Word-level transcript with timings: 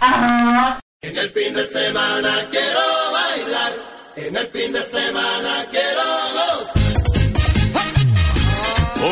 En 0.00 0.78
el 1.16 1.28
fin 1.30 1.52
de 1.54 1.66
semana 1.66 2.30
quiero 2.52 2.78
bailar, 3.12 3.72
en 4.16 4.36
el 4.36 4.46
fin 4.48 4.72
de 4.72 4.80
semana 4.84 5.66
quiero 5.72 6.02
gozar. 6.34 6.74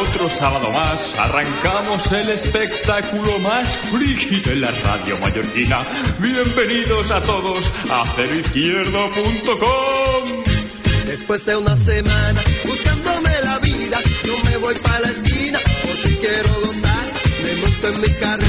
Otro 0.01 0.29
sábado 0.31 0.71
más 0.71 1.19
arrancamos 1.19 2.13
el 2.13 2.29
espectáculo 2.29 3.37
más 3.41 3.67
friki 3.91 4.39
de 4.49 4.55
la 4.57 4.71
radio 4.71 5.19
mallorquina. 5.19 5.81
Bienvenidos 6.21 7.11
a 7.11 7.21
todos 7.21 7.73
a 7.91 8.05
ceroizquierdo.com. 8.15 10.45
Después 11.07 11.45
de 11.47 11.57
una 11.57 11.75
semana 11.75 12.41
buscándome 12.65 13.31
la 13.43 13.59
vida, 13.59 13.99
yo 14.25 14.35
me 14.45 14.57
voy 14.59 14.75
para 14.77 15.01
la 15.01 15.09
esquina 15.09 15.59
porque 15.83 16.17
quiero 16.19 16.55
gozar. 16.61 17.07
Me 17.43 17.55
monto 17.61 17.89
en 17.89 18.01
mi 18.03 18.09
carrito. 18.21 18.46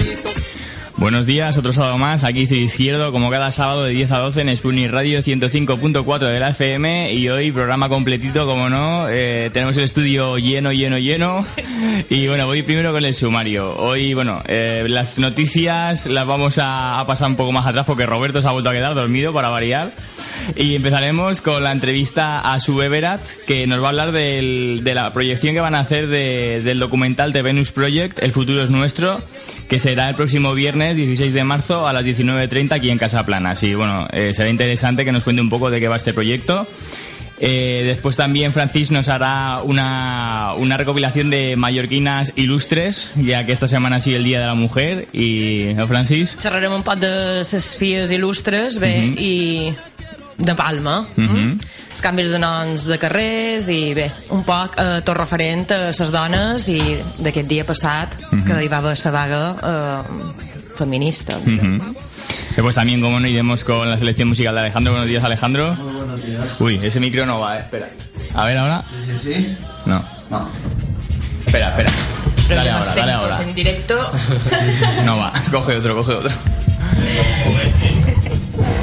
Buenos 1.08 1.26
días, 1.26 1.58
otro 1.58 1.72
sábado 1.72 1.98
más, 1.98 2.26
aquí 2.26 2.48
soy 2.48 2.64
Izquierdo, 2.64 3.14
como 3.14 3.30
cada 3.30 3.50
sábado 3.54 3.86
de 3.86 3.92
10 3.94 4.12
a 4.12 4.20
12 4.20 4.42
en 4.42 4.58
Spooning 4.58 4.92
Radio 4.92 5.20
105.4 5.20 6.20
de 6.28 6.38
la 6.38 6.50
FM 6.50 7.14
y 7.14 7.30
hoy 7.30 7.54
programa 7.54 7.88
completito, 7.88 8.46
como 8.46 8.68
no, 8.70 9.08
eh, 9.08 9.50
tenemos 9.54 9.78
el 9.78 9.86
estudio 9.86 10.38
lleno, 10.38 10.74
lleno, 10.74 10.98
lleno 10.98 11.46
y 12.10 12.28
bueno, 12.28 12.46
voy 12.46 12.62
primero 12.62 12.92
con 12.92 13.06
el 13.06 13.16
sumario. 13.16 13.74
Hoy, 13.78 14.16
bueno, 14.16 14.44
eh, 14.50 14.84
las 14.90 15.18
noticias 15.18 16.08
las 16.08 16.28
vamos 16.28 16.58
a, 16.58 17.00
a 17.00 17.08
pasar 17.08 17.30
un 17.30 17.38
poco 17.38 17.54
más 17.54 17.66
atrás 17.66 17.86
porque 17.86 18.06
Roberto 18.06 18.42
se 18.42 18.48
ha 18.50 18.52
vuelto 18.52 18.70
a 18.70 18.74
quedar 18.74 18.94
dormido 18.94 19.32
para 19.32 19.48
variar. 19.48 19.94
Y 20.56 20.76
empezaremos 20.76 21.42
con 21.42 21.64
la 21.64 21.72
entrevista 21.72 22.40
a 22.40 22.60
su 22.60 22.76
Beberat, 22.76 23.22
que 23.46 23.68
nos 23.68 23.82
va 23.82 23.88
a 23.88 23.90
hablar 23.90 24.12
del- 24.12 24.82
de 24.84 24.94
la 24.94 25.12
proyección 25.14 25.54
que 25.54 25.62
van 25.62 25.76
a 25.76 25.80
hacer 25.80 26.08
de- 26.08 26.62
del 26.64 26.80
documental 26.80 27.34
de 27.34 27.42
Venus 27.42 27.72
Project, 27.72 28.22
El 28.22 28.32
futuro 28.32 28.64
es 28.64 28.70
nuestro, 28.70 29.22
que 29.70 29.80
será 29.80 30.10
el 30.10 30.16
próximo 30.16 30.54
viernes 30.54 30.96
16 30.96 31.34
de 31.34 31.44
marzo 31.44 31.88
a 31.88 31.94
las 31.94 32.04
19.30 32.06 32.76
aquí 32.76 32.90
en 32.90 32.98
Casa 32.98 33.26
Plana. 33.26 33.52
Así, 33.52 33.74
bueno, 33.76 34.08
eh, 34.14 34.34
será 34.34 34.50
interesante 34.50 35.06
que 35.06 35.12
nos 35.12 35.24
cuente 35.24 35.42
un 35.42 35.50
poco 35.50 35.70
de 35.70 35.80
qué 35.80 35.88
va 35.88 35.98
este 35.98 36.14
proyecto. 36.14 36.68
Eh, 37.40 37.84
después 37.86 38.16
también 38.16 38.52
Francis 38.52 38.90
nos 38.90 39.10
hará 39.10 39.62
una, 39.64 40.56
una 40.58 40.76
recopilación 40.76 41.30
de 41.30 41.56
mallorquinas 41.56 42.34
ilustres, 42.36 43.12
ya 43.16 43.46
que 43.46 43.52
esta 43.52 43.68
semana 43.68 43.98
ha 43.98 44.02
sido 44.02 44.18
el 44.18 44.24
Día 44.24 44.40
de 44.40 44.48
la 44.48 44.56
Mujer. 44.56 45.08
Y, 45.14 45.68
¿no, 45.76 45.86
Francis? 45.88 46.36
Xerrarem 46.40 46.74
un 46.74 46.82
poc 46.82 46.96
de 46.98 47.38
les 47.44 47.76
filles 47.78 48.10
il·lustres, 48.12 48.80
bé, 48.80 49.02
Mhm. 49.02 49.16
i 49.20 49.76
de 50.38 50.54
Palma. 50.56 51.06
Mhm. 51.16 51.60
Els 51.92 52.02
canvis 52.02 52.30
de 52.30 52.38
noms 52.40 52.86
de 52.86 52.98
carrers 53.02 53.68
i 53.74 53.94
bé, 53.98 54.12
un 54.30 54.44
poc 54.46 54.76
eh, 54.78 55.02
tot 55.04 55.18
referent 55.18 55.72
a 55.74 55.80
les 55.90 56.12
dones 56.14 56.68
i 56.70 56.78
d'aquest 57.18 57.48
dia 57.50 57.66
passat 57.66 58.14
Mhm. 58.32 58.44
que 58.46 58.64
hi 58.64 58.68
va 58.68 58.78
haver 58.78 58.98
la 59.04 59.12
vaga 59.12 59.56
eh, 59.64 60.02
feminista. 60.78 61.38
Ujú. 61.38 61.96
Después 62.56 62.74
también, 62.76 63.02
como 63.02 63.20
no, 63.20 63.28
iremos 63.28 63.64
con 63.64 63.88
la 63.90 63.98
selección 63.98 64.30
musical 64.30 64.54
de 64.56 64.62
Alejandro. 64.62 64.92
Buenos 64.94 65.10
días, 65.10 65.24
Alejandro. 65.24 65.76
Muy 65.76 65.94
buenos 65.94 66.26
días. 66.26 66.60
Uy, 66.62 66.80
ese 66.84 67.00
micro 67.00 67.26
no 67.26 67.40
va, 67.40 67.56
eh. 67.58 67.60
espera. 67.60 67.88
A 68.34 68.46
ver, 68.46 68.58
ahora. 68.58 68.84
Sí, 69.06 69.12
sí, 69.24 69.34
sí. 69.34 69.58
No. 69.86 70.04
No. 70.30 70.50
Espera, 71.46 71.70
espera. 71.70 71.92
Dale 72.50 72.70
ahora, 72.72 72.94
dale 72.96 73.12
ahora. 73.12 73.42
en 73.44 73.54
directo. 73.56 74.12
No 75.06 75.18
va. 75.18 75.32
Coge 75.52 75.76
otro, 75.78 75.96
coge 75.98 76.14
otro. 76.14 76.32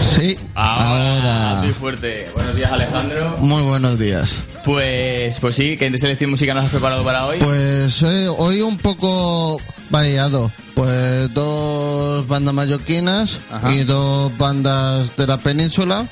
Sí. 0.00 0.38
Ahora. 0.54 1.14
Ahora. 1.50 1.62
Muy 1.62 1.72
fuerte. 1.72 2.28
Buenos 2.34 2.56
días, 2.56 2.72
Alejandro. 2.72 3.36
Muy 3.40 3.62
buenos 3.62 3.98
días. 3.98 4.42
Pues, 4.64 5.38
pues 5.40 5.56
sí, 5.56 5.76
¿qué 5.76 5.96
selección 5.98 6.30
musical 6.30 6.56
nos 6.56 6.64
has 6.66 6.70
preparado 6.70 7.04
para 7.04 7.26
hoy? 7.26 7.38
Pues 7.38 8.02
eh, 8.02 8.28
hoy 8.28 8.62
un 8.62 8.78
poco 8.78 9.60
variado. 9.90 10.50
Pues 10.74 11.32
dos 11.34 12.26
bandas 12.26 12.54
mallorquinas 12.54 13.38
Ajá. 13.52 13.72
y 13.72 13.84
dos 13.84 14.36
bandas 14.36 15.16
de 15.16 15.26
la 15.26 15.36
península 15.38 16.04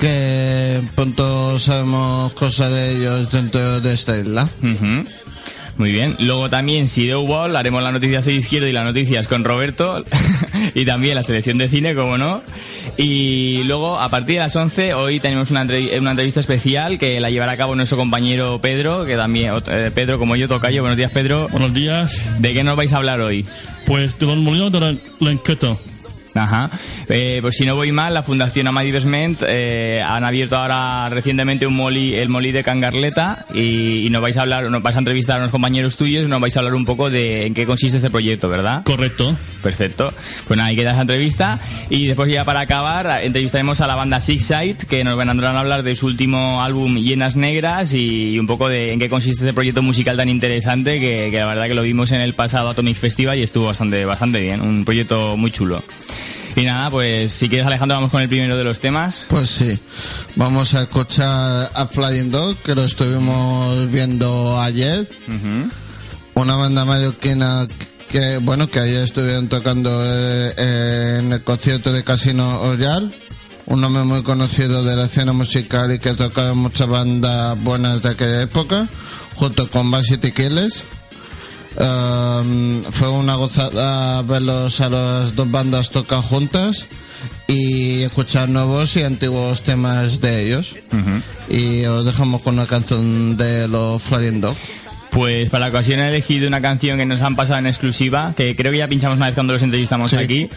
que 0.00 0.80
pronto 0.96 1.56
sabemos 1.58 2.32
cosas 2.32 2.72
de 2.72 2.96
ellos 2.96 3.30
dentro 3.30 3.80
de 3.80 3.94
esta 3.94 4.18
isla. 4.18 4.48
Ujú. 4.62 5.04
Muy 5.78 5.90
bien. 5.90 6.16
Luego 6.18 6.50
también, 6.50 6.86
si 6.86 7.06
de 7.06 7.16
Wall, 7.16 7.56
haremos 7.56 7.82
las 7.82 7.92
noticias 7.92 8.24
de 8.24 8.34
izquierda 8.34 8.68
y 8.68 8.72
las 8.72 8.84
noticias 8.84 9.26
con 9.26 9.44
Roberto. 9.44 10.04
y 10.74 10.84
también 10.84 11.14
la 11.14 11.22
selección 11.22 11.58
de 11.58 11.68
cine, 11.68 11.94
como 11.94 12.18
no. 12.18 12.42
Y 12.96 13.62
luego, 13.64 13.98
a 13.98 14.08
partir 14.10 14.36
de 14.36 14.40
las 14.40 14.54
11, 14.54 14.94
hoy 14.94 15.18
tenemos 15.18 15.50
una, 15.50 15.62
una 15.62 16.10
entrevista 16.10 16.40
especial 16.40 16.98
que 16.98 17.20
la 17.20 17.30
llevará 17.30 17.52
a 17.52 17.56
cabo 17.56 17.74
nuestro 17.74 17.96
compañero 17.96 18.60
Pedro, 18.60 19.06
que 19.06 19.16
también, 19.16 19.54
eh, 19.68 19.90
Pedro, 19.94 20.18
como 20.18 20.36
yo, 20.36 20.46
tocayo. 20.46 20.82
Buenos 20.82 20.98
días, 20.98 21.10
Pedro. 21.10 21.48
Buenos 21.48 21.72
días. 21.72 22.20
¿De 22.40 22.52
qué 22.52 22.62
nos 22.62 22.76
vais 22.76 22.92
a 22.92 22.98
hablar 22.98 23.20
hoy? 23.20 23.46
Pues 23.86 24.18
de 24.18 24.26
los 24.26 24.36
molinos 24.36 24.72
de 24.72 24.80
la, 24.80 24.94
la 25.20 25.30
enqueta. 25.30 25.76
Ajá. 26.34 26.70
Eh, 27.08 27.38
pues 27.42 27.56
si 27.56 27.64
no 27.64 27.74
voy 27.74 27.92
mal, 27.92 28.14
la 28.14 28.22
Fundación 28.22 28.66
Amadi 28.66 28.90
Besment 28.90 29.42
eh, 29.46 30.02
han 30.02 30.24
abierto 30.24 30.56
ahora 30.56 31.08
recientemente 31.10 31.66
un 31.66 31.74
moli, 31.74 32.14
el 32.14 32.28
moli 32.28 32.52
de 32.52 32.64
Cangarleta 32.64 33.46
y, 33.54 34.06
y 34.06 34.10
nos 34.10 34.22
vais 34.22 34.36
a 34.36 34.42
hablar, 34.42 34.70
nos 34.70 34.82
vais 34.82 34.96
a 34.96 34.98
entrevistar 34.98 35.36
a 35.36 35.40
unos 35.40 35.52
compañeros 35.52 35.96
tuyos 35.96 36.24
y 36.24 36.28
nos 36.28 36.40
vais 36.40 36.56
a 36.56 36.60
hablar 36.60 36.74
un 36.74 36.84
poco 36.84 37.10
de 37.10 37.46
en 37.46 37.54
qué 37.54 37.66
consiste 37.66 37.98
este 37.98 38.10
proyecto, 38.10 38.48
¿verdad? 38.48 38.82
Correcto. 38.84 39.36
Perfecto. 39.62 40.12
Pues 40.46 40.56
nada, 40.56 40.70
ahí 40.70 40.76
queda 40.76 40.92
esa 40.92 41.02
entrevista. 41.02 41.60
Y 41.90 42.06
después 42.06 42.32
ya 42.32 42.44
para 42.44 42.60
acabar, 42.60 43.22
entrevistaremos 43.22 43.80
a 43.80 43.86
la 43.86 43.94
banda 43.94 44.20
Six 44.20 44.44
Side, 44.44 44.76
que 44.88 45.04
nos 45.04 45.16
vendrán 45.16 45.56
a 45.56 45.60
hablar 45.60 45.82
de 45.82 45.94
su 45.96 46.06
último 46.06 46.62
álbum 46.62 46.96
Llenas 46.96 47.36
Negras 47.36 47.92
y 47.92 48.38
un 48.38 48.46
poco 48.46 48.68
de 48.68 48.92
en 48.92 48.98
qué 48.98 49.08
consiste 49.08 49.42
este 49.42 49.54
proyecto 49.54 49.82
musical 49.82 50.16
tan 50.16 50.28
interesante 50.28 51.00
que, 51.00 51.30
que 51.30 51.38
la 51.38 51.46
verdad 51.46 51.66
que 51.66 51.74
lo 51.74 51.82
vimos 51.82 52.12
en 52.12 52.20
el 52.20 52.34
pasado 52.34 52.70
Atomic 52.70 52.96
Festival 52.96 53.38
y 53.38 53.42
estuvo 53.42 53.66
bastante, 53.66 54.04
bastante 54.04 54.40
bien. 54.40 54.60
Un 54.60 54.84
proyecto 54.84 55.36
muy 55.36 55.50
chulo. 55.50 55.82
Y 56.54 56.64
nada, 56.64 56.90
pues 56.90 57.32
si 57.32 57.48
quieres 57.48 57.66
Alejandro, 57.66 57.96
vamos 57.96 58.10
con 58.10 58.20
el 58.20 58.28
primero 58.28 58.56
de 58.56 58.64
los 58.64 58.78
temas. 58.78 59.26
Pues 59.28 59.48
sí, 59.48 59.78
vamos 60.36 60.74
a 60.74 60.82
escuchar 60.82 61.70
a 61.74 61.86
Flying 61.86 62.30
Dog, 62.30 62.56
que 62.58 62.74
lo 62.74 62.84
estuvimos 62.84 63.90
viendo 63.90 64.60
ayer. 64.60 65.08
Una 66.34 66.56
banda 66.56 66.84
mallorquina 66.84 67.66
que, 68.10 68.38
bueno, 68.38 68.68
que 68.68 68.80
ayer 68.80 69.04
estuvieron 69.04 69.48
tocando 69.48 70.02
eh, 70.04 71.18
en 71.18 71.32
el 71.32 71.42
concierto 71.42 71.92
de 71.92 72.04
Casino 72.04 72.60
Royal. 72.62 73.10
Un 73.64 73.80
nombre 73.80 74.02
muy 74.02 74.22
conocido 74.22 74.84
de 74.84 74.96
la 74.96 75.04
escena 75.04 75.32
musical 75.32 75.92
y 75.92 75.98
que 75.98 76.10
ha 76.10 76.16
tocado 76.16 76.54
muchas 76.54 76.88
bandas 76.88 77.58
buenas 77.62 78.02
de 78.02 78.10
aquella 78.10 78.42
época, 78.42 78.86
junto 79.36 79.70
con 79.70 79.90
Varsity 79.90 80.32
Killers. 80.32 80.82
Um, 81.78 82.82
fue 82.92 83.08
una 83.08 83.36
gozada 83.36 84.22
verlos 84.22 84.80
a 84.80 84.90
las 84.90 85.34
dos 85.34 85.50
bandas 85.50 85.90
tocar 85.90 86.22
juntas 86.22 86.86
y 87.48 88.02
escuchar 88.02 88.48
nuevos 88.48 88.96
y 88.96 89.02
antiguos 89.02 89.62
temas 89.62 90.20
de 90.20 90.46
ellos. 90.46 90.74
Y 91.48 91.84
os 91.84 92.04
dejamos 92.04 92.42
con 92.42 92.54
una 92.54 92.66
canción 92.66 93.36
de 93.36 93.68
los 93.68 94.02
Flying 94.02 94.40
Dog. 94.40 94.56
Pues 95.12 95.50
para 95.50 95.66
la 95.66 95.68
ocasión 95.68 96.00
he 96.00 96.08
elegido 96.08 96.48
una 96.48 96.62
canción 96.62 96.96
que 96.96 97.04
nos 97.04 97.20
han 97.20 97.36
pasado 97.36 97.58
en 97.58 97.66
exclusiva, 97.66 98.32
que 98.34 98.56
creo 98.56 98.72
que 98.72 98.78
ya 98.78 98.88
pinchamos 98.88 99.18
una 99.18 99.26
vez 99.26 99.34
cuando 99.34 99.52
los 99.52 99.62
entrevistamos 99.62 100.10
Sí. 100.10 100.16
aquí, 100.16 100.48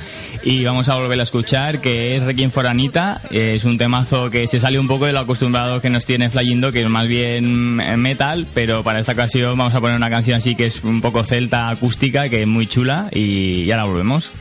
y 0.44 0.64
vamos 0.64 0.88
a 0.88 0.96
volver 0.96 1.20
a 1.20 1.24
escuchar, 1.24 1.82
que 1.82 2.16
es 2.16 2.24
Requiem 2.24 2.52
for 2.52 2.66
Anita. 2.66 3.22
Es 3.32 3.66
un 3.66 3.78
temazo 3.78 4.30
que 4.32 4.48
se 4.48 4.62
sale 4.62 4.80
un 4.80 4.88
poco 4.88 5.08
de 5.08 5.12
lo 5.14 5.20
acostumbrado 5.20 5.82
que 5.82 5.90
nos 5.90 6.06
tiene 6.06 6.30
Flying 6.30 6.62
Dog, 6.62 6.72
que 6.72 6.84
es 6.84 6.90
más 6.90 7.06
bien 7.08 7.76
metal, 8.00 8.48
pero 8.54 8.82
para 8.82 9.00
esta 9.02 9.12
ocasión 9.12 9.58
vamos 9.58 9.74
a 9.74 9.82
poner 9.82 9.98
una 9.98 10.10
canción 10.10 10.38
así 10.38 10.56
que 10.56 10.68
es 10.68 10.82
un 10.86 11.02
poco 11.02 11.24
celta 11.26 11.68
acústica, 11.70 12.30
que 12.30 12.42
es 12.44 12.48
muy 12.48 12.66
chula, 12.66 13.10
y 13.12 13.66
ya 13.66 13.76
la 13.76 13.84
volvemos. 13.84 14.32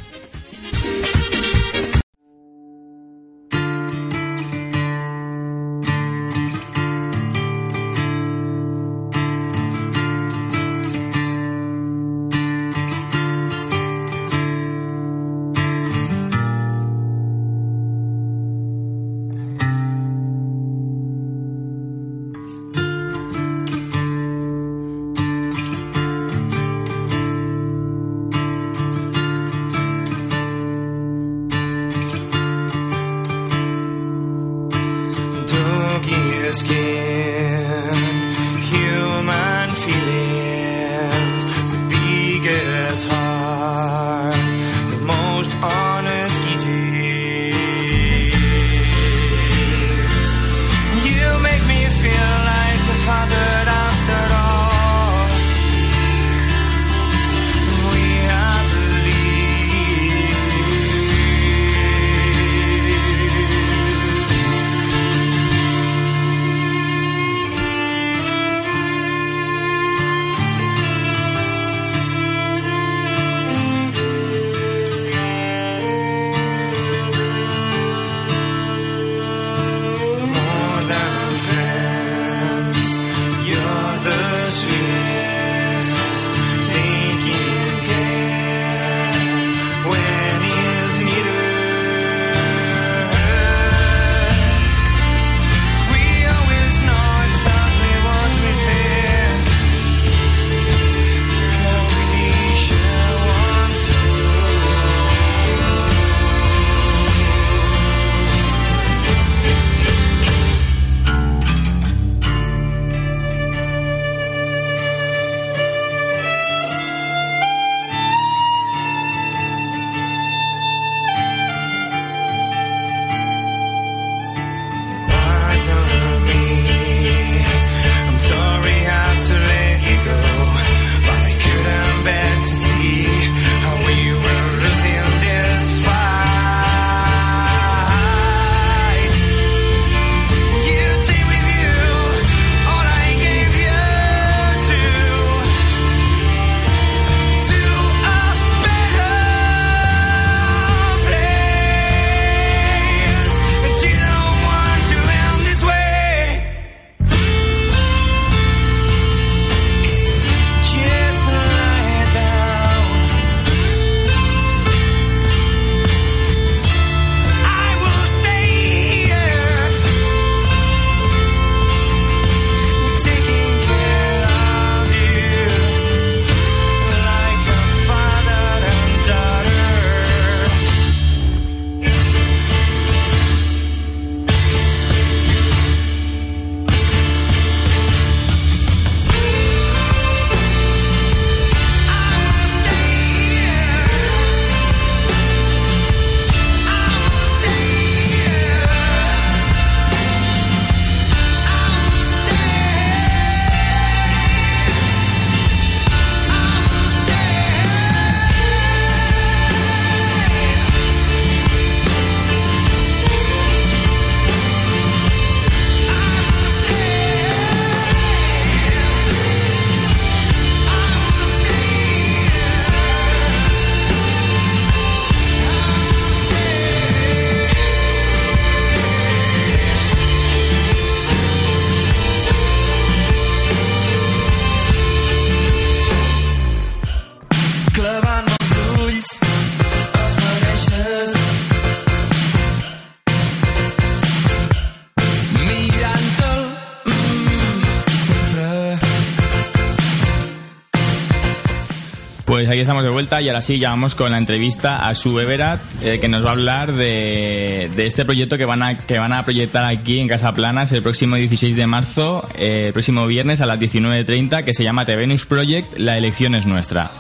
Aquí 252.55 252.61
estamos 252.63 252.83
de 252.85 252.91
vuelta 252.91 253.21
y 253.21 253.29
ahora 253.29 253.43
sí 253.43 253.59
ya 253.59 253.71
vamos 253.71 253.95
con 253.95 254.13
la 254.13 254.19
entrevista 254.19 254.89
a 254.89 254.95
Sue 254.95 255.23
Everat, 255.23 255.61
eh, 255.83 255.99
que 256.01 256.09
nos 256.09 256.25
va 256.25 256.29
a 256.29 256.33
hablar 256.33 256.73
de, 256.73 257.71
de 257.75 257.87
este 257.87 258.05
proyecto 258.05 258.39
que 258.39 258.45
van, 258.45 258.63
a, 258.63 258.79
que 258.79 258.99
van 258.99 259.13
a 259.13 259.23
proyectar 259.25 259.65
aquí 259.65 259.99
en 259.99 260.09
Casa 260.09 260.33
Planas 260.35 260.71
el 260.73 260.83
próximo 260.83 261.17
16 261.17 261.57
de 261.57 261.67
marzo, 261.67 262.29
eh, 262.37 262.67
el 262.69 262.73
próximo 262.73 263.07
viernes 263.07 263.41
a 263.41 263.47
las 263.47 263.59
19.30, 263.59 264.45
que 264.45 264.55
se 264.55 264.63
llama 264.65 264.85
The 264.87 264.97
Venus 264.97 265.27
Project, 265.27 265.79
La 265.79 265.95
elección 265.99 266.35
es 266.35 266.47
nuestra. 266.47 266.91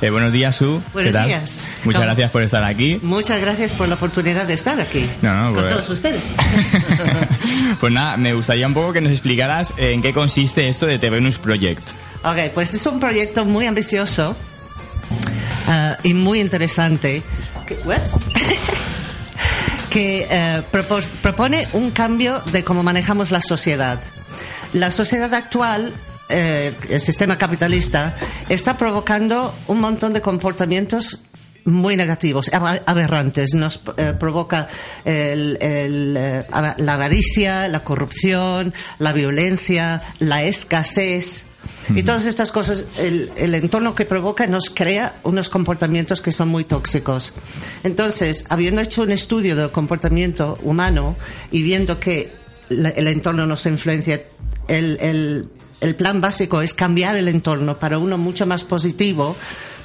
Eh, 0.00 0.10
buenos 0.10 0.32
días, 0.32 0.56
Su. 0.56 0.82
¿Qué 0.86 0.90
Buenos 0.94 1.12
tal? 1.14 1.28
días. 1.28 1.64
Muchas 1.84 2.00
¿Cómo? 2.00 2.04
gracias 2.06 2.30
por 2.30 2.42
estar 2.42 2.64
aquí. 2.64 2.98
Muchas 3.02 3.40
gracias 3.40 3.72
por 3.72 3.88
la 3.88 3.94
oportunidad 3.94 4.44
de 4.46 4.54
estar 4.54 4.80
aquí 4.80 5.08
No, 5.22 5.32
no, 5.34 5.44
con 5.54 5.62
pues- 5.62 5.74
todos 5.74 5.90
ustedes. 5.90 6.20
pues 7.80 7.92
nada, 7.92 8.16
me 8.16 8.34
gustaría 8.34 8.66
un 8.66 8.74
poco 8.74 8.92
que 8.92 9.00
nos 9.00 9.12
explicaras 9.12 9.74
en 9.76 10.02
qué 10.02 10.12
consiste 10.12 10.68
esto 10.68 10.86
de 10.86 10.98
The 10.98 11.10
Venus 11.10 11.38
Project. 11.38 11.80
Ok, 12.24 12.50
pues 12.54 12.74
es 12.74 12.84
un 12.86 12.98
proyecto 13.00 13.44
muy 13.44 13.66
ambicioso 13.66 14.36
ah, 15.66 15.96
y 16.02 16.14
muy 16.14 16.40
interesante 16.40 17.22
que, 19.90 20.26
eh, 20.30 20.62
propo- 20.72 21.02
propone 21.22 21.66
un 21.72 21.90
cambio 21.90 22.40
de 22.52 22.64
cómo 22.64 22.82
manejamos 22.82 23.30
la 23.30 23.40
sociedad. 23.40 24.00
La 24.72 24.90
sociedad 24.90 25.32
actual, 25.34 25.92
eh, 26.28 26.74
el 26.90 27.00
sistema 27.00 27.38
capitalista, 27.38 28.14
está 28.48 28.76
provocando 28.76 29.54
un 29.68 29.80
montón 29.80 30.12
de 30.12 30.20
comportamientos 30.20 31.20
muy 31.64 31.96
negativos, 31.96 32.50
ab- 32.52 32.82
aberrantes. 32.86 33.54
Nos 33.54 33.80
eh, 33.96 34.12
provoca 34.18 34.66
el- 35.04 35.56
el, 35.60 36.14
eh, 36.18 36.44
la 36.78 36.94
avaricia, 36.94 37.68
la 37.68 37.80
corrupción, 37.80 38.74
la 38.98 39.12
violencia, 39.12 40.02
la 40.18 40.42
escasez. 40.42 41.46
Y 41.94 42.02
todas 42.02 42.26
estas 42.26 42.52
cosas, 42.52 42.86
el, 42.98 43.54
entorno 43.54 43.94
que 43.94 44.04
provoca 44.04 44.46
nos 44.46 44.70
crea 44.70 45.16
unos 45.24 45.48
comportamientos 45.48 46.20
que 46.22 46.32
son 46.32 46.48
muy 46.48 46.64
tóxicos. 46.64 47.34
Entonces, 47.82 48.44
habiendo 48.48 48.80
hecho 48.80 49.02
un 49.02 49.12
estudio 49.12 49.56
del 49.56 49.70
comportamiento 49.70 50.58
humano 50.62 51.16
y 51.50 51.62
viendo 51.62 51.98
que 52.00 52.32
el 52.70 53.06
entorno 53.08 53.46
nos 53.46 53.66
influencia, 53.66 54.22
el, 54.68 54.96
el- 55.00 55.48
el 55.80 55.94
plan 55.96 56.20
básico 56.22 56.62
es 56.62 56.72
cambiar 56.72 57.14
el 57.16 57.28
entorno 57.28 57.78
para 57.78 57.98
uno 57.98 58.16
mucho 58.16 58.46
más 58.46 58.64
positivo, 58.64 59.36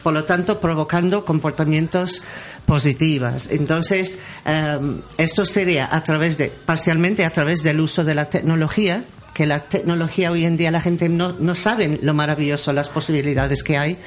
por 0.02 0.14
lo 0.14 0.24
tanto, 0.24 0.62
provocando 0.62 1.26
comportamientos 1.26 2.22
positivas. 2.66 3.50
Entonces, 3.52 4.20
em, 4.46 5.02
esto 5.18 5.46
sería 5.46 5.90
a 5.94 6.02
través 6.04 6.38
de, 6.38 6.48
parcialmente 6.66 7.26
a 7.26 7.32
través 7.32 7.64
del 7.64 7.82
uso 7.82 8.06
de 8.06 8.16
la 8.16 8.26
tecnología, 8.26 9.04
que 9.34 9.46
la 9.46 9.62
tecnología 9.62 10.32
hoy 10.32 10.46
en 10.46 10.58
día 10.58 10.72
la 10.72 10.82
gente 10.82 11.10
no, 11.10 11.34
no 11.34 11.56
sabe 11.56 12.00
lo 12.02 12.14
maravilloso, 12.14 12.74
las 12.74 12.90
posibilidades 12.90 13.64
que 13.64 13.78
hay, 13.78 13.98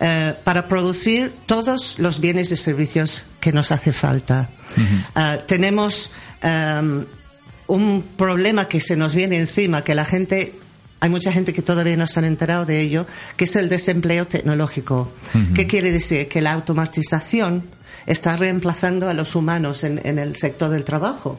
eh, 0.00 0.34
para 0.44 0.68
producir 0.68 1.32
todos 1.46 1.98
los 1.98 2.20
bienes 2.20 2.50
y 2.50 2.56
servicios 2.56 3.24
que 3.40 3.52
nos 3.52 3.72
hace 3.72 3.92
falta. 3.92 4.48
Ah, 5.14 5.38
tenemos 5.46 6.10
em, 6.42 7.04
un 7.68 8.02
problema 8.16 8.66
que 8.66 8.80
se 8.80 8.96
nos 8.96 9.14
viene 9.14 9.38
encima, 9.38 9.84
que 9.84 9.94
la 9.94 10.04
gente, 10.04 10.54
hay 11.00 11.10
mucha 11.10 11.30
gente 11.30 11.52
que 11.52 11.62
todavía 11.62 11.96
no 11.96 12.06
se 12.06 12.18
han 12.18 12.24
enterado 12.24 12.66
de 12.66 12.80
ello, 12.80 13.06
que 13.36 13.44
es 13.44 13.54
el 13.54 13.68
desempleo 13.68 14.26
tecnológico. 14.26 15.12
¿Qué 15.54 15.66
quiere 15.66 15.92
decir? 15.92 16.28
Que 16.28 16.42
la 16.42 16.52
automatización 16.52 17.62
está 18.06 18.36
reemplazando 18.36 19.08
a 19.08 19.14
los 19.14 19.34
humanos 19.34 19.84
en, 19.84 20.00
en 20.04 20.18
el 20.18 20.36
sector 20.36 20.70
del 20.70 20.84
trabajo. 20.84 21.38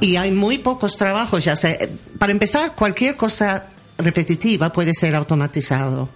Y 0.00 0.16
hay 0.16 0.30
muy 0.30 0.58
pocos 0.58 0.96
trabajos, 0.96 1.44
ya 1.44 1.56
sea, 1.56 1.76
para 2.18 2.32
empezar, 2.32 2.74
cualquier 2.74 3.16
cosa 3.16 3.64
repetitiva 3.98 4.72
puede 4.72 4.94
ser 4.94 5.14
automatizado. 5.14 6.08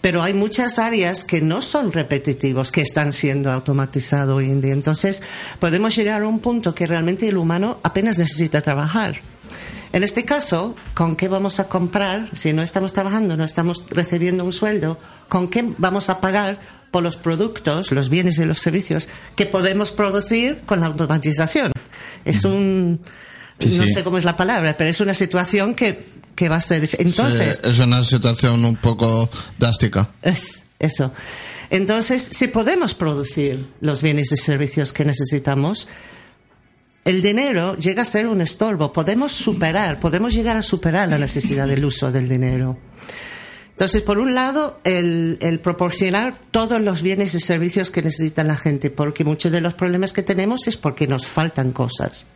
Pero 0.00 0.22
hay 0.22 0.34
muchas 0.34 0.80
áreas 0.80 1.22
que 1.22 1.40
no 1.40 1.62
son 1.62 1.92
repetitivos, 1.92 2.72
que 2.72 2.80
están 2.80 3.12
siendo 3.12 3.52
automatizados 3.52 4.34
hoy 4.36 4.50
en 4.50 4.60
día. 4.60 4.72
Entonces, 4.72 5.22
podemos 5.60 5.94
llegar 5.94 6.22
a 6.22 6.26
un 6.28 6.40
punto 6.40 6.74
que 6.74 6.88
realmente 6.88 7.28
el 7.28 7.36
humano 7.36 7.78
apenas 7.84 8.18
necesita 8.18 8.60
trabajar. 8.60 9.20
En 9.92 10.02
este 10.02 10.24
caso, 10.24 10.74
¿con 10.94 11.14
qué 11.14 11.28
vamos 11.28 11.60
a 11.60 11.68
comprar? 11.68 12.30
Si 12.34 12.52
no 12.52 12.62
estamos 12.62 12.92
trabajando, 12.92 13.36
no 13.36 13.44
estamos 13.44 13.84
recibiendo 13.90 14.44
un 14.44 14.52
sueldo, 14.52 14.98
¿con 15.28 15.48
qué 15.48 15.64
vamos 15.78 16.08
a 16.08 16.20
pagar 16.20 16.58
por 16.92 17.02
los 17.02 17.16
productos, 17.16 17.90
los 17.90 18.08
bienes 18.08 18.38
y 18.38 18.44
los 18.44 18.58
servicios 18.60 19.08
que 19.34 19.46
podemos 19.46 19.90
producir 19.90 20.58
con 20.66 20.80
la 20.80 20.86
automatización? 20.86 21.72
Es 22.24 22.44
un... 22.44 23.00
Sí, 23.58 23.76
no 23.78 23.86
sí. 23.86 23.94
sé 23.94 24.04
cómo 24.04 24.18
es 24.18 24.24
la 24.24 24.36
palabra, 24.36 24.76
pero 24.78 24.90
es 24.90 25.00
una 25.00 25.14
situación 25.14 25.74
que, 25.74 26.04
que 26.36 26.48
va 26.48 26.56
a 26.56 26.60
ser... 26.60 26.88
Entonces, 26.98 27.60
Sí, 27.64 27.70
es 27.70 27.78
una 27.80 28.04
situación 28.04 28.64
un 28.64 28.76
poco 28.76 29.28
drástica. 29.58 30.10
es 30.22 30.62
eso. 30.78 31.12
Entonces, 31.70 32.28
si 32.30 32.48
podemos 32.48 32.94
producir 32.94 33.64
los 33.80 34.02
bienes 34.02 34.30
y 34.32 34.36
servicios 34.36 34.92
que 34.92 35.04
necesitamos, 35.04 35.88
el 37.04 37.22
dinero 37.22 37.76
llega 37.78 38.02
a 38.02 38.04
ser 38.04 38.26
un 38.26 38.40
estorbo. 38.42 38.92
Podemos 38.92 39.32
superar, 39.32 39.98
podemos 39.98 40.34
llegar 40.34 40.56
a 40.56 40.62
superar 40.62 41.08
la 41.08 41.18
necesidad 41.18 41.66
del 41.66 41.84
uso 41.84 42.12
del 42.12 42.28
dinero. 42.28 42.76
Entonces, 43.82 44.02
por 44.02 44.18
un 44.18 44.32
lado, 44.32 44.78
el, 44.84 45.38
el 45.40 45.58
proporcionar 45.58 46.36
todos 46.52 46.80
los 46.80 47.02
bienes 47.02 47.34
y 47.34 47.40
servicios 47.40 47.90
que 47.90 48.00
necesita 48.00 48.44
la 48.44 48.56
gente, 48.56 48.90
porque 48.90 49.24
muchos 49.24 49.50
de 49.50 49.60
los 49.60 49.74
problemas 49.74 50.12
que 50.12 50.22
tenemos 50.22 50.68
es 50.68 50.76
porque 50.76 51.08
nos 51.08 51.26
faltan 51.26 51.72
cosas. 51.72 52.28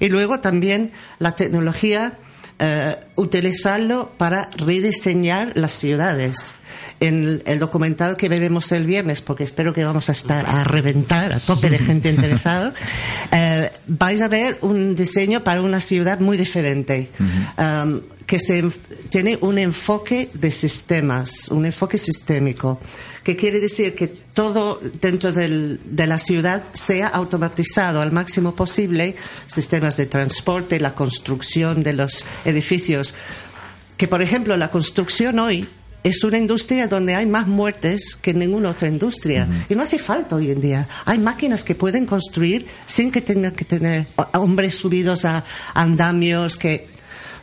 Y 0.00 0.08
luego 0.08 0.40
también 0.40 0.92
la 1.18 1.36
tecnología, 1.36 2.14
eh, 2.58 2.96
utilizarlo 3.16 4.12
para 4.16 4.48
rediseñar 4.56 5.52
las 5.54 5.72
ciudades. 5.72 6.54
En 7.00 7.42
el 7.46 7.58
documental 7.58 8.16
que 8.18 8.28
veremos 8.28 8.70
el 8.72 8.84
viernes, 8.84 9.22
porque 9.22 9.42
espero 9.44 9.72
que 9.72 9.82
vamos 9.84 10.10
a 10.10 10.12
estar 10.12 10.44
a 10.46 10.64
reventar 10.64 11.32
a 11.32 11.40
tope 11.40 11.70
de 11.70 11.78
gente 11.78 12.10
interesada, 12.14 12.74
eh, 13.32 13.70
vais 13.86 14.20
a 14.20 14.28
ver 14.28 14.58
un 14.60 14.94
diseño 14.94 15.42
para 15.42 15.62
una 15.62 15.80
ciudad 15.80 16.20
muy 16.20 16.36
diferente, 16.36 17.08
um, 17.56 18.00
que 18.26 18.38
se, 18.38 18.62
tiene 19.08 19.38
un 19.40 19.56
enfoque 19.58 20.28
de 20.34 20.50
sistemas, 20.50 21.48
un 21.48 21.64
enfoque 21.64 21.96
sistémico, 21.96 22.78
que 23.24 23.34
quiere 23.34 23.60
decir 23.60 23.94
que 23.94 24.06
todo 24.06 24.78
dentro 25.00 25.32
del- 25.32 25.80
de 25.84 26.06
la 26.06 26.18
ciudad 26.18 26.62
sea 26.74 27.08
automatizado 27.08 28.02
al 28.02 28.12
máximo 28.12 28.54
posible, 28.54 29.16
sistemas 29.46 29.96
de 29.96 30.04
transporte, 30.04 30.78
la 30.78 30.94
construcción 30.94 31.82
de 31.82 31.94
los 31.94 32.26
edificios, 32.44 33.14
que 33.96 34.06
por 34.06 34.20
ejemplo 34.22 34.54
la 34.58 34.70
construcción 34.70 35.38
hoy 35.38 35.66
es 36.02 36.24
una 36.24 36.38
industria 36.38 36.86
donde 36.86 37.14
hay 37.14 37.26
más 37.26 37.46
muertes 37.46 38.16
que 38.20 38.30
en 38.30 38.38
ninguna 38.38 38.70
otra 38.70 38.88
industria. 38.88 39.66
Y 39.68 39.74
no 39.74 39.82
hace 39.82 39.98
falta 39.98 40.36
hoy 40.36 40.50
en 40.50 40.60
día. 40.60 40.88
Hay 41.04 41.18
máquinas 41.18 41.64
que 41.64 41.74
pueden 41.74 42.06
construir 42.06 42.66
sin 42.86 43.10
que 43.10 43.20
tengan 43.20 43.52
que 43.52 43.64
tener 43.64 44.06
hombres 44.34 44.76
subidos 44.76 45.24
a 45.24 45.44
andamios. 45.74 46.56
Que, 46.56 46.88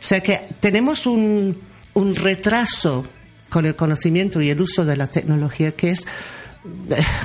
o 0.00 0.02
sea 0.02 0.20
que 0.20 0.40
tenemos 0.60 1.06
un, 1.06 1.56
un 1.94 2.14
retraso 2.16 3.06
con 3.48 3.64
el 3.66 3.76
conocimiento 3.76 4.40
y 4.40 4.50
el 4.50 4.60
uso 4.60 4.84
de 4.84 4.96
la 4.96 5.06
tecnología 5.06 5.72
que 5.72 5.90
es 5.90 6.06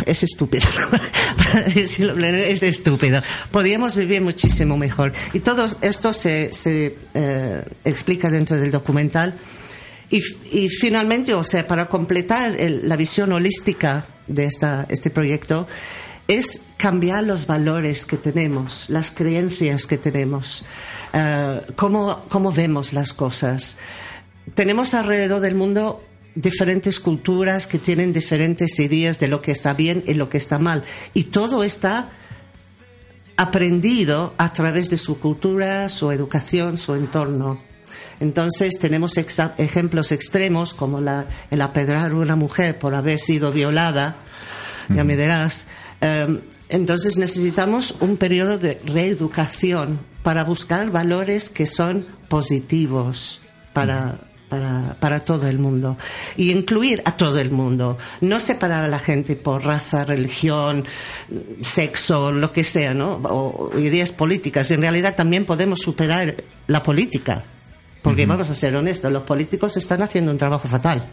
es 0.05 0.23
estúpido. 0.23 0.67
Es 1.75 2.63
estúpido. 2.63 3.21
Podríamos 3.51 3.95
vivir 3.95 4.21
muchísimo 4.21 4.77
mejor. 4.77 5.13
Y 5.33 5.39
todo 5.39 5.67
esto 5.81 6.13
se, 6.13 6.51
se 6.51 6.95
eh, 7.13 7.63
explica 7.83 8.29
dentro 8.29 8.57
del 8.57 8.71
documental. 8.71 9.35
Y, 10.13 10.69
finalmente, 10.69 11.33
o 11.33 11.43
sea, 11.43 11.65
para 11.65 11.87
completar 11.87 12.55
el- 12.61 12.87
la 12.87 12.95
visión 12.95 13.31
holística 13.31 14.05
de 14.27 14.45
esta, 14.45 14.85
este 14.89 15.09
proyecto, 15.09 15.65
es 16.27 16.61
cambiar 16.77 17.23
los 17.23 17.47
valores 17.47 18.05
que 18.05 18.17
tenemos, 18.17 18.89
las 18.91 19.09
creencias 19.09 19.87
que 19.87 19.97
tenemos, 19.97 20.65
eh, 21.13 21.61
cómo, 21.75 22.23
cómo 22.29 22.51
vemos 22.51 22.93
las 22.93 23.11
cosas. 23.11 23.77
Tenemos 24.53 24.93
alrededor 24.93 25.41
del 25.41 25.55
mundo 25.55 26.03
diferentes 26.35 26.99
culturas 26.99 27.65
que 27.65 27.79
tienen 27.79 28.13
diferentes 28.13 28.79
ideas 28.79 29.19
de 29.19 29.27
lo 29.27 29.41
que 29.41 29.51
está 29.51 29.73
bien 29.73 30.03
y 30.05 30.13
lo 30.13 30.29
que 30.29 30.37
está 30.37 30.59
mal. 30.59 30.83
Y 31.15 31.25
todo 31.25 31.63
está 31.63 32.09
aprendido 33.35 34.33
a 34.37 34.53
través 34.53 34.89
de 34.91 34.97
su 34.97 35.19
cultura, 35.19 35.89
su 35.89 36.11
educación, 36.11 36.77
su 36.77 36.93
entorno. 36.93 37.72
Entonces 38.19 38.77
tenemos 38.79 39.17
ejemplos 39.17 40.11
extremos 40.11 40.73
como 40.73 41.01
la, 41.01 41.25
el 41.51 41.61
apedrar 41.61 42.11
a 42.11 42.15
una 42.15 42.35
mujer 42.35 42.79
por 42.79 42.95
haber 42.95 43.19
sido 43.19 43.51
violada, 43.51 44.17
ya 44.89 45.03
me 45.03 45.15
dirás. 45.15 45.67
Em, 46.01 46.41
entonces 46.69 47.17
necesitamos 47.17 47.95
un 47.99 48.17
periodo 48.17 48.57
de 48.57 48.79
reeducación 48.85 49.99
para 50.23 50.43
buscar 50.43 50.89
valores 50.89 51.49
que 51.49 51.67
son 51.67 52.05
positivos 52.29 53.41
para, 53.73 54.17
para, 54.49 54.95
para 54.99 55.19
todo 55.19 55.47
el 55.47 55.59
mundo 55.59 55.97
y 56.37 56.51
incluir 56.51 57.01
a 57.05 57.17
todo 57.17 57.39
el 57.39 57.51
mundo, 57.51 57.97
no 58.21 58.39
separar 58.39 58.83
a 58.83 58.87
la 58.87 58.99
gente 58.99 59.35
por 59.35 59.63
raza, 59.63 60.05
religión, 60.05 60.85
sexo, 61.61 62.31
lo 62.31 62.51
que 62.51 62.63
sea, 62.63 62.93
¿no? 62.93 63.15
O 63.23 63.77
ideas 63.77 64.11
políticas. 64.11 64.71
En 64.71 64.81
realidad 64.81 65.15
también 65.15 65.45
podemos 65.45 65.79
superar 65.81 66.35
la 66.67 66.81
política, 66.81 67.43
porque 68.03 68.27
vamos 68.27 68.49
a 68.51 68.55
ser 68.55 68.75
honestos, 68.75 69.11
los 69.11 69.23
políticos 69.23 69.75
están 69.77 70.03
haciendo 70.03 70.29
un 70.31 70.37
trabajo 70.37 70.67
fatal. 70.67 71.03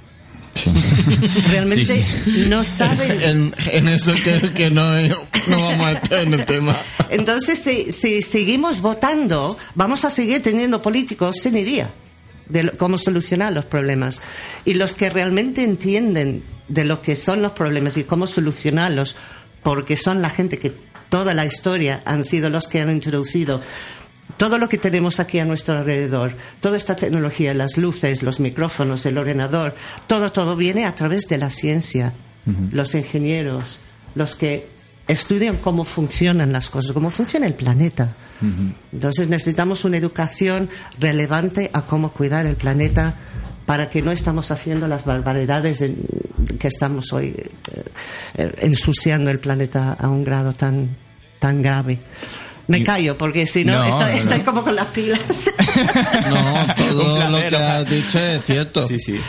Realmente 1.49 2.05
Sí, 2.05 2.45
no 2.49 2.65
saben. 2.65 3.11
En, 3.23 3.55
en 3.73 3.89
eso 3.89 4.13
que, 4.13 4.51
que 4.53 4.71
no, 4.71 4.83
no 5.01 5.63
vamos 5.63 5.87
a 5.87 5.93
estar 5.93 6.25
en 6.27 6.35
el 6.35 6.45
tema. 6.45 6.77
Entonces, 7.09 7.59
si, 7.63 7.93
si 7.93 8.21
seguimos 8.23 8.81
votando, 8.81 9.57
vamos 9.75 10.05
a 10.05 10.11
seguir 10.11 10.43
teniendo 10.43 10.83
políticos 10.83 11.37
sin 11.43 11.57
idea 11.57 11.91
de 12.49 12.65
lo- 12.65 12.77
cómo 12.77 12.99
solucionar 12.99 13.53
los 13.53 13.65
problemas. 13.65 14.21
Y 14.65 14.75
los 14.75 14.95
que 14.95 15.09
realmente 15.11 15.63
entienden 15.65 16.43
de 16.69 16.85
lo 16.85 17.01
que 17.03 17.15
son 17.17 17.43
los 17.43 17.53
problemas 17.53 17.97
y 17.97 18.05
cómo 18.05 18.27
solucionarlos, 18.27 19.17
porque 19.63 19.97
son 19.97 20.21
la 20.23 20.31
gente 20.31 20.59
que 20.59 20.73
toda 21.09 21.35
la 21.35 21.45
historia 21.47 22.01
han 22.05 22.25
sido 22.25 22.51
los 22.51 22.67
que 22.69 22.81
han 22.81 22.91
introducido 22.91 23.61
todo 24.41 24.57
lo 24.57 24.71
que 24.71 24.79
tenemos 24.79 25.21
aquí 25.21 25.39
a 25.39 25.45
nuestro 25.45 25.77
alrededor, 25.77 26.33
toda 26.63 26.79
esta 26.79 26.97
tecnología, 26.97 27.53
las 27.53 27.77
luces, 27.77 28.23
los 28.23 28.41
micrófonos, 28.41 29.05
el 29.05 29.19
ordenador, 29.19 29.75
todo, 30.07 30.33
todo 30.33 30.57
viene 30.57 30.87
a 30.87 30.95
través 30.95 31.29
de 31.29 31.37
la 31.37 31.51
ciencia. 31.51 32.15
Los 32.73 32.95
ingenieros, 32.95 33.81
los 34.15 34.35
que 34.35 34.67
estudian 35.07 35.59
cómo 35.59 35.85
funcionan 35.85 36.53
las 36.53 36.71
cosas, 36.71 36.93
cómo 36.93 37.11
funciona 37.11 37.47
el 37.47 37.53
planeta. 37.53 38.15
Entonces 38.91 39.29
necesitamos 39.29 39.85
una 39.85 39.99
educación 39.99 40.71
relevante 40.99 41.69
a 41.75 41.83
cómo 41.83 42.11
cuidar 42.13 42.47
el 42.47 42.57
planeta 42.57 43.15
para 43.67 43.91
que 43.91 44.01
no 44.01 44.11
estamos 44.11 44.51
haciendo 44.51 44.89
las 44.89 45.05
barbaridades 45.05 45.85
que 46.59 46.67
estamos 46.67 47.13
hoy 47.13 47.27
eh, 47.27 47.51
eh, 48.39 48.55
ensuciando 48.63 49.31
el 49.31 49.39
planeta 49.39 49.93
a 49.93 50.09
un 50.09 50.25
grado 50.25 50.55
tan, 50.55 50.97
tan 51.39 51.61
grave. 51.61 51.99
Me 52.71 52.85
callo 52.85 53.19
porque 53.19 53.47
si 53.47 53.65
no, 53.65 53.75
No, 53.75 53.85
estoy, 53.85 54.01
no, 54.01 54.07
no. 54.09 54.15
estoy 54.15 54.41
como 54.41 54.63
con 54.65 54.75
las 54.77 54.87
pilas. 54.89 55.21
No, 56.31 56.67
todo 56.77 57.15
placer, 57.17 57.31
lo 57.31 57.49
que 57.49 57.57
has 57.57 57.91
dicho 57.91 58.19
es 58.19 58.45
cierto. 58.45 58.87
Sí, 58.87 58.99
sí. 58.99 59.21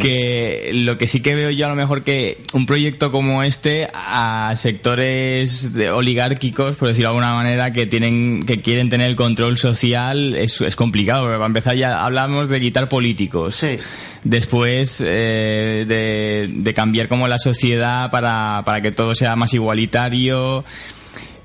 Que 0.00 0.70
lo 0.72 0.96
que 0.96 1.06
sí 1.06 1.20
que 1.20 1.34
veo 1.34 1.50
yo 1.50 1.66
a 1.66 1.68
lo 1.68 1.74
mejor 1.74 2.02
que 2.02 2.38
un 2.54 2.64
proyecto 2.66 3.12
como 3.12 3.42
este 3.42 3.88
a 3.92 4.54
sectores 4.56 5.74
de- 5.74 5.90
oligárquicos, 5.90 6.76
por 6.76 6.88
decirlo 6.88 7.10
de 7.10 7.16
alguna 7.18 7.34
manera, 7.34 7.72
que 7.72 7.86
tienen 7.86 8.44
que 8.44 8.60
quieren 8.62 8.88
tener 8.90 9.08
el 9.10 9.16
control 9.16 9.58
social 9.58 10.34
es, 10.34 10.60
es 10.60 10.76
complicado. 10.76 11.22
Porque 11.24 11.36
para 11.36 11.46
empezar 11.46 11.76
ya 11.76 12.04
hablamos 12.04 12.48
de 12.48 12.60
quitar 12.60 12.88
políticos. 12.88 13.56
Sí. 13.56 13.78
Después 14.24 15.02
eh, 15.04 15.84
de, 15.86 16.48
de 16.52 16.74
cambiar 16.74 17.08
como 17.08 17.28
la 17.28 17.38
sociedad 17.38 18.10
para, 18.10 18.62
para 18.64 18.80
que 18.80 18.92
todo 18.92 19.14
sea 19.14 19.36
más 19.36 19.52
igualitario 19.52 20.64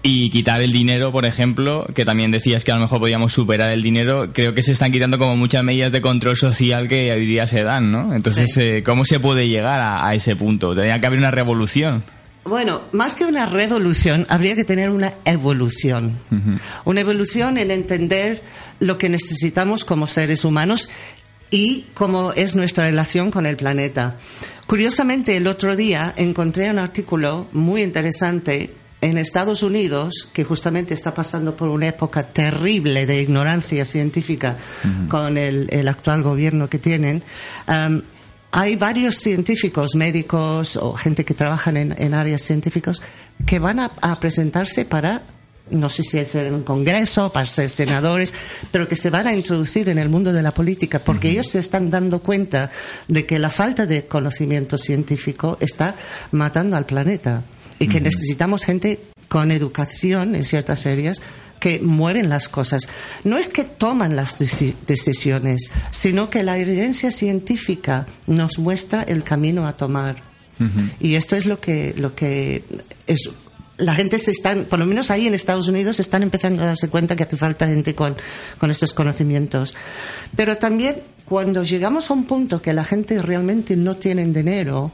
y 0.04 0.30
quitar 0.30 0.62
el 0.62 0.72
dinero, 0.72 1.12
por 1.12 1.26
ejemplo, 1.26 1.86
que 1.94 2.06
también 2.06 2.32
decías 2.32 2.64
que 2.64 2.72
a 2.72 2.76
lo 2.76 2.82
mejor 2.82 3.00
podíamos 3.00 3.34
superar 3.34 3.72
el 3.74 3.82
dinero, 3.82 4.30
creo 4.34 4.54
que 4.54 4.62
se 4.64 4.72
están 4.72 4.92
quitando 4.92 5.18
como 5.18 5.36
muchas 5.36 5.64
medidas 5.64 5.92
de 5.92 6.02
control 6.02 6.38
social 6.38 6.88
que 6.88 7.12
hoy 7.12 7.26
día 7.26 7.48
se 7.48 7.64
dan, 7.64 7.92
¿no? 7.92 8.16
Entonces, 8.16 8.52
Sí. 8.54 8.62
eh, 8.62 8.84
¿cómo 8.86 9.04
se 9.06 9.20
puede 9.20 9.48
llegar 9.50 9.80
a, 9.82 10.08
a 10.08 10.14
ese 10.16 10.36
punto? 10.36 10.74
Tendría 10.74 11.00
que 11.02 11.08
haber 11.08 11.20
una 11.20 11.32
revolución. 11.32 12.04
Bueno, 12.46 12.82
más 12.94 13.16
que 13.16 13.26
una 13.26 13.46
revolución, 13.46 14.26
habría 14.30 14.56
que 14.56 14.64
tener 14.64 14.90
una 14.92 15.14
evolución. 15.26 16.18
Una 16.86 17.02
evolución 17.02 17.58
en 17.58 17.72
entender 17.72 18.42
lo 18.80 18.98
que 18.98 19.10
necesitamos 19.10 19.84
como 19.84 20.08
seres 20.08 20.46
humanos 20.46 20.88
y 21.52 21.88
cómo 21.94 22.32
es 22.32 22.56
nuestra 22.56 22.86
relación 22.86 23.32
con 23.32 23.46
el 23.46 23.58
planeta. 23.58 24.16
Curiosamente, 24.66 25.36
el 25.36 25.48
otro 25.48 25.76
día 25.76 26.14
encontré 26.16 26.70
un 26.70 26.80
artículo 26.80 27.48
muy 27.52 27.82
interesante 27.84 28.70
en 29.02 29.18
Estados 29.18 29.62
Unidos, 29.62 30.30
que 30.34 30.44
justamente 30.44 30.94
está 30.94 31.14
pasando 31.14 31.56
por 31.56 31.70
una 31.70 31.88
época 31.88 32.24
terrible 32.24 33.06
de 33.06 33.22
ignorancia 33.22 33.86
científica 33.86 34.58
con 35.08 35.38
el, 35.38 35.68
el 35.72 35.88
actual 35.88 36.24
gobierno 36.24 36.68
que 36.68 36.80
tienen. 36.80 37.22
Am, 37.68 38.02
hay 38.52 38.76
varios 38.76 39.18
científicos, 39.18 39.96
médicos 39.96 40.78
o 40.78 40.94
gente 40.94 41.26
que 41.26 41.36
trabajan 41.36 41.78
en, 41.78 41.96
en 41.98 42.14
áreas 42.14 42.42
científicas 42.42 43.02
que 43.46 43.60
van 43.60 43.80
a, 43.80 43.92
a 44.02 44.20
presentarse 44.20 44.84
para, 44.86 45.22
no 45.70 45.90
sé 45.90 46.02
si 46.02 46.18
es 46.18 46.34
en 46.34 46.56
un 46.56 46.64
congreso, 46.64 47.32
para 47.32 47.46
ser 47.46 47.70
senadores, 47.70 48.34
pero 48.72 48.88
que 48.88 48.96
se 48.96 49.12
van 49.12 49.28
a 49.28 49.34
introducir 49.34 49.90
en 49.90 50.00
el 50.00 50.10
mundo 50.10 50.34
de 50.34 50.42
la 50.42 50.54
política, 50.54 50.98
porque 51.04 51.30
ellos 51.30 51.50
se 51.50 51.60
están 51.60 51.92
dando 51.92 52.20
cuenta 52.20 52.72
de 53.08 53.28
que 53.28 53.38
la 53.38 53.52
falta 53.52 53.86
de 53.86 54.08
conocimiento 54.08 54.80
científico 54.80 55.58
está 55.62 55.94
matando 56.32 56.78
al 56.78 56.88
planeta 56.88 57.44
y 57.80 57.88
que 57.88 58.02
necesitamos 58.02 58.64
gente 58.64 59.00
con 59.28 59.52
educación 59.52 60.36
en 60.36 60.44
ciertas 60.44 60.86
áreas 60.86 61.22
que 61.60 61.80
mueven 61.80 62.30
las 62.30 62.48
cosas. 62.50 62.84
No 63.24 63.38
es 63.38 63.50
que 63.50 63.64
toman 63.64 64.16
las 64.16 64.40
deci- 64.40 64.76
decisiones, 64.86 65.72
sino 65.92 66.30
que 66.30 66.44
la 66.44 66.58
evidencia 66.60 67.12
científica 67.12 68.06
nos 68.28 68.60
muestra 68.60 69.02
el 69.04 69.24
camino 69.24 69.68
a 69.68 69.74
tomar. 69.74 70.18
Y 71.00 71.16
esto 71.16 71.36
es 71.36 71.46
lo 71.46 71.60
que, 71.60 71.94
lo 71.98 72.16
que 72.16 72.64
es. 73.06 73.30
La 73.78 73.94
gente 73.94 74.18
se 74.18 74.32
están, 74.32 74.66
por 74.66 74.80
lo 74.80 74.88
menos 74.88 75.12
ahí 75.12 75.28
en 75.28 75.36
Estados 75.36 75.68
Unidos, 75.68 76.00
están 76.00 76.24
empezando 76.24 76.64
a 76.64 76.66
darse 76.66 76.90
cuenta 76.90 77.16
que 77.16 77.22
hace 77.22 77.38
falta 77.38 77.68
gente 77.68 77.94
con, 77.94 78.16
con 78.58 78.72
estos 78.72 78.92
conocimientos. 78.92 79.76
Pero 80.36 80.58
también 80.58 80.96
cuando 81.26 81.64
llegamos 81.64 82.10
a 82.10 82.14
un 82.14 82.24
punto 82.26 82.60
que 82.60 82.74
la 82.74 82.84
gente 82.86 83.22
realmente 83.22 83.76
no 83.76 83.98
tiene 83.98 84.26
dinero, 84.26 84.92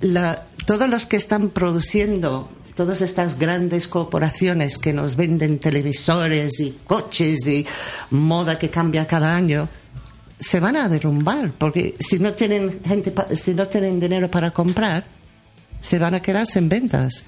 la- 0.00 0.44
todos 0.66 0.88
los 0.88 1.06
que 1.06 1.16
están 1.16 1.50
produciendo 1.50 2.48
todas 2.74 3.02
estas 3.02 3.38
grandes 3.38 3.86
corporaciones 3.86 4.78
que 4.78 4.92
nos 4.92 5.14
venden 5.14 5.60
televisores 5.60 6.58
y 6.58 6.76
coches 6.86 7.46
y 7.46 7.64
moda 8.10 8.58
que 8.58 8.68
cambia 8.70 9.06
cada 9.06 9.36
año 9.36 9.68
se 10.40 10.58
van 10.58 10.74
a 10.76 10.88
derrumbar 10.88 11.52
porque 11.56 11.94
si 12.00 12.18
no 12.18 12.32
tienen 12.32 12.80
gente 12.84 13.12
si 13.36 13.54
no 13.54 13.68
tienen 13.68 14.00
dinero 14.00 14.28
para 14.30 14.50
comprar 14.50 15.04
se 15.78 15.98
van 16.00 16.14
a 16.14 16.20
quedar 16.20 16.46
sin 16.48 16.68
ventas 16.68 17.22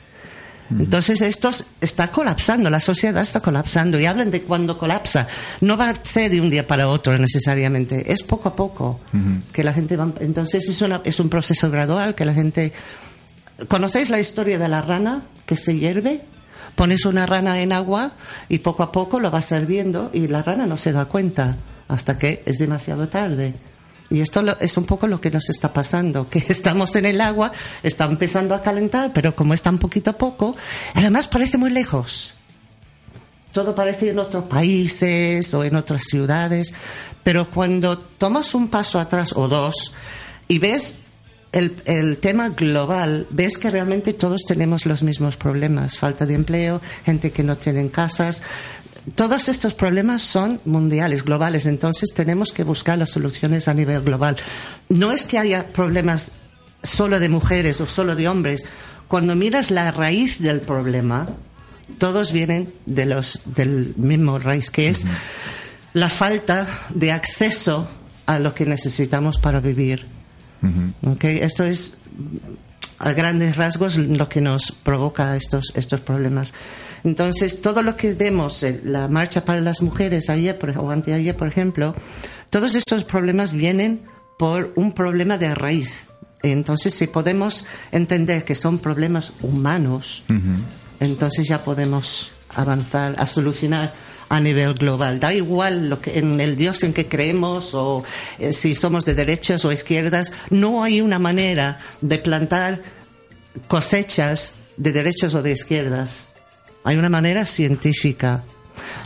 entonces 0.70 1.20
esto 1.20 1.50
está 1.80 2.08
colapsando, 2.08 2.70
la 2.70 2.80
sociedad 2.80 3.22
está 3.22 3.40
colapsando 3.40 4.00
y 4.00 4.06
hablan 4.06 4.30
de 4.30 4.42
cuando 4.42 4.76
colapsa. 4.76 5.28
No 5.60 5.76
va 5.76 5.90
a 5.90 6.04
ser 6.04 6.30
de 6.30 6.40
un 6.40 6.50
día 6.50 6.66
para 6.66 6.88
otro 6.88 7.16
necesariamente, 7.18 8.12
es 8.12 8.22
poco 8.22 8.48
a 8.48 8.56
poco 8.56 9.00
que 9.52 9.62
la 9.62 9.72
gente 9.72 9.96
va. 9.96 10.10
Entonces 10.20 10.68
es, 10.68 10.82
una, 10.82 11.00
es 11.04 11.20
un 11.20 11.28
proceso 11.28 11.70
gradual 11.70 12.14
que 12.14 12.24
la 12.24 12.34
gente. 12.34 12.72
¿Conocéis 13.68 14.10
la 14.10 14.18
historia 14.18 14.58
de 14.58 14.68
la 14.68 14.82
rana 14.82 15.22
que 15.46 15.56
se 15.56 15.78
hierve? 15.78 16.20
Pones 16.74 17.06
una 17.06 17.24
rana 17.24 17.60
en 17.60 17.72
agua 17.72 18.12
y 18.48 18.58
poco 18.58 18.82
a 18.82 18.92
poco 18.92 19.18
lo 19.18 19.30
vas 19.30 19.50
hirviendo 19.52 20.10
y 20.12 20.26
la 20.26 20.42
rana 20.42 20.66
no 20.66 20.76
se 20.76 20.92
da 20.92 21.06
cuenta 21.06 21.56
hasta 21.88 22.18
que 22.18 22.42
es 22.44 22.58
demasiado 22.58 23.08
tarde. 23.08 23.54
Y 24.10 24.20
esto 24.20 24.42
lo- 24.42 24.58
es 24.60 24.76
un 24.76 24.84
poco 24.84 25.08
lo 25.08 25.20
que 25.20 25.30
nos 25.30 25.48
está 25.50 25.72
pasando, 25.72 26.28
que 26.28 26.38
estamos 26.48 26.94
en 26.96 27.06
el 27.06 27.20
agua, 27.20 27.52
está 27.82 28.04
empezando 28.04 28.54
a 28.54 28.62
calentar, 28.62 29.12
pero 29.12 29.34
como 29.34 29.52
es 29.54 29.62
tan 29.62 29.78
poquito 29.78 30.10
a 30.10 30.18
poco, 30.18 30.56
además 30.94 31.26
parece 31.28 31.58
muy 31.58 31.70
lejos. 31.70 32.34
Todo 33.52 33.74
parece 33.74 34.10
en 34.10 34.18
otros 34.18 34.44
países 34.44 35.52
o 35.54 35.64
en 35.64 35.76
otras 35.76 36.02
ciudades, 36.04 36.74
pero 37.22 37.48
cuando 37.50 37.96
tomas 37.98 38.54
un 38.54 38.68
paso 38.68 39.00
atrás 39.00 39.32
o 39.34 39.48
dos 39.48 39.94
y 40.46 40.58
ves 40.58 40.96
el, 41.52 41.74
el 41.86 42.18
tema 42.18 42.50
global, 42.50 43.26
ves 43.30 43.56
que 43.56 43.70
realmente 43.70 44.12
todos 44.12 44.42
tenemos 44.46 44.84
los 44.84 45.02
mismos 45.02 45.38
problemas, 45.38 45.96
falta 45.96 46.26
de 46.26 46.34
empleo, 46.34 46.82
gente 47.06 47.32
que 47.32 47.42
no 47.42 47.56
tiene 47.56 47.88
casas. 47.90 48.42
Todos 49.14 49.48
estos 49.48 49.74
problemas 49.74 50.22
son 50.22 50.60
mundiales, 50.64 51.24
globales, 51.24 51.66
entonces 51.66 52.12
tenemos 52.12 52.52
que 52.52 52.64
buscar 52.64 52.98
las 52.98 53.10
soluciones 53.10 53.68
a 53.68 53.74
nivel 53.74 54.02
global. 54.02 54.36
No 54.88 55.12
es 55.12 55.24
que 55.24 55.38
haya 55.38 55.66
problemas 55.66 56.32
solo 56.82 57.20
de 57.20 57.28
mujeres 57.28 57.80
o 57.80 57.86
solo 57.86 58.16
de 58.16 58.28
hombres. 58.28 58.64
Cuando 59.06 59.36
miras 59.36 59.70
la 59.70 59.92
raíz 59.92 60.40
del 60.40 60.60
problema, 60.60 61.28
todos 61.98 62.32
vienen 62.32 62.72
de 62.84 63.06
los, 63.06 63.42
del 63.44 63.94
mismo 63.96 64.38
raíz, 64.38 64.70
que 64.70 64.88
es 64.88 65.04
la 65.92 66.10
falta 66.10 66.66
de 66.90 67.12
acceso 67.12 67.88
a 68.26 68.38
lo 68.38 68.54
que 68.54 68.66
necesitamos 68.66 69.38
para 69.38 69.60
vivir. 69.60 70.06
¿Ok? 71.06 71.24
Esto 71.24 71.64
es 71.64 71.96
a 72.98 73.12
grandes 73.12 73.56
rasgos 73.56 73.96
lo 73.96 74.28
que 74.28 74.40
nos 74.40 74.72
provoca 74.72 75.36
estos, 75.36 75.72
estos 75.74 76.00
problemas. 76.00 76.54
Entonces, 77.04 77.60
todo 77.60 77.82
lo 77.82 77.96
que 77.96 78.14
vemos, 78.14 78.62
eh, 78.62 78.80
la 78.84 79.08
marcha 79.08 79.44
para 79.44 79.60
las 79.60 79.82
mujeres 79.82 80.28
ayer 80.30 80.58
por, 80.58 80.76
o 80.78 80.90
anteayer, 80.90 81.36
por 81.36 81.48
ejemplo, 81.48 81.94
todos 82.50 82.74
estos 82.74 83.04
problemas 83.04 83.52
vienen 83.52 84.02
por 84.38 84.72
un 84.76 84.92
problema 84.92 85.38
de 85.38 85.54
raíz. 85.54 86.06
Entonces, 86.42 86.94
si 86.94 87.06
podemos 87.06 87.66
entender 87.92 88.44
que 88.44 88.54
son 88.54 88.78
problemas 88.78 89.32
humanos, 89.42 90.24
entonces 91.00 91.48
ya 91.48 91.64
podemos 91.64 92.30
avanzar 92.54 93.14
a 93.18 93.26
solucionar 93.26 93.92
a 94.28 94.40
nivel 94.40 94.74
global. 94.74 95.20
Da 95.20 95.32
igual 95.32 95.88
lo 95.88 96.00
que, 96.00 96.18
en 96.18 96.40
el 96.40 96.56
Dios 96.56 96.82
en 96.82 96.92
que 96.92 97.06
creemos 97.06 97.74
o 97.74 98.04
eh, 98.38 98.52
si 98.52 98.74
somos 98.74 99.04
de 99.04 99.14
derechas 99.14 99.64
o 99.64 99.72
izquierdas, 99.72 100.32
no 100.50 100.82
hay 100.82 101.00
una 101.00 101.18
manera 101.18 101.78
de 102.00 102.18
plantar 102.18 102.80
cosechas 103.68 104.54
de 104.76 104.92
derechas 104.92 105.34
o 105.34 105.42
de 105.42 105.52
izquierdas. 105.52 106.24
Hay 106.84 106.96
una 106.96 107.08
manera 107.08 107.46
científica. 107.46 108.44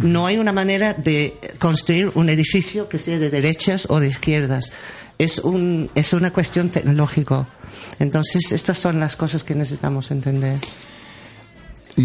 No 0.00 0.26
hay 0.26 0.38
una 0.38 0.52
manera 0.52 0.94
de 0.94 1.34
construir 1.58 2.10
un 2.14 2.28
edificio 2.28 2.88
que 2.88 2.98
sea 2.98 3.18
de 3.18 3.30
derechas 3.30 3.86
o 3.88 4.00
de 4.00 4.08
izquierdas. 4.08 4.72
es, 5.18 5.38
un, 5.38 5.90
es 5.94 6.12
una 6.14 6.32
cuestión 6.32 6.70
tecnológica. 6.70 7.46
Entonces, 7.98 8.52
estas 8.52 8.78
son 8.78 8.98
las 8.98 9.16
cosas 9.16 9.44
que 9.44 9.54
necesitamos 9.54 10.10
entender. 10.10 10.58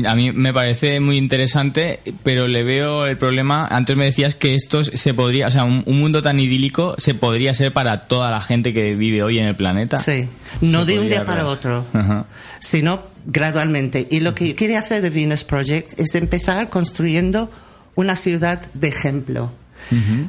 A 0.05 0.15
mí 0.15 0.31
me 0.31 0.53
parece 0.53 0.99
muy 0.99 1.17
interesante, 1.17 1.99
pero 2.23 2.47
le 2.47 2.63
veo 2.63 3.05
el 3.05 3.17
problema. 3.17 3.67
Antes 3.67 3.95
me 3.95 4.05
decías 4.05 4.35
que 4.35 4.55
esto 4.55 4.83
se 4.83 5.13
podría, 5.13 5.47
o 5.47 5.51
sea, 5.51 5.63
un, 5.63 5.83
un 5.85 5.99
mundo 5.99 6.21
tan 6.21 6.39
idílico 6.39 6.95
se 6.97 7.13
podría 7.13 7.53
ser 7.53 7.71
para 7.71 8.07
toda 8.07 8.31
la 8.31 8.41
gente 8.41 8.73
que 8.73 8.95
vive 8.95 9.23
hoy 9.23 9.39
en 9.39 9.47
el 9.47 9.55
planeta. 9.55 9.97
Sí, 9.97 10.27
no 10.61 10.85
Se 10.85 10.93
de 10.93 10.99
un 10.99 11.07
día 11.07 11.25
para 11.25 11.45
otro, 11.47 11.85
Ajá. 11.93 12.25
sino 12.59 13.01
gradualmente. 13.25 14.07
Y 14.09 14.19
lo 14.19 14.35
que 14.35 14.55
quiere 14.55 14.77
hacer 14.77 15.01
The 15.01 15.09
Venus 15.09 15.43
Project 15.43 15.99
es 15.99 16.15
empezar 16.15 16.69
construyendo 16.69 17.49
una 17.95 18.15
ciudad 18.15 18.61
de 18.73 18.87
ejemplo. 18.87 19.51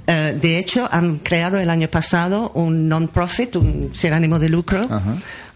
Eh, 0.06 0.36
de 0.38 0.58
hecho, 0.58 0.86
han 0.90 1.16
creado 1.18 1.58
el 1.58 1.70
año 1.70 1.88
pasado 1.88 2.50
un 2.54 2.88
non-profit, 2.88 3.56
un 3.56 3.90
sin 3.94 4.12
ánimo 4.12 4.38
de 4.38 4.50
lucro, 4.50 4.86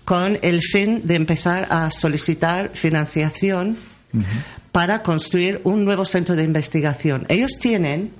con 0.05 0.39
el 0.43 0.63
fin 0.63 1.03
de 1.05 1.17
empezar 1.17 1.67
a 1.71 1.91
solicitar 1.91 2.71
financiación 2.75 3.77
para 4.73 5.03
construir 5.03 5.61
un 5.65 5.85
nuevo 5.85 6.05
centro 6.05 6.37
de 6.37 6.45
investigación. 6.45 7.27
Ellos 7.29 7.59
tienen 7.61 8.13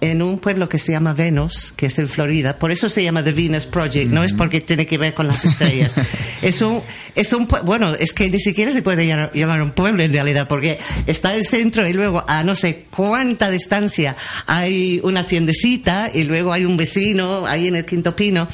en 0.00 0.22
un 0.22 0.38
pueblo 0.38 0.68
que 0.68 0.78
se 0.78 0.92
llama 0.92 1.14
Venus, 1.14 1.72
que 1.76 1.86
es 1.86 1.98
en 1.98 2.08
Florida, 2.08 2.58
por 2.58 2.70
eso 2.70 2.88
se 2.88 3.02
llama 3.02 3.24
The 3.24 3.32
Venus 3.32 3.66
Project, 3.66 4.10
no 4.10 4.24
es 4.24 4.32
porque 4.32 4.60
tiene 4.60 4.86
que 4.86 4.98
ver 4.98 5.14
con 5.14 5.26
las 5.26 5.44
estrellas. 5.44 5.94
es 6.42 6.60
un, 6.60 6.82
es 7.14 7.32
un, 7.32 7.48
bueno, 7.64 7.94
es 7.94 8.12
que 8.12 8.28
ni 8.28 8.38
siquiera 8.38 8.72
se 8.72 8.82
puede 8.82 9.06
llamar, 9.06 9.32
llamar 9.32 9.62
un 9.62 9.70
pueblo 9.70 10.02
en 10.02 10.12
realidad, 10.12 10.46
porque 10.48 10.78
está 11.06 11.34
el 11.34 11.46
centro 11.46 11.86
y 11.88 11.92
luego 11.92 12.24
a 12.28 12.44
no 12.44 12.54
sé 12.54 12.84
cuánta 12.94 13.50
distancia 13.50 14.16
hay 14.46 15.00
una 15.02 15.26
tiendecita 15.26 16.10
y 16.12 16.24
luego 16.24 16.52
hay 16.52 16.64
un 16.64 16.76
vecino 16.76 17.46
ahí 17.46 17.68
en 17.68 17.76
el 17.76 17.84
Quinto 17.84 18.14
Pino, 18.14 18.48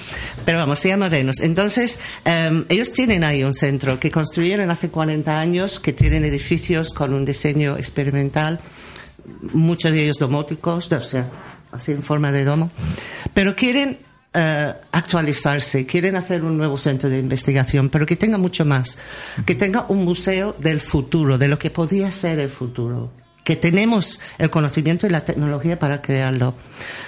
pero 0.44 0.59
vamos, 0.59 0.78
se 0.78 0.88
llama 0.88 1.09
Venus. 1.09 1.40
Entonces, 1.40 1.98
em, 2.24 2.64
ellos 2.68 2.92
tienen 2.92 3.24
ahí 3.24 3.42
un 3.42 3.55
centro 3.55 3.98
que 3.98 4.11
construyeron 4.11 4.70
hace 4.70 4.88
40 4.88 5.40
años, 5.40 5.81
que 5.81 5.92
tienen 5.92 6.24
edificios 6.24 6.92
con 6.92 7.12
un 7.12 7.24
diseño 7.24 7.76
experimental, 7.76 8.61
muchos 9.52 9.92
de 9.92 10.02
ellos 10.02 10.18
domóticos, 10.18 10.90
o 10.90 11.00
sea, 11.02 11.30
así 11.70 11.92
en 11.92 12.02
forma 12.02 12.32
de 12.32 12.44
domo, 12.44 12.70
pero 13.35 13.54
quieren 13.56 13.98
eh, 14.35 14.72
actualizarse, 14.92 15.85
quieren 15.87 16.16
hacer 16.16 16.44
un 16.44 16.56
nuevo 16.56 16.78
centro 16.78 17.11
de 17.11 17.18
investigación, 17.18 17.90
pero 17.90 18.06
que 18.06 18.16
tenga 18.16 18.38
mucho 18.38 18.64
más, 18.64 18.98
que 19.44 19.54
tenga 19.54 19.87
un 19.88 20.04
museo 20.04 20.56
del 20.58 20.80
futuro, 20.80 21.38
de 21.38 21.48
lo 21.48 21.58
que 21.58 21.70
podría 21.70 22.11
ser 22.11 22.38
el 22.38 22.50
futuro, 22.50 23.12
que 23.44 23.57
tenemos 23.57 24.20
el 24.38 24.50
conocimiento 24.50 25.07
y 25.07 25.11
la 25.11 25.24
tecnología 25.24 25.78
para 25.78 26.00
crearlo, 26.00 26.55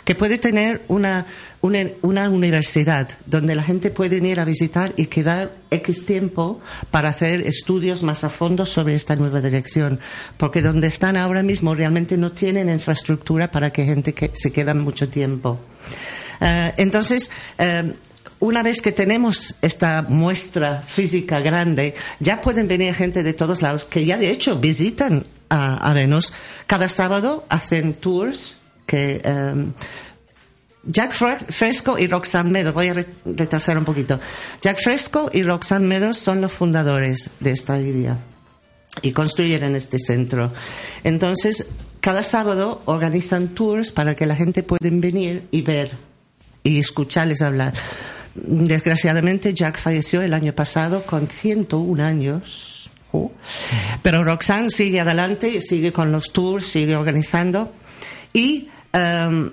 que 0.05 0.14
puede 0.14 0.38
tener 0.38 0.83
una, 0.88 1.27
una, 1.61 2.29
universidad 2.29 3.09
donde 3.27 3.55
la 3.55 3.62
gente 3.62 3.90
puede 3.90 4.16
ir 4.16 4.40
a 4.40 4.44
visitar 4.44 4.92
y 4.97 5.07
quedar 5.07 5.53
X 5.70 6.05
tiempo 6.07 6.61
para 6.90 7.11
hacer 7.11 7.40
estudios 7.42 8.03
más 8.03 8.25
a 8.25 8.31
fondo 8.31 8.66
sobre 8.66 8.94
esta 8.94 9.16
nueva 9.16 9.40
dirección, 9.40 10.01
porque 10.37 10.62
donde 10.62 10.88
están 10.88 11.16
ahora 11.16 11.42
mismo 11.42 11.75
realmente 11.75 12.16
no 12.16 12.33
tienen 12.33 12.68
infraestructura 12.68 13.51
para 13.51 13.70
que 13.70 13.85
gente 13.85 14.12
que 14.12 14.31
se 14.35 14.53
quede 14.53 14.75
mucho 14.75 15.09
tiempo. 15.09 15.61
Eh, 16.40 16.73
entonces, 16.79 17.31
eh, 17.59 17.94
una 18.40 18.62
vez 18.62 18.83
que 18.83 18.92
tenemos 18.92 19.55
esta 19.62 20.03
muestra 20.03 20.83
física 20.83 21.40
grande, 21.40 21.94
ya 22.18 22.40
pueden 22.40 22.66
venir 22.66 22.94
gente 22.94 23.23
de 23.23 23.33
todos 23.33 23.62
lados 23.62 23.85
que 23.85 24.05
ya 24.05 24.18
de 24.18 24.31
hecho 24.31 24.59
visitan 24.59 25.25
a, 25.55 25.77
a 25.77 25.93
Venus. 25.95 26.33
Cada 26.67 26.88
sábado 26.88 27.45
hacen 27.49 27.95
tours 27.95 28.59
que 28.87 29.23
eh, 29.25 29.67
Jack 30.87 31.12
Fre- 31.14 31.47
Fresco 31.51 31.99
y 31.99 32.07
Roxanne 32.09 32.51
Meadows, 32.51 32.75
voy 32.75 32.88
a 32.88 32.95
re- 32.95 33.07
retrasar 33.25 33.79
un 33.79 33.85
poquito. 33.87 34.21
Jack 34.61 34.83
Fresco 34.83 35.31
y 35.33 35.43
Roxanne 35.43 35.87
Meadows 35.87 36.19
son 36.19 36.40
los 36.43 36.53
fundadores 36.53 37.31
de 37.40 37.53
esta 37.53 37.79
idea 37.81 38.19
y 39.01 39.12
construyeron 39.12 39.75
este 39.77 39.99
centro. 39.99 40.53
Entonces, 41.03 41.67
cada 42.01 42.23
sábado 42.23 42.83
organizan 42.85 43.49
tours 43.55 43.90
para 43.93 44.14
que 44.14 44.27
la 44.27 44.37
gente 44.37 44.62
pueda 44.62 44.81
venir 44.83 45.49
y 45.51 45.62
ver 45.62 45.93
y 46.62 46.79
escucharles 46.79 47.40
hablar. 47.40 47.73
Desgraciadamente, 48.35 49.55
Jack 49.55 49.79
falleció 49.79 50.21
el 50.21 50.35
año 50.35 50.53
pasado 50.55 51.05
con 51.07 51.29
101 51.29 52.03
años. 52.05 52.71
Pero 54.03 54.24
Roxanne 54.24 54.70
sigue 54.70 55.00
adelante, 55.00 55.61
sigue 55.61 55.92
con 55.92 56.12
los 56.12 56.33
tours, 56.33 56.66
sigue 56.66 56.96
organizando. 56.96 57.72
Y 58.33 58.68
em, 58.92 59.50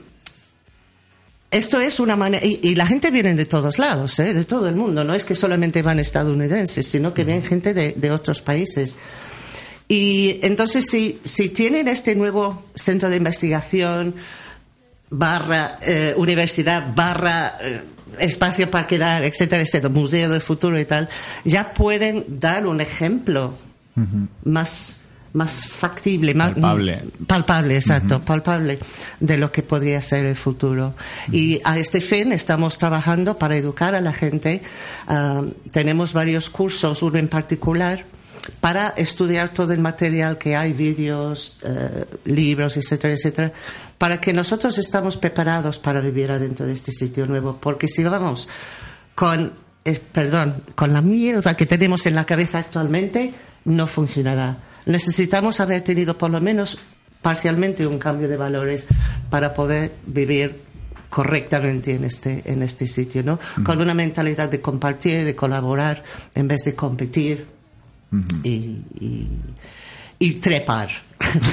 esto 1.49 1.79
es 1.79 1.99
una 1.99 2.15
manera, 2.15 2.45
y, 2.45 2.75
la 2.75 2.87
gente 2.87 3.11
viene 3.11 3.35
de 3.35 3.45
todos 3.45 3.77
lados, 3.77 4.17
¿eh? 4.19 4.33
de 4.33 4.45
todo 4.45 4.69
el 4.69 4.75
mundo, 4.75 5.03
no 5.03 5.13
es 5.13 5.25
que 5.25 5.35
solamente 5.35 5.81
van 5.81 5.99
estadounidenses, 5.99 6.87
sino 6.87 7.13
que 7.13 7.23
vienen 7.23 7.43
gente 7.43 7.73
de, 7.73 7.93
de 7.95 8.11
otros 8.11 8.41
países. 8.41 8.95
Y 9.87 10.39
entonces, 10.43 10.85
si, 10.89 11.19
si 11.23 11.49
tienen 11.49 11.89
este 11.89 12.15
nuevo 12.15 12.63
centro 12.75 13.09
de 13.09 13.17
investigación, 13.17 14.15
barra 15.09 15.75
eh, 15.85 16.13
universidad, 16.15 16.95
barra 16.95 17.57
eh, 17.61 17.81
espacio 18.19 18.69
para 18.69 18.87
quedar, 18.87 19.23
etcétera, 19.23 19.61
etcétera, 19.61 19.93
museo 19.93 20.29
del 20.29 20.41
futuro 20.41 20.79
y 20.79 20.85
tal, 20.85 21.09
ya 21.43 21.73
pueden 21.73 22.25
dar 22.39 22.67
un 22.67 22.81
ejemplo 22.81 23.53
más, 24.43 25.01
más 25.33 25.67
factible, 25.67 26.33
más 26.33 26.53
Palpable. 26.53 27.03
palpable, 27.27 27.75
exacto, 27.75 28.21
palpable 28.21 28.79
de 29.19 29.37
lo 29.37 29.51
que 29.51 29.63
podría 29.63 30.01
ser 30.01 30.25
el 30.25 30.35
futuro. 30.35 30.93
Y 31.31 31.59
a 31.63 31.77
este 31.77 32.01
fin 32.01 32.31
estamos 32.31 32.77
trabajando 32.77 33.37
para 33.37 33.55
educar 33.55 33.95
a 33.95 34.01
la 34.01 34.13
gente. 34.13 34.61
Ah, 35.07 35.43
tenemos 35.71 36.13
varios 36.13 36.49
cursos, 36.49 37.01
uno 37.03 37.17
en 37.19 37.27
particular 37.27 38.05
para 38.59 38.89
estudiar 38.89 39.49
todo 39.49 39.73
el 39.73 39.79
material 39.79 40.37
que 40.37 40.55
hay, 40.55 40.73
vídeos, 40.73 41.59
eh, 41.63 42.05
libros, 42.25 42.77
etcétera, 42.77 43.13
etcétera, 43.13 43.53
para 43.97 44.19
que 44.19 44.33
nosotros 44.33 44.77
estamos 44.77 45.17
preparados 45.17 45.79
para 45.79 46.01
vivir 46.01 46.31
adentro 46.31 46.65
de 46.65 46.73
este 46.73 46.91
sitio 46.91 47.27
nuevo. 47.27 47.57
Porque 47.59 47.87
si 47.87 48.03
vamos 48.03 48.47
con, 49.15 49.53
eh, 49.85 49.99
perdón, 50.11 50.63
con 50.75 50.93
la 50.93 51.01
mierda 51.01 51.55
que 51.55 51.65
tenemos 51.65 52.05
en 52.05 52.15
la 52.15 52.25
cabeza 52.25 52.59
actualmente, 52.59 53.33
no 53.65 53.87
funcionará. 53.87 54.57
Necesitamos 54.85 55.59
haber 55.59 55.81
tenido 55.81 56.17
por 56.17 56.31
lo 56.31 56.41
menos 56.41 56.79
parcialmente 57.21 57.85
un 57.85 57.99
cambio 57.99 58.27
de 58.27 58.37
valores 58.37 58.87
para 59.29 59.53
poder 59.53 59.91
vivir 60.07 60.71
correctamente 61.11 61.93
en 61.93 62.05
este, 62.05 62.41
en 62.45 62.63
este 62.63 62.87
sitio, 62.87 63.21
¿no? 63.21 63.37
Con 63.63 63.81
una 63.81 63.93
mentalidad 63.93 64.49
de 64.49 64.61
compartir, 64.61 65.25
de 65.25 65.35
colaborar, 65.35 66.03
en 66.33 66.47
vez 66.47 66.63
de 66.63 66.73
competir 66.73 67.60
y, 68.43 68.49
y, 68.99 69.27
y 70.19 70.31
trepar, 70.33 70.89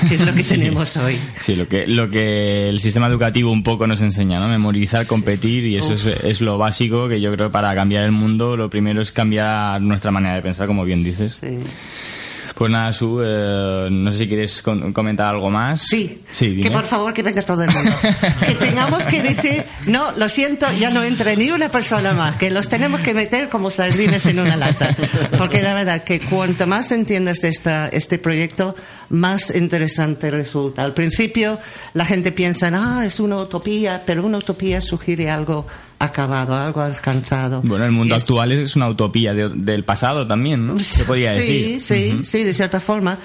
que 0.09 0.15
es 0.15 0.27
lo 0.27 0.35
que 0.35 0.43
tenemos 0.49 0.97
hoy. 0.97 1.19
Sí, 1.39 1.57
lo 1.57 1.69
que, 1.69 1.87
lo 1.87 2.11
que 2.11 2.69
el 2.69 2.81
sistema 2.81 3.07
educativo 3.07 3.51
un 3.51 3.63
poco 3.63 3.87
nos 3.87 4.01
enseña, 4.03 4.41
¿no? 4.41 4.49
Memorizar, 4.49 5.07
competir 5.07 5.65
y 5.67 5.77
eso 5.77 5.95
es, 5.95 6.05
es 6.07 6.41
lo 6.41 6.59
básico 6.59 7.09
que 7.09 7.21
yo 7.21 7.33
creo 7.35 7.51
para 7.51 7.75
cambiar 7.75 8.05
el 8.05 8.13
mundo 8.13 8.57
lo 8.57 8.69
primero 8.71 9.01
es 9.01 9.13
cambiar 9.13 9.81
nuestra 9.81 10.11
manera 10.11 10.35
de 10.35 10.43
pensar, 10.43 10.67
como 10.67 10.85
bien 10.85 11.03
dices. 11.03 11.39
Sí. 11.41 11.59
Pues 12.59 12.73
nada, 12.73 12.93
Su, 12.93 13.23
eh, 13.25 13.89
no 13.89 14.11
sé 14.11 14.19
si 14.19 14.27
quieres 14.27 14.63
comentar 14.63 15.29
algo 15.29 15.49
más. 15.49 15.81
Sí, 15.83 16.23
Sí, 16.33 16.59
que 16.61 16.73
por 16.73 16.85
favor 16.87 17.15
que 17.15 17.23
venga 17.23 17.43
todo 17.43 17.63
el 17.63 17.71
mundo. 17.71 17.93
que 18.47 18.55
tengamos 18.57 19.05
que 19.05 19.23
decir, 19.23 19.63
no, 19.87 20.11
lo 20.17 20.29
siento, 20.29 20.67
ya 20.73 20.91
no 20.91 21.05
entra 21.05 21.37
ni 21.37 21.53
una 21.53 21.71
persona 21.71 22.15
más, 22.15 22.35
que 22.35 22.51
los 22.51 22.69
tenemos 22.69 23.01
que 23.03 23.15
meter 23.15 23.49
como 23.49 23.71
sardines 23.71 24.27
en 24.27 24.41
una 24.41 24.57
lata. 24.57 24.93
Porque 25.39 25.63
la 25.63 25.73
verdad 25.73 26.03
que 26.03 26.19
cuanto 26.19 26.67
más 26.67 26.91
entiendes 26.91 27.45
esta, 27.45 27.87
este 27.87 28.19
proyecto, 28.19 28.75
más 29.09 29.55
interesante 29.55 30.29
resulta. 30.33 30.83
Al 30.83 30.95
principio 30.95 31.61
la 31.95 32.07
gente 32.07 32.33
piensa, 32.33 32.73
ah, 32.75 33.05
es 33.07 33.21
una 33.21 33.37
utopía, 33.37 34.03
pero 34.05 34.27
una 34.27 34.39
utopía 34.39 34.81
sugiere 34.81 35.31
algo 35.31 35.65
acabado, 36.01 36.55
algo 36.55 36.81
alcanzado. 36.81 37.61
Bueno, 37.65 37.85
el 37.85 37.91
mundo 37.93 38.15
Y 38.15 38.19
actual 38.19 38.53
es 38.53 38.77
una 38.77 38.89
utopía 38.89 39.35
de- 39.35 39.49
del 39.49 39.85
pasado 39.85 40.27
también, 40.27 40.67
¿no? 40.67 40.79
Se 40.79 41.05
podría 41.05 41.33
sí, 41.35 41.41
decir. 41.41 41.81
Sí, 41.81 42.21
sí, 42.25 42.43
de 42.45 42.55
cierta 42.55 42.81
forma. 42.81 43.19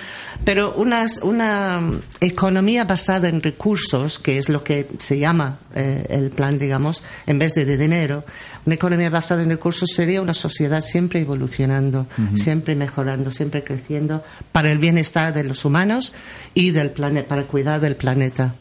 Pero 0.44 0.74
una, 0.76 1.06
una 1.22 1.82
economía 2.20 2.84
basada 2.86 3.30
en 3.30 3.42
recursos, 3.42 4.18
que 4.20 4.38
es 4.38 4.50
lo 4.50 4.64
que 4.64 4.88
se 5.00 5.18
llama 5.20 5.60
eh, 5.76 6.06
el 6.10 6.32
plan, 6.32 6.58
digamos, 6.58 7.04
en 7.28 7.40
vez 7.40 7.54
de 7.54 7.66
de 7.66 7.78
dinero, 7.78 8.26
una 8.66 8.76
economía 8.76 9.10
basada 9.10 9.44
en 9.44 9.50
recursos 9.50 9.90
sería 9.96 10.22
una 10.22 10.34
sociedad 10.34 10.82
siempre 10.84 11.20
evolucionando, 11.22 12.08
siempre 12.36 12.76
mejorando, 12.76 13.32
siempre 13.32 13.64
creciendo 13.64 14.24
para 14.52 14.72
el 14.72 14.80
bienestar 14.80 15.34
de 15.34 15.44
los 15.44 15.64
humanos 15.66 16.14
y 16.54 16.72
del 16.72 16.90
planeta, 16.90 17.28
para 17.28 17.44
cuidar 17.44 17.80
del 17.82 17.96
planeta. 17.96 18.56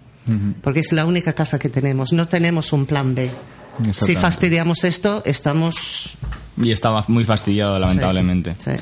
Porque 0.61 0.81
es 0.81 0.93
la 0.93 1.05
única 1.05 1.33
casa 1.33 1.59
que 1.59 1.69
tenemos. 1.69 2.13
No 2.13 2.27
tenemos 2.29 2.73
un 2.73 2.87
plan 2.87 3.15
B. 3.15 3.31
Si 3.93 4.17
fastidiamos 4.17 4.85
esto, 4.85 5.23
estamos 5.25 6.17
Y 6.61 6.73
estaba 6.73 7.05
muy 7.09 7.25
fastidiado, 7.25 7.79
lamentablemente. 7.79 8.55
Sí, 8.59 8.71
sí. 8.73 8.77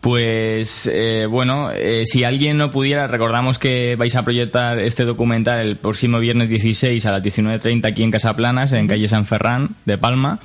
Pues 0.00 0.88
eh, 0.92 1.26
bueno, 1.28 1.70
eh, 1.72 2.04
si 2.06 2.22
alguien 2.22 2.56
no 2.56 2.70
pudiera, 2.70 3.08
recordamos 3.08 3.58
que 3.58 3.96
vais 3.96 4.14
a 4.14 4.24
proyectar 4.24 4.78
este 4.78 5.04
documental 5.04 5.60
el 5.60 5.76
próximo 5.76 6.20
viernes 6.20 6.48
16 6.48 7.04
a 7.04 7.12
las 7.12 7.22
19.30 7.22 7.84
aquí 7.84 8.04
en 8.04 8.12
Casaplanas, 8.12 8.72
en 8.72 8.86
calle 8.86 9.08
San 9.08 9.26
Ferran 9.26 9.70
de 9.86 9.98
Palma. 9.98 10.38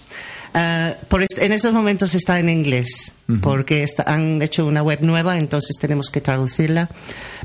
Uh, 0.53 0.91
por 1.07 1.23
est- 1.23 1.37
en 1.41 1.53
estos 1.53 1.71
momentos 1.73 2.13
está 2.13 2.37
en 2.39 2.49
inglés, 2.49 3.13
porque 3.41 3.83
está- 3.83 4.03
han 4.03 4.41
hecho 4.41 4.65
una 4.65 4.83
web 4.83 4.99
nueva, 5.01 5.37
entonces 5.37 5.77
tenemos 5.79 6.09
que 6.09 6.19
traducirla. 6.19 6.89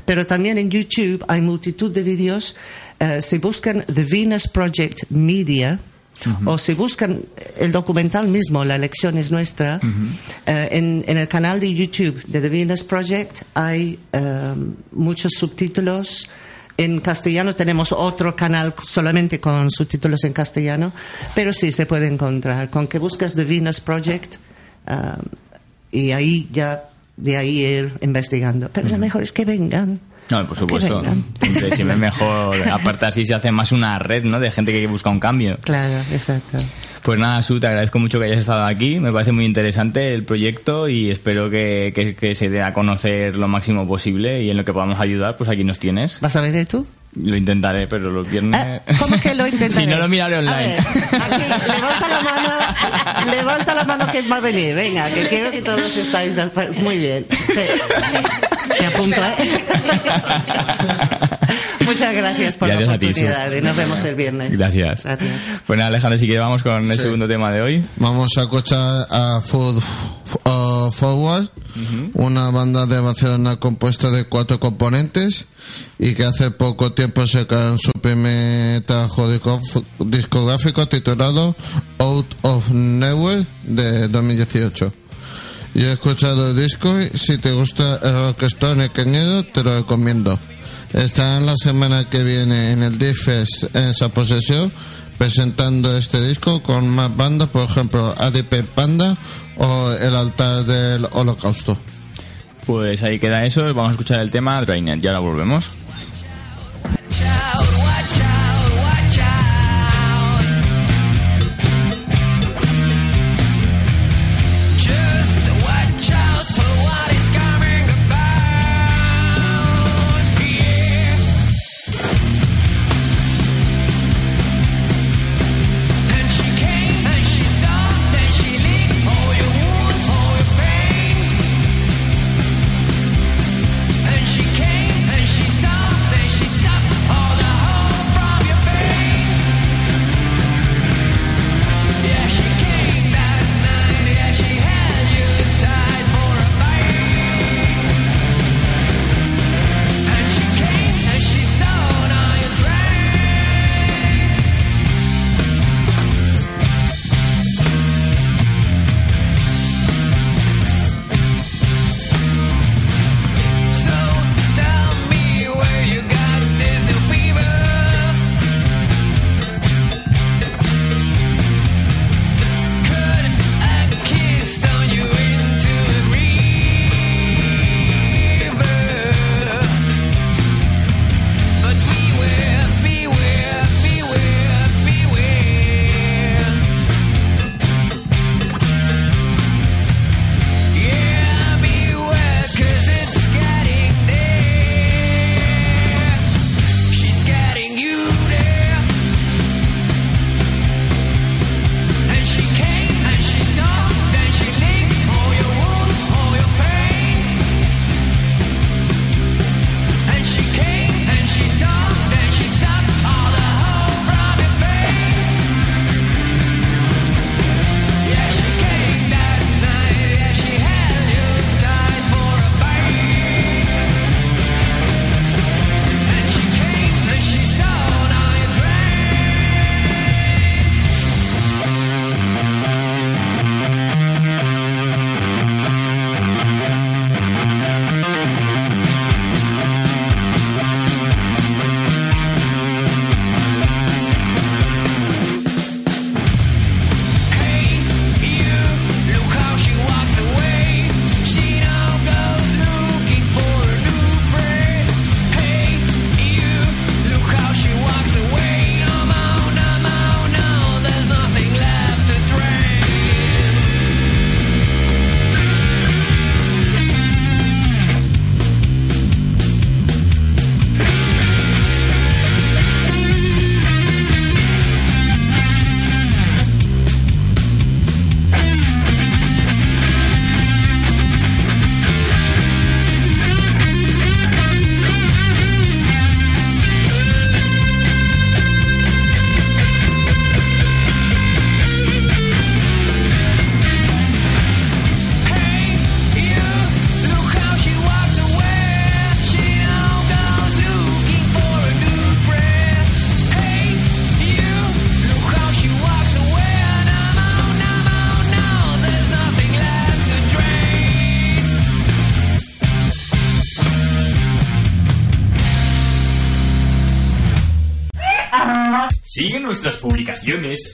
Pero 0.05 0.27
también 0.27 0.57
en 0.57 0.69
YouTube 0.69 1.23
hay 1.29 1.39
multitud 1.41 1.89
de 1.91 2.03
vídeos. 2.03 2.55
Uh, 2.99 3.21
si 3.21 3.37
buscan 3.37 3.85
The 3.93 4.03
Venus 4.03 4.47
Project 4.49 5.03
Media, 5.09 5.79
o 6.45 6.57
si 6.57 6.73
buscan 6.73 7.21
el 7.57 7.71
documental 7.71 8.27
mismo, 8.27 8.65
La 8.65 8.75
elección 8.75 9.17
es 9.17 9.31
nuestra, 9.31 9.79
eh, 10.45 10.69
en, 10.71 11.03
en 11.07 11.17
el 11.17 11.27
canal 11.27 11.59
de 11.59 11.73
YouTube 11.73 12.23
de 12.25 12.41
The 12.41 12.49
Venus 12.49 12.83
Project 12.83 13.43
hay 13.53 13.99
eh, 14.11 14.55
muchos 14.91 15.33
subtítulos. 15.33 16.29
En 16.79 16.99
castellano 16.99 17.55
tenemos 17.55 17.91
otro 17.91 18.35
canal 18.35 18.75
solamente 18.83 19.39
con 19.39 19.71
subtítulos 19.71 20.23
en 20.25 20.33
castellano, 20.33 20.93
pero 21.33 21.51
sí 21.51 21.71
se 21.71 21.87
puede 21.87 22.07
encontrar. 22.07 22.69
Con 22.69 22.87
que 22.87 22.99
buscas 22.99 23.33
The 23.33 23.45
Venus 23.45 23.79
Project 23.79 24.35
ah, 24.85 25.17
y 25.91 26.11
ahí 26.11 26.47
ya, 26.51 26.89
de 27.15 27.37
ahí 27.37 27.65
ir 27.65 27.93
investigando. 28.01 28.69
Pero 28.71 28.89
lo 28.89 28.97
mejor 28.99 29.23
es 29.23 29.31
que 29.31 29.45
vengan. 29.45 29.99
No, 30.31 30.45
por 30.45 30.57
supuesto. 30.57 31.01
Siempre, 31.41 31.71
siempre 31.75 31.95
mejor. 31.97 32.57
Aparte 32.69 33.05
así 33.05 33.25
se 33.25 33.33
hace 33.33 33.51
más 33.51 33.71
una 33.71 33.97
red, 33.99 34.23
¿no? 34.23 34.39
De 34.39 34.51
gente 34.51 34.71
que 34.71 34.85
busca 34.87 35.09
un 35.09 35.19
cambio. 35.19 35.57
Claro, 35.61 35.97
exacto. 36.11 36.57
Pues 37.03 37.17
nada, 37.19 37.41
Su, 37.41 37.59
te 37.59 37.67
agradezco 37.67 37.99
mucho 37.99 38.19
que 38.19 38.25
hayas 38.25 38.39
estado 38.39 38.65
aquí. 38.65 38.99
Me 38.99 39.13
parece 39.13 39.31
muy 39.31 39.45
interesante 39.45 40.13
el 40.13 40.23
proyecto 40.23 40.89
y 40.89 41.09
espero 41.09 41.49
que, 41.49 41.93
que- 41.95 42.15
que 42.15 42.35
se 42.35 42.49
dé 42.49 42.61
a 42.61 42.73
conocer 42.73 43.37
lo 43.37 43.47
máximo 43.47 43.87
posible 43.87 44.43
y 44.43 44.49
en 44.49 44.57
lo 44.57 44.65
que 44.65 44.73
podamos 44.73 44.99
ayudar, 44.99 45.37
pues 45.37 45.49
aquí 45.49 45.63
nos 45.63 45.79
tienes. 45.79 46.19
¿Vas 46.19 46.35
a 46.35 46.41
venir 46.41 46.65
tú? 46.65 46.85
Lo 47.23 47.35
intentaré, 47.35 47.87
pero 47.87 48.11
los 48.11 48.29
viernes... 48.29 48.59
Ah, 48.63 48.79
¿Cómo 48.99 49.19
que 49.19 49.33
lo 49.33 49.47
intentaré? 49.47 49.81
si 49.85 49.87
no 49.87 49.97
lo 49.97 50.07
miraré 50.07 50.35
A 50.35 50.39
online. 50.39 50.57
ver, 50.67 50.79
aquí, 50.79 51.43
levanta 51.67 52.07
la 52.07 52.21
mano, 52.21 52.49
levanta 53.31 53.75
la 53.75 53.83
mano 53.85 54.11
que 54.11 54.21
va 54.23 54.35
a 54.37 54.39
venir, 54.41 54.75
venga, 54.75 55.09
que 55.11 55.27
quiero 55.27 55.49
que 55.51 55.61
todos 55.61 55.95
estáis 55.97 56.37
al 56.37 56.51
fre- 56.53 56.71
muy 56.73 56.97
bien. 56.97 57.25
Te 58.77 58.85
apunto, 58.85 59.19
¿eh? 59.21 59.59
Muchas 61.85 62.13
gracias 62.13 62.57
por 62.57 62.67
Gracias 62.67 62.87
la 62.89 62.99
ti, 62.99 63.05
oportunidad 63.07 63.51
y 63.53 63.61
nos 63.61 63.75
vemos 63.75 64.03
el 64.03 64.15
viernes. 64.15 64.57
Gracias. 64.57 65.03
Gracias. 65.03 65.41
Nada, 65.69 65.87
Alejandro, 65.87 66.17
si 66.19 66.25
quieres 66.25 66.43
vamos 66.43 66.63
con 66.63 66.89
el 66.91 66.97
Sí. 66.97 67.03
segundo 67.03 67.27
tema 67.27 67.51
de 67.51 67.61
hoy. 67.61 67.85
Vamos 67.97 68.29
a 68.37 68.41
escuchar 68.41 69.07
a 69.09 69.41
Food 69.41 69.77
uh, 70.45 70.91
Forward, 70.91 71.49
una 72.13 72.49
banda 72.49 72.85
de 72.85 72.99
Barcelona 72.99 73.57
compuesta 73.57 74.09
de 74.09 74.25
cuatro 74.25 74.59
componentes 74.59 75.45
y 75.99 76.13
que 76.15 76.23
hace 76.25 76.51
poco 76.51 76.91
tiempo 76.93 77.25
sacaron 77.27 77.77
su 77.79 77.91
primer 77.93 78.81
trabajo 78.81 79.29
disco- 79.31 79.61
discográfico 79.99 80.87
titulado 80.87 81.55
Out 81.99 82.25
of 82.41 82.65
Nowhere 82.69 83.45
de 83.63 84.07
2018. 84.07 84.93
Yo 85.75 85.87
he 85.89 85.93
escuchado 85.93 86.49
el 86.51 86.57
disco 86.59 86.99
y 86.99 87.15
si 87.17 87.37
te 87.37 87.51
gusta 87.51 87.99
el 88.01 88.15
orquestón 88.15 88.87
cañero 88.89 89.43
te 89.43 89.63
lo 89.63 89.77
recomiendo. 89.77 90.39
Estarán 90.93 91.45
la 91.45 91.55
semana 91.55 92.05
que 92.09 92.23
viene 92.23 92.71
en 92.71 92.83
el 92.83 92.97
DFES 92.97 93.69
en 93.73 93.83
esa 93.85 94.09
posesión 94.09 94.71
presentando 95.17 95.97
este 95.97 96.21
disco 96.21 96.61
con 96.61 96.89
más 96.89 97.15
bandas, 97.15 97.49
por 97.49 97.63
ejemplo 97.63 98.13
ADP 98.17 98.63
Panda 98.75 99.17
o 99.57 99.91
El 99.91 100.15
Altar 100.15 100.65
del 100.65 101.07
Holocausto. 101.11 101.77
Pues 102.65 103.03
ahí 103.03 103.19
queda 103.19 103.43
eso, 103.43 103.65
vamos 103.73 103.89
a 103.89 103.91
escuchar 103.91 104.19
el 104.19 104.31
tema 104.31 104.61
Drained 104.61 105.03
y 105.03 105.07
ahora 105.07 105.19
volvemos. 105.19 105.69
And 106.87 107.11
she 107.11 107.23
came 107.23 108.27
and 108.29 108.46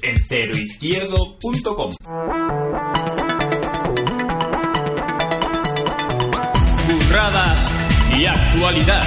en 0.04 0.18
ceroizquierdo.com. 0.18 1.92
Burradas 6.88 7.72
y 8.18 8.26
actualidad. 8.26 9.04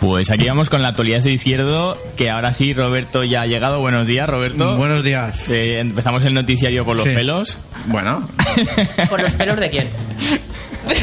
Pues 0.00 0.30
aquí 0.30 0.46
vamos 0.46 0.70
con 0.70 0.82
la 0.82 0.88
actualidad 0.88 1.22
de 1.22 1.32
izquierdo, 1.32 1.98
que 2.16 2.30
ahora 2.30 2.52
sí, 2.52 2.72
Roberto 2.74 3.24
ya 3.24 3.40
ha 3.42 3.46
llegado. 3.46 3.80
Buenos 3.80 4.06
días, 4.06 4.28
Roberto. 4.28 4.76
Buenos 4.76 5.02
días. 5.02 5.48
Eh, 5.48 5.80
empezamos 5.80 6.22
el 6.24 6.32
noticiario 6.34 6.84
por 6.84 6.96
los 6.96 7.04
Sí. 7.06 7.10
pelos. 7.12 7.58
Bueno, 7.86 8.28
¿Por 9.10 9.20
los 9.20 9.32
pelos 9.32 9.58
de 9.58 9.70
quién? 9.70 9.88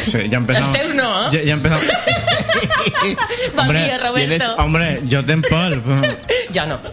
Sí, 0.03 0.29
ya 0.29 0.37
empezamos. 0.37 0.71
Teus 0.77 0.93
no, 0.95 1.23
eh? 1.25 1.29
Ya, 1.31 1.41
ya 1.43 1.53
empezamos. 1.53 1.85
Bon 3.55 3.59
Hombre, 3.65 3.83
dia, 3.83 3.97
Roberto. 3.97 4.19
tienes- 4.29 4.49
Hombre, 4.57 5.01
yo 5.05 5.25
te 5.25 5.33
empol. 5.33 5.83
Ja 6.53 6.65
no. 6.67 6.79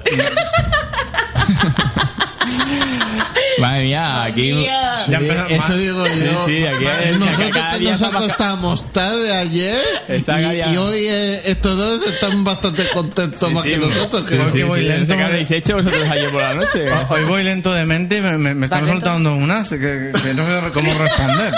Madre 3.61 3.83
mía, 3.85 4.23
aquí... 4.25 4.53
Sí, 4.53 4.65
Ya 4.65 5.19
empezamos 5.19 5.51
eso 5.53 5.77
digo 5.77 6.07
yo. 6.07 6.13
Sí, 6.47 6.57
sí, 6.59 6.67
aquí 6.67 6.85
es- 7.05 7.19
Nosotros 7.19 7.81
nos 7.83 8.03
acostamos 8.03 8.93
tarde 8.93 9.33
ayer 9.37 9.79
y, 10.09 10.73
y 10.73 10.77
hoy 10.77 11.07
eh, 11.09 11.43
estos 11.45 11.77
dos 11.77 12.07
están 12.07 12.43
bastante 12.45 12.89
contentos 12.93 13.41
Sí, 13.49 13.55
más 13.55 13.63
sí, 13.63 13.71
que 13.71 13.77
nosotros. 13.79 14.27
sí, 14.27 14.37
que- 14.59 14.65
voy 14.65 14.81
sí, 14.81 14.87
lento, 14.87 15.07
qué 15.13 15.17
madre. 15.17 15.25
habéis 15.35 15.51
hecho 15.51 15.77
vosotros 15.77 16.09
ayer 16.09 16.31
por 16.31 16.43
la 16.43 16.55
noche. 16.55 16.91
Hoy 17.09 17.25
voy 17.25 17.45
lento 17.45 17.73
de 17.73 17.85
mente 17.85 18.17
y 18.17 18.21
me, 18.23 18.39
me- 18.39 18.55
me 18.55 18.67
están 18.67 18.87
soltando 18.87 19.35
unas 19.35 19.69
que, 19.69 19.77
que 19.79 20.35
no 20.35 20.47
sé 20.47 20.71
cómo 20.73 20.95
responder. 20.95 21.53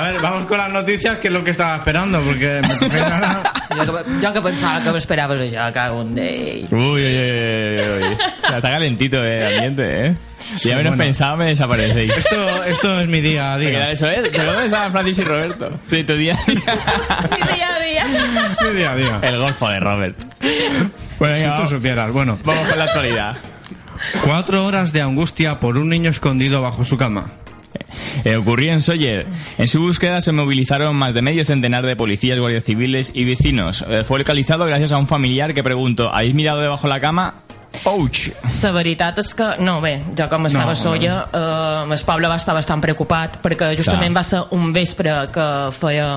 A 0.00 0.02
ver, 0.12 0.20
vamos 0.22 0.44
con 0.46 0.56
las 0.56 0.70
noticias, 0.70 1.16
que 1.18 1.28
es 1.28 1.32
lo 1.34 1.44
que 1.44 1.50
estaba 1.50 1.76
esperando, 1.76 2.20
porque 2.22 2.62
me 2.66 2.74
toqué 2.78 3.00
nada. 3.00 3.52
Jo 3.70 3.84
que, 3.96 4.26
jo 4.26 4.32
que 4.32 4.40
pensava 4.40 4.80
que 4.82 4.92
m'esperaves 4.96 5.40
això, 5.44 5.66
cago 5.74 6.00
en 6.02 6.14
Déu. 6.16 6.66
Uy, 6.72 7.04
uy, 7.04 7.04
uy, 7.04 7.80
uy, 7.80 8.04
uy. 8.08 8.16
Está 8.42 8.70
calentito 8.70 9.22
eh, 9.22 9.38
el 9.40 9.54
ambiente, 9.54 10.06
¿eh? 10.06 10.16
Si 10.56 10.70
ya 10.70 10.76
menos 10.76 10.92
bueno. 10.96 11.04
pensaba, 11.04 11.36
me 11.36 11.44
desaparecéis. 11.52 12.16
Esto, 12.16 12.64
esto 12.64 13.00
es 13.00 13.08
mi 13.08 13.20
día 13.20 13.52
a 13.52 13.58
día. 13.58 13.90
eso 13.92 14.08
es, 14.08 14.22
¿de 14.32 14.44
dónde 14.44 14.64
estaban 14.64 14.90
Francis 14.90 15.18
y 15.18 15.24
Roberto? 15.24 15.78
Sí, 15.86 16.02
tu 16.02 16.14
día 16.16 16.34
a 16.34 16.50
día. 16.50 16.60
Mi 17.36 17.54
dia 17.54 17.68
a 17.76 17.78
dia. 17.78 18.04
Mi 18.64 18.76
día 18.78 18.90
a 18.92 18.96
día. 18.96 19.20
El 19.22 19.38
golfo 19.38 19.68
de 19.68 19.80
Robert. 19.80 20.18
Bueno, 21.18 21.36
Si 21.36 21.62
tú 21.62 21.66
supieras. 21.68 22.10
Bueno, 22.10 22.38
vamos 22.42 22.66
con 22.66 22.78
la 22.78 22.84
actualidad. 22.84 23.36
cuatro 24.24 24.64
horas 24.64 24.92
de 24.94 25.02
angustia 25.02 25.60
por 25.60 25.76
un 25.76 25.90
niño 25.90 26.10
escondido 26.10 26.62
bajo 26.62 26.84
su 26.84 26.96
cama. 26.96 27.34
Eh, 28.24 28.36
ocurrió 28.36 28.72
en 28.72 28.82
Sawyer. 28.82 29.26
En 29.58 29.68
su 29.68 29.80
búsqueda 29.80 30.20
se 30.20 30.32
movilizaron 30.32 30.96
más 30.96 31.14
de 31.14 31.22
medio 31.22 31.44
centenar 31.44 31.86
de 31.86 31.96
policías, 31.96 32.38
guardias 32.38 32.64
civiles 32.64 33.12
y 33.14 33.24
vecinos. 33.24 33.84
Eh, 33.88 34.04
fue 34.06 34.18
localizado 34.18 34.66
gracias 34.66 34.92
a 34.92 34.98
un 34.98 35.06
familiar 35.06 35.54
que 35.54 35.62
preguntó, 35.62 36.12
¿habéis 36.12 36.34
mirado 36.34 36.60
debajo 36.60 36.86
de 36.86 36.94
la 36.94 37.00
cama? 37.00 37.34
¡Ouch! 37.84 38.28
La 38.62 38.72
veritat 38.74 39.18
és 39.22 39.30
que, 39.34 39.46
no, 39.62 39.78
bé, 39.80 40.00
jo 40.18 40.26
com 40.28 40.46
estava 40.48 40.74
No, 40.74 40.74
no, 40.74 40.76
solla, 40.76 41.14
eh, 41.32 41.94
el 41.94 42.02
poble 42.04 42.28
va 42.28 42.36
estar 42.36 42.54
bastant 42.56 42.82
preocupat 42.82 43.38
perquè 43.40 43.70
justament 43.78 44.10
Clar. 44.10 44.18
va 44.18 44.24
ser 44.26 44.40
un 44.56 44.72
vespre 44.74 45.14
que 45.32 45.46
feia 45.78 46.08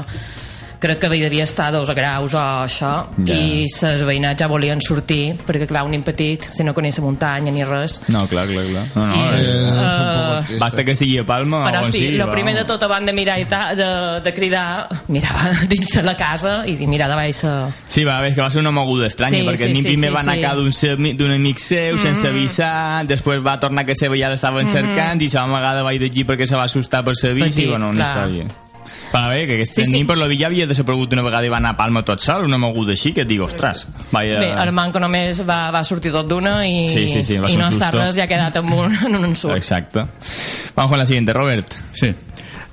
crec 0.84 1.00
que 1.00 1.10
devia 1.10 1.46
estar 1.48 1.70
a 1.72 1.76
dos 1.78 1.90
graus 1.96 2.34
o 2.36 2.42
això 2.44 2.92
Ja. 3.24 3.34
i 3.40 3.64
les 3.66 4.04
veïnats 4.06 4.40
ja 4.44 4.48
volien 4.52 4.82
sortir 4.84 5.38
perquè 5.48 5.66
clar, 5.70 5.86
un 5.88 5.92
nen 5.96 6.04
petit, 6.04 6.44
si 6.52 6.64
no 6.68 6.74
coneix 6.76 7.00
la 7.00 7.06
muntanya 7.06 7.52
ni 7.56 7.64
res 7.64 8.02
No, 8.10 8.26
clar, 8.28 8.46
clar, 8.52 8.66
clar. 8.68 8.86
No, 8.96 9.08
no, 9.08 9.16
I, 9.16 9.20
eh, 9.20 9.42
Eh, 9.44 9.70
és 9.74 9.96
un 10.50 10.56
eh, 10.56 10.60
basta 10.60 10.84
que 10.84 10.96
sigui 10.96 11.18
a 11.22 11.26
Palma 11.26 11.64
però 11.70 11.82
o 11.82 11.86
sí, 11.86 11.92
sigui, 11.98 12.08
el 12.16 12.22
però- 12.22 12.32
primer 12.32 12.56
de 12.56 12.66
tot 12.66 12.84
abans 12.84 13.06
de 13.08 13.14
mirar 13.14 13.40
i 13.40 13.46
ta, 13.46 13.74
de, 13.76 13.88
de 14.26 14.34
cridar 14.34 14.90
mirava 15.08 15.52
dins 15.72 15.94
de 15.96 16.04
la 16.04 16.16
casa 16.18 16.64
i 16.68 16.76
mirava 16.88 17.16
baix 17.16 17.44
la... 17.44 17.70
Sí, 17.88 18.04
va, 18.04 18.20
ves 18.22 18.36
que 18.36 18.42
va 18.42 18.50
ser 18.52 18.60
una 18.62 18.72
moguda 18.72 19.08
estranya, 19.08 19.38
Sí, 19.40 19.44
perquè 19.48 19.58
sí, 19.58 19.70
el 19.70 19.74
nin 19.74 19.84
sí, 19.84 19.90
primer 19.94 20.10
sí, 20.10 20.16
va 20.16 20.22
anar 20.22 20.36
sí. 20.36 20.44
a 20.44 20.48
casa 20.50 20.56
d'un 20.62 20.72
seu- 20.72 21.16
d'un 21.18 21.32
amic 21.32 21.60
seu 21.60 21.98
sense 21.98 22.28
avisar, 22.28 23.06
després 23.08 23.40
va 23.46 23.60
tornar 23.60 23.86
que 23.86 23.96
seva 23.96 24.18
ja 24.20 24.30
l'estaven 24.30 24.68
cercant 24.68 25.22
i 25.22 25.30
se 25.30 25.38
va 25.40 25.46
amagar 25.46 25.76
davall 25.80 26.00
d'allí 26.00 26.24
perquè 26.28 26.46
se 26.50 26.56
va 26.60 26.64
assustar 26.68 27.04
per 27.06 27.16
ser 27.16 27.34
vist 27.34 27.58
i 27.58 27.62
Petit, 27.64 27.70
bueno, 27.70 27.90
una 27.90 28.06
clar. 28.06 28.28
història. 28.30 28.63
Però 29.12 29.30
bé, 29.30 29.46
que 29.48 29.58
aquest 29.60 29.78
Sí, 29.80 29.86
sí, 29.86 29.92
nin 29.96 30.08
per 30.10 30.18
la 30.20 30.28
villa 30.32 30.48
havia 30.48 30.68
desaparegut 30.70 31.14
una 31.14 31.24
vegada 31.26 31.48
i 31.48 31.52
va 31.54 31.58
anar 31.62 31.74
a 31.76 31.78
Palma 31.78 32.04
tot 32.06 32.22
sol, 32.24 32.46
una 32.46 32.58
moguda 32.62 32.94
així, 32.96 33.14
que 33.14 33.22
et 33.26 33.30
dic, 33.30 33.42
ostres, 33.42 33.86
vaya... 34.12 34.40
Bé, 34.40 34.52
el 34.64 34.72
manco 34.76 35.00
només 35.04 35.42
va, 35.48 35.70
va 35.74 35.84
sortir 35.88 36.12
tot 36.14 36.28
d'una 36.30 36.60
i, 36.68 36.88
Sí, 36.92 37.08
sí, 37.08 37.24
sí, 37.24 37.38
va 37.42 37.50
i 37.52 37.58
no 37.58 37.70
susto. 37.72 37.92
res 37.98 38.18
i 38.18 38.22
ha 38.26 38.28
quedat 38.28 38.56
en 38.62 38.72
un, 38.74 38.94
en 39.08 39.16
un 39.16 39.26
ensurt. 39.32 39.56
Exacto. 39.58 40.08
Vamos 40.76 40.90
con 40.92 41.00
la 41.00 41.06
siguiente, 41.06 41.34
Robert. 41.34 41.74
Sí. 41.94 42.14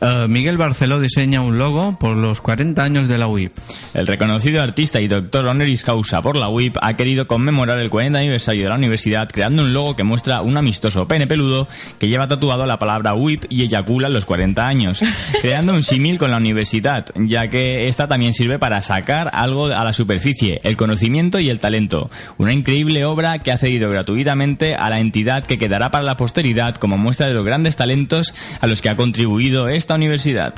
Eh, 0.00 0.26
Miguel 0.28 0.56
Barceló 0.56 0.98
diseña 0.98 1.42
un 1.42 1.58
logo 1.58 1.98
por 1.98 2.16
los 2.16 2.40
40 2.40 2.82
años 2.82 3.08
de 3.08 3.18
la 3.18 3.28
UIP. 3.28 3.52
El 3.92 4.06
reconocido 4.06 4.62
artista 4.62 5.00
y 5.00 5.08
doctor 5.08 5.46
honoris 5.46 5.84
causa 5.84 6.22
por 6.22 6.36
la 6.36 6.48
UIP 6.48 6.76
ha 6.80 6.94
querido 6.96 7.26
conmemorar 7.26 7.78
el 7.78 7.90
40 7.90 8.18
aniversario 8.18 8.62
de 8.62 8.68
la 8.70 8.76
universidad 8.76 9.28
creando 9.28 9.62
un 9.62 9.72
logo 9.72 9.96
que 9.96 10.04
muestra 10.04 10.40
un 10.40 10.56
amistoso 10.56 11.06
pene 11.06 11.26
peludo 11.26 11.68
que 11.98 12.08
lleva 12.08 12.28
tatuado 12.28 12.66
la 12.66 12.78
palabra 12.78 13.14
UIP 13.14 13.44
y 13.50 13.62
eyacula 13.62 14.08
los 14.08 14.24
40 14.24 14.66
años, 14.66 15.02
creando 15.42 15.74
un 15.74 15.82
símil 15.82 16.18
con 16.18 16.30
la 16.30 16.38
universidad, 16.38 17.06
ya 17.16 17.48
que 17.48 17.88
esta 17.88 18.08
también 18.08 18.32
sirve 18.32 18.58
para 18.58 18.80
sacar 18.82 19.30
algo 19.32 19.66
a 19.66 19.84
la 19.84 19.92
superficie, 19.92 20.60
el 20.64 20.76
conocimiento 20.76 21.40
y 21.40 21.50
el 21.50 21.60
talento. 21.60 22.10
Una 22.38 22.52
increíble 22.52 23.04
obra 23.04 23.40
que 23.40 23.52
ha 23.52 23.58
cedido 23.58 23.90
gratuitamente 23.90 24.74
a 24.74 24.88
la 24.88 25.00
entidad 25.00 25.44
que 25.44 25.58
quedará 25.58 25.90
para 25.90 26.04
la 26.04 26.16
posteridad 26.16 26.76
como 26.76 26.96
muestra 26.96 27.26
de 27.26 27.34
los 27.34 27.44
grandes 27.44 27.76
talentos 27.76 28.34
a 28.60 28.66
los 28.66 28.80
que 28.80 28.88
ha 28.88 28.96
contribuido 28.96 29.68
esta 29.90 29.96
universidad. 29.96 30.55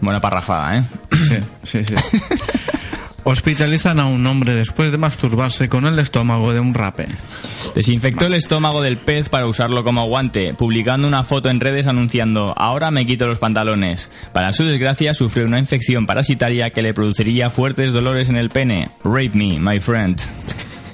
Buena 0.00 0.20
parrafada, 0.20 0.78
¿eh? 0.78 0.84
Sí, 1.64 1.82
sí, 1.82 1.84
sí. 1.84 1.94
Hospitalizan 3.24 3.98
a 3.98 4.06
un 4.06 4.24
hombre 4.28 4.54
después 4.54 4.92
de 4.92 4.96
masturbarse 4.96 5.68
con 5.68 5.88
el 5.88 5.98
estómago 5.98 6.52
de 6.54 6.60
un 6.60 6.72
rape. 6.72 7.06
Desinfectó 7.74 8.26
el 8.26 8.34
estómago 8.34 8.80
del 8.80 8.96
pez 8.96 9.28
para 9.28 9.48
usarlo 9.48 9.82
como 9.82 10.06
guante, 10.06 10.54
publicando 10.54 11.08
una 11.08 11.24
foto 11.24 11.50
en 11.50 11.58
redes 11.58 11.88
anunciando 11.88 12.54
ahora 12.56 12.92
me 12.92 13.06
quito 13.06 13.26
los 13.26 13.40
pantalones. 13.40 14.08
Para 14.32 14.52
su 14.52 14.64
desgracia 14.64 15.14
sufrió 15.14 15.44
una 15.44 15.58
infección 15.58 16.06
parasitaria 16.06 16.70
que 16.70 16.82
le 16.82 16.94
produciría 16.94 17.50
fuertes 17.50 17.92
dolores 17.92 18.28
en 18.28 18.36
el 18.36 18.50
pene. 18.50 18.92
Rape 19.02 19.32
me, 19.34 19.58
my 19.58 19.80
friend. 19.80 20.20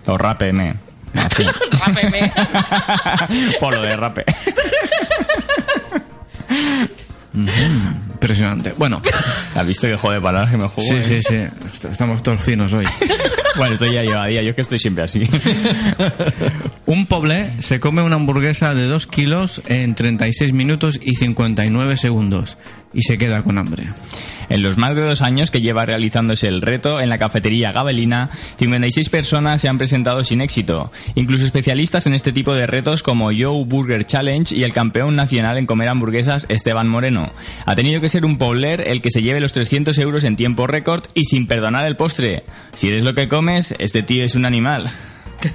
O 0.07 0.17
rapeme. 0.17 0.77
Rápeme. 1.15 2.33
Polo 3.61 3.83
de 3.83 3.97
rape. 3.97 4.25
Impresionante. 7.35 8.73
Bueno, 8.77 9.03
¿Has 9.55 9.67
visto 9.67 9.87
que 9.87 9.97
jode 9.97 10.21
palabras 10.21 10.51
que 10.51 10.57
me 10.57 10.69
juego? 10.69 10.89
sí, 10.89 10.97
eh? 10.97 11.03
sí, 11.03 11.23
sí. 11.23 11.35
Est- 11.37 11.85
Estamos 11.87 12.23
todos 12.23 12.41
finos 12.41 12.73
hoy. 12.73 12.87
Bueno, 13.57 13.75
esto 13.75 13.87
ya 13.87 14.03
lleva 14.03 14.27
día, 14.27 14.43
yo 14.43 14.51
es 14.51 14.57
que 14.57 14.63
estoy 14.63 14.79
siempre 14.79 15.05
así. 15.05 15.23
Un 16.87 17.07
poblé 17.07 17.51
se 17.61 17.81
come 17.81 18.03
una 18.03 18.17
hamburguesa 18.17 18.75
de 18.75 18.87
2 18.87 19.07
kilos 19.07 19.63
en 19.67 19.95
36 19.95 20.53
minutos 20.53 21.01
y 21.03 21.15
59 21.15 21.97
segundos 21.97 22.57
y 22.95 23.03
se 23.03 23.19
queda 23.19 23.43
con 23.43 23.59
hambre. 23.59 23.89
En 24.49 24.63
los 24.63 24.77
más 24.77 24.95
de 24.95 25.03
dos 25.03 25.23
años 25.23 25.51
que 25.51 25.61
lleva 25.61 25.87
realizándose 25.87 26.49
el 26.49 26.61
reto 26.61 27.01
en 27.01 27.09
la 27.09 27.19
cafetería 27.19 27.73
Gabelina, 27.73 28.31
56 28.59 29.09
personas 29.09 29.61
se 29.61 29.69
han 29.69 29.79
presentado 29.79 30.23
sin 30.23 30.41
éxito. 30.41 30.93
Incluso 31.15 31.45
especialistas 31.45 32.07
en 32.07 32.15
este 32.15 32.33
tipo 32.33 32.53
de 32.53 32.67
retos 32.67 33.03
como 33.03 33.31
Joe 33.33 33.65
Burger 33.65 34.05
Challenge 34.05 34.55
y 34.55 34.65
el 34.65 34.73
campeón 34.73 35.17
nacional 35.17 35.57
en 35.57 35.67
comer 35.67 35.89
hamburguesas 35.89 36.47
Esteban 36.49 36.89
Moreno. 36.89 37.33
Ha 37.65 37.75
tenido 37.75 38.01
que 38.01 38.09
ser 38.09 38.25
un 38.25 38.37
pobler 38.37 38.87
el 38.87 39.01
que 39.01 39.11
se 39.11 39.23
lleve 39.23 39.41
los 39.41 39.53
300 39.53 39.97
euros 39.99 40.25
en 40.25 40.37
tiempo 40.37 40.67
récord 40.67 41.05
y 41.15 41.25
sin 41.25 41.47
perdonar 41.47 41.87
el 41.87 41.97
postre. 41.97 42.45
Si 42.75 42.89
eres 42.89 43.03
lo 43.03 43.15
que 43.15 43.29
comes, 43.29 43.44
este 43.79 44.03
tío 44.03 44.25
es 44.25 44.35
un 44.35 44.45
animal. 44.45 44.91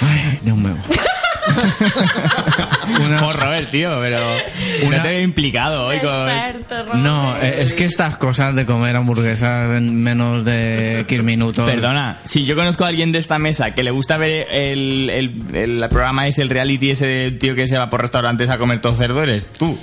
Ay, 0.00 0.38
de 0.42 0.52
un 0.52 0.64
huevo. 0.64 0.78
Una- 3.00 3.20
Por 3.20 3.36
Robert, 3.38 3.70
tío, 3.70 3.98
pero 4.00 4.18
Una- 4.86 4.96
no 4.98 5.02
te 5.02 5.08
veo 5.08 5.20
implicado 5.22 5.86
hoy 5.86 5.98
con... 5.98 6.08
Experto, 6.28 6.82
Robert. 6.84 6.94
No, 7.04 7.36
eh, 7.40 7.56
es 7.62 7.72
que 7.72 7.84
estas 7.84 8.16
cosas 8.16 8.54
de 8.54 8.64
comer 8.66 8.96
hamburguesas 8.96 9.70
en 9.70 10.02
menos 10.02 10.44
de 10.44 11.04
15 11.08 11.22
minutos. 11.22 11.68
Perdona, 11.68 12.18
si 12.24 12.44
yo 12.44 12.54
conozco 12.56 12.84
a 12.84 12.88
alguien 12.88 13.12
de 13.12 13.18
esta 13.18 13.38
mesa 13.38 13.72
que 13.72 13.82
le 13.82 13.90
gusta 13.90 14.16
ver 14.16 14.46
el, 14.50 15.10
el, 15.10 15.56
el 15.56 15.88
programa 15.88 16.26
ese, 16.26 16.42
el 16.42 16.50
reality 16.50 16.90
ese 16.90 17.06
de 17.06 17.30
tío 17.32 17.54
que 17.54 17.66
se 17.66 17.78
va 17.78 17.88
por 17.90 18.00
restaurantes 18.02 18.50
a 18.50 18.58
comer 18.58 18.80
todo 18.80 18.94
cerdo, 18.94 19.22
eres 19.22 19.46
tú. 19.46 19.78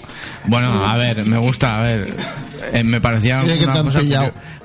Bueno, 0.46 0.86
a 0.86 0.96
ver, 0.98 1.26
me 1.26 1.38
gusta, 1.38 1.80
a 1.80 1.84
ver. 1.84 2.14
eh, 2.74 2.84
me 2.84 3.02
parecía 3.02 3.42
una 3.44 3.84
cosa 3.84 4.02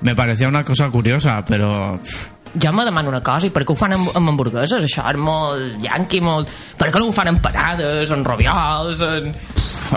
me 0.00 0.14
parecía 0.14 0.48
una 0.48 0.64
cosa 0.64 0.90
curiosa, 0.90 1.44
pero 1.46 2.00
pff, 2.02 2.26
Jo 2.62 2.72
me 2.72 2.84
demano 2.86 3.08
una 3.10 3.22
cosa, 3.22 3.48
i 3.48 3.50
per 3.50 3.64
què 3.66 3.74
ho 3.74 3.78
fan 3.78 3.96
amb, 3.96 4.12
amb 4.14 4.30
hamburgueses? 4.30 4.84
Això 4.86 5.02
és 5.10 5.18
molt 5.18 5.82
yanqui, 5.82 6.20
molt... 6.22 6.48
Per 6.78 6.90
què 6.92 7.00
no 7.02 7.08
ho 7.10 7.14
fan 7.14 7.32
en 7.32 7.40
parades, 7.42 8.10
en 8.14 8.22
roviols, 8.24 9.00
en... 9.02 9.34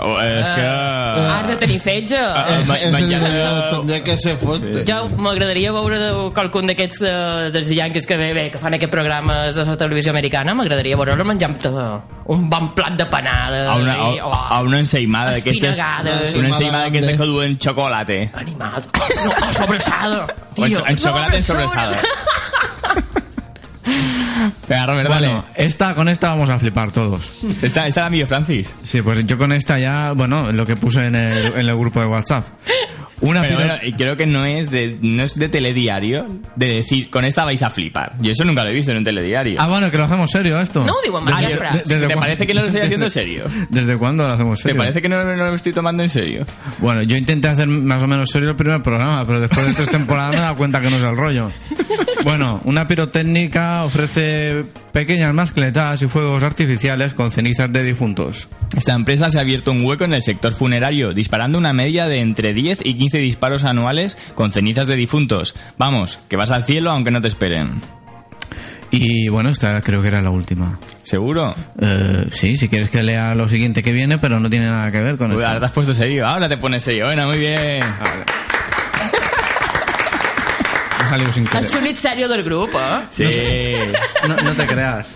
Oh, 0.02 0.18
és 0.20 0.46
que... 0.52 0.64
Has 0.68 1.46
de 1.48 1.54
tenir 1.62 1.78
fetge. 1.80 2.18
Ese 2.18 2.90
menjar- 2.92 3.22
dinero 3.22 3.70
tendría 3.72 4.02
que 4.04 4.16
ser 4.20 4.36
fuerte. 4.38 4.82
Jo 4.86 4.98
m'agradaria 5.16 5.72
veure 5.74 5.98
de 6.02 6.10
qualcun 6.36 6.68
d'aquests 6.70 7.00
de, 7.02 7.12
dels 7.54 7.70
yanquis 7.74 8.06
que 8.06 8.18
ve, 8.20 8.28
bé, 8.36 8.44
que 8.52 8.60
fan 8.62 8.76
aquests 8.76 8.92
programes 8.92 9.56
de 9.56 9.64
la 9.64 9.76
televisió 9.80 10.12
americana, 10.12 10.54
m'agradaria 10.58 10.98
veure-lo 10.98 11.24
menjant 11.26 11.56
eh, 11.70 11.86
un 12.34 12.44
bon 12.52 12.68
plat 12.76 12.98
de 13.00 13.06
panada. 13.10 13.62
A 13.72 13.78
una, 13.80 13.96
sí, 13.96 14.20
a, 14.20 14.42
a 14.58 14.60
una 14.66 14.82
ensaïmada 14.84 15.32
d'aquestes... 15.38 15.80
Una 15.80 16.50
ensaïmada 16.52 16.84
d'aquestes 16.90 17.18
que 17.18 17.30
duen 17.32 17.56
xocolate. 17.58 18.20
Animals. 18.34 18.90
No, 19.24 19.32
o 19.32 19.52
sobressada. 19.56 20.26
O 20.58 20.66
en, 20.66 20.72
Tio, 20.74 20.84
en 20.86 20.98
xocolate 21.00 21.40
en 21.40 21.42
sobressada. 21.48 22.02
Robert, 24.86 25.08
dale. 25.08 25.26
Bueno, 25.28 25.44
esta, 25.54 25.94
con 25.94 26.08
esta 26.08 26.28
vamos 26.28 26.50
a 26.50 26.58
flipar 26.58 26.90
todos. 26.92 27.32
Esta, 27.62 27.86
esta 27.86 28.02
la 28.02 28.10
mío, 28.10 28.26
Francis. 28.26 28.76
Sí, 28.82 29.02
pues 29.02 29.24
yo 29.26 29.38
con 29.38 29.52
esta 29.52 29.78
ya, 29.78 30.12
bueno, 30.12 30.52
lo 30.52 30.66
que 30.66 30.76
puse 30.76 31.06
en 31.06 31.14
el, 31.14 31.46
en 31.54 31.68
el 31.68 31.76
grupo 31.76 32.00
de 32.00 32.06
WhatsApp. 32.06 32.46
Una 33.20 33.40
Pero 33.42 33.56
piro- 33.58 33.68
bueno, 33.80 33.96
creo 33.96 34.16
que 34.16 34.26
no 34.26 34.44
es 34.44 34.70
de 34.70 34.96
no 35.00 35.22
es 35.22 35.36
de 35.38 35.48
telediario 35.48 36.38
de 36.56 36.66
decir 36.68 37.10
con 37.10 37.24
esta 37.24 37.44
vais 37.44 37.62
a 37.62 37.70
flipar. 37.70 38.12
Yo 38.20 38.30
eso 38.32 38.44
nunca 38.44 38.62
lo 38.64 38.70
he 38.70 38.74
visto 38.74 38.90
en 38.92 38.98
un 38.98 39.04
telediario. 39.04 39.56
Ah, 39.60 39.66
bueno, 39.68 39.90
que 39.90 39.96
lo 39.98 40.04
hacemos 40.04 40.30
serio 40.30 40.60
esto. 40.60 40.84
No 40.84 40.94
mai, 41.22 41.32
Ah, 41.44 41.48
Espera. 41.48 41.70
¿te- 41.72 41.78
¿Desde 41.78 41.94
¿Te 41.94 41.98
cuándo? 42.06 42.20
parece 42.20 42.46
que 42.46 42.54
no 42.54 42.60
lo 42.60 42.66
estoy 42.68 42.82
haciendo 42.82 43.10
serio? 43.10 43.44
¿Desde 43.70 43.96
cuándo 43.98 44.22
lo 44.24 44.30
hacemos 44.30 44.58
¿Te 44.58 44.62
serio? 44.64 44.78
parece 44.78 45.02
que 45.02 45.08
no, 45.08 45.24
no 45.24 45.34
lo 45.36 45.54
estoy 45.54 45.72
tomando 45.72 46.02
en 46.02 46.08
serio? 46.08 46.46
Bueno, 46.78 47.02
yo 47.02 47.16
intenté 47.16 47.48
hacer 47.48 47.66
más 47.66 48.02
o 48.02 48.06
menos 48.06 48.30
serio 48.30 48.50
el 48.50 48.56
primer 48.56 48.82
programa, 48.82 49.26
pero 49.26 49.40
después 49.40 49.66
de 49.66 49.74
tres 49.74 49.88
temporadas 49.90 50.30
me 50.32 50.36
he 50.36 50.40
dado 50.40 50.56
cuenta 50.56 50.80
que 50.80 50.90
no 50.90 50.98
es 50.98 51.02
el 51.04 51.16
rollo. 51.16 51.50
Bueno, 52.24 52.60
una 52.64 52.86
pirotécnica 52.86 53.84
ofrece 53.84 54.64
pequeñas 54.92 55.32
mascletas 55.32 56.02
y 56.02 56.08
fuegos 56.08 56.42
artificiales 56.42 57.14
con 57.14 57.30
cenizas 57.30 57.72
de 57.72 57.84
difuntos. 57.84 58.48
Esta 58.76 58.92
empresa 58.94 59.30
se 59.30 59.38
ha 59.38 59.42
abierto 59.42 59.70
un 59.70 59.84
hueco 59.86 60.04
en 60.04 60.12
el 60.14 60.22
sector 60.22 60.52
funerario, 60.52 61.14
disparando 61.14 61.56
una 61.58 61.72
media 61.72 62.06
de 62.08 62.20
entre 62.20 62.52
10 62.54 62.80
y 62.84 62.94
15 62.94 63.07
disparos 63.16 63.64
anuales 63.64 64.18
con 64.34 64.52
cenizas 64.52 64.86
de 64.86 64.96
difuntos. 64.96 65.54
Vamos, 65.78 66.18
que 66.28 66.36
vas 66.36 66.50
al 66.50 66.66
cielo 66.66 66.90
aunque 66.90 67.10
no 67.10 67.22
te 67.22 67.28
esperen. 67.28 67.80
Y 68.90 69.28
bueno, 69.28 69.48
esta 69.48 69.80
creo 69.80 70.02
que 70.02 70.08
era 70.08 70.20
la 70.20 70.28
última. 70.30 70.78
¿Seguro? 71.02 71.54
Eh, 71.80 72.26
sí, 72.32 72.56
si 72.56 72.68
quieres 72.68 72.90
que 72.90 73.02
lea 73.02 73.34
lo 73.34 73.48
siguiente 73.48 73.82
que 73.82 73.92
viene, 73.92 74.18
pero 74.18 74.38
no 74.40 74.50
tiene 74.50 74.66
nada 74.66 74.90
que 74.92 75.00
ver 75.00 75.16
con 75.16 75.30
Uy, 75.30 75.36
esto. 75.38 75.46
ahora 75.46 75.60
te 75.60 75.66
has 75.66 75.72
puesto 75.72 75.94
serio. 75.94 76.26
Ahora 76.26 76.48
te 76.48 76.58
pones 76.58 76.82
serio. 76.84 77.06
Bueno, 77.06 77.26
muy 77.26 77.38
bien. 77.38 77.80
Ha 81.00 81.08
salido 81.10 81.32
sin 81.32 81.44
El 81.44 81.48
querer. 81.50 81.68
xunit 81.68 81.96
sèrio 81.96 82.28
del 82.28 82.42
grup, 82.42 82.70
eh? 82.74 83.00
Sí. 83.10 83.24
No, 84.28 84.36
no 84.36 84.52
te 84.54 84.66
creas. 84.66 85.14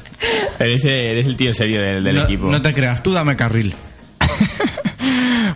Eres, 0.58 0.84
eres 0.84 1.26
el 1.26 1.36
tío 1.36 1.52
serio 1.52 1.82
del, 1.82 2.04
del 2.04 2.14
no, 2.16 2.22
equipo. 2.24 2.46
no 2.50 2.62
te 2.62 2.72
creas, 2.72 3.02
tú 3.02 3.12
dame 3.12 3.36
carril. 3.36 3.74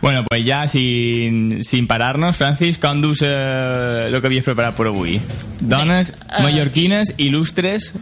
Bueno, 0.03 0.25
pues 0.29 0.45
ya 0.45 0.69
sin, 0.69 1.63
sin 1.65 1.87
pararnos, 1.87 2.37
Francis, 2.37 2.79
com 2.79 3.01
dus 3.01 3.23
eh, 3.27 4.09
lo 4.11 4.21
que 4.21 4.27
havies 4.27 4.45
preparat 4.45 4.77
per 4.77 4.89
avui? 4.89 5.21
Dones 5.61 6.11
eh, 6.11 6.43
mallorquines 6.43 7.15
il·lustres 7.17 7.93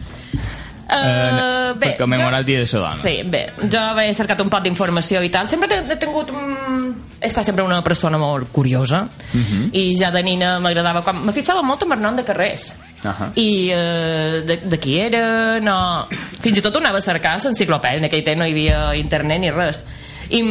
Uh, 0.85 1.73
per 1.79 1.95
commemorar 1.97 2.39
el 2.39 2.45
dia 2.45 2.59
de 2.59 2.67
la 2.71 2.79
dona. 2.79 2.95
Sí, 3.01 3.15
bé, 3.25 3.47
jo 3.57 3.79
he 3.99 4.11
cercat 4.13 4.41
un 4.43 4.51
poc 4.53 4.61
d'informació 4.63 5.23
i 5.25 5.31
tal. 5.33 5.49
Sempre 5.49 5.79
he 5.81 5.97
tingut... 5.97 6.29
Mm, 6.29 6.91
estat 7.25 7.47
sempre 7.47 7.63
una 7.65 7.79
persona 7.81 8.19
molt 8.21 8.51
curiosa 8.53 9.07
Mhm. 9.33 9.71
i 9.73 9.95
ja 9.97 10.11
de 10.11 10.21
nina 10.23 10.59
m'agradava... 10.59 11.01
Quan... 11.01 11.23
Me 11.25 11.33
fixava 11.33 11.63
molt 11.65 11.81
en 11.81 12.01
nom 12.01 12.15
de 12.15 12.23
carrers. 12.23 12.75
Ahà. 13.03 13.31
I 13.35 13.71
uh, 13.73 14.45
de, 14.45 14.59
de 14.61 14.79
qui 14.79 14.99
era, 14.99 15.59
no... 15.59 16.05
Fins 16.41 16.57
i 16.57 16.61
tot 16.61 16.75
ho 16.75 16.83
anava 16.83 17.01
a 17.01 17.01
cercar 17.01 17.39
l'enciclopèdia, 17.41 17.97
en 17.97 18.05
aquell 18.05 18.23
temps 18.23 18.37
no 18.39 18.45
hi 18.45 18.53
havia 18.53 18.93
internet 18.95 19.41
ni 19.41 19.49
res. 19.49 19.81
I, 20.29 20.43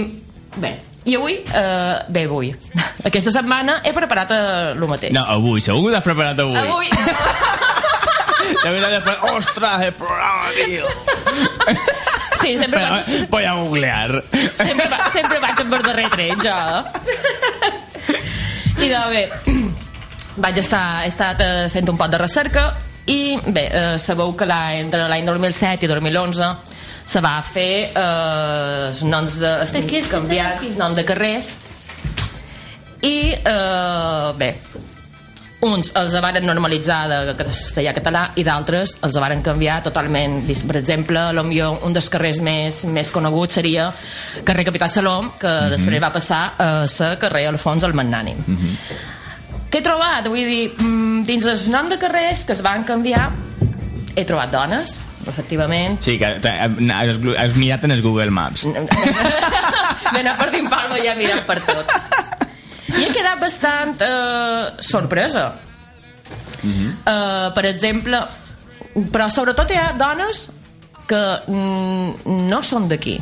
bé, 0.58 0.74
i 1.04 1.14
avui, 1.18 1.34
uh, 1.44 1.98
bé, 2.08 2.22
avui, 2.24 2.48
aquesta 3.08 3.30
setmana 3.34 3.80
he 3.84 3.92
preparat 3.92 4.30
el 4.36 4.84
mateix. 4.88 5.12
No, 5.12 5.24
avui, 5.28 5.60
segur 5.64 5.88
que 5.90 5.96
t'has 5.98 6.06
preparat 6.06 6.38
avui. 6.40 6.56
Avui, 6.62 6.88
Segur 8.60 8.76
que 8.80 8.88
després, 8.92 9.22
ostres, 9.32 9.82
el 9.86 9.92
programa, 9.96 10.50
tio. 10.54 10.88
sí, 12.40 12.50
sempre 12.60 12.76
Però, 12.80 12.90
vaig, 12.92 13.28
voy 13.32 13.44
a 13.48 13.52
googlear. 13.56 14.22
sempre, 14.60 14.88
va- 14.92 15.10
sempre 15.12 15.38
vaig 15.40 15.60
amb 15.64 15.74
el 15.78 15.82
darrer 15.86 16.08
tren, 16.12 16.42
jo. 16.44 16.58
I 18.84 18.88
de 18.90 19.00
bé, 19.10 19.22
vaig 20.36 20.58
estar, 20.60 20.84
he 21.04 21.08
estat 21.12 21.40
eh, 21.40 21.68
fent 21.72 21.88
un 21.92 21.96
pot 22.00 22.10
de 22.12 22.18
recerca 22.20 22.66
i 23.08 23.36
bé, 23.46 23.64
eh, 23.72 23.98
sabeu 24.00 24.34
que 24.36 24.46
l'any, 24.48 24.80
entre 24.86 25.04
l'any 25.08 25.24
2007 25.28 25.86
i 25.86 25.92
2011 25.92 26.52
se 27.04 27.20
va 27.20 27.36
fer 27.44 27.92
eh, 27.92 29.04
noms 29.04 29.38
de, 29.42 29.52
els 29.64 29.76
canviats, 30.10 30.70
nom 30.80 30.96
de 30.96 31.04
carrers 31.04 31.54
i 33.04 33.16
eh, 33.36 34.32
bé 34.40 34.50
uns 35.64 35.90
els 35.96 36.14
varen 36.20 36.44
normalitzar 36.44 36.98
de 37.08 37.34
castellà 37.38 37.92
a 37.92 37.96
català 37.96 38.22
i 38.40 38.44
d'altres 38.44 38.96
els 39.06 39.16
varen 39.20 39.42
canviar 39.44 39.78
totalment 39.84 40.42
per 40.68 40.78
exemple, 40.80 41.22
potser 41.36 41.70
un 41.86 41.96
dels 41.96 42.10
carrers 42.12 42.40
més, 42.44 42.82
més 42.84 43.12
coneguts 43.14 43.60
seria 43.60 43.88
carrer 44.44 44.66
Capità 44.68 44.88
Salom 44.88 45.32
que 45.38 45.48
mm 45.48 45.60
-hmm. 45.60 45.70
després 45.70 46.02
va 46.02 46.12
passar 46.12 46.42
a 46.58 46.86
ser 46.86 47.18
carrer 47.18 47.46
Alfons 47.48 47.84
el 47.84 47.94
Magnànim 47.94 48.36
mm 48.46 48.56
-hmm. 48.56 48.76
què 49.70 49.78
he 49.78 49.82
trobat? 49.82 50.26
vull 50.26 50.44
dir, 50.44 50.72
mm, 50.78 51.24
dins 51.24 51.44
els 51.44 51.68
noms 51.68 51.90
de 51.90 51.98
carrers 51.98 52.44
que 52.44 52.52
es 52.52 52.62
van 52.62 52.84
canviar 52.84 53.32
he 54.16 54.24
trobat 54.24 54.50
dones 54.50 54.98
efectivament 55.30 55.98
Sí, 56.04 56.18
que 56.20 56.30
t'ha- 56.44 56.68
has, 56.68 57.18
has 57.38 57.56
mirat 57.56 57.84
en 57.84 57.94
els 57.96 58.02
Google 58.04 58.30
Maps. 58.34 58.64
Anat 60.14 60.38
per 60.38 60.50
dins 60.54 60.70
Palma 60.70 60.98
ja 61.02 61.14
mirant 61.18 61.42
per 61.48 61.58
tot. 61.64 61.90
I 62.94 63.06
he 63.06 63.10
quedat 63.14 63.40
bastant 63.42 63.96
eh, 64.04 64.82
sorpresa. 64.84 65.46
Eh, 66.64 67.48
per 67.56 67.64
exemple, 67.68 68.20
però 69.12 69.26
sobretot 69.32 69.70
hi 69.74 69.78
ha 69.80 69.90
dones 69.98 70.46
que 71.08 71.20
mm, 71.50 72.24
no 72.48 72.62
són 72.64 72.86
d'aquí. 72.88 73.18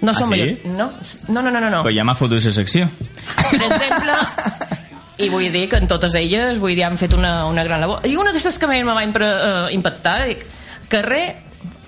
No 0.00 0.12
Ah, 0.12 0.14
són 0.16 0.28
sí? 0.28 0.32
mallor- 0.32 0.64
no, 0.76 0.90
no, 1.32 1.42
no, 1.50 1.60
no, 1.60 1.70
no. 1.70 1.82
Pues 1.84 1.94
ja 1.96 2.04
m'ha 2.04 2.16
fotut 2.18 2.42
la 2.44 2.52
secció. 2.52 2.88
Per 3.36 3.60
exemple, 3.62 4.16
i 5.24 5.28
vull 5.32 5.46
dir 5.54 5.66
que 5.72 5.78
en 5.80 5.86
totes 5.88 6.14
elles 6.18 6.58
vull 6.60 6.74
dir, 6.76 6.84
han 6.84 6.98
fet 7.00 7.14
una, 7.16 7.46
una 7.48 7.64
gran 7.64 7.80
labor. 7.80 8.04
I 8.04 8.16
una 8.16 8.30
d'aquestes 8.32 8.58
que 8.60 8.66
a 8.68 8.72
mi 8.72 8.82
me 8.84 8.92
va 8.96 9.04
impre- 9.06 9.30
eh, 9.30 9.74
impactar, 9.76 10.18
dic, 10.28 10.44
carrer 10.88 11.36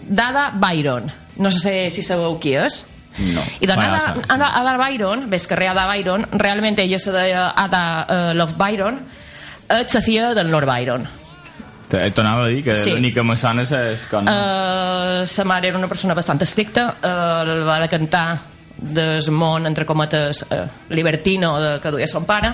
d'Ada 0.09 0.51
Byron. 0.55 1.11
No 1.39 1.51
sé 1.51 1.91
si 1.95 2.03
sabeu 2.03 2.39
qui 2.41 2.55
és. 2.59 2.85
No. 3.19 3.43
I 3.61 3.67
doncs 3.67 3.79
Bueno, 3.81 3.95
Ada. 3.97 4.15
Ada, 4.29 4.49
Ada 4.61 4.77
Byron, 4.79 5.29
ves 5.31 5.47
carrer 5.51 5.73
Ada 5.73 5.87
Byron, 5.91 6.27
realment 6.39 6.79
ella 6.79 6.99
se 6.99 7.13
deia 7.13 7.49
Ada 7.57 7.83
uh, 8.07 8.35
Love 8.37 8.55
Byron, 8.59 9.01
és 9.69 9.95
la 9.95 10.03
filla 10.05 10.35
del 10.35 10.51
Lord 10.51 10.67
Byron. 10.71 11.09
T'anava 11.89 12.45
a 12.45 12.49
dir 12.53 12.63
que 12.63 12.75
Sí. 12.77 12.91
l'únic 12.93 13.15
que 13.15 13.25
me 13.25 13.37
sona 13.37 13.63
és 13.65 14.05
quan... 14.11 14.29
Uh, 14.29 15.25
sa 15.27 15.45
mare 15.45 15.69
era 15.69 15.79
una 15.79 15.89
persona 15.89 16.15
bastant 16.15 16.43
estricta, 16.45 16.95
uh, 17.01 17.43
el 17.43 17.65
va 17.67 17.81
cantar 17.89 18.39
del 18.77 19.31
món, 19.33 19.67
entre 19.67 19.87
cometes, 19.87 20.45
uh, 20.51 20.67
libertino 20.91 21.57
de, 21.61 21.81
que 21.81 21.91
duia 21.91 22.07
son 22.07 22.27
pare. 22.27 22.53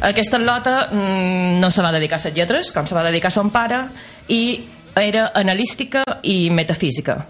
Aquesta 0.00 0.38
lota 0.38 0.88
mm, 0.92 1.58
no 1.60 1.70
se 1.70 1.82
va 1.82 1.90
dedicar 1.92 2.20
a 2.20 2.24
les 2.24 2.34
lletres, 2.34 2.72
com 2.72 2.86
se 2.86 2.94
va 2.94 3.02
dedicar 3.02 3.28
a 3.28 3.34
son 3.34 3.50
pare, 3.50 3.82
i 4.28 4.64
era 5.02 5.30
analística 5.34 6.04
i 6.22 6.48
metafísica. 6.50 7.26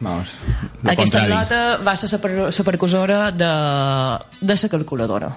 Vamos, 0.00 0.32
Aquesta 0.82 1.20
contrari. 1.22 1.30
lota 1.30 1.60
va 1.84 1.94
ser 1.96 2.10
la 2.12 2.18
per- 2.20 2.50
la 2.50 2.64
precursora 2.66 3.30
de, 3.30 3.52
de 4.40 4.56
la 4.62 4.68
calculadora. 4.68 5.30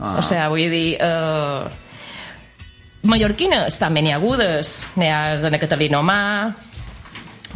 Ah. 0.00 0.16
O 0.18 0.22
sigui, 0.22 0.48
vull 0.50 0.70
dir... 0.70 0.96
Eh, 1.00 1.62
mallorquines 3.02 3.78
també 3.78 4.02
n'hi 4.02 4.12
ha 4.12 4.18
agudes. 4.20 4.76
N'hi 4.96 5.08
ha 5.10 5.22
de 5.38 5.50
la 5.50 5.58
Catalina 5.62 5.98
Omar, 6.00 6.52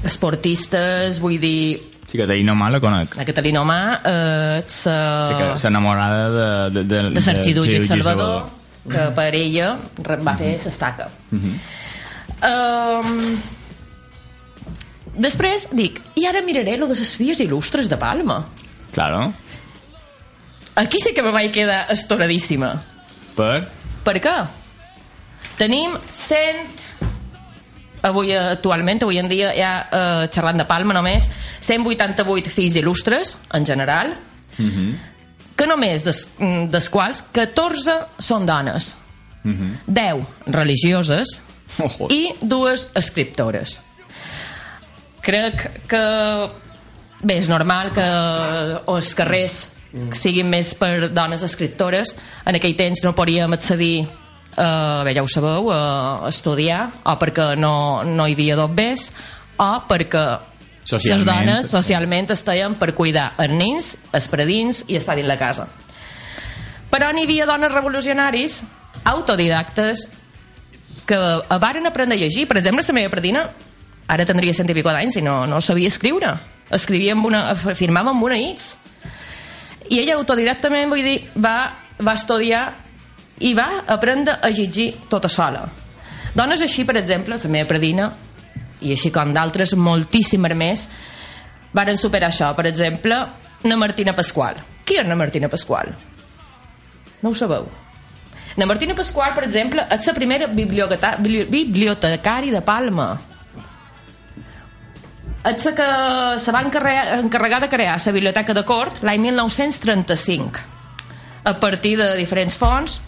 esportistes, 0.04 1.20
vull 1.20 1.38
dir... 1.40 1.80
Sí, 2.06 2.18
no 2.46 2.54
mal 2.54 2.72
lo 2.72 2.80
conec. 2.80 3.16
La 3.18 3.24
Catalina 3.26 3.60
Omar 3.62 4.00
eh, 4.04 4.62
és 4.62 4.76
Sí, 4.86 5.34
que 5.36 5.58
s'enamorada 5.58 6.30
de... 6.30 6.70
De, 6.78 6.84
de, 6.86 7.02
de 7.16 7.20
Sarchidull 7.20 7.68
i 7.74 7.80
sí, 7.80 7.86
Salvador, 7.90 8.46
que 8.88 9.08
per 9.16 9.34
ella 9.34 9.72
va 10.22 10.36
fer 10.38 10.54
s'estaca. 10.62 11.08
Um, 12.36 13.36
després 15.16 15.68
dic, 15.76 16.00
i 16.18 16.26
ara 16.28 16.42
miraré 16.44 16.76
lo 16.78 16.88
de 16.90 16.96
les 16.98 17.14
filles 17.18 17.40
il·lustres 17.42 17.88
de 17.90 17.98
Palma. 18.00 18.40
Claro. 18.94 19.32
Aquí 20.76 21.00
sí 21.00 21.14
que 21.14 21.24
me 21.24 21.32
vaig 21.32 21.52
quedar 21.52 21.86
estoradíssima. 21.92 22.74
Per? 23.36 23.68
Per 24.04 24.16
què? 24.22 24.36
Tenim 25.60 25.96
100... 26.10 26.84
Avui, 28.06 28.30
actualment, 28.38 29.00
avui 29.02 29.16
en 29.18 29.26
dia, 29.26 29.48
ja 29.56 29.70
eh, 29.90 30.26
xerrant 30.30 30.60
de 30.60 30.66
Palma 30.68 30.94
només, 30.94 31.24
188 31.64 32.52
fills 32.54 32.76
il·lustres, 32.78 33.32
en 33.56 33.66
general, 33.66 34.12
que 35.56 35.66
només 35.66 36.04
des, 36.06 36.20
mm, 36.38 36.68
des 36.70 36.86
quals 36.92 37.24
14 37.34 37.96
són 38.22 38.46
dones, 38.46 38.92
10 39.42 40.22
religioses 40.54 41.40
Oh, 41.82 42.08
i 42.10 42.30
dues 42.40 42.88
escriptores. 42.96 43.80
Crec 45.26 45.64
que 45.90 46.02
bé, 47.26 47.40
és 47.40 47.48
normal 47.50 47.90
que 47.96 48.04
els 48.92 49.10
carrers 49.18 49.64
siguin 50.14 50.46
més 50.50 50.74
per 50.78 51.08
dones 51.10 51.42
escriptores. 51.42 52.14
En 52.46 52.58
aquell 52.58 52.76
temps 52.78 53.02
no 53.02 53.14
podíem 53.16 53.56
accedir 53.56 54.04
eh, 54.04 55.00
bé, 55.06 55.14
ja 55.16 55.24
ho 55.24 55.30
sabeu 55.30 55.72
a 55.74 56.28
estudiar 56.30 56.84
o 57.02 57.16
perquè 57.18 57.54
no, 57.58 58.04
no 58.04 58.28
hi 58.28 58.36
havia 58.36 58.58
dobbers 58.58 59.10
o 59.58 59.70
perquè 59.88 60.26
les 60.92 61.24
dones 61.26 61.70
socialment 61.72 62.30
estaven 62.30 62.76
per 62.78 62.92
cuidar 62.94 63.32
els 63.42 63.54
nens, 63.58 63.94
els 64.14 64.28
predins 64.30 64.84
i 64.86 65.00
estar 65.00 65.16
dins 65.18 65.26
la 65.26 65.38
casa. 65.40 65.66
Però 66.92 67.10
n'hi 67.12 67.26
havia 67.26 67.48
dones 67.48 67.72
revolucionaris 67.72 68.60
autodidactes 69.04 70.06
que 71.06 71.18
varen 71.62 71.86
aprendre 71.86 72.14
a 72.14 72.20
llegir. 72.20 72.46
Per 72.46 72.58
exemple 72.58 72.86
la 72.86 72.94
meva 72.94 73.10
predina 73.10 73.48
ara 74.08 74.24
tindria 74.24 74.54
cent 74.54 74.70
i 74.70 74.74
pico 74.76 74.92
d'anys 74.92 75.16
i 75.18 75.22
no, 75.22 75.46
no 75.46 75.60
sabia 75.60 75.88
escriure. 75.88 76.34
Escrivia 76.70 77.14
amb 77.14 77.26
una, 77.26 77.54
firmava 77.78 78.10
amb 78.10 78.22
una 78.26 78.36
X. 78.52 78.72
I 79.90 80.00
ella 80.02 80.16
autodidactament 80.18 80.90
vull 80.90 81.02
dir, 81.06 81.18
va, 81.38 81.72
va 82.02 82.14
estudiar 82.18 82.64
i 83.38 83.52
va 83.54 83.82
aprendre 83.86 84.38
a 84.42 84.48
llegir 84.50 84.92
tota 85.10 85.28
sola. 85.28 85.66
Dones 86.34 86.62
així 86.62 86.84
per 86.84 86.96
exemple, 86.98 87.38
la 87.38 87.50
meva 87.52 87.68
predina 87.70 88.10
i 88.80 88.90
així 88.92 89.10
com 89.14 89.30
d'altres 89.32 89.74
moltíssimes 89.78 90.54
més 90.56 90.86
varen 91.76 91.96
superar 91.96 92.30
això. 92.32 92.50
Per 92.56 92.66
exemple, 92.66 93.20
na 93.64 93.76
Martina 93.76 94.12
Pasqual. 94.14 94.58
Qui 94.86 94.98
és 95.00 95.06
na 95.06 95.16
Martina 95.18 95.48
Pasqual? 95.48 95.94
no 97.22 97.30
ho 97.30 97.34
sabeu. 97.34 97.64
Na 98.56 98.66
Martina 98.68 98.94
Pasqual, 98.94 99.32
per 99.34 99.44
exemple, 99.44 99.82
és 99.90 100.06
la 100.06 100.12
primera 100.14 100.46
bibliotecà- 100.46 101.16
bibli- 101.18 101.46
bibliotecari 101.50 102.50
de 102.52 102.60
Palma 102.62 103.08
és 105.46 105.66
la 105.68 105.74
que 105.78 105.88
se 106.42 106.52
va 106.52 106.62
encarregar, 106.64 107.18
encarregar 107.20 107.60
de 107.62 107.68
crear 107.68 107.98
la 108.04 108.12
biblioteca 108.12 108.54
de 108.54 108.64
Cort 108.64 109.02
l'any 109.06 109.20
1935 109.28 110.60
a 111.44 111.54
partir 111.60 111.96
de 111.98 112.16
diferents 112.16 112.56
fonts 112.58 113.00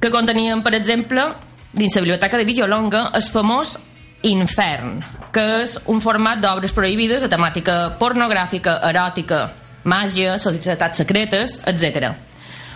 que 0.00 0.10
contenien, 0.10 0.62
per 0.62 0.74
exemple, 0.74 1.26
dins 1.72 1.94
la 1.94 2.02
biblioteca 2.02 2.38
de 2.38 2.44
Villalonga, 2.44 3.10
el 3.14 3.22
famós 3.22 3.76
Infern, 4.22 5.00
que 5.32 5.42
és 5.62 5.78
un 5.88 6.00
format 6.04 6.40
d'obres 6.40 6.74
prohibides 6.76 7.22
de 7.24 7.28
temàtica 7.32 7.96
pornogràfica, 8.00 8.78
eròtica, 8.88 9.42
màgia, 9.84 10.38
societats 10.38 11.00
secretes, 11.00 11.60
etc. 11.66 12.10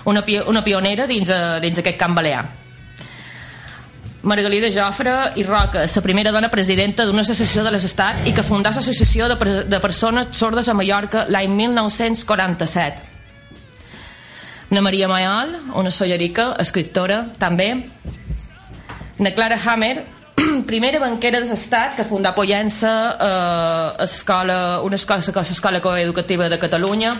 Una, 0.09 0.25
una 0.49 0.65
pionera 0.65 1.07
dins, 1.07 1.29
eh, 1.29 1.61
dins 1.61 1.81
aquest 1.81 1.99
camp 2.01 2.17
balear. 2.17 2.64
Margalida 4.25 4.71
Jofre 4.73 5.33
i 5.37 5.43
Roca, 5.45 5.85
la 5.85 6.03
primera 6.03 6.33
dona 6.33 6.49
presidenta 6.49 7.05
d'una 7.05 7.21
associació 7.21 7.61
de 7.63 7.71
l'Estat 7.75 8.25
i 8.25 8.33
que 8.33 8.43
fundà 8.43 8.71
l'Associació 8.73 9.27
de, 9.29 9.37
de 9.69 9.81
Persones 9.85 10.31
Sordes 10.33 10.69
a 10.69 10.75
Mallorca 10.75 11.27
l'any 11.29 11.53
1947. 11.53 13.03
Na 14.73 14.81
Maria 14.81 15.09
Mayol, 15.13 15.53
una 15.77 15.93
sollerica, 15.93 16.55
escriptora, 16.59 17.27
també. 17.39 17.85
Na 19.21 19.35
Clara 19.37 19.59
Hammer, 19.61 20.07
primera 20.73 21.03
banquera 21.03 21.43
de 21.45 21.51
l'Estat 21.51 21.93
que 21.99 22.09
fundà 22.09 22.33
Pollença 22.33 22.95
eh, 23.13 24.05
escola, 24.07 24.81
una 24.89 24.97
escola, 24.97 25.21
l'escola 25.21 25.83
coeducativa 25.85 26.49
de 26.49 26.59
Catalunya 26.59 27.13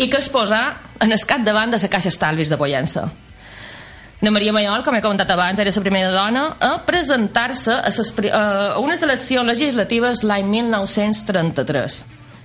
i 0.00 0.08
que 0.08 0.18
es 0.18 0.32
posa 0.32 0.62
en 1.04 1.12
el 1.12 1.44
davant 1.44 1.70
de 1.70 1.78
la 1.78 1.92
Caixa 1.92 2.08
Estalvis 2.08 2.48
de 2.48 2.56
Pollença. 2.56 3.23
Na 4.24 4.30
Maria 4.30 4.54
Mayol, 4.56 4.80
com 4.80 4.94
he 4.96 5.02
comentat 5.04 5.28
abans, 5.34 5.58
era 5.60 5.68
la 5.68 5.80
primera 5.84 6.08
dona 6.08 6.42
a 6.56 6.78
presentar-se 6.86 7.74
a, 7.76 7.90
a 8.32 8.78
unes 8.80 9.02
eleccions 9.04 9.44
legislatives 9.44 10.22
l'any 10.24 10.46
1933. 10.48 11.98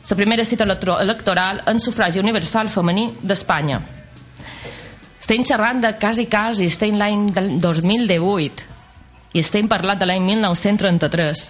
La 0.09 0.17
primera 0.19 0.43
cita 0.43 0.67
electoral 0.67 1.61
en 1.71 1.79
sufragi 1.79 2.19
universal 2.19 2.67
femení 2.67 3.13
d'Espanya. 3.23 3.79
Estem 5.21 5.47
xerrant 5.47 5.79
de 5.79 5.93
quasi 5.95 6.27
quasi, 6.27 6.67
estem 6.67 6.99
l'any 6.99 7.29
del 7.31 7.55
2018 7.63 8.67
i 9.31 9.39
estem 9.39 9.71
parlant 9.71 10.03
de 10.03 10.09
l'any 10.09 10.27
1933. 10.35 11.47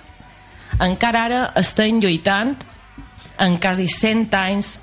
Encara 0.86 1.26
ara 1.26 1.44
estem 1.58 1.98
lluitant 2.04 2.54
en 3.42 3.58
quasi 3.58 3.90
100 3.90 4.38
anys 4.46 4.76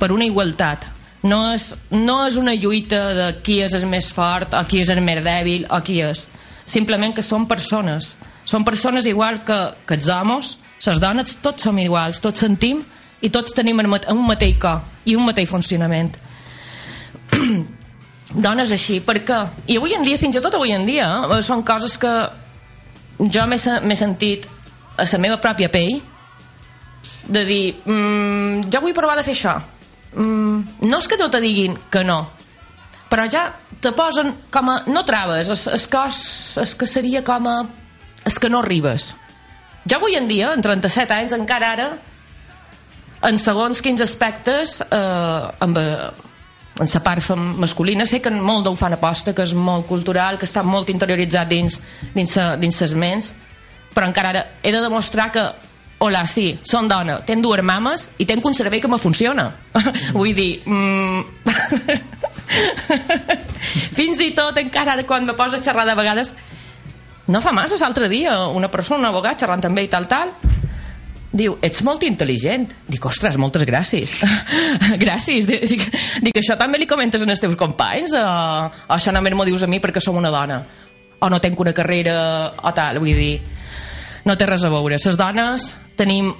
per 0.00 0.14
una 0.16 0.24
igualtat. 0.24 0.94
No 1.22 1.40
és, 1.52 1.72
no 1.90 2.20
és 2.26 2.36
una 2.38 2.54
lluita 2.54 3.00
de 3.14 3.28
qui 3.42 3.60
és 3.64 3.74
el 3.74 3.86
més 3.90 4.12
fort 4.14 4.54
o 4.54 4.60
qui 4.70 4.82
és 4.84 4.90
el 4.94 5.00
més 5.02 5.22
dèbil 5.24 5.66
o 5.70 5.80
qui 5.82 6.00
és. 6.04 6.26
Simplement 6.68 7.14
que 7.16 7.24
són 7.26 7.48
persones. 7.50 8.16
Són 8.44 8.64
persones 8.64 9.06
igual 9.06 9.42
que, 9.44 9.56
que 9.86 9.94
els 9.98 10.08
homes, 10.08 10.56
les 10.86 11.00
dones, 11.02 11.36
tots 11.42 11.62
som 11.66 11.78
iguals, 11.78 12.20
tots 12.22 12.40
sentim 12.40 12.84
i 13.20 13.30
tots 13.34 13.52
tenim 13.52 13.80
un 13.82 14.22
mateix 14.28 14.58
cor 14.62 14.84
i 15.04 15.16
un 15.18 15.26
mateix 15.26 15.48
funcionament. 15.50 16.14
dones 18.34 18.70
així, 18.74 19.00
per 19.00 19.18
què? 19.24 19.38
I 19.72 19.78
avui 19.80 19.94
en 19.96 20.04
dia, 20.06 20.18
fins 20.20 20.36
i 20.36 20.42
tot 20.44 20.54
avui 20.54 20.72
en 20.74 20.84
dia, 20.86 21.08
eh, 21.28 21.40
són 21.42 21.62
coses 21.66 21.96
que 21.98 22.12
jo 23.18 23.46
m'he 23.46 23.58
se- 23.58 23.80
m'he 23.80 23.96
sentit 23.96 24.46
a 24.96 25.04
la 25.10 25.18
meva 25.18 25.40
pròpia 25.40 25.70
pell 25.70 26.00
de 27.28 27.44
dir, 27.44 27.74
mm, 27.84 28.70
jo 28.70 28.80
vull 28.80 28.94
provar 28.94 29.16
de 29.16 29.22
fer 29.22 29.34
això. 29.34 29.60
Mm, 30.14 30.88
no 30.88 30.98
és 30.98 31.08
que 31.08 31.18
no 31.20 31.28
te 31.30 31.40
diguin 31.44 31.76
que 31.92 32.02
no, 32.04 32.22
però 33.08 33.24
ja 33.30 33.48
te 33.80 33.92
posen 33.96 34.34
com 34.52 34.70
a... 34.72 34.76
No 34.90 35.04
traves, 35.08 35.50
és, 35.52 35.66
és, 35.72 35.86
que, 35.90 36.04
és, 36.10 36.20
és 36.64 36.74
que 36.78 36.88
seria 36.88 37.24
com 37.24 37.48
a... 37.48 37.56
És 38.26 38.38
que 38.40 38.50
no 38.52 38.60
arribes. 38.60 39.12
Jo 39.88 39.98
avui 39.98 40.18
en 40.18 40.28
dia, 40.28 40.52
en 40.52 40.64
37 40.64 41.14
anys, 41.14 41.34
encara 41.36 41.72
ara, 41.76 41.88
en 43.28 43.38
segons 43.40 43.80
quins 43.82 44.02
aspectes, 44.04 44.78
eh, 44.84 45.62
amb, 45.64 45.78
eh, 45.78 46.26
en 46.78 46.90
la 46.92 47.02
part 47.02 47.30
masculina, 47.36 48.06
sé 48.06 48.20
que 48.22 48.30
molt 48.30 48.66
ho 48.66 48.74
fan 48.76 48.94
aposta, 48.94 49.34
que 49.34 49.42
és 49.42 49.54
molt 49.54 49.86
cultural, 49.88 50.38
que 50.38 50.46
està 50.46 50.62
molt 50.62 50.90
interioritzat 50.92 51.48
dins, 51.48 51.80
dins, 52.14 52.36
dins 52.60 52.76
ses 52.84 52.94
ments, 52.94 53.32
però 53.94 54.06
encara 54.06 54.34
ara 54.34 54.44
he 54.62 54.70
de 54.70 54.82
demostrar 54.84 55.32
que 55.32 55.42
hola, 56.04 56.22
sí, 56.30 56.52
són 56.62 56.88
dona, 56.90 57.18
tenc 57.26 57.42
dues 57.42 57.64
mames 57.66 58.10
i 58.18 58.26
tenc 58.28 58.44
un 58.46 58.54
cervell 58.54 58.82
que 58.82 58.90
me 58.90 58.98
funciona. 58.98 59.50
Vull 60.18 60.34
dir... 60.36 60.62
Mm, 60.66 61.22
fins 63.98 64.20
i 64.24 64.30
tot 64.36 64.56
encara 64.60 64.92
ara 64.94 65.04
quan 65.04 65.26
me 65.26 65.34
poso 65.36 65.56
a 65.58 65.62
xerrar 65.62 65.84
de 65.84 65.94
vegades 65.98 66.30
no 67.28 67.42
fa 67.44 67.52
massa 67.52 67.76
l'altre 67.82 68.08
dia 68.08 68.38
una 68.48 68.70
persona, 68.72 69.02
un 69.02 69.10
abogat 69.10 69.42
xerrant 69.42 69.66
amb 69.68 69.82
ell 69.82 69.90
i 69.90 69.92
tal 69.92 70.06
tal 70.08 70.32
diu, 71.28 71.56
ets 71.62 71.82
molt 71.84 72.04
intel·ligent. 72.06 72.70
Dic, 72.88 73.04
ostres, 73.04 73.36
moltes 73.40 73.64
gràcies. 73.68 74.14
Gràcies, 75.04 75.48
dic, 75.48 75.84
dic, 76.24 76.40
això 76.40 76.56
també 76.58 76.80
li 76.80 76.88
comentes 76.88 77.22
als 77.22 77.42
teus 77.42 77.56
companys? 77.58 78.14
O, 78.16 78.24
o 78.88 78.96
això 78.96 79.12
només 79.14 79.36
m'ho 79.36 79.46
dius 79.48 79.64
a 79.64 79.70
mi 79.70 79.80
perquè 79.82 80.00
som 80.00 80.16
una 80.16 80.32
dona. 80.32 80.62
O 81.20 81.28
no 81.28 81.40
tenc 81.42 81.60
una 81.60 81.74
carrera 81.76 82.16
o 82.62 82.72
tal, 82.74 83.00
vull 83.02 83.18
dir 83.18 83.32
no 84.28 84.36
té 84.36 84.44
res 84.44 84.64
a 84.64 84.70
veure, 84.72 84.98
les 85.00 85.16
dones 85.16 85.70
tenim 85.96 86.34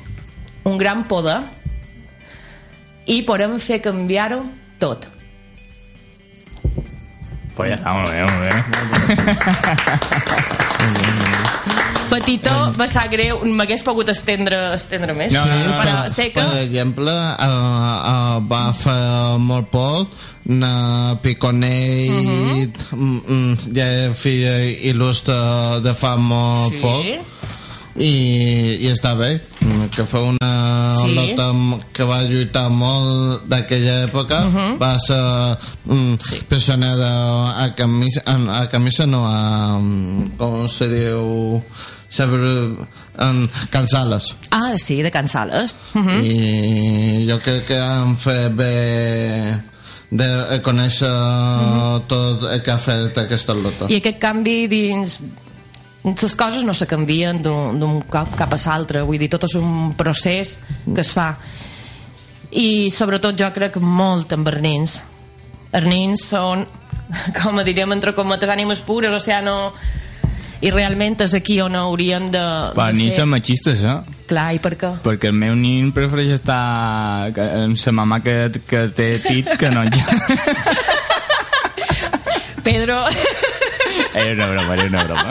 un 0.69 0.77
gran 0.77 1.07
poder 1.09 1.41
i 3.09 3.23
podem 3.25 3.57
fer 3.63 3.81
canviar-ho 3.81 4.43
tot. 4.79 5.07
Pues 7.57 7.71
ya 7.71 7.77
está, 7.77 7.93
muy 7.95 8.13
bien, 8.13 8.27
muy 8.37 8.47
bien. 8.47 8.65
petitó, 12.09 12.53
va 12.79 12.87
ser 12.89 13.09
greu. 13.13 13.41
M'hagués 13.45 13.83
pogut 13.87 14.09
estendre, 14.13 14.59
estendre 14.77 15.15
més. 15.17 15.33
No, 15.35 15.45
no, 15.49 15.57
no, 15.67 15.77
però 15.81 15.95
no. 15.97 16.13
sé 16.13 16.29
que 16.33 16.41
Per 16.41 16.63
exemple, 16.63 17.13
uh, 17.13 17.97
uh, 18.13 18.39
va 18.49 18.63
fer 18.77 19.39
molt 19.43 19.69
poc 19.73 20.15
na 20.49 21.19
Piconell 21.23 22.15
mm, 22.23 22.87
mm, 22.97 23.75
ja 23.77 23.89
filla 24.17 24.55
il·lustre 24.93 25.37
de 25.85 25.93
fa 25.99 26.17
molt 26.17 26.73
Sí. 26.73 26.81
poc 26.81 27.58
i, 27.99 28.79
i 28.81 28.89
està 28.93 29.15
bé 29.19 29.41
que 29.95 30.05
fa 30.07 30.21
una 30.21 30.95
Sí. 30.99 31.15
lota 31.15 31.53
que 31.93 32.05
va 32.05 32.23
lluitar 32.23 32.69
molt 32.71 33.45
d'aquella 33.51 34.05
època. 34.07 34.41
Va 34.81 34.95
ser 34.99 35.21
mm, 35.85 36.15
pressionada 36.49 37.11
a 37.63 37.75
camisa 37.75 38.23
a, 38.27 38.37
a 38.63 38.67
camisa 38.71 39.07
no 39.07 39.25
a 39.27 39.79
mm, 39.79 40.37
com 40.39 40.69
se 40.69 40.89
diu? 40.89 41.63
Saber, 42.11 42.41
en 43.21 43.51
Cansales. 43.71 44.35
Ah, 44.51 44.73
sí, 44.79 45.03
de 45.03 45.11
Can 45.11 45.29
Sales 45.29 45.79
uh 45.95 46.01
-huh. 46.01 46.23
i 46.25 47.27
jo 47.31 47.39
crec 47.39 47.67
que 47.67 47.77
han 47.79 48.17
fet 48.17 48.55
bé 48.55 49.61
de 50.11 50.61
conèixer 50.65 51.13
tot 52.09 52.43
el 52.51 52.63
que 52.63 52.71
ha 52.71 52.79
fet 52.79 53.19
aquesta 53.19 53.53
lota 53.53 53.85
i 53.93 53.97
aquest 53.97 54.19
canvi 54.19 54.67
dins 54.67 55.23
les 56.17 56.35
coses 56.39 56.65
no 56.65 56.75
se 56.75 56.87
canvien 56.87 57.43
d'un 57.43 58.01
cop 58.09 58.35
cap 58.39 58.53
a 58.55 58.59
l'altre 58.65 59.03
vull 59.03 59.19
dir, 59.19 59.29
tot 59.33 59.45
és 59.49 59.55
un 59.61 59.95
procés 59.99 60.59
que 60.87 61.01
es 61.03 61.11
fa 61.13 61.31
i 62.51 62.89
sobretot 62.91 63.37
jo 63.37 63.49
crec 63.53 63.77
molt 63.83 64.33
amb 64.33 64.49
els 64.49 64.61
nens 64.65 64.99
els 65.73 65.85
nens 65.89 66.23
són 66.31 66.67
com 67.39 67.61
diríem 67.65 67.93
entre 67.97 68.15
cometes 68.17 68.49
ànimes 68.53 68.81
pures 68.85 69.13
o 69.13 69.21
sigui, 69.21 69.43
no 69.45 69.73
i 70.61 70.73
realment 70.75 71.15
és 71.23 71.35
aquí 71.39 71.61
on 71.63 71.77
hauríem 71.79 72.25
de, 72.35 72.41
Per 72.75 72.89
de 72.91 72.97
ni 72.99 73.05
fer- 73.13 73.21
són 73.21 73.29
machistes, 73.31 73.83
eh? 73.87 73.93
Clar, 74.27 74.49
i 74.57 74.59
per 74.59 74.73
què? 74.75 74.89
Perquè 75.05 75.31
el 75.31 75.37
meu 75.39 75.55
nin 75.55 75.93
prefereix 75.95 76.33
estar 76.41 77.31
amb 77.63 77.79
sa 77.79 77.93
mamà 77.95 78.19
que, 78.25 78.35
que 78.67 78.89
té 78.91 79.07
pit 79.23 79.53
que 79.61 79.71
no. 79.71 79.85
Pedro... 82.67 83.05
Era 84.15 84.33
una 84.35 84.47
broma, 84.49 84.75
era 84.75 84.85
una 84.85 85.05
broma. 85.05 85.31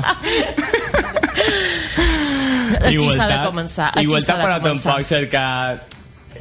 Aquí 2.77 3.09
s'ha 3.09 3.27
de 3.27 3.37
començar. 3.45 3.87
Aquí 3.93 4.05
igualtat 4.05 4.37
de 4.37 4.43
però 4.43 4.57
començar. 4.61 4.91
tampoc 4.91 5.07
cercar 5.09 5.47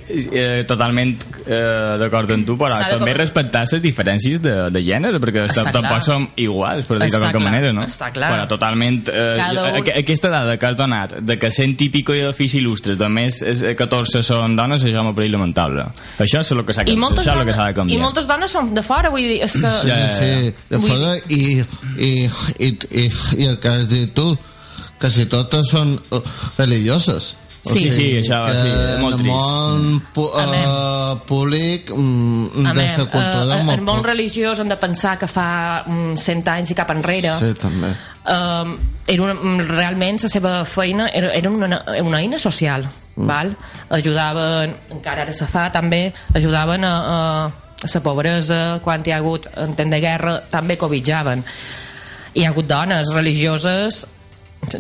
eh, 0.09 0.65
totalment 0.69 1.15
eh, 1.47 1.97
d'acord 2.01 2.31
amb 2.35 2.47
tu, 2.47 2.57
però 2.59 2.77
de 2.79 2.89
també 2.93 3.13
com- 3.13 3.21
respectar 3.21 3.65
les 3.71 3.83
diferències 3.83 4.41
de, 4.43 4.55
de 4.71 4.83
gènere, 4.85 5.19
perquè 5.23 5.45
Està 5.49 5.65
tampoc 5.71 5.87
clar. 5.89 6.03
som 6.05 6.29
iguals, 6.37 6.87
per 6.87 6.99
dir-ho 7.01 7.21
de 7.21 7.31
clar, 7.33 7.43
manera, 7.43 7.73
no? 7.73 7.83
està 7.87 8.11
clar. 8.15 8.31
Però 8.35 8.47
totalment... 8.51 9.03
Eh, 9.09 9.35
Cada 9.39 9.65
un- 9.71 9.81
aqu- 9.83 9.95
Aquesta 9.99 10.31
dada 10.33 10.57
que 10.59 10.67
has 10.67 10.77
donat, 10.77 11.17
de 11.21 11.39
que 11.39 11.51
100 11.51 11.77
i 11.87 11.89
pico 11.91 12.13
d'ofici 12.17 12.61
il·lustres, 12.61 12.99
només 12.99 13.41
és, 13.43 13.63
eh, 13.63 13.75
14 13.79 14.23
són 14.27 14.57
dones, 14.57 14.85
això 14.85 15.03
m'ha 15.07 15.15
parit 15.17 15.33
lamentable. 15.35 15.87
Això 16.19 16.41
és 16.45 16.51
el 16.53 16.65
que 16.65 16.75
s'ha 16.77 16.83
I 16.87 16.93
de, 16.93 16.93
de 16.93 16.99
dones, 16.99 17.57
canviar. 17.81 17.99
I 17.99 18.03
moltes 18.03 18.27
dones 18.29 18.51
són 18.51 18.73
de 18.75 18.83
fora, 18.87 19.11
vull 19.11 19.23
dir, 19.27 19.41
és 19.47 19.53
que... 19.53 19.61
Ja, 19.63 19.87
ja, 19.87 19.97
ja. 19.97 20.19
Sí, 20.19 20.55
de 20.71 20.79
Vull- 20.79 20.91
fora 20.91 21.17
y, 21.29 21.61
y, 21.99 22.31
y, 22.59 22.79
y, 22.91 23.13
y 23.39 23.47
el 23.47 23.59
que 23.59 23.69
has 23.69 23.89
dit 23.89 24.13
tu, 24.15 24.37
casi 24.99 25.27
totes 25.27 25.69
són 25.69 25.99
uh, 26.11 26.21
religioses. 26.57 27.37
Sí. 27.67 27.81
Sí, 27.81 27.91
sí, 27.91 28.05
això, 28.21 28.37
que 28.47 28.57
sí, 28.61 28.69
molt 29.03 29.17
en 29.17 29.19
el 29.19 29.23
trist. 29.25 29.33
món 29.33 30.03
pu 30.15 30.25
uh, 30.31 31.17
públic 31.27 31.89
mm, 31.91 32.63
A 32.63 32.73
de 32.73 32.75
més, 32.79 32.99
la 33.01 33.07
cultura 33.11 33.57
eh, 33.57 33.63
molt 33.67 33.75
el 33.79 33.83
món 33.89 34.05
religiós 34.07 34.61
hem 34.63 34.69
de 34.71 34.77
pensar 34.79 35.17
que 35.19 35.27
fa 35.27 35.83
mm, 35.87 36.15
100 36.23 36.51
anys 36.53 36.71
i 36.71 36.77
cap 36.79 36.93
enrere 36.95 37.33
Sí, 37.41 37.51
també. 37.59 37.91
um, 38.31 38.77
era 39.07 39.23
una, 39.27 39.35
mm, 39.35 39.67
realment 39.73 40.23
la 40.23 40.31
seva 40.31 40.55
feina 40.65 41.09
era, 41.11 41.33
era 41.35 41.51
una, 41.51 41.83
una 42.05 42.21
eina 42.23 42.39
social 42.39 42.87
mm. 42.87 43.27
val? 43.27 43.57
ajudaven 43.91 44.77
encara 45.01 45.27
ara 45.27 45.35
se 45.35 45.47
fa 45.51 45.67
també 45.75 46.13
ajudaven 46.35 46.85
a, 46.85 46.95
a, 46.95 47.21
a 47.83 47.95
la 47.95 48.01
pobresa 48.05 48.61
quan 48.85 49.03
hi 49.07 49.11
ha 49.11 49.19
hagut 49.19 49.51
en 49.57 49.75
temps 49.75 49.91
de 49.91 50.01
guerra 50.01 50.39
també 50.51 50.79
cobitjaven 50.79 51.43
hi 52.37 52.45
ha 52.45 52.51
hagut 52.53 52.67
dones 52.69 53.11
religioses 53.15 54.05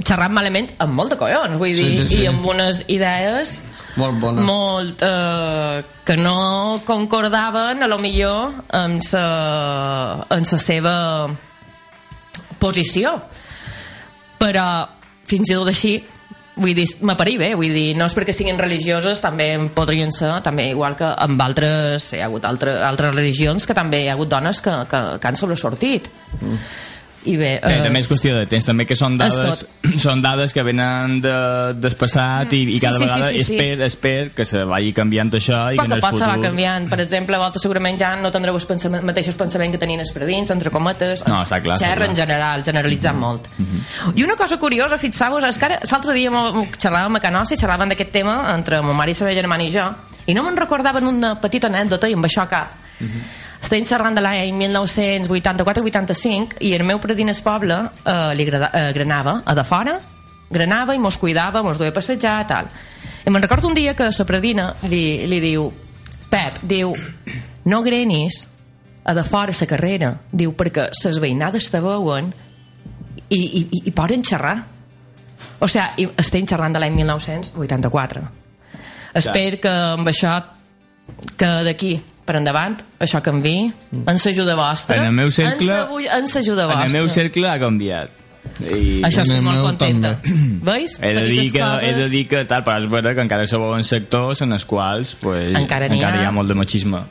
xerrant 0.03 0.35
malament 0.35 0.73
amb 0.83 0.95
molt 0.99 1.15
de 1.15 1.19
collons 1.21 1.59
vull 1.61 1.75
Sí, 1.75 1.83
dir, 1.83 2.03
sí, 2.03 2.09
sí. 2.11 2.23
i 2.25 2.29
amb 2.31 2.45
unes 2.47 2.85
idees 2.93 3.59
Molt 3.97 4.19
bona. 4.21 4.43
molt 4.45 5.01
eh, 5.03 5.83
que 6.05 6.17
no 6.21 6.81
concordaven 6.85 7.83
a 7.83 7.89
lo 7.89 7.97
millor 7.99 8.53
amb 8.77 9.01
sa, 9.03 9.23
amb 10.29 10.45
la 10.53 10.59
seva 10.61 10.97
posició 12.61 13.17
però 14.41 14.67
fins 15.27 15.51
i 15.51 15.57
tot 15.57 15.71
així 15.73 15.95
vull 16.57 16.73
dir, 16.73 16.87
m'aparí 17.05 17.35
bé, 17.37 17.51
vull 17.59 17.73
dir, 17.75 17.91
no 18.01 18.07
és 18.09 18.15
perquè 18.17 18.33
siguin 18.33 18.57
religioses, 18.57 19.21
també 19.21 19.51
en 19.59 19.67
podrien 19.77 20.09
ser, 20.15 20.31
també 20.45 20.71
igual 20.71 20.95
que 20.97 21.05
amb 21.05 21.43
altres, 21.45 22.07
hi 22.17 22.23
ha 22.23 22.31
hagut 22.31 22.47
altre, 22.49 22.79
altres 22.81 23.13
religions 23.13 23.67
que 23.69 23.77
també 23.77 24.01
hi 24.05 24.09
ha 24.09 24.15
hagut 24.17 24.31
dones 24.33 24.63
que, 24.65 24.73
que, 24.89 25.01
que 25.21 25.29
han 25.29 25.37
sobresortit. 25.37 26.09
Mm. 26.41 26.57
I 27.27 27.37
bé, 27.37 27.51
Bé, 27.63 27.75
eh, 27.79 27.83
també 27.83 28.01
és 28.03 28.09
qüestió 28.09 28.35
de 28.37 28.47
temps, 28.51 28.67
també 28.69 28.87
que 28.87 28.97
són 28.99 29.17
dades, 29.19 29.65
són 30.05 30.23
dades 30.23 30.55
que 30.55 30.63
venen 30.67 31.19
de, 31.25 31.35
del 31.75 31.97
passat 31.99 32.53
i, 32.55 32.63
i 32.71 32.79
Sí, 32.79 32.85
cada 32.85 32.99
sí, 32.99 33.03
sí, 33.03 33.07
vegada 33.07 33.31
sí, 33.31 33.43
sí. 33.43 33.57
esper, 33.57 33.87
esper 33.87 34.15
que 34.37 34.47
se 34.49 34.63
vagi 34.69 34.93
canviant 34.97 35.33
això 35.35 35.61
i 35.75 35.81
que 35.81 35.87
el 35.89 36.03
poc 36.03 36.19
se 36.19 36.27
va 36.27 36.37
futur... 36.37 36.49
canviant. 36.49 36.89
Per 36.93 37.01
exemple, 37.05 37.41
vosaltres 37.41 37.67
segurament 37.67 37.99
ja 38.01 38.13
no 38.21 38.31
tindreu 38.35 38.59
els 38.59 38.69
pensament, 38.69 39.05
mateixos 39.07 39.39
pensaments 39.39 39.75
que 39.75 39.83
tenien 39.83 40.03
els 40.05 40.13
predins, 40.15 40.53
entre 40.55 40.71
cometes. 40.75 41.25
No, 41.27 41.43
està 41.43 41.61
clar, 41.65 41.79
Xerra 41.83 42.07
en 42.07 42.17
general, 42.19 42.65
generalitzant 42.67 43.19
molt. 43.19 43.49
I 44.15 44.27
una 44.27 44.37
cosa 44.39 44.61
curiosa, 44.63 44.99
fixeu-vos, 45.01 45.45
és 45.51 45.59
que 45.61 45.73
l'altre 45.75 46.15
dia 46.17 46.31
xerràvem 46.31 47.19
a 47.19 47.23
Canossa 47.23 47.57
i 47.57 47.61
xerràvem 47.61 47.95
d'aquest 47.95 48.13
tema 48.15 48.39
entre 48.55 48.83
mon 48.85 48.97
mare 48.97 49.11
i 49.11 49.19
la 49.19 49.31
meva 49.31 49.41
germana 49.41 49.67
i 49.67 49.73
jo, 49.75 49.87
i 50.27 50.35
no 50.35 50.43
me'n 50.47 50.59
recordava 50.59 51.03
d'una 51.03 51.37
petita 51.43 51.71
anècdota 51.71 52.11
i 52.11 52.15
amb 52.19 52.29
això 52.29 52.47
cap. 52.51 52.83
Estem 53.61 53.85
xerrant 53.89 54.15
de 54.15 54.23
l'any 54.23 54.53
1984-85 54.57 56.61
i 56.67 56.73
el 56.77 56.85
meu 56.87 57.01
predí 57.03 57.25
al 57.27 57.41
poble 57.43 57.79
eh, 58.05 58.35
li 58.37 58.47
agrada, 58.47 58.71
eh, 58.73 58.93
granava 58.93 59.43
a 59.45 59.55
de 59.55 59.65
fora. 59.65 60.01
Granava 60.51 60.95
i 60.95 61.03
mos 61.03 61.19
cuidava, 61.19 61.63
mos 61.63 61.79
duia 61.79 61.91
a 61.91 61.95
passejar 61.95 62.47
tal. 62.47 62.67
i 63.27 63.31
me'n 63.31 63.43
recordo 63.43 63.69
un 63.69 63.75
dia 63.75 63.95
que 63.95 64.11
la 64.11 64.25
predina 64.25 64.75
li, 64.83 65.27
li 65.27 65.41
diu 65.41 65.73
Pep, 66.31 66.59
diu 66.63 66.93
no 67.65 67.83
grenis 67.83 68.49
a 69.05 69.15
de 69.15 69.25
fora 69.25 69.53
la 69.61 69.67
carrera. 69.67 70.15
Diu 70.31 70.55
perquè 70.55 70.91
les 71.05 71.19
veïnades 71.19 71.71
te 71.71 71.81
veuen 71.81 72.33
i, 73.29 73.39
i, 73.39 73.61
i, 73.61 73.83
i 73.87 73.93
poden 73.93 74.23
xerrar. 74.23 74.67
O 75.61 75.69
sigui, 75.69 76.09
estem 76.17 76.47
xerrant 76.47 76.73
de 76.73 76.81
l'any 76.81 76.95
1984 76.95 78.47
espero 79.19 79.61
que 79.61 79.69
amb 79.69 80.09
això 80.09 80.37
que 81.39 81.49
d'aquí 81.67 81.95
per 82.27 82.37
endavant 82.41 82.77
això 83.01 83.21
canvi 83.23 83.57
en 83.95 84.19
l'ajuda 84.19 84.57
vostra 84.59 84.97
En 85.01 85.05
el 85.09 85.13
meu 85.17 85.31
cercle- 85.31 85.73
en 85.79 86.07
en 86.11 86.27
l'ajuda 86.35 86.65
En 86.67 86.69
vostra 86.75 86.87
el 86.87 86.93
meu 86.99 87.09
cercle 87.09 87.49
ha 87.49 87.59
canviat. 87.63 88.11
I 88.63 89.01
això 89.05 89.25
estic 89.25 89.43
molt 89.43 89.59
contenta 89.65 90.13
veus? 90.69 90.99
he 91.03 91.13
de, 91.17 91.25
dir 91.29 91.49
que, 91.53 91.59
he 91.59 91.91
de 91.93 91.99
coses. 91.99 92.11
dir 92.13 92.25
que 92.31 92.45
tal, 92.47 92.63
però 92.65 92.79
és 92.79 92.87
veritat 92.91 93.17
que 93.19 93.25
encara 93.27 93.47
sou 93.51 93.65
en 93.75 93.83
sectors 93.85 94.43
en 94.47 94.53
els 94.55 94.65
quals 94.65 95.17
pues, 95.21 95.51
Encara 95.59 95.89
encara 95.91 96.19
ha. 96.21 96.23
hi 96.23 96.27
ha 96.29 96.33
molt 96.33 96.49
de 96.49 96.55
machisme. 96.55 97.03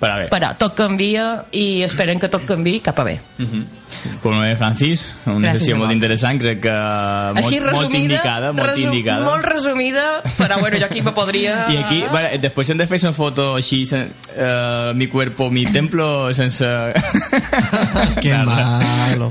Però 0.00 0.16
bé, 0.18 0.24
però 0.28 0.50
tot 0.58 0.74
canvia 0.76 1.44
i 1.56 1.82
esperem 1.86 2.18
que 2.20 2.28
tot 2.28 2.42
canvi 2.48 2.80
cap 2.84 2.98
a 3.00 3.04
bé. 3.06 3.14
Pues 3.38 4.34
molt 4.34 4.42
bé, 4.42 4.56
Francis, 4.58 5.04
una 5.24 5.48
Gràcies, 5.52 5.60
sessió 5.62 5.76
molt 5.78 5.92
interessant, 5.94 6.40
crec 6.42 6.58
que 6.66 6.72
així 6.74 7.60
molt, 7.60 7.68
resumida, 7.70 7.78
molt 7.78 7.94
indicada, 8.00 8.50
molt 8.52 8.68
resu- 8.72 8.88
indicada. 8.90 9.24
molt 9.24 9.44
resumida 9.48 10.04
però 10.36 10.58
bueno, 10.60 10.76
jo 10.82 10.84
aquí 10.90 11.00
me 11.00 11.12
podria 11.16 11.66
I 11.72 11.76
aquí, 11.84 12.02
bueno, 12.10 12.28
després 12.42 12.70
hem 12.74 12.78
de 12.82 12.86
fer 12.90 13.00
una 13.04 13.12
foto 13.16 13.54
així, 13.56 13.84
sen, 13.86 14.10
eh, 14.34 14.92
mi 14.98 15.06
cuerpo, 15.06 15.48
mi 15.50 15.64
templo, 15.72 16.34
sense... 16.34 16.66
Que 18.20 18.34
malo. 18.44 19.28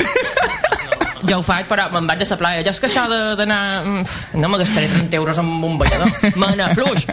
jo 1.23 1.37
ho 1.39 1.41
faig 1.45 1.67
però 1.69 1.85
me'n 1.93 2.07
vaig 2.07 2.21
a 2.23 2.25
la 2.29 2.37
playa. 2.39 2.63
Jo 2.65 2.71
és 2.73 2.79
que 2.83 2.87
això 2.89 3.05
de- 3.11 3.35
d'anar 3.39 3.61
mm, 3.85 4.39
no 4.41 4.49
me 4.51 4.57
gastaré 4.59 4.87
30 4.91 5.15
euros 5.15 5.37
en 5.39 5.45
un 5.45 5.77
ballador 5.77 6.09
me 6.35 6.49
n'afluix. 6.55 7.05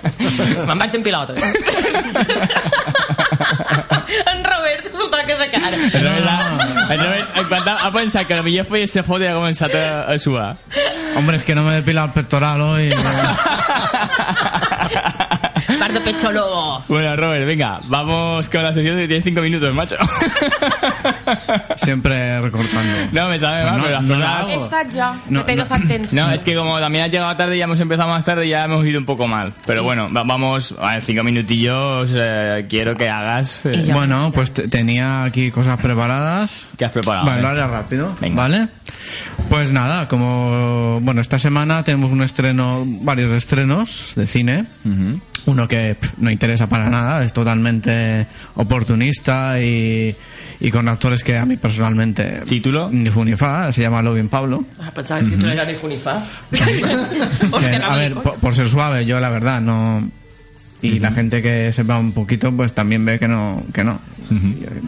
Me'n 0.66 0.78
vaig 0.78 0.94
en 0.98 1.02
pilota 1.06 1.34
en 4.32 4.44
Robert 4.44 4.84
s'ho 4.90 5.08
toca 5.10 5.36
la 5.38 5.50
cara 5.50 5.76
En 5.76 6.04
Robert, 6.04 6.26
en 6.90 6.98
Robert, 6.98 7.28
en 7.36 7.44
quan 7.48 7.68
ha, 7.68 7.92
pensat 7.94 8.26
que 8.28 8.42
potser 8.42 8.64
feia 8.68 8.84
esa 8.90 9.02
foto 9.06 9.22
i 9.24 9.26
ha 9.30 9.36
començat 9.38 9.72
a, 9.78 9.84
a 10.10 10.12
suar. 10.18 10.56
Hombre, 11.16 11.36
es 11.36 11.44
que 11.44 11.54
no 11.54 11.62
me 11.64 11.74
he 11.74 11.76
depilado 11.80 12.08
el 12.08 12.14
pectoral 12.14 12.60
hoy. 12.62 12.90
lobo 16.32 16.82
Bueno, 16.88 17.16
Robert, 17.16 17.46
venga, 17.46 17.80
vamos 17.88 18.48
con 18.48 18.62
la 18.62 18.72
sesión 18.72 18.96
de 18.96 19.08
10-5 19.08 19.42
minutos, 19.42 19.74
macho. 19.74 19.96
Siempre 21.76 22.40
recortando. 22.40 22.92
No, 23.12 23.28
me 23.28 23.38
sabe 23.38 23.64
mal, 23.64 23.78
No, 23.78 23.84
pero 23.84 23.94
las 23.96 24.02
no 24.02 24.14
cosas- 24.14 24.62
estat 24.64 24.86
jo 24.92 25.20
No, 25.28 25.44
que 25.46 25.52
t'he 25.56 25.98
no. 26.14 26.30
es 26.30 26.44
que 26.44 26.54
como 26.54 26.78
también 26.78 27.04
has 27.04 27.10
llegado 27.10 27.34
tarde 27.36 27.56
y 27.56 27.58
ya 27.58 27.64
hemos 27.64 27.80
empezado 27.80 28.08
más 28.08 28.24
tarde, 28.24 28.48
ya 28.48 28.64
hemos 28.64 28.84
ido 28.86 28.98
un 28.98 29.06
poco 29.06 29.26
mal. 29.26 29.52
Pero 29.66 29.82
bueno, 29.82 30.10
va- 30.12 30.22
vamos, 30.24 30.74
a 30.78 30.94
ver, 30.94 31.02
cinco 31.02 31.22
minutillos, 31.22 32.10
eh, 32.14 32.66
quiero 32.68 32.96
que 32.96 33.08
hagas... 33.08 33.60
eh, 33.64 33.82
ya. 33.82 33.94
Bueno, 33.94 34.30
pues 34.32 34.52
te- 34.52 34.68
tenía 34.68 35.24
aquí 35.24 35.50
cosas 35.50 35.78
preparadas. 35.80 36.66
¿Qué 36.76 36.84
has 36.84 36.92
preparado? 36.92 37.26
Vale, 37.26 37.42
lo 37.42 37.48
haré 37.48 37.66
rápido. 37.66 38.16
Venga. 38.20 38.36
¿Vale? 38.42 38.68
Pues 39.48 39.70
nada, 39.70 40.06
como. 40.08 41.00
Bueno, 41.00 41.20
esta 41.20 41.38
semana 41.38 41.82
tenemos 41.82 42.12
un 42.12 42.22
estreno, 42.22 42.84
varios 42.86 43.30
estrenos 43.32 44.12
de 44.16 44.26
cine. 44.26 44.64
Uno 45.46 45.66
que 45.66 45.94
pff, 45.94 46.18
no 46.18 46.30
interesa 46.30 46.68
para 46.68 46.88
nada, 46.90 47.22
es 47.24 47.32
totalmente 47.32 48.26
oportunista 48.54 49.60
y, 49.60 50.14
y 50.60 50.70
con 50.70 50.88
actores 50.88 51.24
que 51.24 51.36
a 51.38 51.46
mí 51.46 51.56
personalmente. 51.56 52.42
¿Título? 52.46 52.90
Ni 52.90 53.10
fu 53.10 53.24
ni 53.24 53.36
fa, 53.36 53.72
se 53.72 53.82
llama 53.82 54.02
Lovin 54.02 54.28
Pablo. 54.28 54.64
Ah, 54.80 54.92
pensava 54.94 55.20
que 55.22 55.36
no 55.36 55.48
era 55.48 55.64
ni 55.64 55.74
fu 55.74 55.88
ni 55.88 55.96
fa. 55.96 56.22
Que, 56.50 57.46
Hòstia, 57.50 57.86
a 57.86 57.96
ver, 57.96 58.14
por 58.14 58.54
ser 58.54 58.68
suave, 58.68 59.04
yo 59.06 59.18
la 59.18 59.30
verdad 59.30 59.60
no. 59.60 60.08
Y 60.82 60.98
la 60.98 61.12
gente 61.12 61.42
que 61.42 61.72
sepa 61.72 61.98
un 61.98 62.12
poquito, 62.12 62.52
pues 62.52 62.72
también 62.72 63.04
ve 63.04 63.18
que 63.18 63.28
no, 63.28 63.64
que 63.72 63.84
no, 63.84 64.00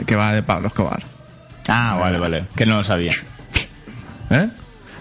que 0.07 0.16
va 0.16 0.32
de 0.34 0.42
Pablo 0.42 0.68
Escobar. 0.68 1.03
Ah, 1.68 1.96
vale, 2.00 2.18
vale, 2.18 2.44
que 2.57 2.64
no 2.66 2.76
lo 2.78 2.84
sabía. 2.84 3.12
¿Eh? 4.33 4.49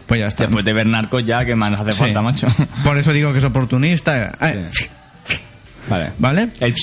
Pues 0.06 0.20
ya 0.20 0.28
está. 0.28 0.44
Después 0.46 0.66
de 0.66 0.74
ver 0.74 0.86
Narcos 0.88 1.26
ya, 1.26 1.46
que 1.46 1.56
más 1.56 1.80
hace 1.80 1.94
Sí. 1.94 2.00
falta, 2.00 2.22
macho? 2.22 2.48
Por 2.84 2.98
eso 2.98 3.14
digo 3.14 3.32
que 3.32 3.38
es 3.40 3.44
oportunista. 3.44 4.32
eh, 4.42 4.70
Sí. 4.74 4.86
Vale. 5.90 6.12
¿Vale? 6.20 6.50
El- 6.60 6.76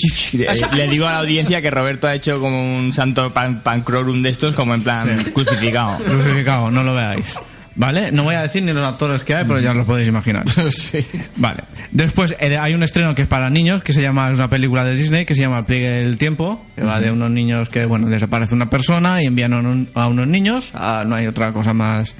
le 0.73 0.87
digo 0.89 1.07
a 1.07 1.13
la 1.13 1.19
audiencia 1.19 1.61
que 1.61 1.71
Roberto 1.71 2.07
ha 2.07 2.13
hecho 2.15 2.39
como 2.39 2.77
un 2.77 2.91
santo 2.91 3.31
pan, 3.31 3.61
pancrorum 3.61 4.21
de 4.21 4.29
estos, 4.29 4.53
como 4.55 4.73
en 4.73 4.83
plan 4.83 5.15
crucificado. 5.33 5.97
Crucificado, 6.03 6.69
no 6.69 6.83
lo 6.83 6.93
veáis. 6.93 7.35
¿Vale? 7.79 8.11
No 8.11 8.23
voy 8.23 8.35
a 8.35 8.41
decir 8.41 8.61
ni 8.61 8.73
los 8.73 8.85
actores 8.85 9.23
que 9.23 9.33
hay, 9.33 9.45
pero 9.45 9.57
ya 9.61 9.71
os 9.71 9.77
lo 9.77 9.85
podéis 9.85 10.09
imaginar. 10.09 10.43
Sí. 10.69 11.05
Vale. 11.37 11.63
Después 11.91 12.35
eh, 12.37 12.57
hay 12.57 12.73
un 12.73 12.83
estreno 12.83 13.15
que 13.15 13.21
es 13.21 13.27
para 13.29 13.49
niños, 13.49 13.81
que 13.83 13.93
se 13.93 14.01
llama, 14.01 14.29
es 14.29 14.35
una 14.35 14.49
película 14.49 14.83
de 14.83 14.95
Disney, 14.95 15.25
que 15.25 15.33
se 15.33 15.41
llama 15.43 15.59
El 15.59 15.65
pliegue 15.65 15.89
del 15.89 16.17
tiempo, 16.17 16.65
que 16.75 16.83
va 16.83 16.99
de 16.99 17.09
unos 17.09 17.31
niños 17.31 17.69
que, 17.69 17.85
bueno, 17.85 18.07
desaparece 18.07 18.53
una 18.53 18.65
persona 18.65 19.23
y 19.23 19.27
envían 19.27 19.53
a, 19.53 19.59
un- 19.59 19.87
a 19.95 20.07
unos 20.09 20.27
niños, 20.27 20.71
a- 20.75 21.05
no 21.05 21.15
hay 21.15 21.25
otra 21.27 21.53
cosa 21.53 21.71
más 21.73 22.15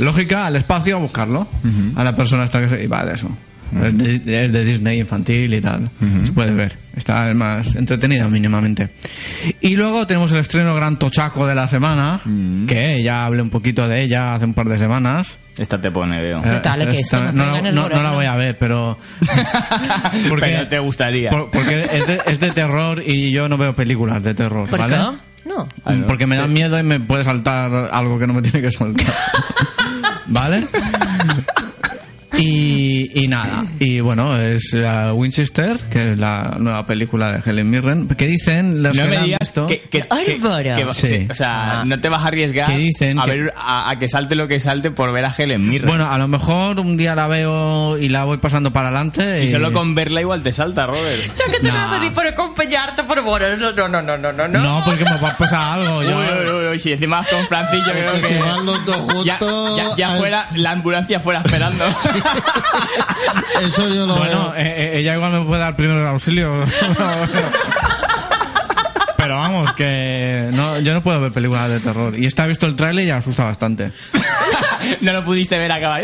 lógica, 0.00 0.46
al 0.46 0.56
espacio 0.56 0.96
a 0.96 0.98
buscarlo. 0.98 1.46
A 1.94 2.02
la 2.02 2.16
persona 2.16 2.42
esta 2.42 2.60
que 2.60 2.68
se... 2.68 2.82
Y 2.82 2.88
va 2.88 3.04
de 3.06 3.14
eso. 3.14 3.28
Es 3.84 3.98
de, 4.24 4.44
es 4.44 4.52
de 4.52 4.64
Disney 4.64 5.00
infantil 5.00 5.52
y 5.54 5.60
tal. 5.60 5.90
Se 6.26 6.32
puede 6.32 6.52
ver. 6.54 6.76
Está 6.96 7.32
más 7.34 7.74
entretenida 7.74 8.28
mínimamente. 8.28 8.90
Y 9.60 9.74
luego 9.76 10.06
tenemos 10.06 10.30
el 10.32 10.38
estreno 10.38 10.74
gran 10.76 10.98
tochaco 10.98 11.46
de 11.46 11.54
la 11.54 11.66
semana, 11.68 12.20
que 12.68 13.02
ya 13.04 13.24
hablé 13.24 13.42
un 13.42 13.50
poquito 13.50 13.88
de 13.88 14.02
ella 14.02 14.34
hace 14.34 14.44
un 14.44 14.54
par 14.54 14.68
de 14.68 14.78
semanas. 14.78 15.38
Esta 15.58 15.80
te 15.80 15.90
pone, 15.90 16.20
veo. 16.20 16.42
¿Qué 16.42 16.58
tal, 16.62 16.82
Eh, 16.82 16.86
que 16.86 16.98
esta-? 16.98 17.32
No 17.32 17.60
no, 17.60 17.72
no- 17.72 17.88
no 17.88 18.02
la 18.02 18.12
voy 18.12 18.26
a 18.26 18.34
ver, 18.36 18.56
pero... 18.58 18.98
porque, 20.28 20.46
Pero 20.46 20.68
te 20.68 20.78
gustaría. 20.80 21.30
por- 21.30 21.50
porque 21.50 21.82
es 21.82 22.06
de, 22.06 22.20
es 22.26 22.40
de 22.40 22.50
terror 22.52 23.02
y 23.04 23.32
yo 23.32 23.48
no 23.48 23.56
veo 23.56 23.74
películas 23.74 24.22
de 24.24 24.34
terror, 24.34 24.68
¿Por 24.68 24.78
¿vale? 24.80 24.96
qué? 24.96 25.48
No. 25.48 25.68
Ah. 25.84 25.94
Porque 26.06 26.26
me 26.26 26.36
dan 26.36 26.52
miedo 26.52 26.78
y 26.78 26.82
me 26.82 26.98
puede 27.00 27.22
saltar 27.22 27.90
algo 27.92 28.18
que 28.18 28.26
no 28.26 28.34
me 28.34 28.42
tiene 28.42 28.62
que 28.62 28.70
saltar. 28.70 29.06
¿Vale? 30.26 30.66
Y, 32.38 33.10
y 33.24 33.28
nada, 33.28 33.64
y 33.78 34.00
bueno, 34.00 34.36
es 34.38 34.72
la 34.74 35.12
Winchester, 35.14 35.78
que 35.90 36.12
es 36.12 36.18
la 36.18 36.56
nueva 36.58 36.84
película 36.86 37.32
de 37.32 37.42
Helen 37.48 37.70
Mirren, 37.70 38.08
que 38.08 38.26
dicen 38.26 38.82
los 38.82 38.96
No 38.96 39.04
que 39.04 39.10
me 39.10 39.18
digas 39.22 39.38
visto- 39.40 39.66
que, 39.66 39.80
que, 39.80 40.00
que- 40.00 40.08
que- 40.08 40.94
Sí. 40.94 41.08
que- 41.08 41.26
o 41.30 41.34
sea, 41.34 41.82
no 41.86 42.00
te 42.00 42.08
vas 42.08 42.24
a 42.24 42.28
arriesgar 42.28 42.74
dicen 42.76 43.18
a, 43.20 43.24
que- 43.24 43.30
ver, 43.30 43.52
a, 43.56 43.90
a 43.90 43.98
que 43.98 44.08
salte 44.08 44.34
lo 44.34 44.48
que 44.48 44.58
salte 44.60 44.90
por 44.90 45.12
ver 45.12 45.24
a 45.24 45.34
Helen 45.36 45.68
Mirren. 45.68 45.88
Bueno, 45.88 46.10
a 46.10 46.18
lo 46.18 46.28
mejor 46.28 46.80
un 46.80 46.96
día 46.96 47.14
la 47.14 47.26
veo 47.28 47.98
y 47.98 48.08
la 48.08 48.24
voy 48.24 48.38
pasando 48.38 48.72
para 48.72 48.88
adelante. 48.88 49.40
si 49.40 49.46
y- 49.46 49.50
solo 49.50 49.72
con 49.72 49.94
verla 49.94 50.20
igual 50.20 50.42
te 50.42 50.52
salta, 50.52 50.86
Robert. 50.86 51.20
Ya 51.36 51.52
que 51.52 51.60
te 51.60 51.68
No. 51.68 51.74
nada 51.74 51.98
di 52.00 52.10
por 52.10 52.26
acompañarte, 52.26 53.04
por 53.04 53.18
favor. 53.18 53.42
No, 53.58 53.72
no, 53.72 53.88
no, 53.88 54.02
no, 54.02 54.32
no, 54.32 54.48
no. 54.48 54.58
No, 54.62 54.82
porque 54.84 55.04
me 55.04 55.16
va 55.18 55.30
a 55.30 55.36
pasar 55.36 55.80
algo. 55.80 55.98
Uy, 55.98 56.06
Yo, 56.06 56.18
uy, 56.18 56.24
uy, 56.50 56.66
uy, 56.72 56.78
si 56.80 56.92
encima 56.92 57.24
con 57.30 57.46
Francillo, 57.46 57.84
creo 57.92 58.12
que 58.20 58.22
si 58.28 58.38
van 58.38 58.66
los 58.66 58.84
dos 58.84 59.24
Ya, 59.24 59.38
juntos... 59.38 59.76
ya, 59.78 59.96
ya 59.96 60.14
eh, 60.16 60.18
fuera, 60.18 60.48
la 60.56 60.72
ambulancia 60.72 61.20
fuera 61.20 61.40
esperando. 61.44 61.84
Eso 63.62 63.88
yo 63.88 64.06
lo 64.06 64.16
bueno, 64.16 64.50
veo. 64.52 64.54
eh, 64.56 64.74
eh, 64.76 64.98
ella 64.98 65.14
igual 65.14 65.32
me 65.32 65.44
puede 65.46 65.60
dar 65.60 65.76
primeros 65.76 66.08
auxilios. 66.08 66.68
Pero 69.16 69.36
vamos, 69.38 69.72
que 69.72 70.50
no, 70.52 70.78
yo 70.80 70.92
no 70.92 71.02
puedo 71.02 71.20
ver 71.20 71.32
películas 71.32 71.70
de 71.70 71.80
terror. 71.80 72.14
Y 72.18 72.26
esta 72.26 72.42
ha 72.42 72.46
visto 72.46 72.66
el 72.66 72.76
tráiler 72.76 73.04
y 73.04 73.08
ya 73.08 73.16
asusta 73.16 73.44
bastante. 73.44 73.90
no 75.00 75.12
lo 75.12 75.24
pudiste 75.24 75.56
ver 75.58 75.72
acabar. 75.72 76.02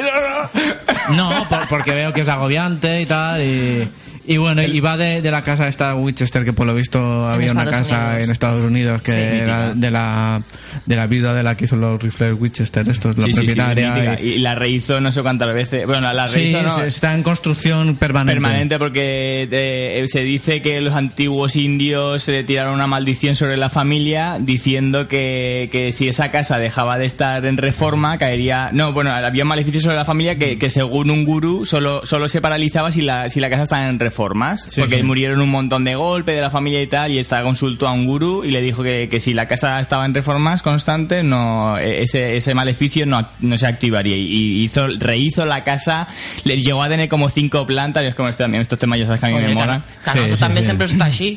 No, 1.11 1.45
por- 1.49 1.68
porque 1.68 1.93
veo 1.93 2.12
que 2.14 2.23
es 2.23 2.29
agobiante 2.29 3.01
y 3.03 3.07
tal. 3.07 3.43
Y, 3.43 3.89
y 4.35 4.37
bueno, 4.39 4.62
y 4.62 4.81
va 4.81 4.97
de, 4.97 5.20
de 5.22 5.31
la 5.31 5.43
casa 5.43 5.68
esta 5.68 5.95
Winchester, 5.95 6.45
que 6.45 6.53
por 6.53 6.66
lo 6.66 6.74
visto 6.74 7.28
había 7.28 7.53
una 7.53 7.64
casa 7.64 8.11
Unidos. 8.11 8.24
en 8.24 8.31
Estados 8.31 8.64
Unidos 8.64 9.03
que 9.03 9.12
Sí, 9.12 9.18
era 9.18 9.74
de 9.74 9.91
la, 9.91 10.43
de 10.87 10.97
la 10.97 11.07
viuda 11.07 11.35
de 11.35 11.43
la 11.43 11.57
que 11.57 11.64
hizo 11.64 11.76
los 11.76 12.01
rifles 12.03 12.35
Winchester, 12.39 12.89
estos, 12.89 13.18
la 13.18 13.26
Sí, 13.26 13.33
sí, 13.33 13.41
sí, 13.41 13.47
propietaria. 13.47 13.95
mítica. 13.95 14.18
y- 14.22 14.28
y, 14.35 14.39
la 14.39 14.55
rehizo 14.55 15.01
no 15.01 15.11
sé 15.12 15.22
cuántas 15.22 15.53
veces. 15.53 15.87
Bueno, 15.87 16.12
la, 16.12 16.28
sí, 16.28 16.53
rehizo 16.53 16.62
no, 16.62 16.83
está 16.85 17.14
en 17.14 17.22
construcción 17.22 17.97
permanente. 17.97 18.41
permanente 18.41 18.78
porque 18.78 19.49
eh, 19.51 20.05
se 20.09 20.20
dice 20.20 20.62
que 20.62 20.81
los 20.81 20.95
antiguos 20.95 21.57
indios 21.57 22.28
eh, 22.28 22.45
tiraron 22.45 22.74
una 22.74 22.87
maldición 22.87 23.35
sobre 23.37 23.57
la 23.57 23.68
familia 23.70 24.37
diciendo 24.41 25.09
que, 25.09 25.68
que 25.72 25.93
si 25.93 26.09
esa 26.09 26.31
casa 26.31 26.59
dejaba 26.59 26.99
de 26.99 27.07
estar 27.07 27.45
en 27.47 27.57
reforma 27.57 28.16
caería 28.18 28.70
no 28.72 28.93
bueno 28.93 29.11
había 29.12 29.43
un 29.45 29.49
maleficio 29.49 29.81
sobre 29.81 29.97
la 29.97 30.05
familia 30.05 30.39
que, 30.39 30.59
que 30.59 30.70
según 30.70 31.11
un 31.11 31.24
gurú 31.24 31.64
solo 31.66 32.07
solo 32.07 32.28
se 32.28 32.41
paralizaba 32.41 32.91
si 32.91 33.01
la 33.03 33.28
si 33.31 33.41
la 33.41 33.51
casa 33.51 33.62
estaba 33.64 33.89
en 33.89 33.99
reformas 34.21 34.66
Sí, 34.68 34.81
porque 34.81 34.97
sí. 34.97 35.03
murieron 35.03 35.41
un 35.41 35.49
montón 35.51 35.85
de 35.85 35.95
golpes 35.95 36.35
de 36.35 36.41
la 36.43 36.51
familia 36.51 36.83
y 36.83 36.87
tal 36.87 37.11
y 37.11 37.18
esta 37.18 37.43
consultó 37.43 37.89
a 37.89 37.93
un 37.93 38.05
gurú 38.07 38.45
y 38.45 38.51
le 38.51 38.61
dijo 38.61 38.83
que, 38.83 39.09
que 39.11 39.18
si 39.21 39.33
la 39.33 39.47
casa 39.47 39.81
estaba 39.81 40.05
en 40.05 40.12
reformas 40.14 40.62
constantes 40.62 41.25
no 41.25 41.79
eh, 41.79 42.03
ese, 42.03 42.37
ese 42.37 42.55
maleficio 42.55 43.07
no, 43.07 43.27
no 43.41 43.57
se 43.59 43.66
activaría 43.66 44.16
y, 44.16 44.62
hizo 44.62 44.87
rehizo 44.99 45.45
la 45.47 45.64
casa 45.64 46.07
le 46.45 46.61
llegó 46.61 46.83
a 46.83 46.89
tener 46.89 47.09
como 47.09 47.31
cinco 47.31 47.66
plantas 47.66 48.03
y 48.03 48.07
es 48.07 48.14
como 48.14 48.29
este, 48.29 48.45
estos 48.61 48.79
temas 48.79 48.99
ya 48.99 49.07
sabes 49.07 49.21
que 49.21 49.27
a 49.27 49.31
mí 49.31 49.37
me 49.37 49.45
Oye, 49.47 49.55
molan 49.55 49.83
Claro, 50.05 50.21
Sí, 50.21 50.27
eso 50.27 50.37
sí, 50.37 50.43
també 50.45 50.61
sí. 50.62 50.66
sempre 50.66 50.87
està 50.87 51.05
així. 51.07 51.29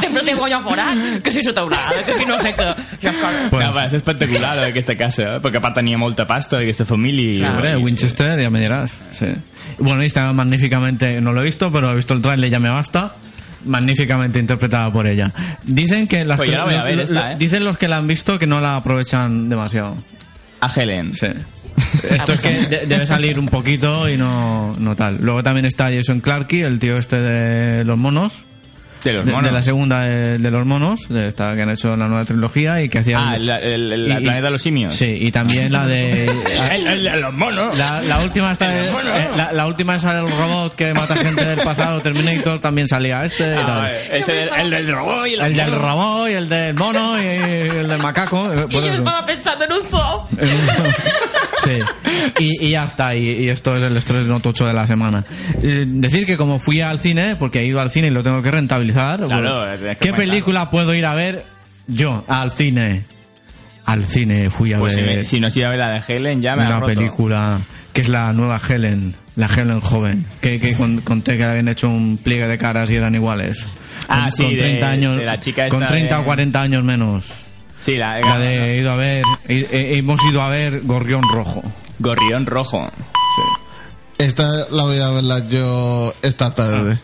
sempre 0.00 0.22
té 0.28 0.34
guanya 0.34 0.60
forat, 0.64 0.98
que 1.22 1.32
si 1.32 1.42
sota 1.42 1.60
teulada, 1.62 2.02
que 2.06 2.12
si 2.14 2.24
no 2.26 2.38
sé. 2.38 2.52
Ja 2.52 2.74
que... 3.12 3.48
Pues- 3.50 3.66
no, 3.74 3.80
és 3.84 3.94
espectacular 3.94 4.58
eh, 4.58 4.66
aquesta 4.70 4.94
casa, 4.98 5.36
eh? 5.36 5.40
perquè 5.42 5.58
a 5.60 5.64
part 5.64 5.78
tenia 5.80 5.98
molta 5.98 6.26
pasta 6.26 6.58
d'aquesta 6.58 6.84
família. 6.88 7.30
i- 7.32 7.38
Claro. 7.40 7.54
Hombre, 7.54 7.72
i- 7.72 7.82
Winchester, 7.84 8.40
ya 8.42 8.50
me 8.50 8.60
dirás. 8.60 8.92
Sí. 9.12 9.30
Bueno, 9.80 10.02
y 10.02 10.06
está 10.06 10.32
magníficamente, 10.32 11.20
no 11.20 11.32
lo 11.32 11.40
he 11.40 11.44
visto, 11.44 11.72
pero 11.72 11.90
he 11.90 11.94
visto 11.96 12.14
el 12.14 12.22
tráiler, 12.22 12.50
ya 12.50 12.60
me 12.60 12.68
basta. 12.70 13.14
Magníficamente 13.64 14.38
interpretada 14.38 14.90
por 14.92 15.06
ella. 15.06 15.32
Dicen 15.64 16.06
que 16.08 16.24
las 16.24 16.38
Pues 16.38 16.50
yo 16.50 16.56
la 16.58 16.64
voy 16.64 16.74
a 16.74 16.82
ver 16.84 16.96
lo- 16.96 17.02
esta, 17.02 17.32
¿eh? 17.32 17.36
dicen 17.38 17.64
los 17.64 17.76
que 17.76 17.88
la 17.88 17.96
han 17.96 18.06
visto 18.06 18.38
que 18.38 18.46
no 18.46 18.60
la 18.60 18.76
aprovechan 18.76 19.48
demasiado. 19.48 19.96
A 20.60 20.70
Helen. 20.74 21.12
Sí. 21.14 21.26
Esto 22.08 22.32
es 22.32 22.40
que 22.40 22.52
de- 22.66 22.86
debe 22.86 23.06
salir 23.06 23.38
un 23.38 23.48
poquito 23.48 24.08
y 24.08 24.16
no, 24.16 24.76
no 24.78 24.96
tal. 24.96 25.18
Luego 25.20 25.42
también 25.42 25.66
está 25.66 25.90
Jason 25.92 26.20
Clarke, 26.20 26.62
el 26.64 26.78
tío 26.78 26.96
este 26.98 27.20
de 27.20 27.84
los 27.84 27.98
monos. 27.98 28.32
De 29.04 29.12
los 29.12 29.24
De, 29.26 29.32
monos. 29.32 29.50
de 29.50 29.54
la 29.56 29.62
segunda 29.62 30.00
de, 30.02 30.38
de 30.38 30.50
los 30.50 30.66
monos, 30.66 31.08
de 31.08 31.28
esta 31.28 31.54
que 31.54 31.62
han 31.62 31.70
hecho 31.70 31.96
la 31.96 32.06
nueva 32.06 32.24
trilogía 32.24 32.82
y 32.82 32.88
que 32.88 32.98
hacía 32.98 33.18
Ah, 33.30 33.36
el, 33.36 33.48
el- 33.48 33.92
el- 33.92 34.08
y- 34.08 34.12
el 34.12 34.22
planeta 34.22 34.46
de 34.46 34.50
los 34.50 34.62
simios. 34.62 34.94
Sí, 34.94 35.16
y 35.20 35.30
también 35.30 35.72
la 35.72 35.86
de 35.86 36.24
El, 36.72 36.86
el 36.86 37.04
de 37.04 37.16
los 37.16 37.32
monos. 37.34 37.76
La, 37.78 38.00
la 38.02 38.20
última 38.20 38.52
está 38.52 38.76
El 38.76 38.90
mono. 38.92 39.08
eh, 39.16 39.28
la, 39.36 39.52
la 39.52 39.66
última 39.66 39.96
es 39.96 40.04
el 40.04 40.20
robot 40.30 40.74
que 40.74 40.92
mata 40.94 41.16
gente 41.16 41.44
del 41.44 41.60
pasado, 41.60 42.00
Terminator, 42.02 42.58
también 42.60 42.86
salía 42.88 43.24
este 43.24 43.44
y 43.44 43.58
Ah, 43.58 43.88
tal. 44.10 44.26
del- 44.26 44.50
el 44.60 44.70
del 44.70 44.92
robot 44.94 45.26
y 45.28 45.34
el, 45.34 45.40
El 45.40 45.54
del 45.56 45.70
mono. 45.70 45.78
robot 45.80 46.28
y 46.28 46.32
el 46.32 46.48
del 46.48 46.74
mono 46.74 47.22
y 47.22 47.26
el 47.26 47.88
del 47.88 47.98
macaco. 47.98 48.52
eh, 48.52 48.66
jo 48.70 48.78
eso. 48.80 48.92
estava 48.92 49.24
pensant 49.24 49.60
en 49.62 49.72
un 49.72 49.82
zoo. 49.90 50.28
En 50.38 50.48
un- 50.48 50.94
Sí, 51.62 51.78
y, 52.38 52.66
y 52.68 52.70
ya 52.70 52.84
está, 52.86 53.14
y, 53.14 53.28
y 53.44 53.48
esto 53.50 53.76
es 53.76 53.82
el 53.82 53.94
estreno 53.94 54.40
tocho 54.40 54.64
de 54.64 54.72
la 54.72 54.86
semana. 54.86 55.24
Eh, 55.62 55.84
decir 55.86 56.24
que 56.24 56.38
como 56.38 56.58
fui 56.58 56.80
al 56.80 56.98
cine, 57.00 57.36
porque 57.36 57.60
he 57.60 57.66
ido 57.66 57.80
al 57.80 57.90
cine 57.90 58.08
y 58.08 58.10
lo 58.10 58.22
tengo 58.22 58.40
que 58.42 58.50
rentabilizar, 58.50 58.80
Claro, 59.26 59.64
pues, 59.80 59.98
que 59.98 60.06
¿qué 60.06 60.12
película 60.12 60.70
puedo 60.70 60.94
ir 60.94 61.06
a 61.06 61.14
ver 61.14 61.44
yo 61.86 62.24
al 62.28 62.52
cine? 62.52 63.04
Al 63.86 64.04
cine 64.04 64.50
fui 64.50 64.72
a 64.72 64.78
Pues 64.78 64.94
si, 64.94 65.00
ver 65.02 65.16
me- 65.18 65.24
si 65.24 65.40
no 65.40 65.48
iba 65.54 65.66
a 65.66 65.70
ver 65.70 65.78
la 65.78 65.90
de 65.90 66.02
Helen, 66.06 66.42
ya 66.42 66.54
me 66.56 66.62
ha 66.64 66.66
una 66.66 66.80
roto. 66.80 66.94
película 66.94 67.60
que 67.92 68.02
es 68.02 68.08
la 68.08 68.32
nueva 68.32 68.60
Helen, 68.68 69.14
la 69.36 69.46
Helen 69.46 69.80
joven, 69.80 70.24
que, 70.40 70.60
que 70.60 70.74
con- 70.74 71.00
conté 71.00 71.36
que 71.36 71.44
habían 71.44 71.66
hecho 71.68 71.88
un 71.88 72.18
pliegue 72.18 72.46
de 72.46 72.56
caras 72.58 72.90
y 72.90 72.96
eran 72.96 73.14
iguales. 73.14 73.66
Ah, 74.08 74.22
con, 74.24 74.32
sí, 74.32 74.42
con 74.44 74.52
de- 74.52 74.58
30 74.58 74.90
años, 74.90 75.16
de 75.16 75.24
la 75.26 75.40
chica 75.40 75.68
con 75.68 75.82
esta 75.82 75.92
30 75.92 76.16
de- 76.16 76.22
o 76.22 76.24
40 76.24 76.62
años 76.62 76.84
menos. 76.84 77.26
Sí, 77.82 77.96
la, 77.96 78.20
La 78.20 78.38
de 78.38 78.74
he 78.74 78.80
ido 78.80 78.92
a 78.92 78.96
ver, 78.96 79.22
he- 79.48 79.66
he- 79.72 79.96
hemos 79.98 80.22
ido 80.24 80.42
a 80.42 80.48
ver 80.50 80.82
Gorrión 80.82 81.22
Rojo. 81.32 81.62
Gorrión 81.98 82.46
Rojo. 82.46 82.90
Esta 84.18 84.44
la 84.70 84.82
voy 84.84 84.98
a 85.00 85.08
verla 85.10 85.48
yo 85.48 86.14
esta 86.22 86.54
tarde. 86.54 86.98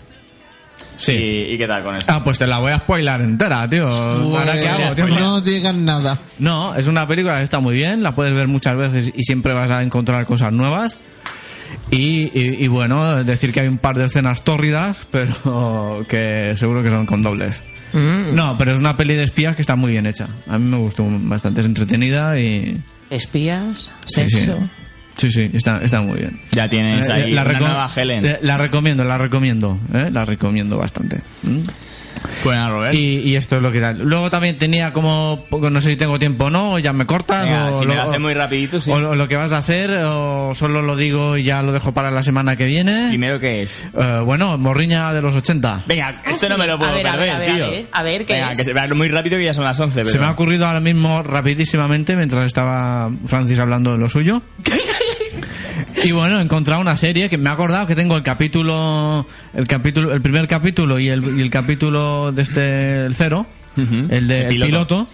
Sí. 0.98 1.12
¿Y, 1.12 1.54
y 1.54 1.58
qué 1.58 1.66
tal 1.66 1.82
con 1.82 1.96
eso? 1.96 2.06
Ah, 2.08 2.22
pues 2.24 2.38
te 2.38 2.46
la 2.46 2.58
voy 2.58 2.72
a 2.72 2.78
spoilar 2.78 3.20
entera, 3.20 3.68
tío. 3.68 3.86
¿Ahora 3.88 4.58
qué 4.58 4.68
hago, 4.68 4.94
tío? 4.94 5.06
No 5.08 5.40
digan 5.40 5.84
nada. 5.84 6.18
No, 6.38 6.74
es 6.74 6.86
una 6.86 7.06
película 7.06 7.38
que 7.38 7.44
está 7.44 7.60
muy 7.60 7.74
bien, 7.74 8.02
la 8.02 8.14
puedes 8.14 8.34
ver 8.34 8.48
muchas 8.48 8.76
veces 8.76 9.12
y 9.14 9.22
siempre 9.22 9.52
vas 9.54 9.70
a 9.70 9.82
encontrar 9.82 10.24
cosas 10.26 10.52
nuevas. 10.52 10.98
Y, 11.90 12.30
y- 12.38 12.64
y 12.64 12.68
bueno, 12.68 13.22
decir 13.24 13.52
que 13.52 13.60
hay 13.60 13.68
un 13.68 13.78
par 13.78 13.96
de 13.98 14.04
escenas 14.06 14.42
tórridas, 14.44 15.06
pero 15.10 16.04
que 16.08 16.54
seguro 16.56 16.82
que 16.82 16.90
son 16.90 17.06
con 17.06 17.22
dobles. 17.22 17.62
No, 17.92 18.56
pero 18.58 18.72
es 18.72 18.78
una 18.78 18.96
peli 18.96 19.14
de 19.14 19.22
espías 19.22 19.54
que 19.56 19.62
está 19.62 19.74
muy 19.74 19.92
bien 19.92 20.06
hecha. 20.06 20.28
A 20.48 20.58
mí 20.58 20.68
me 20.68 20.76
gustó 20.76 21.06
bastante, 21.08 21.60
es 21.60 21.66
entretenida 21.66 22.38
y... 22.38 22.78
Espías, 23.08 23.90
Sí, 24.04 24.28
sí. 24.28 24.50
Sí, 25.16 25.30
sí, 25.30 25.50
está, 25.54 25.78
está 25.78 26.02
muy 26.02 26.18
bien. 26.18 26.38
Ya 26.52 26.68
tienes 26.68 27.08
Eh, 27.08 27.12
ahí 27.12 27.32
la 27.32 27.44
nueva 27.44 27.90
Helen. 27.94 28.24
eh, 28.26 28.38
La 28.42 28.56
recomiendo, 28.58 29.02
la 29.04 29.16
recomiendo, 29.18 29.78
¿eh? 29.94 30.10
la 30.12 30.24
recomiendo 30.24 30.76
bastante. 30.76 31.20
¿Mm? 31.42 31.60
Buena, 32.44 32.70
Robert. 32.70 32.94
Y, 32.94 33.18
y 33.18 33.36
esto 33.36 33.56
es 33.56 33.62
lo 33.62 33.70
que 33.70 33.80
tal. 33.80 33.98
Luego 33.98 34.30
también 34.30 34.56
tenía 34.58 34.92
como, 34.92 35.44
no 35.50 35.80
sé 35.80 35.90
si 35.90 35.96
tengo 35.96 36.18
tiempo 36.18 36.46
o 36.46 36.50
no, 36.50 36.72
o 36.72 36.78
ya 36.78 36.92
me 36.92 37.04
cortas, 37.06 37.44
Venga, 37.44 37.70
o, 37.70 37.78
si 37.78 37.84
lo, 37.84 37.90
me 37.90 37.96
lo 37.96 38.02
hace 38.02 38.18
muy 38.18 38.34
rapidito, 38.34 38.80
sí. 38.80 38.90
o 38.90 38.98
lo- 38.98 39.14
lo 39.14 39.28
que 39.28 39.36
vas 39.36 39.52
a 39.52 39.58
hacer, 39.58 39.90
o 40.04 40.52
solo 40.54 40.82
lo 40.82 40.96
digo 40.96 41.36
y 41.36 41.44
ya 41.44 41.62
lo 41.62 41.72
dejo 41.72 41.92
para 41.92 42.10
la 42.10 42.22
semana 42.22 42.56
que 42.56 42.64
viene. 42.64 43.08
Primero, 43.10 43.38
¿qué 43.38 43.62
es? 43.62 43.70
Eh, 43.98 44.20
bueno, 44.24 44.56
Morriña 44.58 45.12
de 45.12 45.22
los 45.22 45.36
80. 45.36 45.82
Venga, 45.86 46.22
esto 46.26 46.48
no 46.48 46.58
me 46.58 46.66
lo 46.66 46.78
puedo 46.78 46.90
A 46.90 46.94
ver, 46.94 47.06
a 47.06 47.12
perder, 47.12 47.26
ver, 47.28 47.36
a 47.36 47.38
ver, 47.38 47.54
tío. 47.54 47.64
a 47.64 47.68
ver, 47.70 47.86
a 47.92 48.02
ver, 48.02 48.26
¿qué 48.26 48.32
Venga, 48.34 48.50
es? 48.52 48.56
que 48.58 48.64
se 48.64 48.72
vea 48.72 48.86
muy 48.88 49.08
rápido 49.08 49.38
que 49.38 49.44
ya 49.44 49.54
son 49.54 49.64
las 49.64 49.78
11, 49.78 49.94
pero... 50.00 50.10
Se 50.10 50.18
me 50.18 50.26
ha 50.26 50.32
ocurrido 50.32 50.66
ahora 50.66 50.80
mismo 50.80 51.22
rapidísimamente 51.22 52.16
mientras 52.16 52.44
estaba 52.46 53.10
Francis 53.26 53.58
hablando 53.58 53.92
de 53.92 53.98
lo 53.98 54.08
suyo. 54.08 54.42
Y 56.04 56.12
bueno, 56.12 56.38
he 56.38 56.42
encontrado 56.42 56.80
una 56.80 56.96
serie 56.96 57.28
que 57.28 57.38
me 57.38 57.50
ha 57.50 57.52
acordado 57.52 57.86
que 57.86 57.94
tengo 57.94 58.16
el 58.16 58.22
capítulo, 58.22 59.26
el 59.54 59.66
capítulo, 59.66 60.12
el 60.12 60.20
primer 60.20 60.46
capítulo 60.48 60.98
y 60.98 61.08
el, 61.08 61.38
y 61.38 61.42
el 61.42 61.50
capítulo 61.50 62.32
de 62.32 62.42
este, 62.42 63.06
el 63.06 63.14
cero, 63.14 63.46
el 63.76 64.28
de 64.28 64.46
El 64.46 64.52
el 64.52 64.62
piloto. 64.62 65.08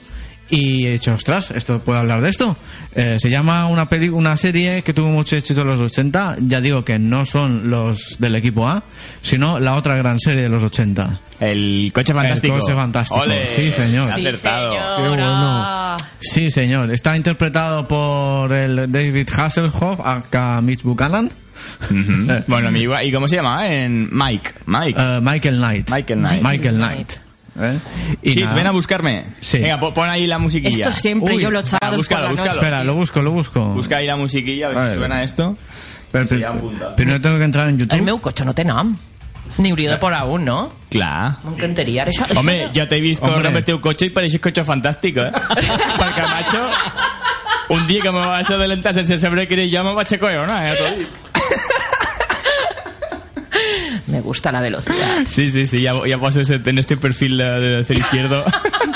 Y 0.50 0.86
he 0.86 0.92
dicho, 0.92 1.14
ostras, 1.14 1.50
esto 1.50 1.80
puedo 1.80 1.98
hablar 1.98 2.20
de 2.20 2.28
esto. 2.28 2.56
Eh, 2.94 3.16
se 3.18 3.30
llama 3.30 3.68
una 3.68 3.88
peli 3.88 4.10
una 4.10 4.36
serie 4.36 4.82
que 4.82 4.92
tuvo 4.92 5.08
mucho 5.08 5.34
éxito 5.36 5.62
en 5.62 5.68
los 5.68 5.80
80. 5.80 6.36
Ya 6.40 6.60
digo 6.60 6.84
que 6.84 6.98
no 6.98 7.24
son 7.24 7.70
los 7.70 8.16
del 8.18 8.34
equipo 8.36 8.68
A, 8.68 8.82
sino 9.22 9.58
la 9.60 9.76
otra 9.76 9.96
gran 9.96 10.18
serie 10.18 10.42
de 10.42 10.48
los 10.50 10.62
80. 10.62 11.20
El 11.40 11.90
coche 11.94 12.12
fantástico. 12.12 12.54
El 12.56 12.60
coche 12.60 12.74
fantástico. 12.74 13.20
Ole. 13.20 13.46
Sí, 13.46 13.70
señor. 13.70 14.04
Sí, 14.04 14.26
acertado. 14.26 14.72
señor. 14.74 14.96
Qué 14.96 15.08
bueno. 15.08 15.96
Sí, 16.20 16.50
señor. 16.50 16.92
Está 16.92 17.16
interpretado 17.16 17.88
por 17.88 18.52
el 18.52 18.92
David 18.92 19.28
Hasselhoff, 19.34 20.00
acá 20.04 20.60
Mitch 20.60 20.82
Buchanan. 20.82 21.30
Bueno, 22.46 22.70
mi 22.70 22.80
igual- 22.80 23.06
¿y 23.06 23.12
cómo 23.12 23.26
se 23.26 23.36
llama? 23.36 23.66
En 23.68 24.08
Mike. 24.12 24.50
Mike. 24.66 25.00
Eh, 25.00 25.20
Michael 25.22 25.56
Knight. 25.56 25.90
Michael 25.90 26.18
Knight. 26.20 26.42
Michael 26.42 26.74
Knight. 26.76 27.12
¿Eh? 27.60 27.78
Y 28.22 28.34
Kit, 28.34 28.44
nada. 28.44 28.54
ven 28.56 28.66
a 28.66 28.70
buscarme. 28.72 29.24
Sí. 29.40 29.58
Venga, 29.58 29.78
po- 29.80 29.92
pon 29.94 30.08
ahí 30.08 30.26
la 30.26 30.38
musiquilla. 30.38 30.88
Esto 30.88 30.92
siempre 30.92 31.36
Uy, 31.36 31.42
yo 31.42 31.50
los 31.50 31.68
sábados 31.68 31.96
búscalo, 31.98 32.20
por 32.20 32.24
la 32.26 32.30
búscalo. 32.30 32.50
noche. 32.52 32.58
Espera, 32.66 32.84
lo 32.84 32.94
busco, 32.94 33.22
lo 33.22 33.30
busco. 33.30 33.60
Busca 33.70 33.96
ahí 33.98 34.06
la 34.06 34.16
musiquilla, 34.16 34.66
a 34.66 34.68
ver 34.70 34.78
A 34.78 34.82
si 34.82 34.88
ver. 34.88 34.98
suena 34.98 35.22
esto. 35.22 35.56
Pero, 36.10 36.26
Sí, 36.28 36.42
apunta. 36.44 36.94
primero 36.96 37.20
tengo 37.20 37.38
que 37.38 37.44
entrar 37.44 37.68
en 37.68 37.78
YouTube. 37.78 37.94
El 37.96 38.02
meu 38.02 38.18
cotxe 38.20 38.44
no 38.44 38.54
té 38.54 38.64
nom. 38.64 38.96
N'hi 39.58 39.70
hauria 39.70 39.90
de 39.90 39.96
posar 39.98 40.24
un, 40.28 40.44
no? 40.44 40.72
Clar. 40.88 41.38
M'encantaria. 41.44 42.02
Ara, 42.02 42.10
Això, 42.10 42.24
això 42.24 42.38
Home, 42.40 42.70
ja 42.72 42.86
t'he 42.88 43.00
vist 43.00 43.22
amb 43.24 43.44
el 43.56 43.64
teu 43.64 43.80
cotxe 43.80 44.06
i 44.06 44.10
pareixes 44.10 44.40
cotxe 44.40 44.64
fantàstic, 44.64 45.16
eh? 45.20 45.30
Perquè, 46.00 46.22
macho, 46.24 46.62
un 47.68 47.86
dia 47.86 48.00
que 48.02 48.10
me 48.12 48.18
vas 48.26 48.50
adelantar 48.50 48.94
sense 48.94 49.18
saber 49.18 49.46
que 49.48 49.54
era 49.54 49.64
jo 49.68 49.84
me 49.84 49.94
vaig 49.94 50.14
a 50.14 50.18
cojonar, 50.18 50.68
eh? 50.68 51.06
Me 54.12 54.20
gusta 54.20 54.52
la 54.52 54.60
velocidad. 54.60 55.24
Sí, 55.26 55.50
sí, 55.50 55.66
sí, 55.66 55.80
ya, 55.80 55.94
ya 56.06 56.18
poses 56.18 56.50
en 56.50 56.78
este 56.78 56.98
perfil 56.98 57.38
de, 57.38 57.82
de 57.82 57.94
izquierdo. 57.94 58.44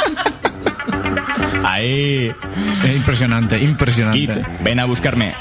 Ahí. 1.77 2.33
Impresionante, 2.95 3.59
impresionante. 3.59 4.19
Kit, 4.19 4.31
ven 4.63 4.81
a 4.81 4.87
buscarme. 4.87 5.33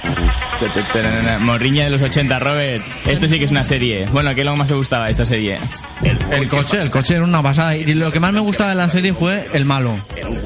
Morriña 1.42 1.86
de 1.86 1.92
los 1.92 2.02
80, 2.02 2.40
Robert. 2.40 2.84
Esto 3.08 3.28
sí 3.30 3.40
que 3.40 3.46
es 3.46 3.52
una 3.52 3.64
serie. 3.64 4.06
Bueno, 4.12 4.36
¿qué 4.36 4.42
es 4.42 4.46
lo 4.46 4.52
que 4.54 4.60
más 4.60 4.68
te 4.68 4.74
gustaba 4.74 5.06
de 5.06 5.12
esta 5.12 5.26
serie? 5.26 5.56
El 6.32 6.50
coche, 6.50 6.82
el 6.82 6.92
coche 6.92 7.16
era 7.16 7.24
una 7.24 7.42
pasada. 7.42 7.78
Y 7.78 7.94
lo 7.94 8.12
que 8.12 8.20
más 8.20 8.34
me 8.34 8.42
gustaba 8.42 8.72
de 8.72 8.76
la 8.76 8.90
serie 8.90 9.14
fue 9.14 9.48
el 9.54 9.64
malo. 9.64 9.96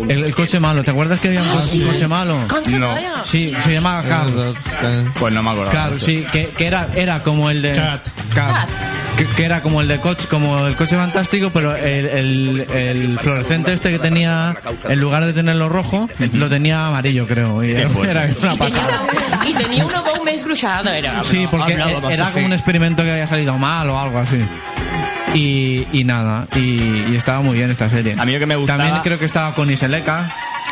El, 0.07 0.23
el 0.25 0.35
coche 0.35 0.59
malo. 0.59 0.83
¿Te 0.83 0.91
acuerdas 0.91 1.19
que 1.19 1.29
había 1.29 1.41
un, 1.41 1.49
un 1.81 1.87
coche 1.87 2.07
malo? 2.07 2.37
No. 2.77 2.95
Sí, 3.25 3.51
se 3.61 3.73
llamaba 3.73 4.03
Car. 4.03 4.27
Pues 5.19 5.33
no 5.33 5.41
me 5.41 5.49
acuerdo. 5.49 5.71
Car, 5.71 5.91
sí, 5.99 6.23
que, 6.31 6.49
que 6.49 6.67
era, 6.67 6.87
era 6.95 7.19
como 7.23 7.49
el 7.49 7.63
de. 7.63 7.73
Cat. 7.73 8.69
Que, 9.17 9.25
que 9.25 9.43
era 9.43 9.61
como 9.61 9.81
el 9.81 9.87
de 9.89 9.99
coche, 9.99 10.27
como 10.29 10.65
el 10.65 10.75
coche 10.77 10.95
fantástico, 10.95 11.49
pero 11.53 11.75
el, 11.75 12.05
el, 12.05 12.65
el 12.71 13.19
fluorescente 13.19 13.73
este 13.73 13.91
que 13.91 13.99
tenía, 13.99 14.55
en 14.87 14.99
lugar 15.01 15.25
de 15.25 15.33
tenerlo 15.33 15.67
rojo, 15.67 15.78
lo 16.33 16.49
tenía 16.49 16.87
amarillo, 16.87 17.25
creo. 17.27 17.63
Y 17.63 17.71
era, 17.71 17.89
era 18.03 18.29
una 18.41 18.55
pasada. 18.55 19.01
I 19.47 19.53
tenia 19.53 19.85
una 19.85 20.01
veu 20.01 20.23
més 20.23 20.43
gruixada, 20.43 20.97
era. 20.97 21.23
Sí, 21.23 21.47
porque 21.49 21.73
Hablaba 21.73 22.11
era 22.13 22.29
como 22.31 22.45
un 22.45 22.53
experimento 22.53 23.03
que 23.03 23.11
había 23.11 23.27
salido 23.27 23.57
mal 23.57 23.89
o 23.89 23.99
algo 23.99 24.19
así. 24.19 24.43
Y, 25.33 25.85
y 25.93 26.03
nada, 26.03 26.47
y, 26.55 26.81
y 27.11 27.15
estaba 27.15 27.41
muy 27.41 27.55
bien 27.57 27.69
esta 27.69 27.89
serie. 27.89 28.15
A 28.17 28.25
mí 28.25 28.33
lo 28.33 28.39
que 28.39 28.45
me 28.47 28.55
gustaba- 28.55 28.83
También 28.83 29.01
creo 29.03 29.19
que 29.19 29.25
estaba 29.25 29.53
con 29.53 29.69
Iseleka, 29.71 30.25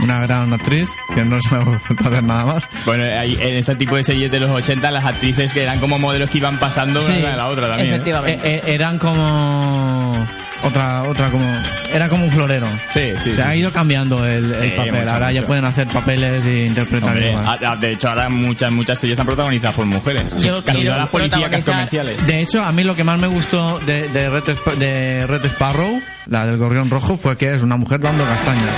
una 0.04 0.22
gran 0.22 0.54
actriz, 0.54 0.90
que 1.16 1.24
no 1.26 1.42
se 1.42 1.56
me 1.56 1.80
falta 1.80 2.08
hacer 2.10 2.24
nada 2.24 2.46
más. 2.46 2.64
Bueno, 2.86 3.04
en 3.04 3.56
este 3.56 3.76
tipo 3.76 3.96
de 3.96 4.04
series 4.04 4.32
de 4.32 4.40
los 4.40 4.50
80, 4.50 4.92
las 4.92 5.06
actrices 5.06 5.52
que 5.54 5.64
eran 5.64 5.80
como 5.80 5.98
modelos 5.98 6.30
que 6.30 6.38
iban 6.38 6.58
pasando 6.60 7.00
Sí. 7.00 7.14
una 7.18 7.32
de 7.32 7.38
la 7.38 7.48
otra 7.48 7.68
también. 7.70 7.90
¿eh? 7.90 7.96
Efectivamente. 7.96 8.48
Eh, 8.48 8.62
eh, 8.66 8.74
eran 8.76 9.00
como 9.00 10.28
otra 10.64 11.04
otra 11.04 11.30
como 11.30 11.46
era 11.94 12.10
como 12.10 12.26
un 12.26 12.32
florero. 12.32 12.68
Sí, 12.94 13.14
sí. 13.24 13.34
Se 13.34 13.42
ha 13.42 13.56
ido 13.56 13.72
cambiando 13.72 14.26
el, 14.26 14.52
el 14.54 14.70
Sí, 14.72 14.76
papel. 14.78 14.94
mucho, 14.94 15.10
Ahora 15.12 15.32
ya 15.32 15.42
pueden 15.44 15.66
hacer 15.66 15.88
papeles 15.88 16.46
e 16.46 16.66
interpretar 16.66 17.10
Hombre, 17.12 17.30
igual. 17.32 17.46
a- 17.64 17.72
a- 17.72 17.76
de 17.76 17.92
hecho, 17.92 18.10
ahora 18.10 18.30
muchas 18.30 18.72
muchas 18.72 19.00
series 19.00 19.16
están 19.16 19.26
protagonizadas 19.26 19.76
por 19.76 19.86
mujeres. 19.86 20.24
Yo 20.38 20.64
Casi 20.64 20.84
todas 20.84 21.00
las 21.00 21.10
protagonizar- 21.12 21.64
comerciales. 21.64 22.28
De 22.28 22.42
hecho, 22.42 22.64
a 22.64 22.72
mí 22.72 22.84
lo 22.84 22.96
que 22.96 23.04
más 23.04 23.18
me 23.20 23.28
gustó 23.28 23.80
de, 23.86 24.10
de, 24.10 24.30
Red, 24.30 24.44
de 24.78 25.26
Red 25.28 25.46
Sparrow, 25.46 26.02
la 26.28 26.46
del 26.46 26.58
gorrión 26.58 26.90
rojo, 26.90 27.18
fue 27.18 27.38
que 27.38 27.54
es 27.54 27.62
una 27.64 27.78
mujer 27.78 28.00
dando 28.02 28.24
castañas. 28.26 28.76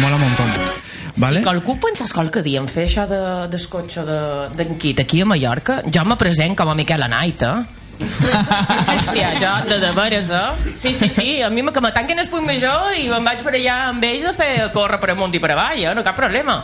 Mola 0.00 0.16
un 0.16 0.20
montón. 0.22 0.50
¿Vale? 1.16 1.38
Si 1.40 1.44
qualcú 1.44 1.78
pensés 1.80 2.12
qualque 2.12 2.42
dia 2.44 2.60
en 2.60 2.68
fer 2.68 2.84
això 2.88 3.06
de, 3.08 3.20
del 3.48 3.68
cotxe 3.72 4.02
de- 4.04 4.48
aquí 5.00 5.20
a 5.22 5.24
Mallorca, 5.24 5.80
jo 5.88 6.04
me 6.04 6.16
present 6.20 6.54
com 6.56 6.68
a 6.68 6.74
Miquel 6.74 7.02
Anait, 7.02 7.40
eh? 7.42 7.64
Hòstia, 8.92 9.30
jo, 9.40 9.52
de 9.70 9.78
de 9.80 9.92
veres, 9.96 10.28
eh? 10.28 10.72
Sí, 10.76 10.92
sí, 10.92 11.08
sí, 11.08 11.40
a 11.40 11.48
mi 11.48 11.62
me- 11.62 11.72
que 11.72 11.80
me 11.80 11.92
tanquen 11.92 12.18
el 12.18 12.28
punt 12.28 12.44
major 12.46 12.92
i 13.00 13.08
me'n 13.08 13.24
vaig 13.24 13.40
per 13.42 13.54
allà 13.56 13.78
amb 13.88 14.04
ells 14.04 14.28
a 14.28 14.34
fer 14.36 14.50
córrer 14.74 15.00
per 15.00 15.14
amunt 15.14 15.32
i 15.34 15.40
per 15.40 15.52
avall, 15.56 15.80
eh? 15.86 15.94
No 15.96 16.04
cap 16.04 16.16
problema. 16.20 16.62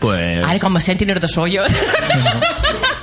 Pues. 0.00 0.44
Ara, 0.44 0.58
com 0.60 0.72
me 0.72 0.80
sentin 0.80 1.08
de 1.08 1.28
sollo. 1.28 1.64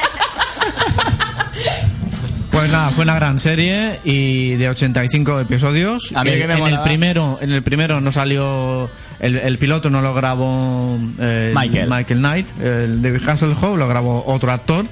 Pues 2.58 2.72
nada, 2.72 2.89
fue 2.89 3.03
una 3.03 3.16
gran 3.16 3.38
serie 3.39 3.99
y 4.03 4.55
de 4.55 4.68
85 4.70 5.41
episodios. 5.41 6.12
A 6.16 6.24
mí 6.24 6.32
El- 6.32 6.39
que 6.39 6.47
me 6.47 6.53
en 6.55 6.66
el 6.68 6.80
primero, 6.82 7.38
en 7.39 7.51
el 7.51 7.62
primero 7.62 8.01
no 8.01 8.12
salió 8.12 8.89
el, 9.20 9.38
el 9.38 9.58
piloto 9.58 9.89
no 9.89 10.01
lo 10.01 10.14
grabó 10.14 10.97
eh, 11.20 11.53
Michael. 11.55 11.89
Michael 11.89 12.20
Knight, 12.20 12.47
el 12.60 13.01
David 13.01 13.28
Hasselhoff 13.30 13.78
lo 13.78 13.88
grabó 13.88 14.24
otro 14.26 14.51
actor 14.51 14.86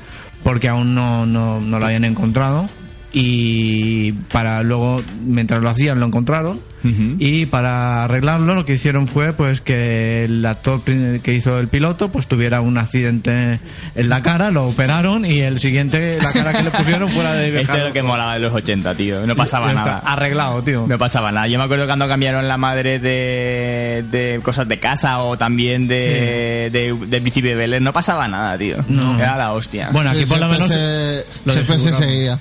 porque 0.43 0.69
aún 0.69 0.93
no, 0.93 1.25
no, 1.25 1.59
no 1.59 1.79
lo 1.79 1.85
habían 1.85 2.05
encontrado 2.05 2.69
y 3.17 4.11
para 4.11 4.61
luego 4.61 5.01
mientras 5.25 5.61
lo 5.61 5.69
hacían 5.69 6.01
lo 6.01 6.05
encontraron 6.05 6.59
Ujú. 6.83 7.15
y 7.17 7.45
para 7.45 8.03
arreglarlo 8.03 8.53
lo 8.55 8.65
que 8.65 8.73
hicieron 8.73 9.07
fue 9.07 9.31
pues 9.31 9.61
que 9.61 10.25
el 10.25 10.45
actor 10.45 10.81
que 10.83 11.33
hizo 11.33 11.57
el 11.57 11.69
piloto 11.69 12.11
pues 12.11 12.27
tuviera 12.27 12.59
un 12.59 12.77
accidente 12.77 13.59
en 13.95 14.09
la 14.09 14.21
cara, 14.21 14.51
lo 14.51 14.67
operaron 14.67 15.25
y 15.25 15.39
el 15.39 15.59
siguiente 15.61 16.19
la 16.21 16.31
cara 16.33 16.51
que 16.53 16.63
le 16.63 16.71
pusieron 16.71 17.09
fuera 17.09 17.33
de 17.33 17.61
Este 17.61 17.77
es 17.77 17.83
lo 17.85 17.93
que 17.93 18.03
molaba 18.03 18.33
de 18.33 18.41
los 18.41 18.53
80, 18.53 18.93
tío. 18.95 19.25
No 19.25 19.35
pasaba 19.35 19.71
está, 19.71 19.85
nada. 19.85 19.99
Arreglado, 19.99 20.61
tío. 20.61 20.85
No 20.87 20.97
pasaba 20.99 21.31
nada. 21.31 21.47
Yo 21.47 21.57
me 21.57 21.65
acuerdo 21.65 21.85
cuando 21.87 22.07
cambiaron 22.07 22.47
la 22.47 22.57
madre 22.57 22.99
de, 22.99 24.03
de 24.11 24.39
cosas 24.43 24.67
de 24.67 24.77
casa 24.77 25.19
o 25.23 25.37
también 25.37 25.87
de, 25.87 26.69
de, 26.71 26.95
de 27.07 27.19
bici 27.21 27.41
bebeles. 27.41 27.81
No 27.81 27.93
pasaba 27.93 28.27
nada, 28.27 28.57
tío. 28.57 28.83
No. 28.89 29.17
Era 29.17 29.37
la 29.37 29.53
hostia. 29.53 29.89
Bueno, 29.91 30.09
aquí 30.11 30.23
Sí, 30.23 30.25
por 30.27 30.39
lo 30.41 30.49
menos 30.49 30.71
se, 30.71 31.23
lo 31.45 31.53
siempre 31.53 31.79
se 31.79 31.93
seguía. 31.93 32.39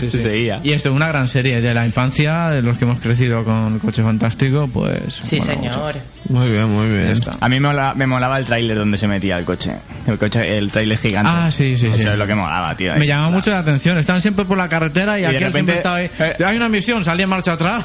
Sí, 0.00 0.08
se 0.08 0.18
sí. 0.18 0.22
seguía. 0.22 0.60
Y 0.62 0.72
esto, 0.72 0.92
una 0.92 1.08
gran 1.08 1.28
serie 1.28 1.60
de 1.60 1.74
la 1.74 1.86
infancia, 1.86 2.50
de 2.50 2.62
los 2.62 2.76
que 2.76 2.84
hemos 2.84 3.00
crecido 3.00 3.44
con 3.44 3.78
Coche 3.78 4.02
Fantástico, 4.02 4.68
pues... 4.72 5.14
Sí, 5.14 5.40
senyor. 5.40 5.96
Muy 6.28 6.48
bien, 6.50 6.68
muy 6.70 6.88
bien. 6.88 7.20
A 7.40 7.48
mí 7.48 7.60
me 7.60 7.68
molaba, 7.68 7.94
me 7.94 8.06
molaba 8.06 8.38
el 8.38 8.46
tráiler 8.46 8.76
donde 8.78 8.96
se 8.96 9.06
metía 9.06 9.36
el 9.36 9.44
coche. 9.44 9.74
El 10.06 10.18
coche, 10.18 10.56
el 10.56 10.70
tráiler 10.70 10.96
gigante. 10.98 11.30
Ah, 11.32 11.50
sí, 11.50 11.76
sí, 11.76 11.86
Eso 11.88 11.98
sí. 11.98 12.08
es 12.08 12.18
lo 12.18 12.26
que 12.26 12.34
molaba, 12.34 12.74
tío. 12.76 12.94
Me 12.96 13.06
llamaba 13.06 13.30
mucho 13.30 13.50
la 13.50 13.58
atención. 13.58 13.98
Estaban 13.98 14.20
siempre 14.22 14.44
por 14.46 14.56
la 14.56 14.68
carretera 14.68 15.18
y, 15.18 15.22
Y 15.22 15.26
aquel 15.26 15.52
siempre 15.52 15.74
estaba 15.76 15.96
ahí. 15.96 16.10
eh. 16.18 16.34
Hay 16.44 16.56
una 16.56 16.68
misión, 16.70 17.04
salía 17.04 17.24
en 17.24 17.30
marcha 17.30 17.52
atrás. 17.52 17.84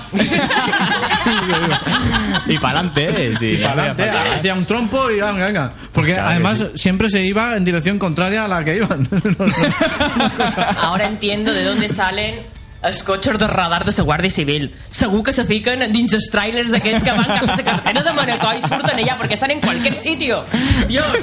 y 2.48 2.58
para 2.58 2.80
adelante, 2.80 3.36
sí. 3.38 3.46
Y 3.52 3.58
para 3.58 3.92
adelante, 3.92 4.10
hacía 4.40 4.54
un 4.54 4.66
trompo 4.66 5.10
y 5.12 5.16
venga, 5.16 5.46
venga. 5.48 5.74
Porque 5.92 6.14
Claro 6.14 6.30
además 6.30 6.60
sí. 6.60 6.66
siempre 6.76 7.10
se 7.10 7.22
iba 7.22 7.56
en 7.56 7.66
dirección 7.66 8.00
contraria 8.00 8.44
a 8.44 8.48
la 8.48 8.64
que 8.64 8.78
iban. 8.78 9.08
Ahora 10.78 11.08
entiendo 11.08 11.54
de 11.54 11.64
dónde 11.64 11.90
salen 11.90 12.36
els 12.82 13.02
cotxes 13.04 13.38
de 13.40 13.48
radar 13.48 13.84
de 13.86 13.94
la 13.96 14.04
Guàrdia 14.08 14.32
Civil. 14.32 14.70
Segur 14.90 15.24
que 15.24 15.34
se 15.34 15.46
fiquen 15.46 15.84
dins 15.92 16.14
els 16.16 16.30
trailers 16.32 16.74
aquests 16.78 17.04
que 17.04 17.16
van 17.18 17.28
cap 17.28 17.50
a 17.50 17.56
la 17.56 17.64
carretera 17.64 18.04
de 18.04 18.14
Manacor 18.16 18.56
i 18.56 18.64
surten 18.64 19.02
allà 19.04 19.18
perquè 19.20 19.36
estan 19.36 19.52
en 19.56 19.62
qualsevol 19.64 19.98
sitio. 20.00 20.44
Dios. 20.88 21.18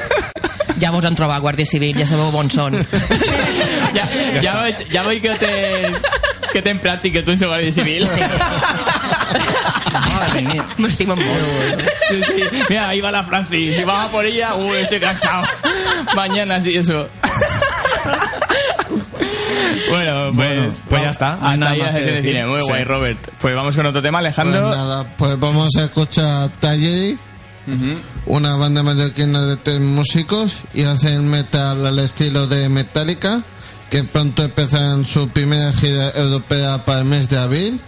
Ja 0.80 0.90
vos 0.92 1.04
han 1.09 1.16
trobat, 1.16 1.40
Guàrdia 1.40 1.64
Civil, 1.68 1.96
ja 1.96 2.07
sabeu 2.09 2.34
on 2.36 2.50
són. 2.52 2.76
Ya, 3.96 4.04
ya, 4.42 4.54
veig, 4.61 4.82
ya 4.92 5.02
veig 5.07 5.22
que 5.24 5.34
tens, 5.40 6.02
que 6.52 6.61
tens 6.61 6.82
pràctica 6.84 7.22
tu 7.24 7.32
en 7.32 7.40
la 7.40 7.54
Guàrdia 7.54 7.72
Civil. 7.72 8.04
Mía. 10.36 10.64
M'estimen 10.76 11.16
molt. 11.16 11.80
Sí, 12.11 12.20
sí. 12.26 12.42
Mira, 12.68 12.88
ahí 12.88 13.00
va 13.00 13.11
la 13.11 13.24
Francis. 13.24 13.76
Si 13.76 13.84
vamos 13.84 14.09
a 14.09 14.11
por 14.11 14.26
ella, 14.26 14.54
uy, 14.54 14.76
estoy 14.82 15.00
cansado. 15.00 15.46
Mañana 16.14 16.61
sí, 16.61 16.76
eso. 16.76 17.09
Bueno, 19.89 20.24
pues, 20.34 20.37
Bueno, 20.37 20.72
pues 20.89 21.03
ya 21.03 21.11
está. 21.11 21.32
Hasta 21.34 21.57
nada 21.57 21.70
ahí 21.72 21.80
más 21.80 21.93
que 21.93 22.01
decir. 22.03 22.22
cine. 22.32 22.47
Muy 22.47 22.61
Sí. 22.61 22.66
guay, 22.68 22.84
Robert. 22.84 23.18
Pues 23.41 23.55
vamos 23.55 23.76
con 23.76 23.87
otro 23.87 24.03
tema, 24.03 24.18
Pues 24.20 24.39
Alejandro. 24.39 24.68
nada, 24.70 25.07
pues 25.16 25.39
vamos 25.39 25.68
a 25.78 25.84
escuchar 25.84 26.51
Tallery, 26.61 27.18
una 28.26 28.57
banda 28.57 28.82
mallorquina 28.82 29.43
de 29.43 29.57
tres 29.57 29.80
músicos 29.80 30.59
y 30.74 30.84
hacen 30.84 31.28
metal 31.28 31.84
al 31.87 31.99
estilo 31.99 32.47
de 32.47 32.68
Metallica, 32.68 33.43
que 33.91 34.05
pronto 34.05 34.43
empezarán 34.45 35.05
su 35.05 35.28
primera 35.30 35.72
gira 35.72 36.11
europea 36.11 36.84
para 36.84 37.01
el 37.01 37.05
mes 37.07 37.28
de 37.28 37.39
abril 37.39 37.80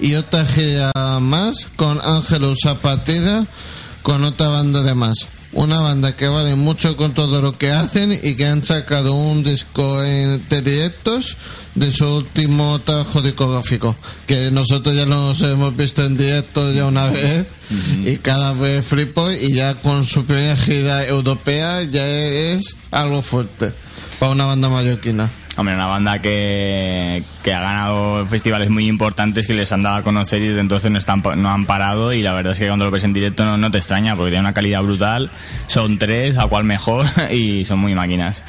y 0.00 0.14
otra 0.14 0.44
gira 0.46 0.92
más 1.20 1.66
con 1.76 2.00
Ángelus 2.02 2.58
a 2.66 2.74
partida 2.74 3.44
con 4.02 4.22
otra 4.24 4.48
banda 4.48 4.82
de 4.82 4.94
más. 4.94 5.16
Una 5.56 5.80
banda 5.80 6.14
que 6.16 6.28
vale 6.28 6.54
mucho 6.54 6.96
con 6.98 7.14
todo 7.14 7.40
lo 7.40 7.56
que 7.56 7.70
hacen 7.70 8.12
y 8.12 8.34
que 8.34 8.44
han 8.46 8.62
sacado 8.62 9.14
un 9.14 9.42
disco 9.42 10.04
en- 10.04 10.46
de 10.50 10.60
directos 10.60 11.36
de 11.74 11.90
su 11.92 12.06
último 12.06 12.78
trabajo 12.80 13.22
discográfico. 13.22 13.96
Que 14.26 14.50
nosotros 14.50 14.94
ya 14.94 15.06
los 15.06 15.40
hemos 15.40 15.74
visto 15.74 16.04
en 16.04 16.14
directo 16.16 16.70
ya 16.72 16.84
una 16.84 17.06
vez 17.08 17.46
y 18.04 18.16
cada 18.18 18.52
vez 18.52 18.84
flipo 18.84 19.30
y 19.30 19.54
ya 19.54 19.76
con 19.76 20.06
su 20.06 20.24
primera 20.26 20.56
gira 20.56 21.04
europea 21.06 21.82
ya 21.84 22.06
es 22.06 22.76
algo 22.90 23.22
fuerte 23.22 23.72
para 24.18 24.32
una 24.32 24.44
banda 24.44 24.68
mallorquina. 24.68 25.30
Hombre, 25.56 25.74
una 25.74 25.86
banda 25.86 26.18
que, 26.20 27.22
que 27.42 27.54
ha 27.54 27.60
ganado 27.60 28.26
festivales 28.26 28.68
muy 28.68 28.86
importantes 28.88 29.46
que 29.46 29.54
les 29.54 29.72
han 29.72 29.82
dado 29.82 29.96
a 29.96 30.02
conocer 30.02 30.42
y 30.42 30.48
desde 30.48 30.60
entonces 30.60 30.90
no, 30.90 30.98
están, 30.98 31.22
no 31.36 31.48
han 31.50 31.64
parado 31.64 32.12
y 32.12 32.22
la 32.22 32.34
verdad 32.34 32.52
es 32.52 32.58
que 32.58 32.66
cuando 32.66 32.84
lo 32.84 32.90
ves 32.90 33.04
en 33.04 33.14
directo 33.14 33.44
no, 33.46 33.56
no 33.56 33.70
te 33.70 33.78
extraña 33.78 34.14
porque 34.16 34.32
tiene 34.32 34.42
una 34.42 34.52
calidad 34.52 34.82
brutal, 34.82 35.30
son 35.66 35.98
tres, 35.98 36.36
a 36.36 36.46
cual 36.46 36.64
mejor 36.64 37.06
y 37.32 37.64
son 37.64 37.78
muy 37.78 37.94
máquinas. 37.94 38.42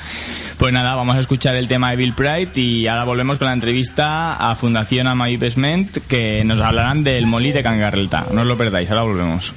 Pues 0.57 0.73
nada, 0.73 0.95
vamos 0.95 1.15
a 1.15 1.19
escuchar 1.19 1.55
el 1.55 1.67
tema 1.67 1.91
de 1.91 1.97
Bill 1.97 2.13
Pride 2.13 2.51
y 2.55 2.87
ahora 2.87 3.05
volvemos 3.05 3.37
con 3.37 3.47
la 3.47 3.53
entrevista 3.53 4.33
a 4.33 4.55
Fundación 4.55 5.07
Ama 5.07 5.29
Investment 5.29 5.97
que 6.07 6.43
nos 6.43 6.59
hablarán 6.59 7.03
del 7.03 7.25
Molí 7.25 7.51
de 7.51 7.63
Cangarrelta. 7.63 8.25
No 8.31 8.41
os 8.41 8.47
lo 8.47 8.57
perdáis, 8.57 8.89
ahora 8.89 9.03
volvemos. 9.03 9.53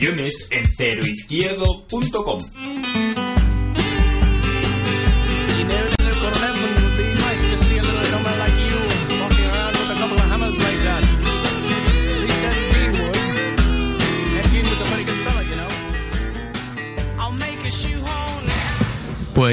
Nuestras 0.00 0.16
publicaciones 0.16 0.49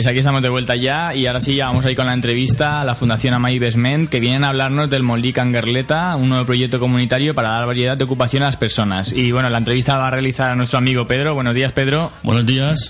Pues 0.07 0.13
aquí 0.13 0.19
estamos 0.19 0.41
de 0.41 0.47
vuelta 0.47 0.73
ya 0.77 1.13
y 1.13 1.25
ahora 1.27 1.41
sí 1.41 1.55
ya 1.57 1.65
vamos 1.65 1.83
a 1.83 1.91
ir 1.91 1.97
con 1.97 2.05
la 2.05 2.13
entrevista 2.13 2.79
a 2.79 2.85
la 2.85 2.95
Fundación 2.95 3.33
Amay 3.33 3.59
Besment 3.59 4.09
que 4.09 4.21
vienen 4.21 4.45
a 4.45 4.49
hablarnos 4.49 4.89
del 4.89 5.03
Molí 5.03 5.33
Canguerleta, 5.33 6.15
un 6.15 6.29
nuevo 6.29 6.45
proyecto 6.45 6.79
comunitario 6.79 7.35
para 7.35 7.49
dar 7.49 7.67
variedad 7.67 7.97
de 7.97 8.05
ocupación 8.05 8.41
a 8.41 8.45
las 8.45 8.55
personas. 8.55 9.11
Y 9.11 9.33
bueno, 9.33 9.49
la 9.49 9.57
entrevista 9.57 9.97
va 9.97 10.07
a 10.07 10.11
realizar 10.11 10.49
a 10.51 10.55
nuestro 10.55 10.77
amigo 10.77 11.05
Pedro. 11.07 11.35
Buenos 11.35 11.53
días, 11.55 11.73
Pedro. 11.73 12.13
Buenos 12.23 12.45
días. 12.45 12.89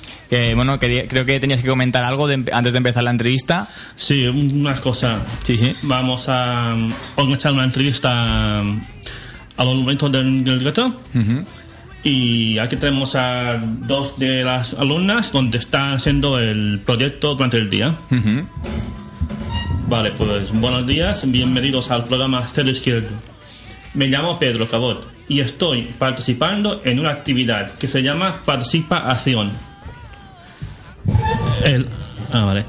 Bueno, 0.53 0.78
quería- 0.78 1.07
creo 1.07 1.26
que 1.26 1.39
tenías 1.39 1.63
que 1.63 1.68
comentar 1.68 2.05
algo 2.05 2.28
de- 2.28 2.51
antes 2.53 2.72
de 2.72 2.78
empezar 2.78 3.03
la 3.03 3.09
entrevista. 3.09 3.68
Sí, 3.95 4.28
unas 4.28 4.80
cosas. 4.80 5.20
Sí, 5.43 5.57
sí. 5.57 5.76
Vamos 5.82 6.26
a 6.30 6.76
organizar 7.15 7.51
una 7.51 7.63
entrevista 7.63 8.61
um, 8.61 8.80
a 9.57 9.63
los 9.65 9.74
momentos 9.76 10.11
del, 10.11 10.43
del 10.43 10.59
gueto. 10.59 11.01
Y 12.10 12.58
aquí 12.58 12.78
tenemos 12.78 13.16
a 13.16 13.58
dos 13.62 14.18
de 14.18 14.41
las 14.41 14.74
alumnas 14.76 15.30
donde 15.34 15.58
están 15.58 15.91
haciendo 15.91 16.39
el 16.39 16.80
proyecto 16.80 17.36
durante 17.36 17.58
el 17.58 17.70
día. 17.70 17.97
Vale, 19.89 20.12
pues 20.12 20.53
buenos 20.53 20.88
días, 20.88 21.30
bienvenidos 21.30 21.91
al 21.91 22.05
programa 22.05 22.47
Cero 22.47 22.70
Izquierdo. 22.70 23.10
Me 23.93 24.08
llamo 24.08 24.39
Pedro 24.39 24.70
Cabot 24.70 25.05
y 25.28 25.41
estoy 25.41 25.82
participando 25.99 26.82
en 26.86 27.01
una 27.01 27.10
actividad 27.10 27.74
que 27.74 27.89
se 27.89 28.01
llama 28.01 28.34
Participa 28.45 28.99
Acción. 28.99 29.51
El, 31.66 31.88
ah, 32.32 32.45
vale. 32.45 32.64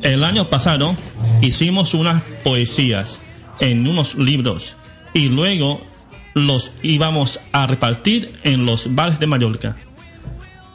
El 0.00 0.24
año 0.24 0.46
pasado 0.46 0.96
hicimos 1.42 1.92
unas 1.92 2.22
poesías 2.42 3.18
en 3.60 3.86
unos 3.86 4.14
libros 4.14 4.74
y 5.12 5.28
luego 5.28 5.91
los 6.34 6.70
íbamos 6.82 7.40
a 7.52 7.66
repartir 7.66 8.38
en 8.44 8.64
los 8.64 8.94
bares 8.94 9.18
de 9.18 9.26
Mallorca. 9.26 9.76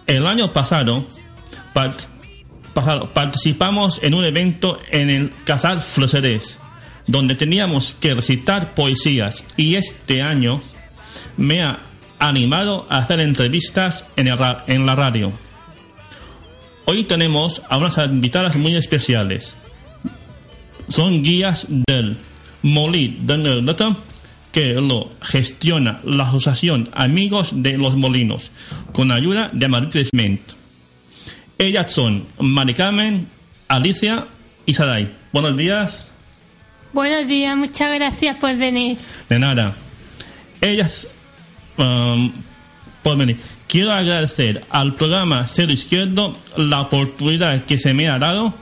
El 0.06 0.26
año 0.28 0.52
pasado, 0.54 1.06
part- 1.74 2.06
pasado 2.74 3.08
participamos 3.14 4.00
en 4.04 4.14
un 4.14 4.24
evento 4.24 4.80
en 4.92 5.10
el 5.10 5.32
Casal 5.44 5.82
Floserés, 5.82 6.58
donde 7.08 7.36
teníamos 7.36 7.96
que 8.00 8.14
recitar 8.14 8.74
poesías 8.74 9.44
y 9.56 9.76
este 9.76 10.22
año 10.22 10.62
me 11.38 11.62
ha 11.62 11.80
animado 12.20 12.86
a 12.90 12.98
hacer 13.00 13.20
entrevistas 13.20 14.06
en, 14.16 14.28
la 14.86 14.96
radio. 14.96 15.32
Hoy 16.86 17.04
tenemos 17.04 17.62
a 17.70 17.78
unas 17.78 17.98
invitadas 17.98 18.56
muy 18.56 18.76
especiales. 18.76 19.54
Son 20.90 21.22
guías 21.22 21.66
del 21.70 22.18
Molí 22.64 23.18
de 23.22 23.38
que 24.58 24.74
lo 24.74 25.12
gestiona 25.22 26.00
la 26.04 26.24
Asociación 26.24 26.90
Amigos 26.94 27.50
de 27.54 27.78
los 27.78 27.96
Molinos, 27.96 28.50
con 28.92 29.12
ayuda 29.12 29.52
de 29.54 29.68
María 29.68 29.90
Cresment. 29.92 30.42
Ellas 31.60 31.94
son 31.94 32.26
Mari 32.40 32.74
Carmen, 32.74 33.28
Alicia 33.68 34.26
y 34.66 34.74
Saray. 34.74 35.14
Buenos 35.32 35.56
días. 35.58 36.08
Buenos 36.92 37.28
días, 37.28 37.56
muchas 37.56 37.94
gracias 37.94 38.36
por 38.38 38.56
venir. 38.58 38.98
De 39.30 39.38
nada. 39.38 39.76
Ellas, 40.60 41.06
um, 41.78 42.32
por 43.04 43.16
venir. 43.16 43.38
Quiero 43.68 43.92
agradecer 43.92 44.64
al 44.72 44.96
programa 44.96 45.46
Cero 45.54 45.72
Izquierdo 45.72 46.36
la 46.56 46.82
oportunidad 46.82 47.64
que 47.66 47.78
se 47.78 47.94
me 47.94 48.10
ha 48.10 48.18
dado 48.18 48.56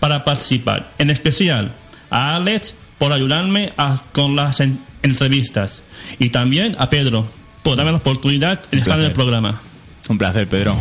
para 0.00 0.24
participar. 0.24 0.90
En 0.98 1.10
especial 1.10 1.70
a 2.10 2.34
Alex 2.34 2.74
por 2.98 3.12
ayudarme 3.12 3.72
a- 3.76 4.02
con 4.10 4.34
las 4.34 4.60
entrevistas. 5.06 5.82
Y 6.18 6.30
también 6.30 6.76
a 6.78 6.90
Pedro 6.90 7.26
por 7.62 7.76
darme 7.76 7.92
la 7.92 7.98
oportunidad 7.98 8.60
de 8.70 8.78
estar 8.78 8.98
en 8.98 9.06
el 9.06 9.12
programa. 9.12 9.60
Un 10.08 10.18
placer, 10.18 10.46
Pedro. 10.46 10.76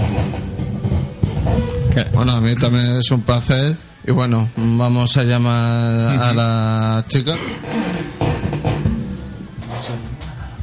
Bueno, 2.14 2.34
a 2.34 2.42
mí 2.42 2.56
también 2.56 2.98
es 2.98 3.10
un 3.12 3.22
placer. 3.22 3.78
Y 4.06 4.12
bueno, 4.12 4.50
vamos 4.56 5.18
a 5.18 5.24
llamar 5.24 6.20
a 6.20 6.34
la 6.34 7.06
chica. 7.08 7.36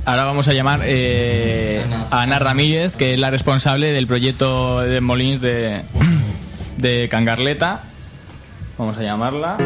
Ahora 0.04 0.24
vamos 0.24 0.46
a 0.48 0.52
llamar 0.52 0.80
eh, 0.84 1.84
a 2.10 2.22
Ana 2.22 2.38
Ramírez, 2.38 2.96
que 2.96 3.14
es 3.14 3.18
la 3.18 3.30
responsable 3.30 3.92
del 3.92 4.06
proyecto 4.06 4.80
de 4.80 5.00
Molins 5.00 5.40
de, 5.40 5.82
de 6.76 7.08
Cangarleta. 7.08 7.82
Vamos 8.78 8.98
a 8.98 9.02
llamarla. 9.02 9.56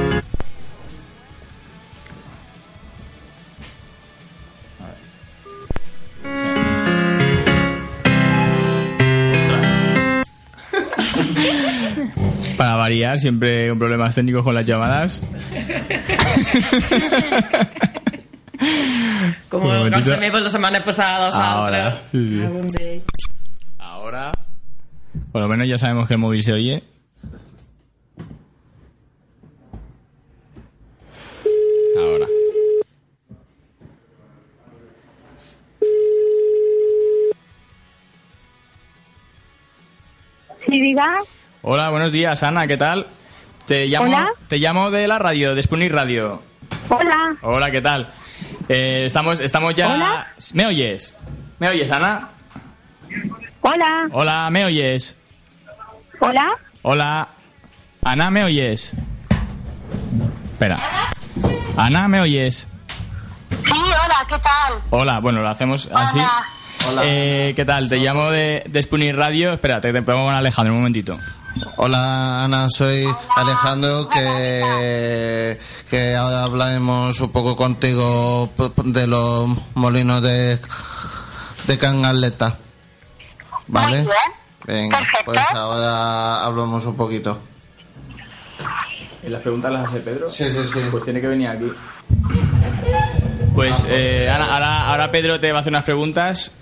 Para 12.57 12.77
variar, 12.77 13.19
siempre 13.19 13.71
un 13.71 13.79
problemas 13.79 14.15
técnicos 14.15 14.43
con 14.43 14.55
las 14.55 14.65
llamadas. 14.65 15.21
Com 19.51 19.63
Un 19.63 19.71
el 19.71 19.77
momentito. 19.79 20.11
Rosa 20.11 20.17
Meva 20.21 20.41
la 20.41 20.51
setmana 20.51 20.83
passada 20.83 21.29
o 21.29 21.33
Ahora, 21.35 21.79
l'altra. 21.79 22.03
sí, 22.11 22.41
sí. 22.79 23.03
Ah. 23.79 23.85
Ahora, 23.93 24.33
por 25.33 25.43
lo 25.43 25.49
menos 25.49 25.69
ya 25.69 25.77
sabemos 25.79 26.07
que 26.09 26.15
el 26.15 26.21
móvil 26.21 26.43
se 26.43 26.53
oye. 26.53 26.83
Ahora. 31.97 32.27
Sí, 40.67 40.81
diga. 40.81 41.19
Hola, 41.69 41.91
buenos 41.91 42.13
días, 42.13 42.45
Ana, 42.45 42.69
¿qué 42.69 42.77
tal? 42.77 43.09
Te 43.67 43.87
llamo, 43.89 44.07
Hola. 44.07 44.29
te 44.47 44.59
llamo 44.59 44.93
de 44.93 45.09
la 45.09 45.19
radio, 45.19 45.57
de 45.57 45.65
Sputnik 45.65 45.91
Radio. 45.91 46.41
Hola. 46.89 47.35
Hola, 47.43 47.73
¿qué 47.73 47.81
tal? 47.81 48.09
Eh, 48.69 49.03
estamos, 49.07 49.41
estamos 49.41 49.75
ya. 49.75 49.93
Hola. 49.93 50.29
¿Me 50.53 50.65
oyes? 50.67 51.17
¿Me 51.59 51.69
oyes, 51.69 51.91
Ana? 51.91 52.29
Hola. 53.63 54.07
Hola, 54.13 54.49
¿me 54.53 54.65
oyes? 54.65 55.17
Hola. 56.21 56.53
Hola. 56.83 57.29
Ana, 58.05 58.31
¿me 58.31 58.45
oyes? 58.45 58.93
Espera. 60.53 60.79
Ana, 61.77 62.07
¿me 62.07 62.21
oyes? 62.21 62.69
Sí, 63.51 63.73
hola, 63.73 64.17
¿qué 64.29 64.39
tal? 64.39 64.81
Hola, 64.91 65.19
bueno, 65.19 65.43
lo 65.43 65.49
hacemos 65.49 65.89
así. 65.93 66.21
Hola. 66.89 67.03
Eh, 67.05 67.55
¿Qué 67.57 67.65
tal? 67.65 67.89
Te 67.89 67.97
llamo 67.97 68.31
de, 68.31 68.63
de 68.69 69.13
Radio. 69.13 69.53
Espérate, 69.55 69.93
te 69.93 70.03
pongo 70.03 70.27
con 70.27 70.35
Alejandro 70.37 70.73
un 70.73 70.79
momentito. 70.79 71.19
Hola 71.77 72.43
Ana, 72.45 72.69
soy 72.69 73.07
Alejandro, 73.37 74.09
que, 74.09 75.59
que 75.89 76.15
ahora 76.15 76.45
hablaremos 76.45 77.19
un 77.21 77.31
poco 77.31 77.57
contigo 77.57 78.51
de 78.85 79.07
los 79.07 79.49
molinos 79.75 80.23
de, 80.23 80.59
de 81.67 81.79
Cangaleta. 81.79 82.57
¿Vale? 83.69 83.99
Muy 84.03 84.07
bien. 84.07 84.13
Venga, 84.65 84.99
Perfecto. 84.99 85.25
pues 85.27 85.41
ahora 85.55 86.45
hablamos 86.45 86.85
un 86.85 86.97
poquito. 86.97 87.39
¿Las 89.23 89.43
preguntas 89.43 89.73
las 89.73 89.89
hace 89.89 90.01
Pedro? 90.01 90.31
Sí, 90.31 90.45
sí, 90.45 90.61
sí. 90.73 90.81
Pues 90.91 91.05
tiene 91.05 91.21
que 91.21 91.27
venir 91.27 91.49
aquí. 91.49 91.73
Pues 93.55 93.87
eh, 93.89 94.31
Ana, 94.31 94.53
ahora, 94.55 94.89
ahora 94.91 95.11
Pedro 95.11 95.41
te 95.41 95.51
va 95.51 95.59
a 95.59 95.61
hacer 95.63 95.73
unas 95.73 95.85
preguntas. 95.85 96.53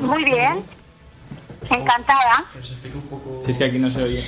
Muy 0.00 0.24
bien. 0.24 0.62
Encantada. 1.70 2.44
Si 3.44 3.50
es 3.50 3.58
que 3.58 3.64
aquí 3.64 3.78
no 3.78 3.90
se 3.90 4.02
oye. 4.02 4.24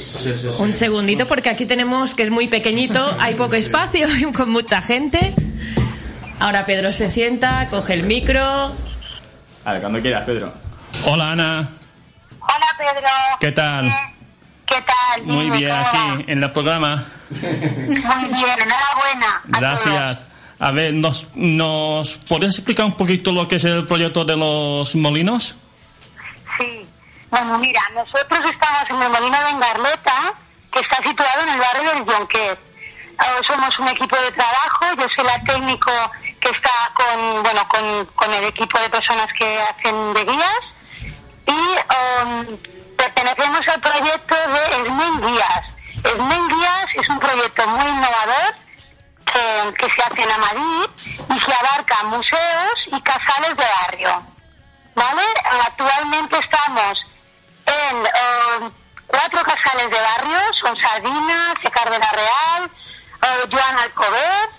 Un 0.58 0.74
segundito, 0.74 1.26
porque 1.26 1.48
aquí 1.48 1.66
tenemos 1.66 2.14
que 2.14 2.22
es 2.24 2.30
muy 2.30 2.48
pequeñito, 2.48 3.16
hay 3.18 3.34
poco 3.34 3.54
espacio 3.54 4.06
y 4.16 4.32
con 4.32 4.50
mucha 4.50 4.80
gente. 4.82 5.34
Ahora 6.40 6.66
Pedro 6.66 6.92
se 6.92 7.10
sienta, 7.10 7.66
coge 7.68 7.94
el 7.94 8.04
micro. 8.04 8.72
A 9.64 9.72
ver, 9.72 9.80
cuando 9.80 10.00
quieras, 10.00 10.24
Pedro. 10.24 10.52
Hola 11.04 11.32
Ana, 11.32 11.68
Hola, 12.40 12.66
Pedro. 12.78 13.08
¿qué 13.40 13.52
tal? 13.52 13.84
¿Qué 14.66 14.76
tal? 14.76 15.24
Muy 15.24 15.44
Dime, 15.44 15.56
bien 15.58 15.70
aquí 15.72 16.24
en 16.28 16.42
el 16.42 16.50
programa. 16.52 17.04
Muy 17.30 17.40
bien, 17.40 18.58
enhorabuena. 18.62 19.42
Gracias. 19.46 20.24
A 20.60 20.72
ver, 20.72 20.92
¿nos, 20.94 21.26
¿nos 21.34 22.18
podrías 22.18 22.54
explicar 22.54 22.86
un 22.86 22.92
poquito 22.94 23.32
lo 23.32 23.46
que 23.46 23.56
es 23.56 23.64
el 23.64 23.84
proyecto 23.84 24.24
de 24.24 24.36
los 24.36 24.94
molinos? 24.94 25.56
Bueno, 27.30 27.58
mira, 27.58 27.80
nosotros 27.94 28.40
estamos 28.50 28.84
en 28.88 29.02
el 29.02 29.10
Molino 29.10 29.38
de 29.44 29.50
Engarleta, 29.50 30.34
que 30.72 30.80
está 30.80 30.96
situado 31.02 31.42
en 31.42 31.48
el 31.50 31.60
barrio 31.60 31.90
del 31.94 32.04
Yonquet. 32.06 32.58
Eh, 32.58 33.40
somos 33.46 33.78
un 33.80 33.88
equipo 33.88 34.16
de 34.16 34.32
trabajo, 34.32 34.86
yo 34.96 35.06
soy 35.14 35.24
la 35.24 35.42
técnico 35.44 35.92
que 36.40 36.48
está 36.48 36.70
con, 36.94 37.42
bueno, 37.42 37.68
con, 37.68 38.06
con 38.14 38.32
el 38.32 38.44
equipo 38.44 38.78
de 38.80 38.88
personas 38.88 39.26
que 39.38 39.60
hacen 39.60 40.14
de 40.14 40.24
guías 40.24 40.60
y 41.46 41.52
um, 41.52 42.58
pertenecemos 42.96 43.68
al 43.68 43.80
proyecto 43.80 44.34
de 44.34 44.82
Esmen 44.82 45.20
Guías. 45.20 45.62
Esmen 46.04 46.48
Guías 46.48 46.86
es 46.94 47.08
un 47.10 47.18
proyecto 47.18 47.66
muy 47.68 47.90
innovador 47.90 48.54
que, 49.26 49.74
que 49.74 49.86
se 49.86 50.02
hace 50.02 50.22
en 50.22 50.30
Amadí 50.30 50.90
y 51.28 51.40
que 51.40 51.52
abarca 51.52 52.04
museos 52.04 52.74
y 52.92 53.00
casales 53.02 53.56
de 53.56 53.64
barrio. 53.82 54.22
¿Vale? 54.94 55.22
Actualmente 55.66 56.38
estamos 56.38 56.98
en 57.68 57.96
um, 58.64 58.70
cuatro 59.06 59.42
casales 59.42 59.90
de 59.90 59.96
barrio, 60.00 60.38
son 60.62 60.76
Sardina, 60.80 61.54
Secar 61.62 61.90
de 61.90 61.98
la 61.98 62.10
Real, 62.10 62.70
eh, 63.22 63.48
Joan 63.50 63.78
Alcover, 63.78 64.50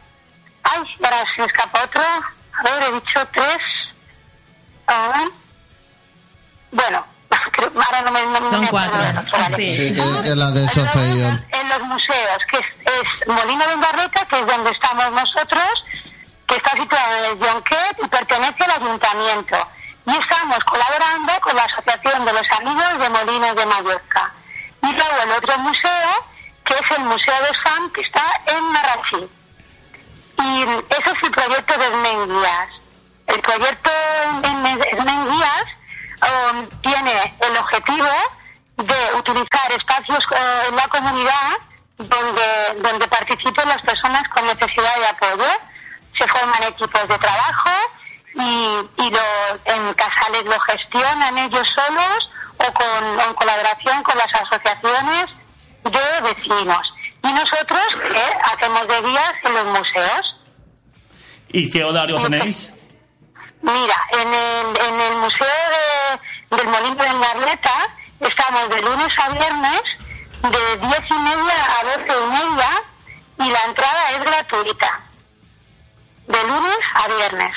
ay, 0.64 0.95
ahora 1.03 1.24
se 1.36 1.41
me 1.41 1.47
escapa 1.47 1.84
otro, 1.84 2.01
a 2.01 2.64
ver, 2.64 2.84
he 2.89 2.91
dicho 2.93 3.28
tres, 3.32 3.57
bueno, 6.72 7.05
creo- 7.51 7.72
ahora 7.88 8.01
no 8.05 8.12
me, 8.12 8.22
no 8.39 8.49
Son 8.49 8.68
cuatro. 8.68 8.97
del 9.01 9.18
otro, 9.18 9.38
vale. 9.38 9.55
Sí. 9.55 9.78
Sí, 9.78 9.93
que, 9.95 10.24
que 10.24 10.36
la 10.36 10.51
de 10.51 10.62
Luego 10.62 10.74
Sofía. 10.74 11.45
en, 11.51 11.70
los 11.70 11.82
museos, 11.84 12.38
que 12.51 12.57
es, 12.57 12.66
es 12.86 13.28
Molino 13.28 13.68
de 13.68 13.74
Engarreta, 13.74 14.26
que 14.26 14.39
es 14.39 14.45
donde 14.47 14.72
estamos 14.72 15.12
nosotros, 15.12 15.64
que 16.47 16.55
está 16.55 16.70
situado 16.78 17.16
en 17.18 17.32
el 17.32 17.39
Yonquet 17.39 17.97
y 18.03 18.07
pertenece 18.07 18.64
al 18.66 18.72
ayuntamiento. 18.84 19.68
Y 20.10 20.12
estamos 20.12 20.57
colaborando 20.64 21.34
con 21.39 21.55
la 21.55 21.64
Asociación 21.66 22.26
de 22.26 22.34
los 22.34 22.51
Amigos 22.60 22.97
de 22.97 23.10
Molinos 23.10 23.55
de 23.55 23.66
Mallorca. 23.68 24.34
Y 24.82 24.91
luego 24.91 25.22
el 25.24 25.32
otro 25.34 25.60
museo, 25.60 26.10
que 26.66 26.74
es 26.74 26.97
el 26.97 27.03
Museo 27.03 27.36
de 27.43 27.57
FAM, 27.60 27.91
que 27.91 28.01
está 28.01 28.24
en 28.47 28.64
Marrachí. 28.72 29.30
Y 30.41 30.64
ese 30.64 31.12
es 31.12 31.24
el 31.24 31.32
proyecto 31.32 31.78
de 31.78 31.86
Esmenguías. 31.86 32.70
El 33.28 33.41
proyecto 33.41 33.91
de 34.41 34.98
Esmenguías 34.98 35.65
um, 36.26 36.69
tiene 36.81 37.38
el 37.41 37.57
objetivo 37.57 38.10
de 38.77 39.15
utilizar 39.15 39.72
espacios 39.77 40.26
eh, 40.31 40.64
en 40.69 40.76
la 40.76 40.88
comunidad 40.88 41.52
donde, 41.98 42.81
donde 42.81 43.07
participen 43.10 43.68
las 43.68 43.81
personas 43.84 44.23
con 44.30 44.44
necesidad 44.48 44.95
de 44.98 45.07
apoyo. 45.07 45.52
Se 46.18 46.27
forman 46.27 46.64
equipos 46.64 47.07
de 47.07 47.18
trabajo 47.19 47.98
y, 48.40 49.03
y 49.03 49.10
lo, 49.11 49.20
en 49.66 49.94
casales 49.94 50.45
lo 50.45 50.60
gestionan 50.61 51.38
ellos 51.38 51.68
solos 51.76 52.32
o 52.57 52.74
con, 52.74 53.20
en 53.28 53.34
colaboración 53.34 54.03
con 54.03 54.16
las 54.18 54.41
asociaciones 54.41 55.26
de 55.84 56.22
vecinos. 56.34 56.82
Y 57.24 57.34
nosotros 57.34 57.82
eh, 58.16 58.38
hacemos 58.53 58.88
de 58.88 59.02
guías 59.02 59.34
en 59.44 59.53
los 59.53 59.66
museos. 59.66 60.36
¿Y 61.49 61.70
qué 61.70 61.84
horario 61.84 62.18
tenéis? 62.22 62.72
Mira, 63.61 63.95
en 64.14 64.28
el, 64.34 64.78
en 64.88 65.02
el 65.02 65.16
Museo 65.18 65.48
de- 66.49 66.57
del 66.57 66.68
Molino 66.68 66.95
de 67.03 67.07
Engarleta 67.10 67.72
estamos 68.22 68.70
de 68.70 68.82
lunes 68.82 69.10
a 69.22 69.30
viernes 69.30 69.82
de 70.44 70.78
10 70.88 70.99
y 71.10 71.14
media 71.14 71.56
a 71.80 71.84
12 71.84 72.06
y 72.07 72.32
media 72.32 72.70
y 73.40 73.52
la 73.52 73.60
entrada 73.68 74.11
es 74.11 74.24
gratuita. 74.24 75.02
De 76.28 76.44
lunes 76.44 76.78
a 76.95 77.07
viernes. 77.07 77.56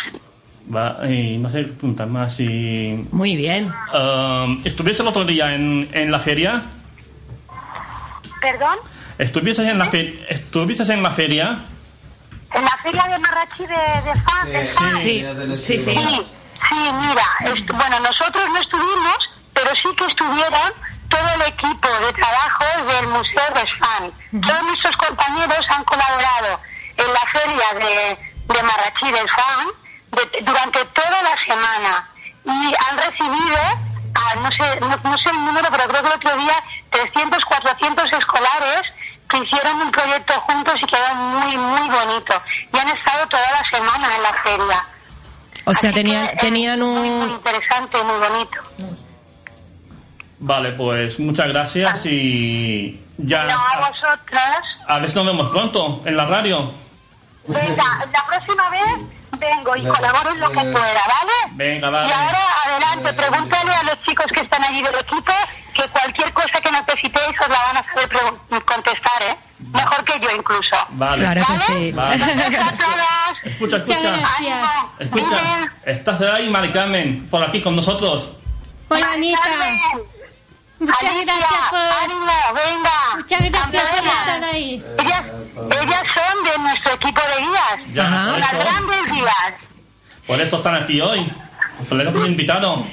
Va, 0.74 0.98
y 1.10 1.38
no 1.38 1.50
sé 1.50 1.62
qué 1.66 1.72
preguntar 1.72 2.06
más. 2.08 2.36
Si, 2.36 3.06
Muy 3.10 3.36
bien. 3.36 3.72
um, 3.94 4.60
¿Estuviste 4.64 5.02
el 5.02 5.08
otro 5.08 5.24
día 5.24 5.54
en, 5.54 5.88
en 5.92 6.10
la 6.10 6.18
feria? 6.18 6.62
¿Perdón? 8.40 8.78
¿Estuviste 9.18 9.62
en 9.68 9.78
la, 9.78 9.84
fe- 9.84 10.24
¿Estuviste 10.28 10.82
en 10.92 11.02
la 11.02 11.10
feria? 11.10 11.58
¿En 12.54 12.62
la 12.62 12.76
feria 12.82 13.02
de 13.08 13.18
Marrachi 13.18 13.66
de, 13.66 14.10
de 14.10 14.20
fan? 14.20 14.48
de? 14.52 14.66
Sí, 14.66 15.24
sí, 15.56 15.78
sí. 15.78 15.96
Sí, 15.96 16.26
sí, 16.68 16.90
mira, 17.00 17.56
bueno, 17.74 18.00
nosotros 18.00 18.44
no 18.52 18.60
estuvimos, 18.60 19.18
pero 19.52 19.70
sí 19.70 19.94
que 19.96 20.04
estuvieron 20.06 20.72
todo 21.08 21.28
el 21.36 21.42
equipo 21.52 21.88
de 22.06 22.12
trabajo 22.12 22.64
del 22.92 23.06
Museo 23.08 23.48
de 23.54 23.66
Fan. 23.78 24.40
Todos 24.48 24.62
nuestros 24.64 24.96
compañeros 24.96 25.60
han 25.68 25.84
colaborado 25.84 26.60
en 26.96 27.06
la 27.06 27.40
feria 27.40 27.68
de, 27.86 28.54
de 28.54 28.62
Marrachí 28.62 29.06
del 29.06 29.28
Fan 29.28 29.66
de- 30.12 30.40
durante 30.44 30.84
toda 30.86 31.22
la 31.22 31.36
semana 31.46 32.08
y 32.44 32.72
han 32.90 32.98
recibido, 32.98 33.58
a, 34.14 34.34
no, 34.40 34.48
sé, 34.52 34.80
no, 34.80 34.88
no 34.88 35.18
sé 35.18 35.30
el 35.30 35.44
número, 35.44 35.68
pero 35.70 35.84
creo 35.88 36.02
que 36.02 36.08
el 36.08 36.14
otro 36.14 36.36
día 36.38 36.54
300, 36.90 37.44
400 37.44 38.12
escolares 38.12 38.82
que 39.28 39.38
hicieron 39.38 39.80
un 39.80 39.90
proyecto 39.90 40.34
juntos 40.42 40.74
y 40.82 40.86
quedó 40.86 41.14
muy, 41.14 41.56
muy 41.56 41.88
bonito. 41.88 42.34
Y 42.72 42.78
han 42.78 42.88
estado 42.88 43.26
toda 43.28 43.42
la 43.52 43.78
semana 43.78 44.16
en 44.16 44.22
la 44.22 44.34
feria. 44.42 44.86
O 45.64 45.72
sea, 45.74 45.90
Así 45.90 46.00
tenía, 46.00 46.28
que, 46.28 46.36
tenían 46.36 46.80
Muy 46.80 47.08
un... 47.08 47.30
interesante 47.30 47.98
y 47.98 48.02
muy 48.04 48.18
bonito. 48.18 48.58
Vale, 50.40 50.72
pues 50.72 51.18
muchas 51.20 51.48
gracias 51.48 52.04
y 52.04 53.00
ya. 53.16 53.44
No, 53.44 53.54
a 53.54 53.88
vosotras. 53.88 54.58
A 54.88 54.98
ver 54.98 55.08
si 55.08 55.14
nos 55.16 55.26
vemos 55.26 55.50
pronto 55.50 56.02
en 56.04 56.16
la 56.16 56.26
radio. 56.26 56.70
Venga, 57.46 57.84
la 58.12 58.26
próxima 58.26 58.70
vez 58.70 58.84
vengo 59.38 59.76
y 59.76 59.86
colaboro 59.86 60.30
en 60.30 60.40
lo 60.40 60.48
que 60.50 60.54
pueda, 60.54 61.02
¿vale? 61.06 61.52
Venga, 61.52 61.90
vale. 61.90 62.08
Y 62.08 62.12
ahora, 62.12 62.40
adelante, 62.66 63.12
pregúntale 63.14 63.74
a 63.74 63.82
los 63.84 64.02
chicos 64.02 64.26
que 64.32 64.40
están 64.40 64.62
allí 64.64 64.82
del 64.82 64.94
equipo 64.94 65.32
que 65.74 65.88
cualquier 65.88 66.32
cosa 66.32 66.60
que 66.62 66.70
necesitéis 66.72 67.40
os 67.40 67.48
la 67.48 67.58
van 67.66 67.76
a 67.76 67.84
saber 67.84 68.64
contestar, 68.64 69.22
¿eh? 69.22 69.36
Mejor 69.58 70.04
que 70.04 70.20
yo 70.20 70.28
incluso. 70.36 70.76
Vale. 70.90 71.22
Claro 71.22 71.40
que 71.46 71.52
¿Vale? 71.52 71.64
sí. 71.66 71.92
Vale. 71.92 72.16
Gracias 72.18 72.68
a 72.68 72.76
todas. 72.76 73.44
Escucha, 73.44 73.76
escucha. 73.76 74.22
Escucha. 74.98 75.36
Estás 75.84 76.20
ahí, 76.20 76.48
Mari 76.48 76.70
Carmen, 76.70 77.26
por 77.30 77.42
aquí 77.42 77.62
con 77.62 77.76
nosotros. 77.76 78.32
Hola, 78.88 79.06
Anita. 79.14 79.40
Muchas 80.82 81.02
Alicia, 81.02 81.24
gracias 81.24 81.60
por... 81.70 81.78
ánimo, 81.78 82.32
venga. 82.54 82.90
Muchas 83.16 83.40
gracias 83.50 83.82
por 84.00 84.06
estar 84.06 84.44
ahí. 84.44 84.84
Ellas, 84.98 85.22
ellas 85.82 86.02
son 86.14 86.44
de 86.44 86.58
nuestro 86.58 86.92
equipo 86.94 87.20
de 87.20 87.42
guías. 87.44 87.94
Ya, 87.94 88.06
Ajá. 88.06 88.30
por 88.30 88.38
Las 88.40 88.52
eso, 88.52 88.62
grandes 88.62 89.12
guías. 89.12 89.54
por 90.26 90.40
eso 90.40 90.56
están 90.56 90.74
aquí 90.76 91.00
hoy. 91.00 91.32
Por 91.88 92.00
eso 92.00 92.10
hemos 92.10 92.26
invitado. 92.26 92.84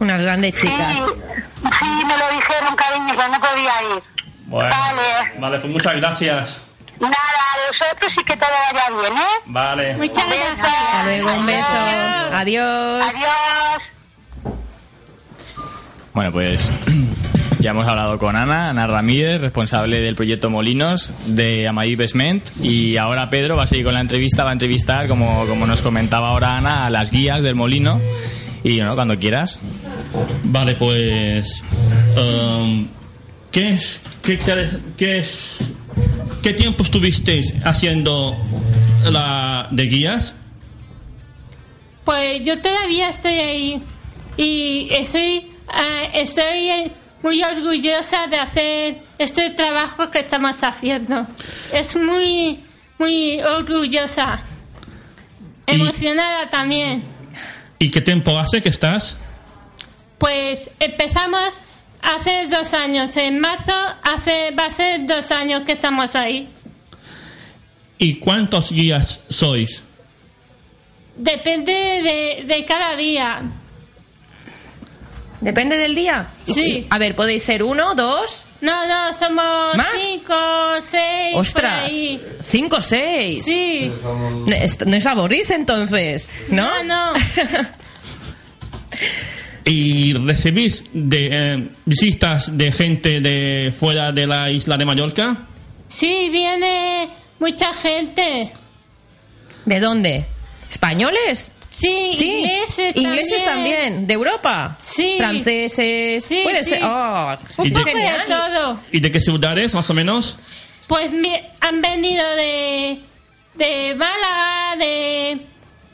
Unas 0.00 0.20
grandes 0.22 0.54
Sí, 0.58 0.66
chicas. 0.66 0.92
sí, 0.92 1.88
me 2.06 2.16
lo 2.18 2.30
dijeron, 2.30 2.74
cariño, 2.76 3.08
que 3.16 3.28
no 3.28 3.40
podía 3.40 3.96
ir. 3.96 4.02
Bueno, 4.46 4.70
Vale. 4.76 5.38
vale, 5.38 5.58
pues 5.60 5.72
muchas 5.72 5.94
gracias. 5.96 6.60
Nada, 7.00 7.14
a 7.14 7.70
vosotros 7.70 8.12
y 8.20 8.24
que 8.24 8.36
todo 8.36 8.50
vaya 8.72 8.88
bien, 9.02 9.18
¿eh? 9.18 9.42
Vale. 9.46 9.94
Muchas 9.96 10.26
gracias. 10.26 10.58
Hasta 10.60 11.02
luego, 11.04 11.32
un 11.34 11.46
beso. 11.46 11.76
Adiós. 12.32 13.06
Adiós. 13.06 13.82
Bueno, 16.12 16.30
pues 16.32 16.70
ya 17.64 17.70
hemos 17.70 17.86
hablado 17.86 18.18
con 18.18 18.36
Ana, 18.36 18.68
Ana 18.68 18.86
Ramírez, 18.86 19.40
responsable 19.40 20.02
del 20.02 20.14
proyecto 20.16 20.50
Molinos 20.50 21.14
de 21.24 21.66
Amadí 21.66 21.96
Besment. 21.96 22.50
Y 22.62 22.98
ahora 22.98 23.30
Pedro 23.30 23.56
va 23.56 23.62
a 23.62 23.66
seguir 23.66 23.86
con 23.86 23.94
la 23.94 24.02
entrevista, 24.02 24.44
va 24.44 24.50
a 24.50 24.52
entrevistar, 24.52 25.08
como, 25.08 25.46
como 25.46 25.66
nos 25.66 25.80
comentaba 25.80 26.28
ahora 26.28 26.58
Ana, 26.58 26.84
a 26.84 26.90
las 26.90 27.10
guías 27.10 27.42
del 27.42 27.54
molino. 27.54 27.98
Y 28.64 28.80
¿no? 28.80 28.94
cuando 28.94 29.18
quieras. 29.18 29.58
Vale, 30.42 30.74
pues. 30.74 31.62
um, 32.18 32.86
¿qué, 33.50 33.70
es, 33.70 34.02
qué, 34.20 34.38
qué 34.98 35.18
es, 35.20 35.56
¿Qué 36.42 36.52
tiempo 36.52 36.82
estuvisteis 36.82 37.50
haciendo 37.64 38.36
la 39.10 39.68
de 39.70 39.86
guías? 39.86 40.34
Pues 42.04 42.42
yo 42.44 42.60
todavía 42.60 43.08
estoy 43.08 43.32
ahí 43.32 43.82
y 44.36 44.88
estoy, 44.90 45.46
ah, 45.68 46.10
estoy 46.12 46.68
eh, 46.70 46.92
muy 47.24 47.42
orgullosa 47.42 48.26
de 48.26 48.38
hacer 48.38 48.98
este 49.16 49.48
trabajo 49.48 50.10
que 50.10 50.18
estamos 50.18 50.62
haciendo. 50.62 51.26
Es 51.72 51.96
muy, 51.96 52.62
muy 52.98 53.40
orgullosa. 53.40 54.42
Emocionada 55.66 56.50
también. 56.50 57.02
¿Y 57.78 57.90
qué 57.90 58.02
tiempo 58.02 58.38
hace 58.38 58.60
que 58.60 58.68
estás? 58.68 59.16
Pues 60.18 60.70
empezamos 60.78 61.54
hace 62.02 62.46
dos 62.48 62.74
años. 62.74 63.16
En 63.16 63.40
marzo 63.40 63.72
hace, 64.02 64.50
va 64.50 64.66
a 64.66 64.70
ser 64.70 65.06
dos 65.06 65.30
años 65.30 65.62
que 65.62 65.72
estamos 65.72 66.14
ahí. 66.14 66.46
¿Y 67.96 68.16
cuántos 68.16 68.70
guías 68.70 69.22
sois? 69.30 69.82
Depende 71.16 71.72
de, 71.72 72.44
de 72.44 72.64
cada 72.66 72.94
día. 72.96 73.40
¿Depende 75.44 75.76
del 75.76 75.94
día? 75.94 76.28
Sí. 76.46 76.86
A 76.88 76.96
ver, 76.96 77.14
podéis 77.14 77.42
ser 77.42 77.62
uno, 77.62 77.94
dos. 77.94 78.46
No, 78.62 78.86
no, 78.86 79.12
somos 79.12 79.76
¿Más? 79.76 79.88
cinco, 79.94 80.34
seis. 80.80 81.32
por 81.32 81.40
¡Ostras! 81.42 81.92
ahí. 81.92 82.18
¿Cinco, 82.42 82.80
seis? 82.80 83.44
Sí. 83.44 83.92
No 84.02 84.54
es, 84.56 84.86
no 84.86 84.96
es 84.96 85.04
aburrirse 85.04 85.54
entonces, 85.54 86.30
¿no? 86.48 86.82
No, 86.82 87.12
no. 87.12 87.20
¿Y 89.66 90.14
recibís 90.14 90.84
de, 90.94 91.28
eh, 91.30 91.68
visitas 91.84 92.56
de 92.56 92.72
gente 92.72 93.20
de 93.20 93.74
fuera 93.78 94.12
de 94.12 94.26
la 94.26 94.50
isla 94.50 94.78
de 94.78 94.86
Mallorca? 94.86 95.46
Sí, 95.88 96.30
viene 96.30 97.10
mucha 97.38 97.74
gente. 97.74 98.50
¿De 99.66 99.80
dónde? 99.80 100.24
¿Españoles? 100.70 101.52
Sí, 101.76 102.10
Sí, 102.12 102.30
ingleses, 102.38 102.96
ingleses 102.96 103.44
también. 103.44 104.06
¿De 104.06 104.14
Europa? 104.14 104.78
Sí. 104.80 105.16
Franceses. 105.18 106.24
Sí, 106.24 106.40
Puede 106.44 106.62
sí. 106.64 106.70
ser. 106.70 106.84
Oh, 106.84 107.34
Un 107.56 107.66
¿Y 107.66 107.70
poco 107.70 107.84
de- 107.86 108.10
todo. 108.28 108.80
¿Y 108.92 109.00
de 109.00 109.10
qué 109.10 109.20
ciudades, 109.20 109.74
más 109.74 109.90
o 109.90 109.94
menos? 109.94 110.36
Pues 110.86 111.10
mi- 111.12 111.40
han 111.60 111.80
venido 111.80 112.24
de, 112.36 113.00
de 113.54 113.94
Málaga, 113.96 114.76
de. 114.78 115.38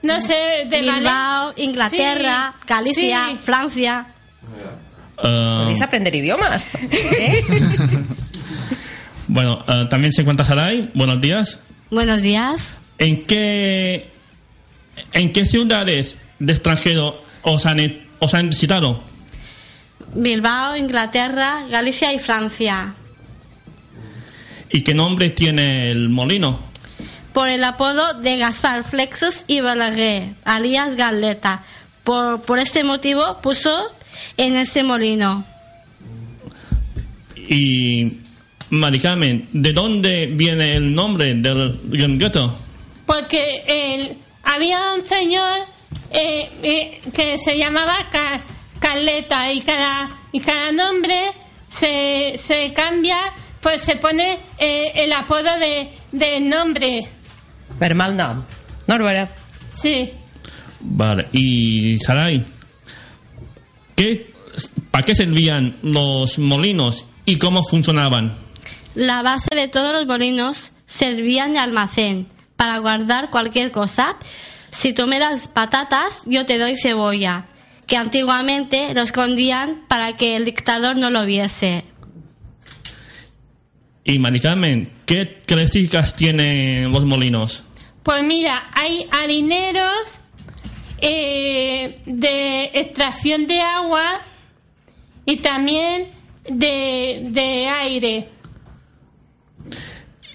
No 0.02 0.20
sé, 0.20 0.66
de 0.66 0.80
Bilbao, 0.80 1.52
Inglaterra, 1.56 2.54
Sí, 2.60 2.64
Galicia, 2.66 3.26
sí. 3.30 3.38
Francia. 3.42 4.06
Ah, 5.22 5.60
Podéis 5.62 5.82
aprender 5.82 6.14
idiomas. 6.14 6.70
¿eh? 7.18 7.42
bueno, 9.28 9.62
ah, 9.66 9.86
también 9.88 10.12
se 10.12 10.22
encuentra 10.22 10.44
Saray. 10.44 10.90
Buenos 10.94 11.20
días. 11.20 11.58
Buenos 11.90 12.22
días. 12.22 12.76
¿En 12.98 13.24
qué, 13.26 14.09
¿En 15.12 15.32
qué 15.32 15.46
ciudades 15.46 16.16
de 16.38 16.52
extranjero 16.52 17.22
os 17.42 17.66
han, 17.66 17.78
os 18.18 18.34
han 18.34 18.50
visitado? 18.50 19.02
Bilbao, 20.14 20.76
Inglaterra, 20.76 21.66
Galicia 21.70 22.12
y 22.12 22.18
Francia. 22.18 22.94
¿Y 24.72 24.82
qué 24.82 24.94
nombre 24.94 25.30
tiene 25.30 25.90
el 25.90 26.08
molino? 26.08 26.60
Por 27.32 27.48
el 27.48 27.62
apodo 27.64 28.14
de 28.20 28.38
Gaspar 28.38 28.84
Flexus 28.84 29.44
y 29.46 29.60
Balaguer, 29.60 30.30
alias 30.44 30.96
Galeta. 30.96 31.62
Por, 32.04 32.42
por 32.42 32.58
este 32.58 32.82
motivo 32.82 33.40
puso 33.42 33.70
en 34.36 34.56
este 34.56 34.82
molino. 34.82 35.44
Y, 37.36 38.18
Mari 38.70 38.98
Carmen, 39.00 39.48
¿de 39.52 39.72
dónde 39.72 40.26
viene 40.26 40.76
el 40.76 40.94
nombre 40.94 41.34
del 41.34 41.80
guiongueto? 41.84 42.56
porque 43.06 43.64
el- 43.66 44.16
había 44.42 44.94
un 44.94 45.04
señor 45.06 45.60
eh, 46.10 46.50
eh, 46.62 47.00
que 47.12 47.38
se 47.38 47.56
llamaba 47.58 47.94
Ca- 48.10 48.40
Carleta 48.78 49.52
y 49.52 49.60
cada, 49.60 50.08
y 50.32 50.40
cada 50.40 50.72
nombre 50.72 51.32
se, 51.68 52.36
se 52.42 52.72
cambia, 52.72 53.18
pues 53.60 53.82
se 53.82 53.96
pone 53.96 54.38
eh, 54.58 54.92
el 54.94 55.12
apodo 55.12 55.58
de, 55.58 55.90
del 56.12 56.48
nombre. 56.48 57.06
Per 57.78 57.94
mal 57.94 58.16
nom. 58.16 58.44
Norbert. 58.86 59.30
Sí. 59.76 60.10
Vale, 60.80 61.28
y 61.32 61.98
Sarai, 62.00 62.42
¿qué, 63.94 64.32
¿para 64.90 65.04
qué 65.04 65.14
servían 65.14 65.78
los 65.82 66.38
molinos 66.38 67.04
y 67.26 67.36
cómo 67.36 67.62
funcionaban? 67.64 68.36
La 68.94 69.22
base 69.22 69.48
de 69.54 69.68
todos 69.68 69.92
los 69.92 70.06
molinos 70.06 70.72
servían 70.86 71.52
de 71.52 71.58
almacén 71.60 72.26
para 72.60 72.76
guardar 72.76 73.30
cualquier 73.30 73.70
cosa. 73.70 74.18
Si 74.70 74.92
tú 74.92 75.06
me 75.06 75.18
das 75.18 75.48
patatas, 75.48 76.24
yo 76.26 76.44
te 76.44 76.58
doy 76.58 76.76
cebolla, 76.76 77.46
que 77.86 77.96
antiguamente 77.96 78.92
lo 78.92 79.00
escondían 79.00 79.80
para 79.88 80.18
que 80.18 80.36
el 80.36 80.44
dictador 80.44 80.98
no 80.98 81.08
lo 81.08 81.24
viese. 81.24 81.84
Y 84.04 84.18
Mari 84.18 84.40
Carmen, 84.40 84.92
¿qué 85.06 85.40
características 85.46 86.14
tienen 86.16 86.92
los 86.92 87.06
molinos? 87.06 87.62
Pues 88.02 88.22
mira, 88.24 88.70
hay 88.74 89.06
harineros 89.10 90.20
eh, 91.00 92.02
de 92.04 92.64
extracción 92.74 93.46
de 93.46 93.62
agua 93.62 94.12
y 95.24 95.38
también 95.38 96.08
de, 96.46 97.26
de 97.30 97.68
aire. 97.68 98.28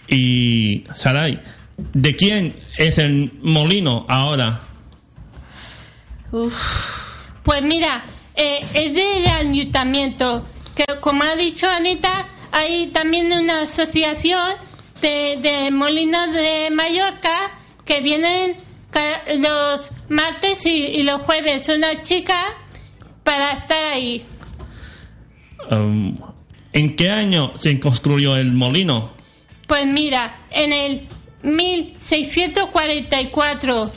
Y 0.08 0.86
Sarai, 0.96 1.40
¿de 1.78 2.16
quién 2.16 2.60
es 2.78 2.98
el 2.98 3.32
molino 3.42 4.06
ahora? 4.08 4.62
Pues 7.44 7.62
mira, 7.62 8.06
eh, 8.36 8.60
es 8.74 8.94
del 8.94 9.28
ayuntamiento, 9.28 10.46
que 10.76 10.86
como 11.00 11.24
ha 11.24 11.36
dicho 11.36 11.70
Anita, 11.70 12.28
hay 12.52 12.88
también 12.88 13.32
una 13.32 13.62
asociación 13.62 14.54
de, 15.02 15.38
de 15.42 15.72
molinos 15.72 16.32
de 16.34 16.70
Mallorca 16.72 17.52
que 17.86 18.02
vienen 18.02 18.56
los 19.40 19.92
martes 20.10 20.66
y, 20.66 20.86
y 20.86 21.04
los 21.04 21.22
jueves, 21.22 21.70
una 21.70 22.02
chica 22.02 22.56
para 23.24 23.54
estar 23.54 23.86
ahí. 23.86 24.26
Um, 25.72 26.18
¿En 26.72 26.96
qué 26.96 27.10
año 27.10 27.52
se 27.60 27.80
construyó 27.80 28.36
el 28.36 28.54
molino? 28.54 29.12
Pues 29.68 29.86
mira, 29.88 30.38
en 30.52 30.74
el 30.74 31.08
1644. 31.46 33.92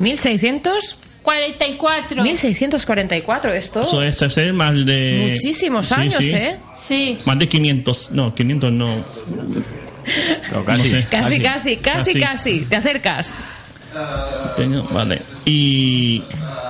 ¿1600? 0.00 0.96
44. 1.22 2.22
1644, 2.22 3.52
esto. 3.52 3.82
Eso 3.82 4.02
es 4.02 4.22
hace 4.22 4.50
más 4.52 4.84
de... 4.86 5.26
Muchísimos 5.28 5.88
Sí, 5.88 5.94
años, 5.94 6.24
sí. 6.24 6.30
¿eh? 6.34 6.56
Sí. 6.74 7.18
Más 7.26 7.38
de 7.38 7.48
500, 7.48 8.10
no, 8.12 8.34
500 8.34 8.72
no. 8.72 9.04
casi. 10.64 10.88
No 10.90 11.00
sé. 11.00 11.06
Casi, 11.10 11.38
casi, 11.40 11.76
casi, 11.76 12.14
casi. 12.18 12.60
Te 12.64 12.76
acercas. 12.76 13.34
Tengo- 14.56 14.84
Vale. 14.90 15.20
¿Y 15.44 16.22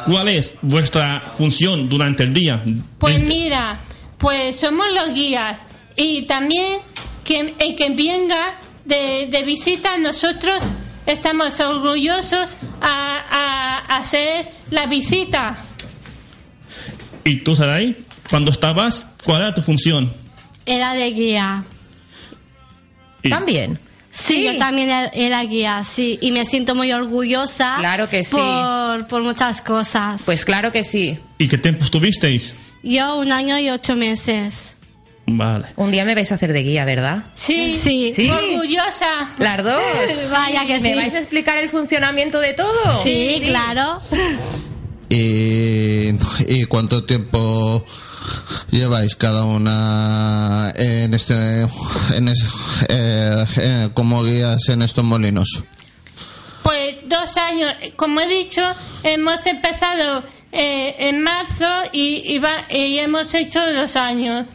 cuál 0.06 0.28
es 0.28 0.52
vuestra 0.62 1.34
función 1.36 1.88
durante 1.88 2.24
el 2.24 2.32
día? 2.32 2.60
Pues 2.98 3.22
mira, 3.22 3.78
pues 4.16 4.56
somos 4.56 4.86
los 4.92 5.14
guías 5.14 5.60
y 5.94 6.22
también 6.22 6.80
que 7.22 7.54
el 7.58 7.74
que 7.76 7.90
venga 7.90 8.54
de, 8.88 9.28
de 9.30 9.42
visita 9.42 9.96
nosotros 9.98 10.60
estamos 11.06 11.60
orgullosos 11.60 12.56
a, 12.80 13.18
a- 13.30 13.78
a 13.94 13.96
hacer 13.98 14.48
la 14.70 14.86
visita. 14.86 15.56
¿Y 17.24 17.36
tú, 17.40 17.54
Sarai? 17.54 17.94
Cuando 18.30 18.50
estabas, 18.50 19.06
¿cuál 19.24 19.42
era 19.42 19.54
tu 19.54 19.62
función? 19.62 20.12
Era 20.66 20.94
de 20.94 21.10
guía. 21.12 21.64
Y- 23.22 23.30
También. 23.30 23.78
Sí, 24.10 24.42
yo 24.44 24.56
también 24.56 24.88
era- 24.88 25.10
era 25.12 25.44
guía, 25.44 25.84
sí, 25.84 26.18
y 26.22 26.32
me 26.32 26.46
siento 26.46 26.74
muy 26.74 26.90
orgullosa. 26.92 27.76
Claro 27.78 28.08
que 28.08 28.24
sí. 28.24 28.34
Por, 28.34 29.06
por 29.06 29.22
muchas 29.22 29.60
cosas. 29.60 30.22
Pues 30.24 30.46
claro 30.46 30.72
que 30.72 30.82
sí. 30.82 31.18
¿Y 31.36 31.46
qué 31.46 31.58
tiempo 31.58 31.84
estuvisteis? 31.84 32.54
Yo 32.82 33.18
un 33.18 33.30
año 33.32 33.58
y 33.58 33.68
ocho 33.68 33.96
meses. 33.96 34.77
Vale. 35.30 35.66
Un 35.76 35.90
día 35.90 36.04
me 36.06 36.14
vais 36.14 36.32
a 36.32 36.36
hacer 36.36 36.52
de 36.54 36.62
guía, 36.62 36.84
¿verdad? 36.86 37.24
Sí, 37.34 37.78
Sí. 37.84 38.10
Sí. 38.12 38.30
orgullosa. 38.30 39.28
Las 39.38 39.62
dos. 39.62 39.82
Vaya 40.32 40.64
que 40.66 40.80
¿Me 40.80 40.90
sí. 40.92 40.96
vais 40.96 41.12
a 41.14 41.18
explicar 41.18 41.58
el 41.58 41.68
funcionamiento 41.68 42.40
de 42.40 42.54
todo? 42.54 43.02
Sí, 43.02 43.40
claro. 43.44 44.00
¿Y, 45.10 46.10
¿Y 46.46 46.64
cuánto 46.68 47.04
tiempo 47.04 47.84
lleváis 48.70 49.16
cada 49.16 49.44
una 49.44 50.72
en 50.76 51.14
este 51.14 51.62
en 52.14 52.28
es- 52.28 52.44
eh, 52.88 53.44
eh, 53.56 53.88
como 53.94 54.22
guías 54.24 54.68
en 54.68 54.82
estos 54.82 55.04
molinos? 55.04 55.62
Pues 56.62 56.96
dos 57.06 57.36
años, 57.38 57.74
como 57.96 58.20
he 58.20 58.28
dicho, 58.28 58.62
hemos 59.02 59.46
empezado 59.46 60.22
eh, 60.52 60.94
en 60.98 61.22
marzo 61.22 61.64
y, 61.92 62.22
y 62.34 62.38
va- 62.38 62.64
y 62.70 62.98
hemos 62.98 63.32
hecho 63.34 63.60
dos 63.74 63.96
años. 63.96 64.46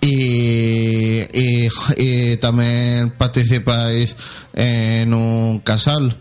Y, 0.00 1.22
y 1.96 2.36
también 2.36 3.10
participáis 3.16 4.14
en 4.52 5.12
un 5.14 5.58
casal 5.60 6.16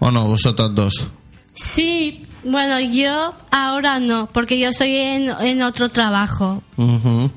o 0.00 0.10
no 0.10 0.26
vosotras 0.26 0.70
dos 0.74 1.06
Sí, 1.52 2.26
Bueno, 2.44 2.80
yo 2.80 3.34
ahora 3.50 4.00
no, 4.00 4.28
porque 4.32 4.58
yo 4.58 4.68
estoy 4.70 4.96
en, 4.96 5.30
en 5.40 5.62
otro 5.62 5.88
trabajo. 5.90 6.62
Ujú. 6.76 7.30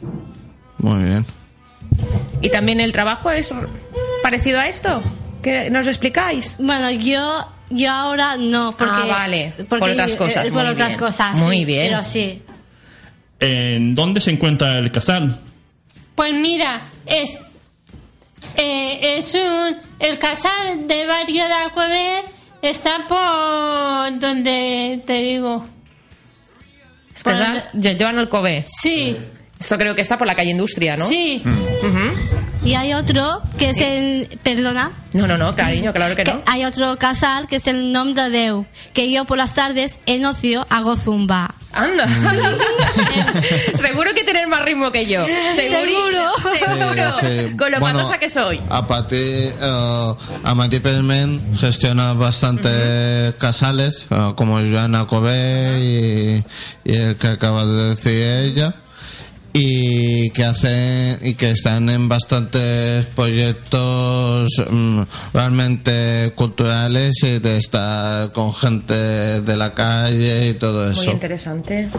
muy 0.80 1.04
bien 1.04 1.26
¿Y 2.42 2.50
también 2.50 2.80
el 2.80 2.92
trabajo 2.92 3.30
es 3.32 3.54
parecido 4.24 4.60
a 4.60 4.68
esto? 4.68 5.02
¿Que 5.42 5.70
nos 5.70 5.88
explicáis? 5.88 6.56
Bueno, 6.60 6.90
yo 6.92 7.48
yo 7.70 7.92
ahora 7.92 8.38
no, 8.38 8.76
porque 8.78 8.94
Ah, 8.96 9.06
vale. 9.08 9.54
Por 9.68 9.84
otras 9.84 10.16
cosas, 10.16 10.46
eh, 10.46 10.52
por 10.52 10.64
muy 10.64 10.72
otras 10.72 10.90
bien. 10.90 11.00
cosas. 11.00 11.36
Muy 11.36 11.58
sí, 11.60 11.66
bien. 11.66 11.88
Pero 11.90 12.04
sí. 12.04 12.42
¿En 13.40 13.94
dónde 13.96 14.20
se 14.20 14.32
encuentra 14.32 14.78
el 14.80 14.92
casal? 14.92 15.40
pues 16.16 16.34
mira, 16.34 16.82
es, 17.06 17.38
eh, 18.56 19.18
es 19.20 19.34
un, 19.36 19.78
el 20.00 20.18
casal 20.18 20.88
de 20.88 21.06
barrio 21.06 21.44
de 21.48 21.54
Acuever 21.54 22.26
está 22.64 23.08
por 23.08 24.20
donde 24.20 25.04
te 25.06 25.14
digo. 25.14 25.64
Está 27.14 27.70
Joan 28.00 28.18
Alcobé. 28.18 28.66
Sí, 28.68 29.16
Esto 29.60 29.78
creo 29.78 29.94
que 29.96 30.02
está 30.02 30.18
por 30.18 30.26
la 30.28 30.36
calle 30.36 30.52
Industria, 30.52 30.98
¿no? 30.98 31.08
sí. 31.08 31.42
Ujú. 31.46 32.47
Y 32.68 32.76
hay 32.76 32.94
otro 32.94 33.42
que 33.58 33.70
es 33.70 33.78
el... 33.78 34.28
Perdona. 34.44 34.92
No, 35.14 35.26
no, 35.26 35.38
no, 35.38 35.56
cariño, 35.56 35.94
claro 35.94 36.18
que 36.18 36.26
Que 36.26 36.34
no. 36.34 36.42
hay 36.46 36.66
otro 36.66 36.98
casal 36.98 37.48
que 37.48 37.56
es 37.56 37.68
el 37.68 37.94
nom 37.94 38.14
de 38.14 38.30
Déu, 38.30 38.66
que 38.94 39.10
yo 39.10 39.24
por 39.24 39.38
las 39.38 39.54
tardes 39.54 39.98
en 40.06 40.26
ocio 40.26 40.68
hago 40.70 40.98
zumba. 40.98 41.56
Anda. 41.72 42.06
Seguro 43.76 44.14
que 44.14 44.26
tener 44.26 44.48
más 44.48 44.66
ritmo 44.66 44.92
que 44.92 45.06
yo. 45.06 45.26
Seguro. 45.56 46.24
Seguro. 46.60 47.20
Sí, 47.22 47.28
sí. 47.52 47.58
Con 47.58 47.72
lo 47.72 47.80
Bueno, 47.80 48.04
que 48.20 48.30
soy. 48.30 48.60
A 48.70 48.86
partir, 48.86 49.54
eh, 49.62 50.14
Amati 50.44 50.82
Pelmen 50.82 51.58
gestiona 51.58 52.12
bastante 52.14 53.34
casales, 53.40 54.06
eh, 54.10 54.34
como 54.36 54.56
Joana 54.58 55.08
Cové 55.08 55.80
y, 55.80 56.46
y 56.84 56.96
el 56.98 57.16
que 57.16 57.28
acaba 57.28 57.64
de 57.64 57.90
decir 57.92 58.12
ella, 58.12 58.76
y 59.60 60.30
que 60.32 60.44
hacen 60.44 61.18
y 61.24 61.34
que 61.34 61.50
están 61.50 61.90
en 61.90 62.08
bastantes 62.08 63.08
proyectos 63.08 64.50
mm, 64.70 65.02
realmente 65.34 66.32
culturales 66.36 67.16
y 67.24 67.40
de 67.40 67.58
estar 67.58 68.32
con 68.34 68.54
gente 68.54 68.94
de 68.94 69.58
la 69.58 69.74
calle 69.74 70.50
y 70.50 70.54
todo 70.54 70.92
Muy 70.92 71.02
eso. 71.02 71.12
interesante. 71.12 71.90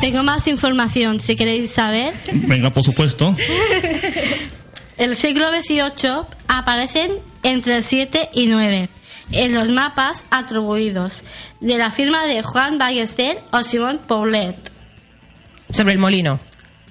Tengo 0.00 0.24
más 0.24 0.48
información 0.48 1.20
si 1.20 1.36
queréis 1.36 1.70
saber. 1.70 2.12
Venga, 2.32 2.70
por 2.70 2.82
supuesto. 2.82 3.36
El 4.96 5.14
siglo 5.14 5.46
XVIII 5.50 6.26
aparecen 6.48 7.12
entre 7.44 7.82
7 7.82 8.30
y 8.32 8.46
9 8.46 8.88
en 9.30 9.54
los 9.54 9.68
mapas 9.68 10.24
atribuidos 10.30 11.22
de 11.60 11.78
la 11.78 11.92
firma 11.92 12.26
de 12.26 12.42
Juan 12.42 12.78
Ballester 12.78 13.40
o 13.52 13.62
Simón 13.62 14.00
Paulet. 14.08 14.73
Sobre 15.70 15.92
el 15.92 15.98
molino. 15.98 16.40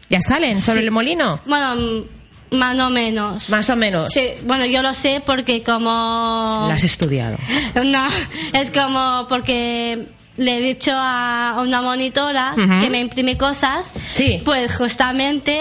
¿Ya 0.10 0.20
salen 0.22 0.60
sobre 0.62 0.82
el 0.82 0.91
molino? 0.91 1.40
Bueno, 1.45 2.06
más 2.52 2.80
o 2.80 2.90
menos. 2.90 3.50
Más 3.50 3.70
o 3.70 3.76
menos. 3.76 4.12
Sí, 4.12 4.30
bueno, 4.44 4.66
yo 4.66 4.82
lo 4.82 4.94
sé 4.94 5.22
porque 5.26 5.64
como... 5.64 6.66
Lo 6.68 6.74
has 6.74 6.84
estudiado. 6.84 7.38
No, 7.84 8.06
es 8.54 8.70
como 8.72 9.26
porque 9.28 10.08
le 10.38 10.58
he 10.58 10.62
dicho 10.62 10.91
a 10.94 11.58
una 11.62 11.82
monitora 11.82 12.54
que 12.56 12.90
me 12.90 13.00
imprime 13.00 13.38
cosas. 13.38 13.91
Sí. 14.14 14.41
Pues 14.45 14.76
justamente, 14.76 15.60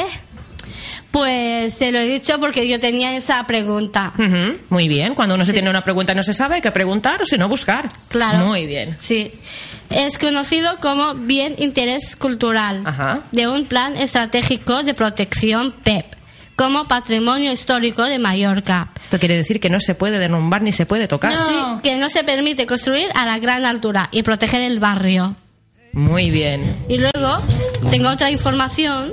Pues 1.12 1.74
se 1.74 1.92
lo 1.92 1.98
he 1.98 2.06
dicho 2.06 2.40
porque 2.40 2.66
yo 2.66 2.80
tenía 2.80 3.14
esa 3.14 3.46
pregunta. 3.46 4.12
Muy 4.70 4.88
bien. 4.88 5.14
Cuando 5.14 5.34
uno 5.34 5.44
se 5.44 5.52
tiene 5.52 5.70
una 5.70 5.84
pregunta 5.84 6.12
y 6.12 6.16
no 6.16 6.22
se 6.22 6.32
sabe, 6.32 6.56
hay 6.56 6.62
que 6.62 6.70
preguntar 6.72 7.22
o 7.22 7.26
si 7.26 7.36
no, 7.36 7.48
buscar. 7.48 7.90
Claro. 8.08 8.46
Muy 8.46 8.66
bien. 8.66 8.96
Sí. 8.98 9.30
Es 9.90 10.16
conocido 10.16 10.78
como 10.80 11.14
bien 11.14 11.54
interés 11.58 12.16
cultural 12.16 12.82
de 13.30 13.46
un 13.46 13.66
plan 13.66 13.94
estratégico 13.96 14.82
de 14.82 14.94
protección 14.94 15.72
PEP 15.84 16.06
como 16.56 16.84
patrimonio 16.84 17.52
histórico 17.52 18.04
de 18.04 18.18
Mallorca. 18.18 18.90
Esto 18.98 19.18
quiere 19.18 19.36
decir 19.36 19.60
que 19.60 19.68
no 19.68 19.80
se 19.80 19.94
puede 19.94 20.18
derrumbar 20.18 20.62
ni 20.62 20.72
se 20.72 20.86
puede 20.86 21.08
tocar. 21.08 21.32
Sí, 21.34 21.54
que 21.82 21.96
no 21.96 22.08
se 22.08 22.24
permite 22.24 22.66
construir 22.66 23.08
a 23.14 23.26
la 23.26 23.38
gran 23.38 23.66
altura 23.66 24.08
y 24.12 24.22
proteger 24.22 24.62
el 24.62 24.78
barrio. 24.78 25.36
Muy 25.92 26.30
bien. 26.30 26.62
Y 26.88 26.96
luego 26.98 27.42
tengo 27.90 28.08
otra 28.08 28.30
información 28.30 29.12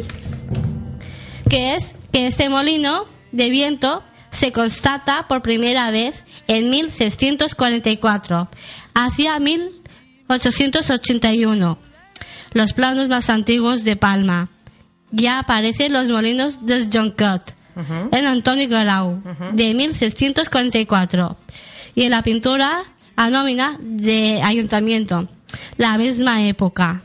que 1.50 1.76
es 1.76 1.96
que 2.12 2.28
este 2.28 2.50
molino 2.50 3.06
de 3.32 3.50
viento 3.50 4.04
se 4.30 4.52
constata 4.52 5.26
por 5.28 5.42
primera 5.42 5.90
vez 5.90 6.14
en 6.48 6.70
1644, 6.70 8.48
hacia 8.94 9.40
1881. 9.40 11.80
Los 12.54 12.74
planos 12.74 13.10
más 13.10 13.32
antiguos 13.32 13.84
de 13.84 13.96
Palma. 13.96 14.50
Ya 15.12 15.40
aparecen 15.40 15.94
los 15.94 16.08
molinos 16.08 16.68
de 16.68 16.88
Jonquet 16.92 17.56
en 18.12 18.28
Antonio 18.28 18.70
Garau 18.70 19.24
de 19.54 19.74
1644 19.74 21.36
y 21.96 22.04
en 22.04 22.12
la 22.12 22.22
pintura 22.22 22.84
anómina 23.16 23.76
de 23.80 24.44
ayuntamiento, 24.44 25.28
la 25.78 25.98
misma 25.98 26.46
época. 26.46 27.02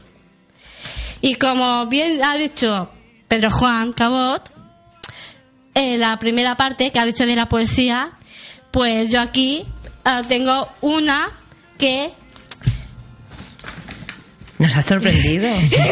Y 1.23 1.37
como 1.37 1.87
bien 1.87 2.23
ha 2.23 2.35
dicho 2.35 2.91
Pedro 3.35 3.51
Juan 3.51 3.93
Cabot, 3.93 4.49
en 5.75 5.99
la 5.99 6.17
primera 6.21 6.55
parte 6.55 6.93
que 6.93 7.01
ha 7.01 7.05
dicho 7.05 7.27
de 7.27 7.35
la 7.35 7.47
poesía, 7.47 8.13
pues 8.71 9.09
yo 9.11 9.21
aquí 9.21 9.65
eh, 10.05 10.23
tengo 10.29 10.69
una 10.83 11.29
que 11.77 12.13
Nos 14.61 14.77
ha 14.77 14.83
sorprendido. 14.83 15.49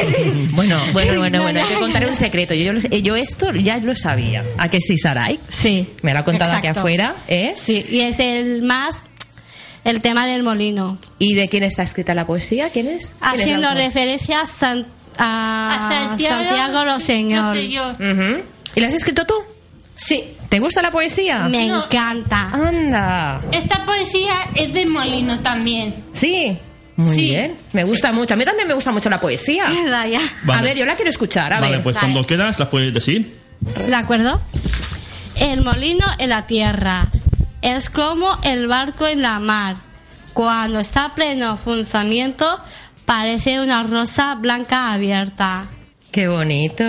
bueno, 0.53 0.79
bueno, 0.93 1.19
bueno, 1.19 1.43
bueno. 1.43 1.61
Hay 1.61 1.67
que 1.67 1.81
contar 1.81 2.07
un 2.07 2.15
secreto. 2.15 2.55
Yo, 2.55 3.17
esto 3.17 3.51
ya 3.55 3.79
lo 3.79 3.97
sabía. 3.97 4.45
¿A 4.57 4.71
que 4.71 4.79
sí, 4.81 4.97
Sarai? 4.97 5.41
Sí. 5.49 5.93
Me 6.03 6.13
lo 6.13 6.21
ha 6.21 6.25
contado 6.25 6.53
aquí 6.53 6.69
afuera, 6.69 7.17
¿eh? 7.27 7.55
Sí, 7.57 7.85
y 7.91 8.03
es 8.03 8.21
el 8.21 8.63
más 8.63 9.03
el 9.83 10.01
tema 10.01 10.29
del 10.29 10.45
molino. 10.45 10.97
¿Y 11.19 11.35
de 11.35 11.49
quién 11.49 11.65
está 11.65 11.83
escrita 11.83 12.15
la 12.15 12.25
poesía? 12.25 12.71
¿Quién 12.71 12.87
es? 12.87 13.07
¿Quién 13.07 13.17
es 13.19 13.35
el 13.35 13.41
Haciendo 13.41 13.75
referencia 13.75 14.43
a, 14.43 14.47
San- 14.47 14.87
a 15.19 15.89
A 15.89 16.17
Santiago. 16.17 16.85
Rosselló. 16.85 17.91
Ujú. 17.93 18.43
¿Y 18.75 18.81
la 18.81 18.87
has 18.87 18.95
escrito 18.95 19.25
tú? 19.27 19.35
Sí. 19.95 20.37
¿Te 20.49 20.59
gusta 20.59 20.83
la 20.83 20.91
poesía? 20.91 21.49
Me 21.49 21.69
No. 21.69 21.85
encanta. 21.85 22.49
Anda. 22.53 23.43
Esta 23.53 23.85
poesía 23.85 24.35
es 24.55 24.73
de 24.73 24.87
Molino 24.87 25.41
también. 25.41 25.95
Sí. 26.13 26.59
Muy 26.97 27.15
Sí. 27.15 27.21
bien. 27.23 27.57
Me 27.73 27.85
gusta 27.85 28.13
mucho. 28.13 28.35
A 28.35 28.37
mí 28.37 28.45
también 28.45 28.69
me 28.69 28.75
gusta 28.75 28.91
mucho 28.93 29.09
la 29.09 29.19
poesía. 29.21 29.65
Vaya. 29.91 30.19
A 30.21 30.47
Vale. 30.47 30.63
ver, 30.63 30.77
yo 30.77 30.87
la 30.87 30.95
quiero 30.97 31.11
escuchar. 31.11 31.53
A 31.53 31.61
Vale, 31.61 31.77
ver. 31.77 31.83
pues 31.83 31.97
cuando 31.97 32.27
quieras 32.27 32.59
la 32.59 32.69
puedes 32.69 32.93
decir. 32.93 33.41
¿De 33.61 33.95
acuerdo? 33.95 34.41
El 35.37 35.63
molino 35.63 36.05
en 36.19 36.29
la 36.31 36.47
tierra 36.47 37.09
es 37.63 37.89
como 37.91 38.39
el 38.43 38.67
barco 38.67 39.07
en 39.07 39.23
la 39.23 39.39
mar. 39.39 39.77
Cuando 40.35 40.81
está 40.81 41.07
a 41.07 41.15
pleno 41.15 41.57
funcionamiento, 41.57 42.59
parece 43.05 43.61
una 43.61 43.83
rosa 43.83 44.37
blanca 44.37 44.93
abierta. 44.93 45.67
Qué 46.11 46.29
bonito. 46.29 46.85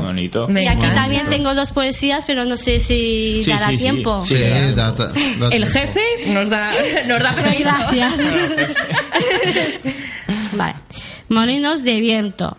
Bonito. 0.00 0.46
Me 0.46 0.62
y 0.62 0.68
aquí 0.68 0.76
encanta. 0.78 1.02
también 1.02 1.26
tengo 1.28 1.56
dos 1.56 1.72
poesías, 1.72 2.22
pero 2.24 2.44
no 2.44 2.56
sé 2.56 2.78
si 2.78 3.42
Sí, 3.44 3.50
dará 3.50 3.66
sí, 3.70 3.78
sí. 3.78 3.82
tiempo. 3.82 4.24
Sí, 4.24 4.36
data- 4.76 5.08
data- 5.08 5.48
El 5.56 5.66
jefe 5.66 6.00
nos 6.28 6.48
da, 6.48 6.70
nos 7.08 7.18
da 7.20 7.32
permiso. 7.32 7.68
Gracias. 7.90 8.14
vale. 10.52 10.74
Molinos 11.28 11.82
de 11.82 12.00
viento. 12.00 12.56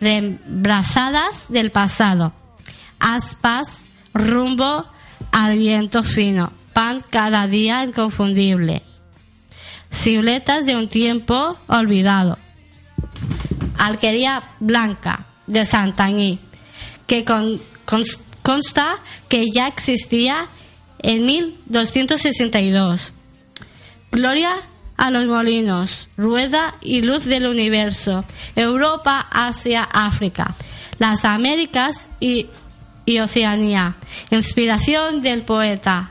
Reembrazadas 0.00 1.46
del 1.48 1.70
pasado. 1.70 2.32
Aspas, 3.00 3.82
rumbo 4.14 4.86
al 5.32 5.58
viento 5.58 6.04
fino. 6.04 6.52
Pan 6.72 7.04
cada 7.10 7.46
día 7.46 7.82
inconfundible. 7.84 8.82
Siluetas 9.90 10.66
de 10.66 10.76
un 10.76 10.88
tiempo 10.88 11.58
olvidado. 11.66 12.38
Alquería 13.78 14.42
blanca 14.60 15.26
de 15.46 15.64
Santañí, 15.64 16.38
que 17.06 17.24
con- 17.24 17.60
cons- 17.86 18.18
consta 18.42 18.96
que 19.28 19.46
ya 19.52 19.66
existía 19.68 20.46
en 21.00 21.24
1262. 21.26 23.12
Gloria 24.10 24.50
a 24.96 25.10
los 25.10 25.26
molinos, 25.26 26.08
rueda 26.16 26.74
y 26.80 27.02
luz 27.02 27.24
del 27.24 27.46
universo, 27.46 28.24
Europa, 28.56 29.26
Asia, 29.30 29.84
África, 29.92 30.54
las 30.98 31.24
Américas 31.24 32.10
y 32.20 32.48
Oceanía, 33.20 33.94
inspiración 34.30 35.22
del 35.22 35.42
poeta, 35.42 36.10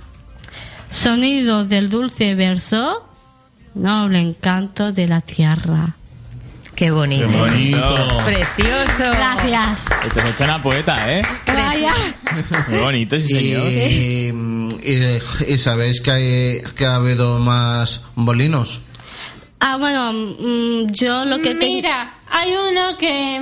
sonido 0.89 1.65
del 1.65 1.89
dulce 1.89 2.33
verso, 2.35 3.06
noble 3.77 4.19
encanto 4.19 4.91
de 4.91 5.07
la 5.07 5.21
tierra. 5.21 5.95
Qué 6.75 6.91
bonito. 6.91 7.27
Qué 7.29 7.37
bonito. 7.37 7.95
Es 8.07 8.13
precioso. 8.23 9.11
Gracias. 9.11 9.85
Esto 10.27 10.43
una 10.43 10.61
poeta, 10.61 11.11
¿eh? 11.11 11.21
Vaya. 11.47 11.91
Muy 12.67 12.79
bonito, 12.79 13.19
sí, 13.19 13.27
señor. 13.29 13.67
Y, 13.71 14.31
y- 14.83 15.53
y 15.53 15.57
sabéis 15.57 16.01
que, 16.01 16.11
hay, 16.11 16.61
que 16.75 16.85
ha 16.85 16.95
habido 16.95 17.39
más 17.39 18.01
molinos. 18.15 18.79
Ah, 19.59 19.77
bueno, 19.77 20.13
mm, 20.13 20.91
yo 20.91 21.25
lo 21.25 21.39
que 21.39 21.55
tengo... 21.55 21.73
Mira, 21.73 22.13
hay 22.29 22.51
uno 22.71 22.95
que 22.95 23.37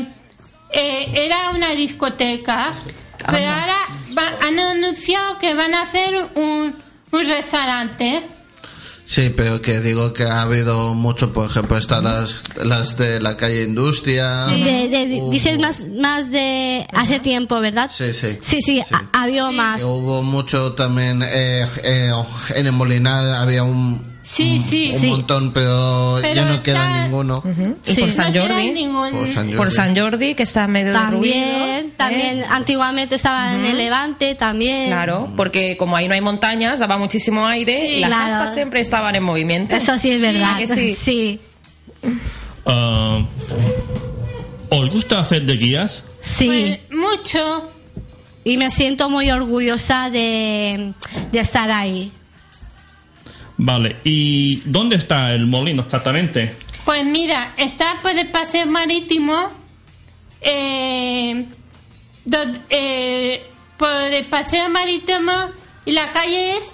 eh, 0.72 1.06
era 1.14 1.50
una 1.50 1.72
discoteca, 1.72 2.72
pero 3.18 3.50
ahora 3.50 3.76
va- 4.18 4.38
han 4.48 4.58
anunciado 4.58 5.38
que 5.40 5.54
van 5.54 5.74
a 5.74 5.82
hacer 5.82 6.16
un, 6.36 6.74
un 7.12 7.26
restaurante. 7.26 8.24
Sí, 9.16 9.30
pero 9.30 9.62
que 9.62 9.80
digo 9.80 10.12
que 10.12 10.24
ha 10.24 10.42
habido 10.42 10.94
mucho, 10.94 11.32
por 11.32 11.50
ejemplo, 11.50 11.78
están 11.78 12.04
las, 12.04 12.42
las 12.62 12.98
de 12.98 13.22
la 13.22 13.38
calle 13.38 13.64
Industria. 13.64 14.48
De- 14.48 14.90
de- 14.90 15.22
Hubo- 15.22 15.32
dices 15.32 15.58
más, 15.58 15.80
más 16.02 16.32
de 16.32 16.86
hace 16.92 17.20
tiempo, 17.22 17.62
¿verdad? 17.62 17.90
Sí, 17.94 18.12
sí. 18.14 18.38
Sí, 18.42 18.60
sí, 18.62 18.82
ha- 18.92 19.22
había 19.24 19.50
más. 19.52 19.78
Que 19.78 19.86
hubo 19.86 20.22
mucho 20.22 20.74
también 20.74 21.22
eh, 21.24 21.66
eh, 21.84 22.12
en 22.56 22.66
el 22.68 22.74
Molinar 22.74 23.36
había 23.42 23.64
un, 23.64 24.15
Sí, 24.28 24.60
sí, 24.60 24.90
un 24.92 25.00
sí. 25.00 25.08
montón, 25.08 25.54
pero, 25.54 26.18
Pero 26.20 26.42
ya 26.42 26.46
no 26.56 26.64
queda 26.64 27.04
ninguno. 27.04 27.44
Y 27.86 27.94
por 27.94 28.12
San 28.12 28.34
no 28.34 28.42
Jordi. 28.42 28.72
ningún... 28.72 29.12
Por 29.12 29.28
San 29.32 29.48
Por 29.50 29.58
Jordi. 29.58 29.76
San 29.76 29.96
Jordi, 29.96 30.34
que 30.34 30.42
está 30.42 30.68
medio 30.68 30.94
derruido. 30.94 31.36
También, 31.36 31.92
también, 31.92 32.44
antiguamente 32.50 33.14
estaba 33.16 33.54
en 33.54 33.64
el 33.66 33.78
Levante, 33.78 34.34
también. 34.34 34.88
Claro, 34.88 35.32
porque 35.38 35.78
como 35.78 35.96
ahí 35.96 36.08
no 36.08 36.16
hay 36.16 36.22
montañas, 36.22 36.80
daba 36.80 36.98
muchísimo 36.98 37.46
aire 37.46 37.98
y 37.98 38.00
las 38.00 38.10
Claro. 38.10 38.34
aspas 38.34 38.56
siempre 38.56 38.82
estaban 38.82 39.14
en 39.16 39.22
movimiento. 39.24 39.76
Eso 39.76 39.96
sí 40.00 40.10
es 40.10 40.20
verdad. 40.22 40.56
¿A 40.56 40.58
que 40.58 40.68
sí? 40.70 40.96
sí. 40.96 41.40
Ah, 42.66 43.20
¿Os 44.70 44.90
gusta 44.90 45.20
hacer 45.20 45.44
de 45.44 45.56
guías? 45.56 46.04
Sí. 46.20 46.80
Pues, 46.90 47.00
mucho. 47.00 47.70
Y 48.44 48.58
me 48.58 48.70
siento 48.72 49.10
muy 49.10 49.30
orgullosa 49.30 50.10
de, 50.10 50.94
de 51.32 51.40
estar 51.40 51.70
ahí. 51.72 52.12
Vale, 53.58 53.98
¿y 54.04 54.58
dónde 54.66 54.98
está 54.98 55.32
el 55.32 55.46
molino 55.48 55.84
exactamente? 55.84 56.56
Pues 56.84 57.06
mira, 57.06 57.54
está 57.58 57.96
por 58.02 58.12
el 58.12 58.28
paseo 58.28 58.66
marítimo, 58.68 59.52
eh, 60.42 61.46
do- 62.26 62.38
eh, 62.70 63.44
por 63.78 63.92
el 63.92 64.26
paseo 64.26 64.70
marítimo 64.70 65.32
y 65.86 65.92
la 65.92 66.10
calle 66.10 66.58
es 66.58 66.72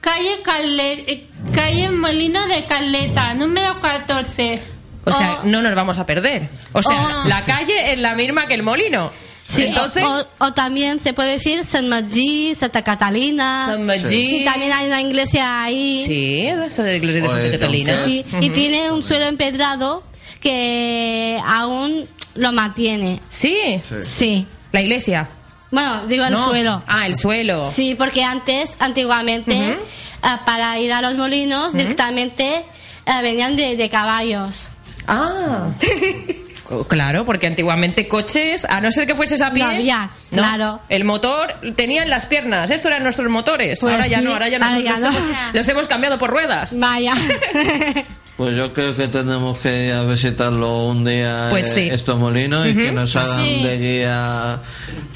calle 0.00 0.40
Carle- 0.42 1.04
eh, 1.06 1.26
calle 1.54 1.90
Molino 1.90 2.46
de 2.46 2.64
Caleta, 2.66 3.34
número 3.34 3.80
14. 3.80 4.62
O 5.04 5.12
sea, 5.12 5.38
Oh. 5.40 5.46
no 5.46 5.60
nos 5.62 5.74
vamos 5.74 5.98
a 5.98 6.06
perder. 6.06 6.48
O 6.72 6.82
sea, 6.82 7.22
Oh. 7.24 7.28
la 7.28 7.44
calle 7.44 7.92
es 7.92 7.98
la 7.98 8.14
misma 8.14 8.46
que 8.46 8.54
el 8.54 8.62
molino. 8.62 9.10
Sí, 9.50 9.64
Entonces, 9.64 10.04
o, 10.04 10.26
o 10.38 10.52
también 10.52 11.00
se 11.00 11.12
puede 11.12 11.32
decir 11.32 11.64
San 11.64 11.88
Magí, 11.88 12.54
Santa 12.54 12.82
Catalina. 12.82 13.64
San 13.66 13.84
Magí. 13.84 14.06
Sí, 14.38 14.44
también 14.44 14.72
hay 14.72 14.86
una 14.86 15.02
iglesia 15.02 15.62
ahí. 15.64 16.04
sí, 16.06 16.46
eso 16.46 16.82
de 16.84 16.90
la 16.92 16.96
iglesia 16.96 17.22
de 17.22 17.28
Santa 17.28 17.42
de 17.42 17.58
Catalina. 17.58 18.04
Sí, 18.04 18.24
y 18.40 18.50
tiene 18.50 18.90
un 18.92 19.02
suelo 19.02 19.26
empedrado 19.26 20.04
que 20.40 21.40
aún 21.44 22.08
lo 22.36 22.52
mantiene. 22.52 23.20
Sí, 23.28 23.56
Sí. 24.02 24.46
la 24.72 24.80
iglesia. 24.82 25.28
Bueno, 25.72 26.06
digo 26.06 26.24
el 26.24 26.32
No. 26.32 26.48
suelo. 26.48 26.82
Ah, 26.86 27.06
el 27.06 27.16
suelo. 27.16 27.70
Sí, 27.70 27.94
porque 27.96 28.22
antes, 28.24 28.74
antiguamente, 28.78 29.78
ah, 30.22 30.42
para 30.46 30.78
ir 30.78 30.92
a 30.92 31.00
los 31.02 31.16
molinos, 31.16 31.72
directamente 31.72 32.64
ah, 33.06 33.20
venían 33.22 33.56
de, 33.56 33.76
de 33.76 33.88
caballos. 33.90 34.68
Ah. 35.08 35.68
Claro, 36.88 37.24
porque 37.24 37.46
antiguamente 37.46 38.06
coches, 38.06 38.64
a 38.68 38.80
no 38.80 38.90
ser 38.92 39.06
que 39.06 39.14
fueses 39.14 39.42
a 39.42 39.52
pie, 39.52 39.64
No 39.64 39.70
había, 39.70 40.10
¿no? 40.30 40.38
claro. 40.38 40.80
El 40.88 41.04
motor 41.04 41.54
tenía 41.76 42.02
en 42.02 42.10
las 42.10 42.26
piernas, 42.26 42.70
estos 42.70 42.90
eran 42.90 43.02
nuestros 43.02 43.30
motores. 43.30 43.80
Pues 43.80 43.94
ahora 43.94 44.06
ya 44.06 44.20
no, 44.20 44.32
ahora 44.32 44.48
ya 44.48 44.58
ahora 44.58 44.70
nosotros 44.78 45.00
ya 45.00 45.06
los, 45.06 45.14
no. 45.14 45.20
hemos, 45.30 45.54
los 45.54 45.68
hemos 45.68 45.88
cambiado 45.88 46.18
por 46.18 46.30
ruedas. 46.30 46.78
Vaya. 46.78 47.14
Pues 48.40 48.56
yo 48.56 48.72
creo 48.72 48.96
que 48.96 49.06
tenemos 49.08 49.58
que 49.58 49.88
ir 49.88 49.92
a 49.92 50.02
visitarlo 50.04 50.86
un 50.86 51.04
día 51.04 51.48
Pues 51.50 51.68
eh, 51.72 51.74
sí. 51.74 51.80
estos 51.94 52.18
molinos 52.18 52.66
y 52.66 52.74
que 52.74 52.90
nos 52.90 53.14
hagan 53.14 53.44
Sí. 53.44 53.62
de 53.62 53.78
guía 53.78 54.60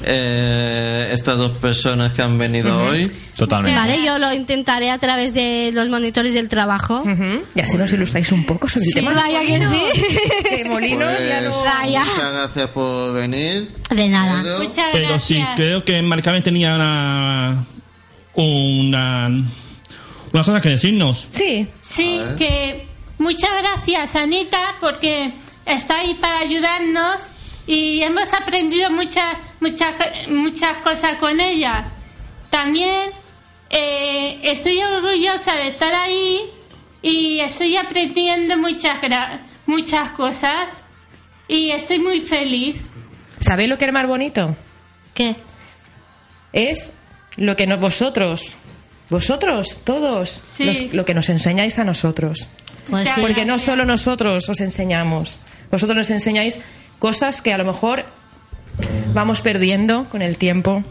eh, 0.03 1.09
estas 1.11 1.35
dos 1.35 1.53
personas 1.53 2.13
que 2.13 2.21
han 2.21 2.37
venido 2.37 2.79
hoy. 2.83 3.09
Totalmente. 3.35 3.79
Vale, 3.79 4.05
yo 4.05 4.19
lo 4.19 4.31
intentaré 4.31 4.91
a 4.91 4.99
través 4.99 5.33
de 5.33 5.71
los 5.73 5.89
monitores 5.89 6.35
del 6.35 6.49
trabajo. 6.49 6.99
Ujú. 7.01 7.43
Y 7.55 7.61
así 7.61 7.77
nos 7.77 7.91
ilustráis 7.93 8.31
un 8.31 8.45
poco 8.45 8.69
sobre 8.69 8.85
el 8.85 8.91
Sí, 8.91 8.99
tema. 8.99 9.13
vaya 9.15 9.39
que 9.39 9.57
sí. 9.57 10.47
Que 10.57 10.65
molinos 10.65 11.11
ya 11.27 11.41
no... 11.41 11.49
Pues, 11.51 11.63
Vaya. 11.65 12.05
muchas 12.05 12.31
gracias 12.31 12.67
por 12.69 13.13
venir. 13.15 13.71
De 13.89 14.07
nada. 14.07 14.59
Muchas 14.59 14.85
Pero 14.93 15.19
sí, 15.19 15.33
gracias. 15.33 15.49
creo 15.55 15.83
que 15.83 15.99
Maricarmen 16.03 16.43
tenía 16.43 16.75
una, 16.75 17.65
una, 18.35 19.27
una 20.31 20.43
cosa 20.43 20.61
que 20.61 20.69
decirnos. 20.69 21.27
Sí. 21.31 21.67
Sí, 21.81 22.19
que 22.37 22.93
muchas 23.17 23.51
gracias, 23.61 24.15
Anita, 24.15 24.75
porque 24.79 25.31
está 25.65 25.99
ahí 25.99 26.13
para 26.15 26.39
ayudarnos 26.39 27.21
y 27.67 28.01
hemos 28.03 28.33
aprendido 28.33 28.91
muchas, 28.91 29.37
muchas, 29.59 29.95
muchas 30.27 30.77
cosas 30.79 31.15
con 31.19 31.39
ella. 31.39 31.85
También 32.49 33.09
eh, 33.69 34.39
estoy 34.43 34.81
orgullosa 34.81 35.55
de 35.55 35.69
estar 35.69 35.93
ahí 35.93 36.41
y 37.01 37.39
estoy 37.39 37.77
aprendiendo 37.77 38.57
muchas, 38.57 38.99
muchas 39.65 40.11
cosas 40.11 40.69
y 41.47 41.71
estoy 41.71 41.99
muy 41.99 42.21
feliz. 42.21 42.77
¿Sabéis 43.39 43.69
lo 43.69 43.77
que 43.77 43.85
es 43.85 43.93
más 43.93 44.07
bonito? 44.07 44.55
¿Qué? 45.13 45.35
Es 46.53 46.93
lo 47.35 47.55
que 47.55 47.67
nos, 47.67 47.79
vosotros, 47.79 48.55
vosotros, 49.09 49.79
todos, 49.83 50.41
Sí. 50.55 50.63
los- 50.63 50.93
lo 50.93 51.05
que 51.05 51.13
nos 51.13 51.29
enseñáis 51.29 51.77
a 51.79 51.83
nosotros. 51.83 52.47
Pues 52.89 53.07
sí. 53.15 53.21
Porque 53.21 53.45
no 53.45 53.57
solo 53.59 53.85
nosotros 53.85 54.47
os 54.49 54.59
enseñamos, 54.61 55.39
vosotros 55.71 55.97
nos 55.97 56.09
enseñáis 56.11 56.59
cosas 56.99 57.41
que 57.41 57.53
a 57.53 57.57
lo 57.57 57.65
mejor 57.65 58.05
vamos 59.13 59.41
perdiendo 59.41 60.05
con 60.05 60.21
el 60.21 60.37
tiempo. 60.37 60.83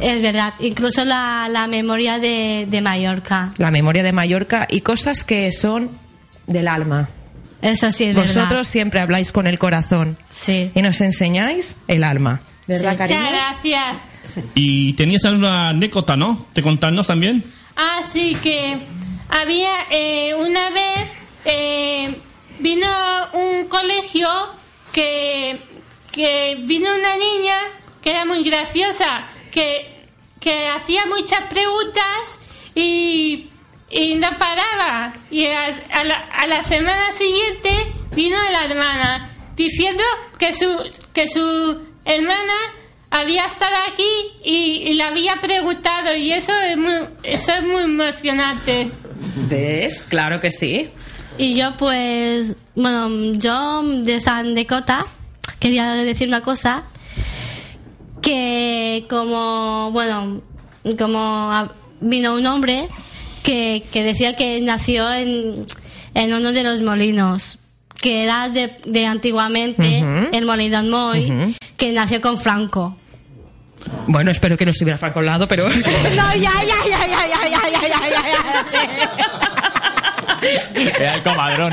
Es 0.00 0.20
verdad. 0.22 0.52
Incluso 0.60 1.04
la, 1.04 1.48
la 1.50 1.66
memoria 1.66 2.18
de, 2.18 2.66
de 2.68 2.80
Mallorca. 2.80 3.52
La 3.58 3.70
memoria 3.70 4.02
de 4.02 4.12
Mallorca 4.12 4.66
y 4.68 4.80
cosas 4.80 5.22
que 5.24 5.50
son 5.52 5.90
del 6.46 6.66
alma. 6.68 7.08
Eso 7.62 7.90
sí 7.92 8.04
es 8.04 8.14
Vosotros 8.14 8.48
verdad. 8.48 8.62
siempre 8.64 9.00
habláis 9.00 9.32
con 9.32 9.46
el 9.46 9.58
corazón 9.58 10.16
Sí. 10.30 10.70
y 10.74 10.82
nos 10.82 11.00
enseñáis 11.00 11.76
el 11.88 12.04
alma. 12.04 12.40
¿Verdad, 12.66 12.92
Sí. 12.92 12.96
cariño? 12.98 13.20
Muchas 13.20 13.32
gracias. 13.62 14.44
Y 14.54 14.92
tenías 14.94 15.24
alguna 15.24 15.68
anécdota, 15.70 16.16
¿no? 16.16 16.46
¿Te 16.52 16.62
contarnos 16.62 17.06
también? 17.06 17.44
Así 17.98 18.34
que 18.42 18.76
había 19.28 19.70
eh, 19.90 20.34
una 20.34 20.70
vez 20.70 21.08
eh, 21.44 22.14
vino 22.58 22.88
un 23.32 23.66
colegio 23.68 24.28
que, 24.92 25.60
que 26.12 26.56
vino 26.60 26.90
una 26.94 27.16
niña 27.16 27.56
que 28.02 28.10
era 28.10 28.24
muy 28.24 28.42
graciosa, 28.42 29.26
que, 29.50 30.06
que 30.40 30.68
hacía 30.68 31.06
muchas 31.06 31.40
preguntas 31.48 32.38
y, 32.74 33.50
no 34.16 34.28
paraba. 34.38 35.12
Y 35.30 35.46
a, 35.46 35.76
a 35.92 36.04
la, 36.04 36.16
a 36.16 36.46
la 36.46 36.62
semana 36.62 37.12
siguiente 37.12 37.92
vino 38.14 38.36
la 38.52 38.64
hermana 38.64 39.30
diciendo 39.56 40.02
que 40.38 40.54
su, 40.54 40.68
que 41.12 41.28
su 41.28 41.80
hermana 42.04 42.54
había 43.10 43.44
estado 43.44 43.74
aquí 43.92 44.08
y, 44.44 44.88
y 44.88 44.94
le 44.94 45.02
había 45.02 45.36
preguntado 45.40 46.14
y 46.16 46.32
eso 46.32 46.52
es 46.60 46.76
muy, 46.76 47.08
eso 47.22 47.52
es 47.52 47.62
muy 47.62 47.82
emocionante. 47.82 48.90
¿Ves? 49.48 50.06
Claro 50.08 50.40
que 50.40 50.50
sí. 50.50 50.88
Y 51.42 51.54
yo 51.56 51.72
pues, 51.78 52.54
bueno, 52.74 53.32
yo 53.38 53.82
de 54.04 54.16
esa 54.16 54.38
anécdota 54.40 55.06
quería 55.58 55.94
decir 55.94 56.28
una 56.28 56.42
cosa, 56.42 56.82
que 58.20 59.06
como, 59.08 59.90
bueno, 59.90 60.42
como 60.98 61.70
vino 62.02 62.34
un 62.34 62.46
hombre 62.46 62.86
que, 63.42 63.82
que 63.90 64.02
decía 64.02 64.36
que 64.36 64.60
nació 64.60 65.10
en, 65.10 65.64
en 66.12 66.34
uno 66.34 66.52
de 66.52 66.62
los 66.62 66.82
molinos, 66.82 67.58
que 68.02 68.22
era 68.22 68.50
de, 68.50 68.76
de 68.84 69.06
antiguamente 69.06 70.04
el 70.32 70.44
molino 70.44 70.82
Moy, 70.82 71.24
Ujú. 71.24 71.54
que 71.78 71.92
nació 71.92 72.20
con 72.20 72.38
Franco. 72.38 72.98
Bueno, 74.06 74.30
espero 74.30 74.58
que 74.58 74.66
no 74.66 74.72
estuviera 74.72 74.98
Franco 74.98 75.20
al 75.20 75.26
lado, 75.26 75.48
pero... 75.48 75.66
No, 75.70 76.34
ya, 76.34 76.36
ya, 76.36 76.76
ya, 76.86 77.06
ya, 77.06 77.06
ya, 77.06 77.28
ya, 77.28 77.48
ya, 77.48 77.80
ya, 77.80 78.08
ya, 78.10 78.22
ya. 79.16 79.69
Era 80.74 81.14
el 81.16 81.22
comadrón. 81.22 81.72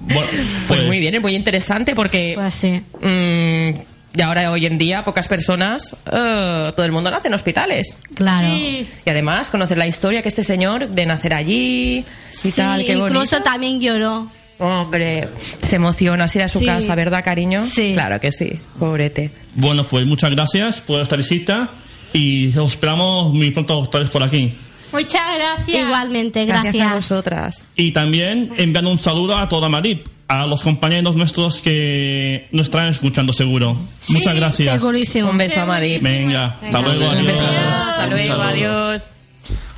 Bueno, 0.00 0.28
Pues 0.68 0.86
muy 0.86 0.98
bien, 1.00 1.14
es 1.14 1.20
muy 1.22 1.34
interesante 1.34 1.94
porque... 1.94 2.32
Pues 2.36 2.54
sí. 2.54 2.80
mm, 3.00 3.80
y 4.18 4.22
ahora, 4.22 4.50
hoy 4.50 4.64
en 4.64 4.78
día, 4.78 5.04
pocas 5.04 5.28
personas, 5.28 5.94
eh, 6.10 6.72
todo 6.74 6.86
el 6.86 6.92
mundo 6.92 7.10
nace 7.10 7.28
en 7.28 7.34
hospitales. 7.34 7.98
Claro. 8.14 8.46
Sí. 8.48 8.88
Y 9.04 9.10
además, 9.10 9.50
conocer 9.50 9.76
la 9.76 9.86
historia 9.86 10.22
que 10.22 10.28
este 10.28 10.42
señor 10.44 10.88
de 10.88 11.04
nacer 11.06 11.34
allí 11.34 11.98
y 11.98 12.04
Sí, 12.32 12.52
tal, 12.52 12.84
qué 12.84 12.92
incluso 12.94 13.12
bonito. 13.36 13.42
también 13.42 13.80
lloró. 13.80 14.30
Hombre, 14.58 15.28
se 15.62 15.76
emociona 15.76 16.24
así 16.24 16.38
ir 16.38 16.44
a 16.44 16.48
su 16.48 16.60
Sí. 16.60 16.64
casa, 16.66 16.94
¿verdad, 16.94 17.22
cariño? 17.22 17.60
Sí. 17.66 17.92
Claro 17.92 18.18
que 18.18 18.32
sí, 18.32 18.58
pobrete. 18.78 19.30
Bueno, 19.54 19.86
pues 19.86 20.06
muchas 20.06 20.30
gracias 20.30 20.80
por 20.80 21.02
esta 21.02 21.16
visita 21.16 21.68
y 22.16 22.56
os 22.56 22.72
esperamos 22.72 23.32
muy 23.32 23.50
pronto 23.50 23.78
otra 23.78 24.00
vez 24.00 24.10
por 24.10 24.22
aquí. 24.22 24.52
Muchas 24.92 25.22
gracias. 25.36 25.82
Igualmente, 25.86 26.46
Gracias, 26.46 26.74
gracias. 26.76 26.92
a 26.92 26.94
vosotras. 26.94 27.64
Y 27.76 27.92
también 27.92 28.50
enviando 28.56 28.90
un 28.90 28.98
saludo 28.98 29.36
a 29.36 29.48
toda 29.48 29.68
Madrid, 29.68 29.98
a 30.28 30.46
los 30.46 30.62
compañeros 30.62 31.16
nuestros 31.16 31.60
que 31.60 32.46
nos 32.52 32.68
están 32.68 32.86
escuchando 32.88 33.32
seguro. 33.32 33.76
muchas 34.08 34.34
gracias. 34.36 34.74
Segurísimo. 34.74 35.30
Un 35.30 35.38
beso 35.38 35.60
a 35.60 35.66
Madrid. 35.66 35.98
Venga, 36.00 36.58
hasta 36.62 36.80
luego. 36.80 37.10
Hasta 37.10 38.48
adiós. 38.48 39.10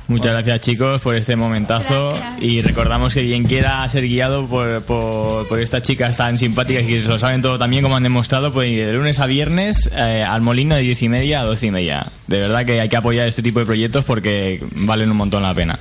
Muchas 0.09 0.31
gracias 0.31 0.61
chicos 0.61 0.99
por 1.01 1.15
este 1.15 1.35
momentazo 1.35 2.09
Gracias. 2.09 2.41
y 2.41 2.61
recordamos 2.63 3.13
que 3.13 3.21
quien 3.21 3.43
quiera 3.43 3.87
ser 3.87 4.05
guiado 4.07 4.47
por, 4.47 4.81
por, 4.81 5.47
por 5.47 5.59
estas 5.61 5.83
chicas 5.83 6.17
tan 6.17 6.39
simpáticas 6.39 6.83
y 6.83 6.87
que 6.87 7.01
lo 7.01 7.19
saben 7.19 7.43
todo 7.43 7.59
también 7.59 7.83
como 7.83 7.95
han 7.95 8.01
demostrado 8.01 8.51
pueden 8.51 8.71
ir 8.73 8.87
de 8.87 8.93
lunes 8.93 9.19
a 9.19 9.27
viernes 9.27 9.87
eh, 9.95 10.23
al 10.27 10.41
molino 10.41 10.73
de 10.75 10.81
diez 10.81 11.03
y 11.03 11.09
media 11.09 11.41
a 11.41 11.43
doce 11.43 11.67
y 11.67 11.71
media. 11.71 12.07
De 12.25 12.39
verdad 12.39 12.65
que 12.65 12.81
hay 12.81 12.89
que 12.89 12.97
apoyar 12.97 13.27
este 13.27 13.43
tipo 13.43 13.59
de 13.59 13.67
proyectos 13.67 14.03
porque 14.03 14.63
valen 14.71 15.11
un 15.11 15.17
montón 15.17 15.43
la 15.43 15.53
pena. 15.53 15.77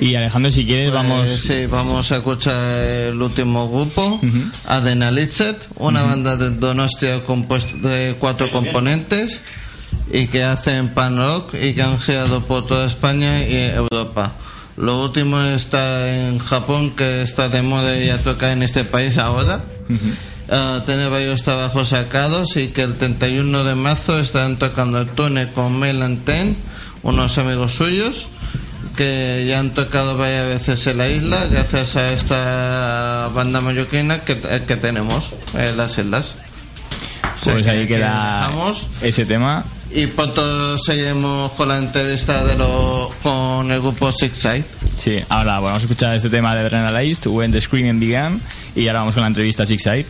Y 0.00 0.14
Alejandro 0.14 0.50
si 0.50 0.64
quieres 0.64 0.90
Pues 0.90 0.94
vamos... 0.94 1.28
sí, 1.28 1.66
vamos 1.66 2.10
a 2.12 2.16
escuchar 2.16 2.82
el 2.82 3.20
último 3.20 3.68
grupo, 3.70 4.18
Adenalitzet, 4.66 5.68
una 5.76 6.02
banda 6.02 6.36
de 6.38 6.50
Donostia 6.50 7.22
compuesta 7.24 7.76
de 7.76 8.14
cuatro 8.18 8.50
componentes 8.50 9.40
y 10.12 10.26
que 10.28 10.44
hacen 10.44 10.90
pan 10.94 11.16
rock 11.18 11.54
y 11.54 11.74
que 11.74 11.82
han 11.82 11.98
girado 11.98 12.42
por 12.44 12.66
toda 12.66 12.86
España 12.86 13.42
y 13.42 13.56
Europa. 13.56 14.32
Lo 14.76 15.02
último 15.04 15.40
está 15.40 16.08
en 16.28 16.38
Japón, 16.38 16.90
que 16.94 17.22
está 17.22 17.48
de 17.48 17.62
moda 17.62 17.96
y 17.98 18.06
ya 18.06 18.18
toca 18.18 18.52
en 18.52 18.62
este 18.62 18.84
país 18.84 19.16
ahora. 19.18 19.60
Ah, 20.48 20.82
tiene 20.86 21.08
varios 21.08 21.42
trabajos 21.42 21.88
sacados 21.88 22.56
y 22.56 22.68
que 22.68 22.82
el 22.82 22.96
31 22.96 23.64
de 23.64 23.74
marzo 23.74 24.18
están 24.18 24.58
tocando 24.58 24.98
el 25.00 25.08
túnel 25.08 25.50
con 25.52 25.78
Melanten, 25.78 26.56
unos 27.02 27.36
amigos 27.38 27.74
suyos 27.74 28.28
que 28.96 29.44
ya 29.48 29.58
han 29.60 29.74
tocado 29.74 30.16
varias 30.16 30.46
veces 30.46 30.86
en 30.86 30.98
la 30.98 31.08
isla 31.08 31.44
gracias 31.50 31.96
a 31.96 32.08
esta 32.12 33.30
banda 33.34 33.60
mallorquina 33.60 34.20
que, 34.20 34.38
que 34.66 34.76
tenemos 34.76 35.32
en 35.54 35.76
las 35.76 35.98
islas. 35.98 36.36
O 37.40 37.44
sea 37.44 37.52
Pues 37.54 37.64
que 37.64 37.70
ahí 37.70 37.78
aquí 37.80 37.88
queda 37.88 38.50
ese 39.02 39.26
tema. 39.26 39.64
Y 39.96 40.08
pronto 40.08 40.76
seguiremos 40.76 41.52
con 41.52 41.68
la 41.68 41.78
entrevista 41.78 42.44
de 42.44 42.54
lo, 42.54 43.10
con 43.22 43.72
el 43.72 43.80
grupo 43.80 44.12
Six 44.12 44.36
Side. 44.36 44.64
Sí, 44.98 45.20
ahora 45.30 45.58
vamos 45.58 45.78
a 45.78 45.84
escuchar 45.86 46.14
este 46.14 46.28
tema 46.28 46.54
de 46.54 46.60
Adrenalized, 46.60 47.26
When 47.26 47.50
the 47.50 47.62
Screaming 47.62 47.98
Began, 47.98 48.42
y 48.74 48.88
ahora 48.88 48.98
vamos 49.00 49.14
con 49.14 49.22
la 49.22 49.28
entrevista 49.28 49.64
Six 49.64 49.82
Side. 49.82 50.06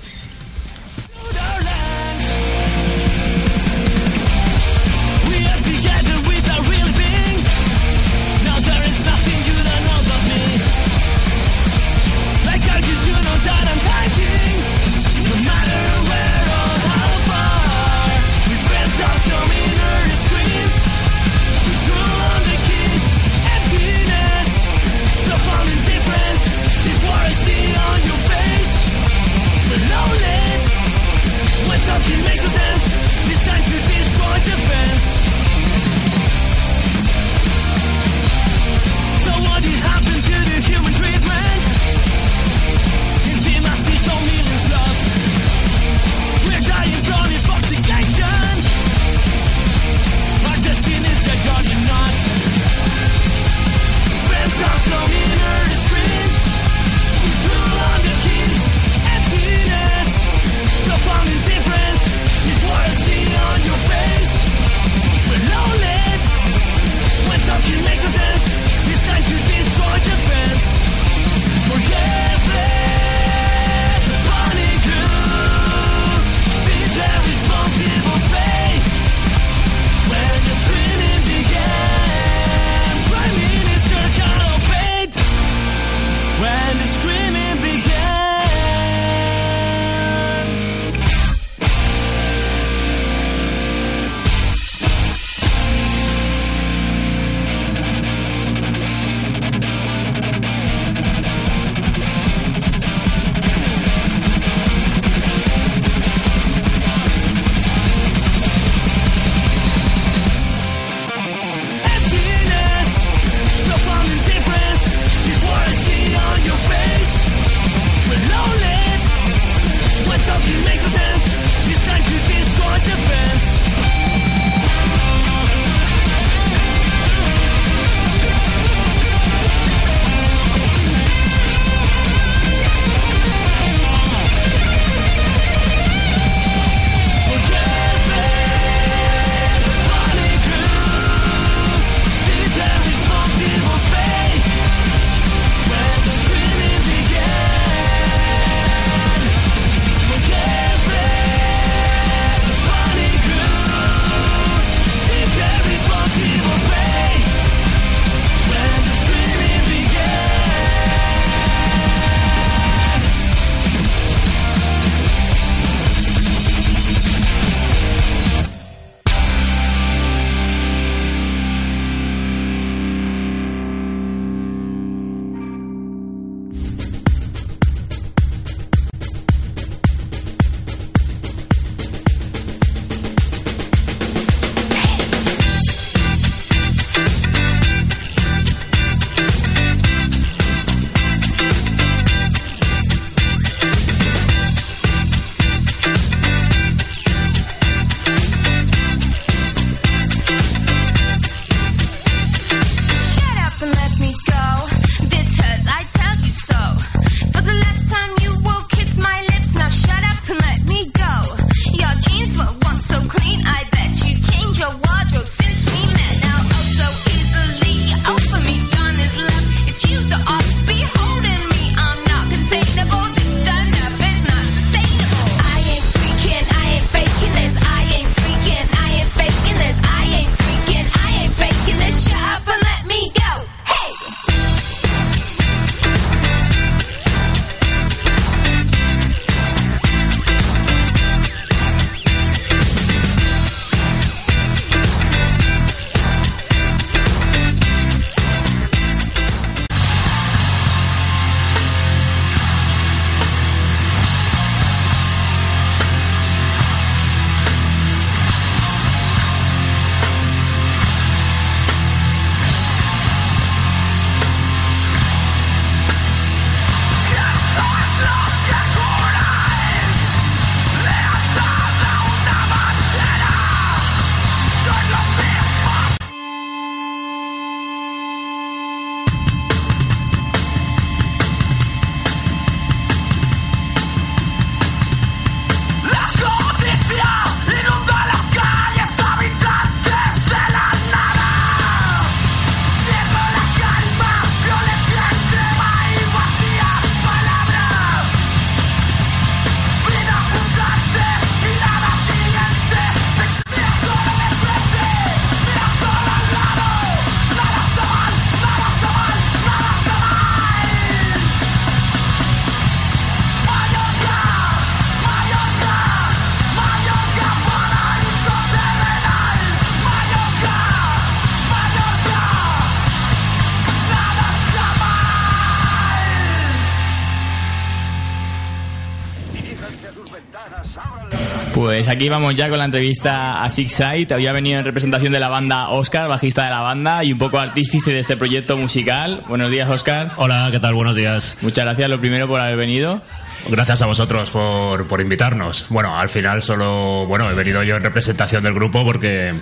Aquí 331.97 332.10
vamos 332.10 332.36
ya 332.36 332.51
con 332.51 332.59
la 332.59 332.66
entrevista 332.66 333.43
a 333.43 333.48
Six 333.48 333.73
Sight. 333.73 334.12
Había 334.12 334.35
venido 334.35 334.59
en 334.59 334.66
representación 334.66 335.14
de 335.14 335.18
la 335.18 335.31
banda 335.31 335.70
Oscar, 335.70 336.09
bajista 336.09 336.44
de 336.44 336.51
la 336.51 336.60
banda 336.60 337.02
y 337.02 337.10
un 337.10 337.18
poco 337.18 337.39
artífice 337.39 337.90
de 337.90 338.01
este 338.01 338.18
proyecto 338.18 338.59
musical. 338.59 339.24
Buenos 339.28 339.51
días, 339.51 339.70
Oscar. 339.70 340.10
Hola, 340.16 340.51
¿qué 340.52 340.60
tal? 340.60 340.74
Buenos 340.74 340.94
días. 340.94 341.39
Muchas 341.40 341.64
gracias, 341.64 341.89
lo 341.89 341.98
primero, 341.98 342.28
por 342.28 342.39
haber 342.39 342.59
venido. 342.59 343.01
Gracias 343.48 343.81
a 343.81 343.86
vosotros 343.86 344.31
por, 344.31 344.86
por 344.86 345.01
invitarnos. 345.01 345.68
Bueno, 345.70 345.98
al 345.98 346.10
final 346.10 346.43
solo, 346.43 347.06
bueno, 347.06 347.31
he 347.31 347.35
venido 347.35 347.62
yo 347.62 347.77
en 347.77 347.82
representación 347.82 348.43
del 348.43 348.52
grupo 348.52 348.85
porque 348.85 349.40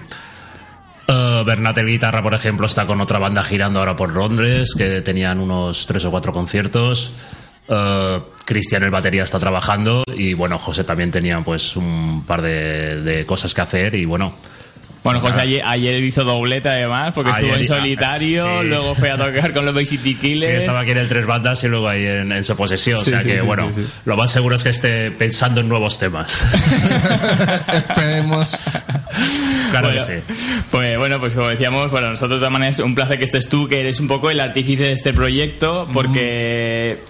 eh, 1.09 1.43
Bernat 1.44 1.76
el 1.78 1.86
guitarra, 1.86 2.22
por 2.22 2.35
ejemplo, 2.35 2.66
está 2.66 2.86
con 2.86 3.01
otra 3.01 3.18
banda 3.18 3.43
girando 3.43 3.81
ahora 3.81 3.97
por 3.97 4.14
Londres, 4.14 4.74
que 4.78 5.01
tenían 5.01 5.40
unos 5.40 5.89
tres 5.89 6.05
o 6.05 6.12
cuatro 6.12 6.32
conciertos. 6.32 7.14
Eh, 7.69 8.20
Cristian 8.45 8.82
el 8.82 8.91
batería 8.91 9.23
está 9.23 9.39
trabajando 9.39 10.05
y 10.15 10.35
bueno, 10.35 10.59
José 10.59 10.85
también 10.85 11.11
tenía 11.11 11.41
pues 11.41 11.77
un 11.77 12.24
par 12.27 12.43
de, 12.43 13.01
de 13.01 13.24
cosas 13.27 13.55
que 13.55 13.61
hacer 13.62 13.95
y 13.95 14.05
bueno. 14.05 14.35
Bueno, 15.03 15.20
José 15.20 15.41
ayer, 15.43 15.62
ayer 15.66 15.97
hizo 15.97 16.24
doblete 16.24 16.66
además, 16.70 17.12
porque 17.15 17.31
estuvo 17.31 17.55
en 17.55 17.65
solitario, 17.66 18.47
sí. 18.62 18.66
luego 18.69 18.95
fue 18.95 19.11
a 19.11 19.19
tocar 19.19 19.53
con 19.53 19.66
los 19.66 19.74
Basic 19.74 20.01
Sí, 20.03 20.15
Killers. 20.15 20.61
estaba 20.61 20.81
aquí 20.81 20.93
en 20.93 20.97
el 20.99 21.09
Tres 21.09 21.27
Bandas 21.27 21.62
y 21.62 21.69
luego 21.69 21.91
ahí 21.91 22.07
en, 22.07 22.32
en 22.32 22.43
su 22.43 22.57
posesión. 22.57 22.97
Sí, 23.05 23.11
o 23.11 23.12
sea 23.12 23.20
sí, 23.20 23.28
que, 23.28 23.39
sí, 23.41 23.45
bueno, 23.47 23.70
sí, 23.74 23.82
sí. 23.82 23.91
lo 24.07 24.16
más 24.16 24.31
seguro 24.31 24.55
es 24.55 24.62
que 24.62 24.70
esté 24.70 25.11
pensando 25.11 25.61
en 25.61 25.69
nuevos 25.69 25.99
temas. 25.99 26.43
Esperemos. 27.74 28.49
Claro 29.70 29.89
Bueno, 29.89 30.07
que 30.07 30.20
sí. 30.23 30.35
Pues 30.70 30.97
bueno, 30.99 31.20
pues 31.20 31.35
como 31.35 31.49
decíamos, 31.49 31.91
bueno, 31.91 32.09
nosotros 32.11 32.41
maneras 32.51 32.78
es 32.78 32.85
un 32.85 32.95
placer 32.95 33.19
que 33.19 33.24
estés 33.24 33.49
tú, 33.49 33.69
que 33.69 33.81
eres 33.81 34.01
un 34.01 34.09
poco 34.09 34.31
el 34.31 34.41
artífice 34.41 34.85
de 34.85 34.93
este 34.93 35.12
proyecto, 35.12 35.86
porque 35.93 37.03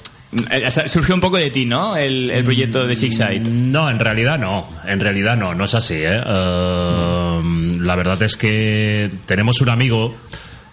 surgió 0.87 1.15
un 1.15 1.21
poco 1.21 1.37
de 1.37 1.51
ti, 1.51 1.67
¿no? 1.67 1.97
El, 1.97 2.31
el 2.31 2.45
proyecto 2.45 2.87
de 2.87 2.97
Six 2.97 3.17
Sight. 3.17 3.47
No, 3.49 3.91
en 3.91 3.99
realidad 3.99 4.39
no. 4.39 4.69
En 4.87 5.01
realidad 5.01 5.37
no, 5.37 5.55
no 5.55 5.65
es 5.65 5.75
así. 5.75 5.95
¿eh? 5.95 6.23
Eh, 6.25 7.41
la 7.81 7.97
verdad 7.97 8.21
es 8.23 8.37
que 8.37 9.11
tenemos 9.27 9.61
un 9.61 9.69
amigo, 9.69 10.15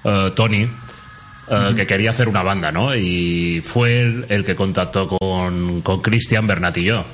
eh, 0.04 0.32
Tony, 0.36 0.64
eh, 0.64 1.74
que 1.76 1.86
quería 1.86 2.12
hacer 2.12 2.28
una 2.28 2.44
banda, 2.44 2.72
¿no? 2.72 2.96
Y 2.96 3.62
fue 3.64 4.02
él 4.02 4.26
el 4.30 4.46
que 4.46 4.56
contactó 4.56 5.08
con, 5.08 5.82
con 5.82 6.02
Christian 6.02 6.48
Bernat 6.48 6.78
y 6.78 6.84
yo. 6.86 7.06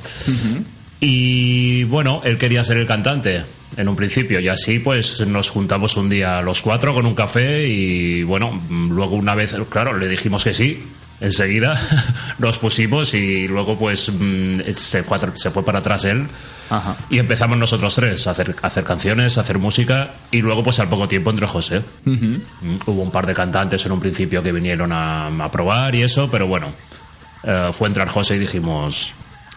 Y 1.00 1.84
bueno, 1.86 2.22
él 2.24 2.38
quería 2.38 2.64
ser 2.64 2.78
el 2.78 2.88
cantante 2.88 3.44
en 3.76 3.88
un 3.88 3.96
principio 3.96 4.40
y 4.40 4.48
así 4.48 4.80
pues 4.80 5.26
nos 5.28 5.50
juntamos 5.50 5.98
un 5.98 6.10
día 6.10 6.42
los 6.42 6.62
cuatro 6.62 6.94
con 6.94 7.06
un 7.06 7.14
café 7.14 7.68
y 7.68 8.24
bueno, 8.24 8.52
mm, 8.52 8.92
luego 8.92 9.16
una 9.16 9.36
vez, 9.36 9.56
claro, 9.70 9.98
le 9.98 10.08
dijimos 10.08 10.44
que 10.44 10.54
sí, 10.54 10.82
enseguida 11.20 11.74
nos 12.40 12.58
pusimos 12.60 13.14
y 13.14 13.48
luego 13.48 13.78
pues 13.78 14.12
mm, 14.12 14.62
se 14.74 15.04
fue, 15.04 15.18
se 15.36 15.50
fue 15.52 15.64
para 15.66 15.80
atrás 15.80 16.06
él 16.06 16.28
Ajá. 16.70 16.96
y 17.10 17.18
empezamos 17.20 17.58
nosotros 17.58 17.96
tres 17.96 18.28
a 18.28 18.32
hacer, 18.32 18.56
a 18.62 18.68
hacer 18.68 18.84
canciones, 18.84 19.38
a 19.38 19.42
hacer 19.42 19.58
música 19.58 20.12
y 20.32 20.42
luego 20.42 20.64
pues 20.64 20.80
al 20.80 20.90
poco 20.90 21.08
tiempo 21.08 21.30
entró 21.32 21.48
José. 21.48 21.82
Mm, 22.06 22.38
Hubo 22.86 23.02
un 23.02 23.12
par 23.12 23.26
de 23.26 23.34
cantantes 23.34 23.86
en 23.86 23.92
un 23.94 24.00
principio 24.00 24.44
que 24.44 24.52
vinieron 24.52 24.92
a, 24.92 25.28
a 25.28 25.52
probar 25.52 25.96
y 25.96 26.04
eso, 26.04 26.30
pero 26.30 26.46
bueno, 26.48 26.68
eh, 27.44 27.70
fue 27.74 27.88
entrar 27.88 28.10
José 28.10 28.36
y 28.36 28.40
dijimos, 28.40 29.14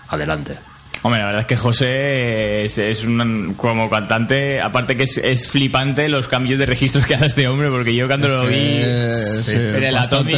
adelante. 0.09 0.57
Hombre, 1.03 1.21
la 1.21 1.27
verdad 1.29 1.41
es 1.41 1.47
que 1.47 1.57
José 1.57 2.65
es, 2.67 2.77
es 2.77 3.05
un, 3.05 3.55
como 3.57 3.89
cantante, 3.89 4.61
aparte 4.61 4.97
que 4.99 5.05
es, 5.05 5.17
es 5.17 5.49
flipante 5.49 6.11
los 6.11 6.29
cambios 6.29 6.59
de 6.59 6.67
registros 6.67 7.07
que 7.07 7.15
hace 7.15 7.25
este 7.27 7.49
hombre, 7.49 7.71
porque 7.71 7.95
yo 7.95 8.07
cuando 8.07 8.29
lo 8.29 8.47
vi 8.47 8.55
Eh, 8.59 9.09
sí, 9.43 9.53
en 9.53 9.83
el 9.85 9.97
Atomic... 9.97 10.37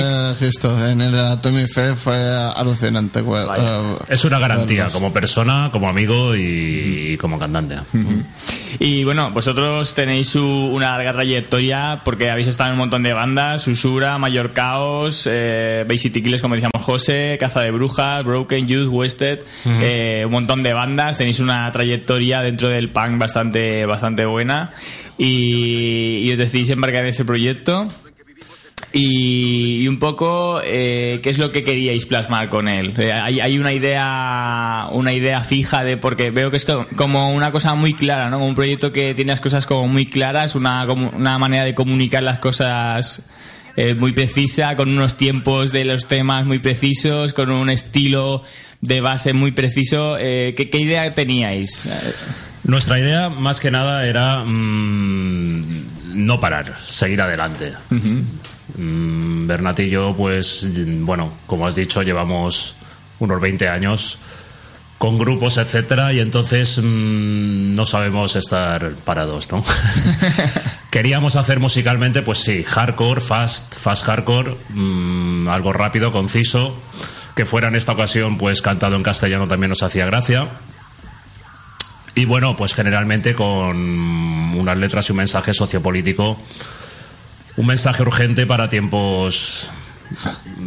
En 0.88 1.00
el 1.00 1.18
Atomic 1.18 1.68
Fe 1.68 1.94
fue 1.96 2.14
alucinante. 2.54 3.18
Eh, 3.20 3.96
Es 4.08 4.24
una 4.24 4.38
garantía 4.38 4.86
como 4.90 5.12
persona, 5.12 5.68
como 5.72 5.88
amigo 5.88 6.36
y, 6.36 7.12
y 7.12 7.16
como 7.16 7.40
cantante. 7.40 7.78
Y 8.78 9.02
bueno, 9.04 9.30
vosotros 9.32 9.94
tenéis 9.94 10.28
su- 10.28 10.42
una 10.72 10.90
larga 10.92 11.12
trayectoria 11.12 12.00
porque 12.04 12.30
habéis 12.30 12.46
estado 12.48 12.68
en 12.70 12.74
un 12.74 12.78
montón 12.78 13.02
de 13.02 13.12
bandas, 13.12 13.62
Susura, 13.62 14.16
Mayor 14.18 14.52
Caos, 14.52 15.28
eh, 15.30 15.84
Basic 15.88 16.12
Killers, 16.14 16.40
como 16.40 16.54
decíamos 16.54 16.82
José, 16.84 17.36
Caza 17.40 17.60
de 17.60 17.70
Brujas, 17.72 18.24
Broken 18.24 18.66
Youth, 18.68 18.88
Wasted, 18.88 19.40
eh, 19.66 20.22
un 20.24 20.32
montón 20.32 20.51
de 20.62 20.72
bandas, 20.72 21.18
tenéis 21.18 21.40
una 21.40 21.70
trayectoria 21.72 22.42
dentro 22.42 22.68
del 22.68 22.90
punk 22.90 23.18
bastante, 23.18 23.86
bastante 23.86 24.26
buena 24.26 24.72
y, 25.18 26.18
y 26.24 26.32
os 26.32 26.38
decidís 26.38 26.68
embarcar 26.70 27.04
en 27.04 27.08
ese 27.10 27.24
proyecto. 27.24 27.88
Y, 28.94 29.82
y 29.84 29.88
un 29.88 29.98
poco 29.98 30.60
eh, 30.62 31.20
qué 31.22 31.30
es 31.30 31.38
lo 31.38 31.50
que 31.50 31.64
queríais 31.64 32.04
plasmar 32.04 32.50
con 32.50 32.68
él. 32.68 32.92
Eh, 32.98 33.10
hay, 33.10 33.40
hay 33.40 33.58
una 33.58 33.72
idea 33.72 34.88
una 34.92 35.14
idea 35.14 35.40
fija 35.40 35.82
de 35.82 35.96
porque 35.96 36.30
veo 36.30 36.50
que 36.50 36.58
es 36.58 36.66
co- 36.66 36.86
como 36.96 37.32
una 37.32 37.52
cosa 37.52 37.74
muy 37.74 37.94
clara, 37.94 38.28
¿no? 38.28 38.44
Un 38.44 38.54
proyecto 38.54 38.92
que 38.92 39.14
tiene 39.14 39.30
las 39.32 39.40
cosas 39.40 39.64
como 39.64 39.88
muy 39.88 40.04
claras, 40.04 40.54
una 40.56 40.84
como 40.86 41.08
una 41.10 41.38
manera 41.38 41.64
de 41.64 41.74
comunicar 41.74 42.22
las 42.22 42.38
cosas 42.38 43.22
eh, 43.76 43.94
muy 43.94 44.12
precisa, 44.12 44.76
con 44.76 44.90
unos 44.90 45.16
tiempos 45.16 45.72
de 45.72 45.86
los 45.86 46.04
temas 46.04 46.44
muy 46.44 46.58
precisos, 46.58 47.32
con 47.32 47.50
un 47.50 47.70
estilo 47.70 48.44
de 48.82 49.00
base 49.00 49.32
muy 49.32 49.52
preciso. 49.52 50.18
Eh, 50.18 50.54
¿qué, 50.54 50.68
qué 50.68 50.78
idea 50.78 51.14
teníais? 51.14 51.88
Nuestra 52.64 52.98
idea, 52.98 53.30
más 53.30 53.58
que 53.58 53.70
nada, 53.70 54.06
era 54.06 54.44
mm, 54.44 56.24
no 56.26 56.38
parar, 56.38 56.78
seguir 56.84 57.22
adelante. 57.22 57.72
Mm, 58.76 59.46
Bernat 59.46 59.80
y 59.80 59.88
yo, 59.88 60.14
pues, 60.14 60.68
bueno, 61.00 61.32
como 61.46 61.66
has 61.66 61.74
dicho, 61.74 62.02
llevamos 62.02 62.76
unos 63.18 63.40
20 63.40 63.68
años 63.68 64.18
con 64.98 65.18
grupos, 65.18 65.56
etcétera, 65.56 66.12
y 66.12 66.20
entonces 66.20 66.78
mm, 66.78 67.74
no 67.74 67.84
sabemos 67.84 68.36
estar 68.36 68.92
parados, 69.04 69.50
¿no? 69.50 69.64
Queríamos 70.90 71.34
hacer 71.36 71.58
musicalmente, 71.58 72.22
pues 72.22 72.38
sí, 72.38 72.62
hardcore, 72.62 73.20
fast, 73.20 73.74
fast 73.74 74.04
hardcore, 74.04 74.56
algo 75.48 75.72
rápido, 75.72 76.12
conciso, 76.12 76.76
que 77.34 77.44
fuera 77.44 77.68
en 77.68 77.76
esta 77.76 77.92
ocasión, 77.92 78.38
pues 78.38 78.62
cantado 78.62 78.96
en 78.96 79.02
castellano 79.02 79.48
también 79.48 79.70
nos 79.70 79.82
hacía 79.82 80.06
gracia. 80.06 80.48
Y 82.14 82.26
bueno, 82.26 82.56
pues 82.56 82.74
generalmente 82.74 83.34
con 83.34 83.76
unas 84.54 84.76
letras 84.76 85.08
y 85.08 85.12
un 85.12 85.18
mensaje 85.18 85.54
sociopolítico, 85.54 86.38
un 87.56 87.66
mensaje 87.66 88.02
urgente 88.02 88.46
para 88.46 88.68
tiempos 88.68 89.70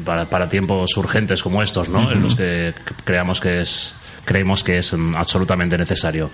para, 0.03 0.25
para 0.29 0.49
tiempos 0.49 0.97
urgentes 0.97 1.43
como 1.43 1.61
estos, 1.61 1.89
¿no? 1.89 2.11
En 2.11 2.23
los 2.23 2.35
que 2.35 2.73
creamos 3.03 3.39
que 3.39 3.61
es 3.61 3.93
creemos 4.25 4.63
que 4.63 4.79
es 4.79 4.95
absolutamente 5.15 5.77
necesario. 5.77 6.31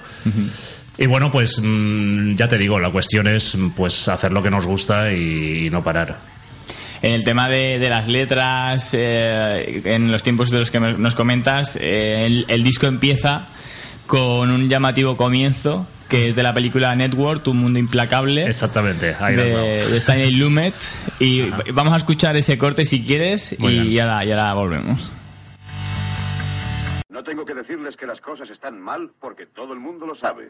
Y 0.98 1.06
bueno, 1.08 1.30
pues 1.30 1.60
mm, 1.62 2.36
ya 2.36 2.48
te 2.48 2.58
digo, 2.58 2.80
la 2.80 2.90
cuestión 2.90 3.28
es 3.28 3.58
pues 3.76 4.08
hacer 4.08 4.32
lo 4.32 4.42
que 4.42 4.50
nos 4.50 4.66
gusta 4.66 5.12
y 5.12 5.70
no 5.70 5.84
parar. 5.84 6.31
En 7.02 7.14
el 7.14 7.24
tema 7.24 7.50
de, 7.50 7.80
de 7.80 7.90
las 7.90 8.08
letras, 8.08 8.94
eh, 8.94 9.82
en 9.86 10.12
los 10.12 10.22
tiempos 10.22 10.52
de 10.52 10.60
los 10.60 10.70
que 10.70 10.80
nos 10.80 11.16
comentas, 11.16 11.76
eh, 11.82 12.26
el, 12.28 12.46
el 12.48 12.64
disco 12.64 12.86
empieza 12.86 13.48
con 14.06 14.52
un 14.52 14.70
llamativo 14.70 15.18
comienzo 15.18 15.88
que 16.08 16.28
es 16.28 16.36
de 16.36 16.44
la 16.44 16.54
película 16.54 16.94
Network, 16.94 17.42
Tu 17.42 17.54
Mundo 17.54 17.80
Implacable. 17.80 18.46
Exactamente, 18.46 19.16
ahí 19.18 19.34
de, 19.34 19.88
de 19.88 19.98
Stanley 19.98 20.32
Lumet. 20.32 20.74
Y 21.20 21.50
vamos 21.74 21.94
a 21.94 21.96
escuchar 21.96 22.36
ese 22.36 22.58
corte 22.58 22.84
si 22.84 23.04
quieres 23.06 23.58
Muy 23.60 23.72
y, 23.74 23.80
bien. 23.80 23.92
y 23.94 24.00
ahora, 24.00 24.26
y 24.26 24.32
ahora 24.32 24.54
volvemos. 24.54 25.12
No 27.10 27.24
tengo 27.24 27.46
que 27.46 27.54
decirles 27.54 27.96
que 27.96 28.06
las 28.06 28.20
cosas 28.20 28.50
están 28.50 28.80
mal 28.80 29.10
porque 29.22 29.46
todo 29.46 29.72
el 29.74 29.80
mundo 29.80 30.06
lo 30.06 30.16
sabe. 30.16 30.50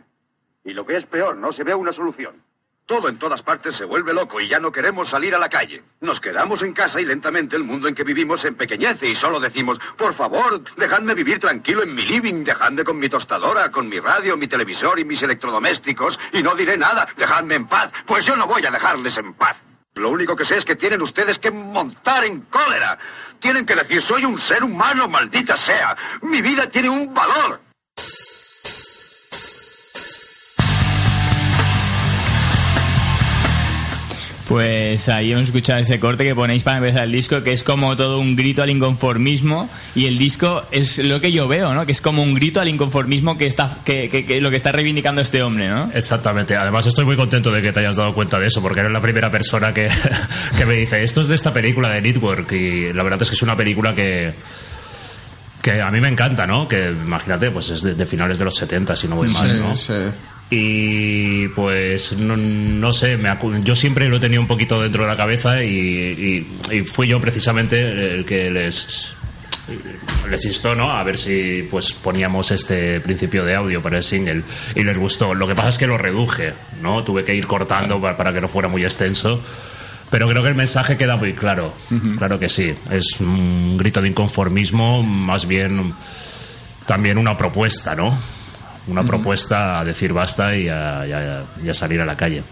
Y 0.65 0.73
lo 0.73 0.86
que 0.86 0.98
es 0.98 1.06
peor, 1.06 1.38
no 1.38 1.52
se 1.53 1.64
ve 1.64 1.76
una 1.76 1.94
solución. 1.94 2.36
Todo 2.85 3.07
en 3.07 3.19
todas 3.19 3.41
partes 3.41 3.75
se 3.77 3.85
vuelve 3.85 4.13
loco 4.13 4.41
y 4.41 4.47
ya 4.47 4.59
no 4.59 4.71
queremos 4.71 5.09
salir 5.09 5.33
a 5.33 5.39
la 5.39 5.49
calle. 5.49 5.81
Nos 6.01 6.19
quedamos 6.19 6.61
en 6.61 6.73
casa 6.73 6.99
y 6.99 7.05
lentamente 7.05 7.55
el 7.55 7.63
mundo 7.63 7.87
en 7.87 7.95
que 7.95 8.03
vivimos 8.03 8.41
se 8.41 8.49
empequeñece 8.49 9.07
y 9.07 9.15
solo 9.15 9.39
decimos, 9.39 9.79
por 9.97 10.13
favor, 10.15 10.61
dejadme 10.75 11.13
vivir 11.13 11.39
tranquilo 11.39 11.83
en 11.83 11.95
mi 11.95 12.03
living, 12.03 12.43
dejadme 12.43 12.83
con 12.83 12.99
mi 12.99 13.07
tostadora, 13.07 13.71
con 13.71 13.87
mi 13.87 13.99
radio, 13.99 14.35
mi 14.35 14.47
televisor 14.47 14.99
y 14.99 15.05
mis 15.05 15.21
electrodomésticos 15.21 16.19
y 16.33 16.43
no 16.43 16.53
diré 16.55 16.77
nada, 16.77 17.07
dejadme 17.15 17.55
en 17.55 17.67
paz, 17.67 17.91
pues 18.05 18.25
yo 18.25 18.35
no 18.35 18.45
voy 18.45 18.65
a 18.65 18.71
dejarles 18.71 19.15
en 19.17 19.33
paz. 19.35 19.55
Lo 19.95 20.09
único 20.09 20.35
que 20.35 20.45
sé 20.45 20.57
es 20.57 20.65
que 20.65 20.75
tienen 20.75 21.01
ustedes 21.01 21.37
que 21.37 21.51
montar 21.51 22.23
en 22.25 22.41
cólera. 22.41 22.97
Tienen 23.39 23.65
que 23.65 23.75
decir, 23.75 24.01
soy 24.01 24.23
un 24.23 24.39
ser 24.39 24.63
humano, 24.63 25.07
maldita 25.07 25.57
sea. 25.57 25.95
Mi 26.21 26.41
vida 26.41 26.69
tiene 26.69 26.89
un 26.89 27.13
valor. 27.13 27.59
Pues 34.52 35.07
ahí 35.10 35.32
hemos 35.32 35.45
escuchado 35.45 35.80
ese 35.80 35.99
corte 35.99 36.23
que 36.26 36.36
ponéis 36.36 36.64
para 36.64 36.78
empezar 36.78 37.06
el 37.06 37.11
disco, 37.11 37.41
que 37.41 37.53
es 37.53 37.64
como 37.64 37.95
todo 37.95 38.19
un 38.19 38.36
grito 38.36 38.61
al 38.61 38.69
inconformismo. 38.69 39.69
Y 39.95 40.07
el 40.07 40.18
disco 40.18 40.64
es 40.72 40.98
lo 40.98 41.22
que 41.22 41.32
yo 41.32 41.48
veo, 41.48 41.73
¿no? 41.73 41.86
Que 41.86 41.91
es 41.94 42.02
como 42.02 42.22
un 42.22 42.34
grito 42.34 42.60
al 42.60 42.68
inconformismo 42.68 43.38
que 43.38 43.48
está, 43.48 43.78
que, 43.86 44.10
que- 44.10 44.26
que 44.26 44.41
lo 44.41 44.49
que 44.49 44.57
está 44.57 44.72
reivindicando 44.72 45.22
este 45.22 45.41
hombre, 45.41 45.69
¿no? 45.69 45.90
Exactamente. 45.94 46.56
Además, 46.57 46.86
estoy 46.86 47.06
muy 47.06 47.15
contento 47.15 47.49
de 47.52 47.61
que 47.61 47.72
te 47.72 47.80
hayas 47.80 47.95
dado 47.95 48.14
cuenta 48.14 48.40
de 48.40 48.48
eso, 48.48 48.61
porque 48.61 48.82
eres 48.82 48.91
la 48.91 49.02
primera 49.02 49.32
persona 49.32 49.73
que, 49.73 49.90
que 50.57 50.65
me 50.65 50.73
dice, 50.76 51.02
esto 51.03 51.22
es 51.22 51.30
de 51.30 51.36
esta 51.36 51.53
película 51.53 51.90
de 51.90 52.02
Network. 52.02 52.52
Y 52.52 52.91
la 52.94 53.03
verdad 53.03 53.22
es 53.22 53.30
que 53.30 53.36
es 53.36 53.41
una 53.41 53.56
película 53.56 53.95
que, 53.95 54.34
que 55.61 55.82
a 55.82 55.90
mí 55.91 56.02
me 56.02 56.07
encanta, 56.10 56.45
¿no? 56.45 56.68
Que 56.68 56.90
imagínate, 56.91 57.52
pues 57.52 57.69
es 57.69 57.82
de, 57.84 57.95
de 57.95 58.06
finales 58.06 58.38
de 58.40 58.45
los 58.45 58.56
70, 58.56 58.95
si 58.95 59.07
no 59.07 59.15
voy 59.15 59.30
mal, 59.30 59.60
¿no? 59.60 59.78
sí. 59.78 59.94
Y 60.53 61.48
pues 61.49 62.18
no, 62.18 62.36
no 62.36 62.91
sé, 62.91 63.15
me 63.15 63.30
yo 63.64 63.73
siempre 63.73 64.10
lo 64.10 64.19
tenía 64.19 64.38
un 64.40 64.48
poquito 64.48 64.82
dentro 64.82 65.03
de 65.03 65.10
la 65.10 65.15
cabeza 65.15 65.64
y, 65.64 66.45
y- 66.69 66.76
y 66.76 66.82
fui 66.82 67.07
yo 67.07 67.22
precisamente 67.22 68.15
el 68.15 68.26
que 68.26 68.52
les 68.52 69.14
les 70.30 70.44
instó, 70.45 70.76
¿no? 70.76 70.91
A 70.91 71.03
ver 71.03 71.18
si 71.18 71.65
pues 71.72 71.94
poníamos 71.94 72.52
este 72.52 72.99
principio 72.99 73.45
de 73.45 73.56
audio 73.56 73.82
para 73.82 73.98
el 73.98 74.03
single 74.03 74.44
y 74.76 74.84
les 74.84 74.99
gustó. 74.99 75.34
Lo 75.34 75.48
que 75.48 75.56
pasa 75.56 75.69
es 75.69 75.78
que 75.78 75.88
lo 75.88 75.98
reduje, 75.98 76.52
¿no? 76.82 77.02
Tuve 77.06 77.23
que 77.23 77.34
ir 77.34 77.48
cortando 77.48 78.02
para, 78.02 78.18
para 78.18 78.34
que 78.34 78.41
no 78.41 78.49
fuera 78.49 78.68
muy 78.68 78.84
extenso. 78.84 79.41
Pero 80.10 80.28
creo 80.28 80.44
que 80.44 80.49
el 80.49 80.56
mensaje 80.56 80.98
queda 80.98 81.15
muy 81.15 81.32
claro. 81.34 81.73
Claro 82.18 82.38
que 82.38 82.49
sí. 82.49 82.73
Es 82.91 83.22
un 83.22 83.78
grito 83.78 84.02
de 84.02 84.10
inconformismo, 84.10 85.02
más 85.02 85.48
bien 85.48 85.94
también 86.86 87.18
una 87.18 87.38
propuesta, 87.38 87.95
¿no? 87.95 88.18
Una 88.87 89.03
propuesta 89.03 89.79
a 89.79 89.85
decir 89.85 90.11
basta 90.13 90.55
y 90.55 90.67
a, 90.67 91.05
y 91.07 91.11
a- 91.11 91.43
y 91.63 91.69
a 91.69 91.73
salir 91.73 92.01
a 92.01 92.05
la 92.05 92.15
calle. 92.17 92.43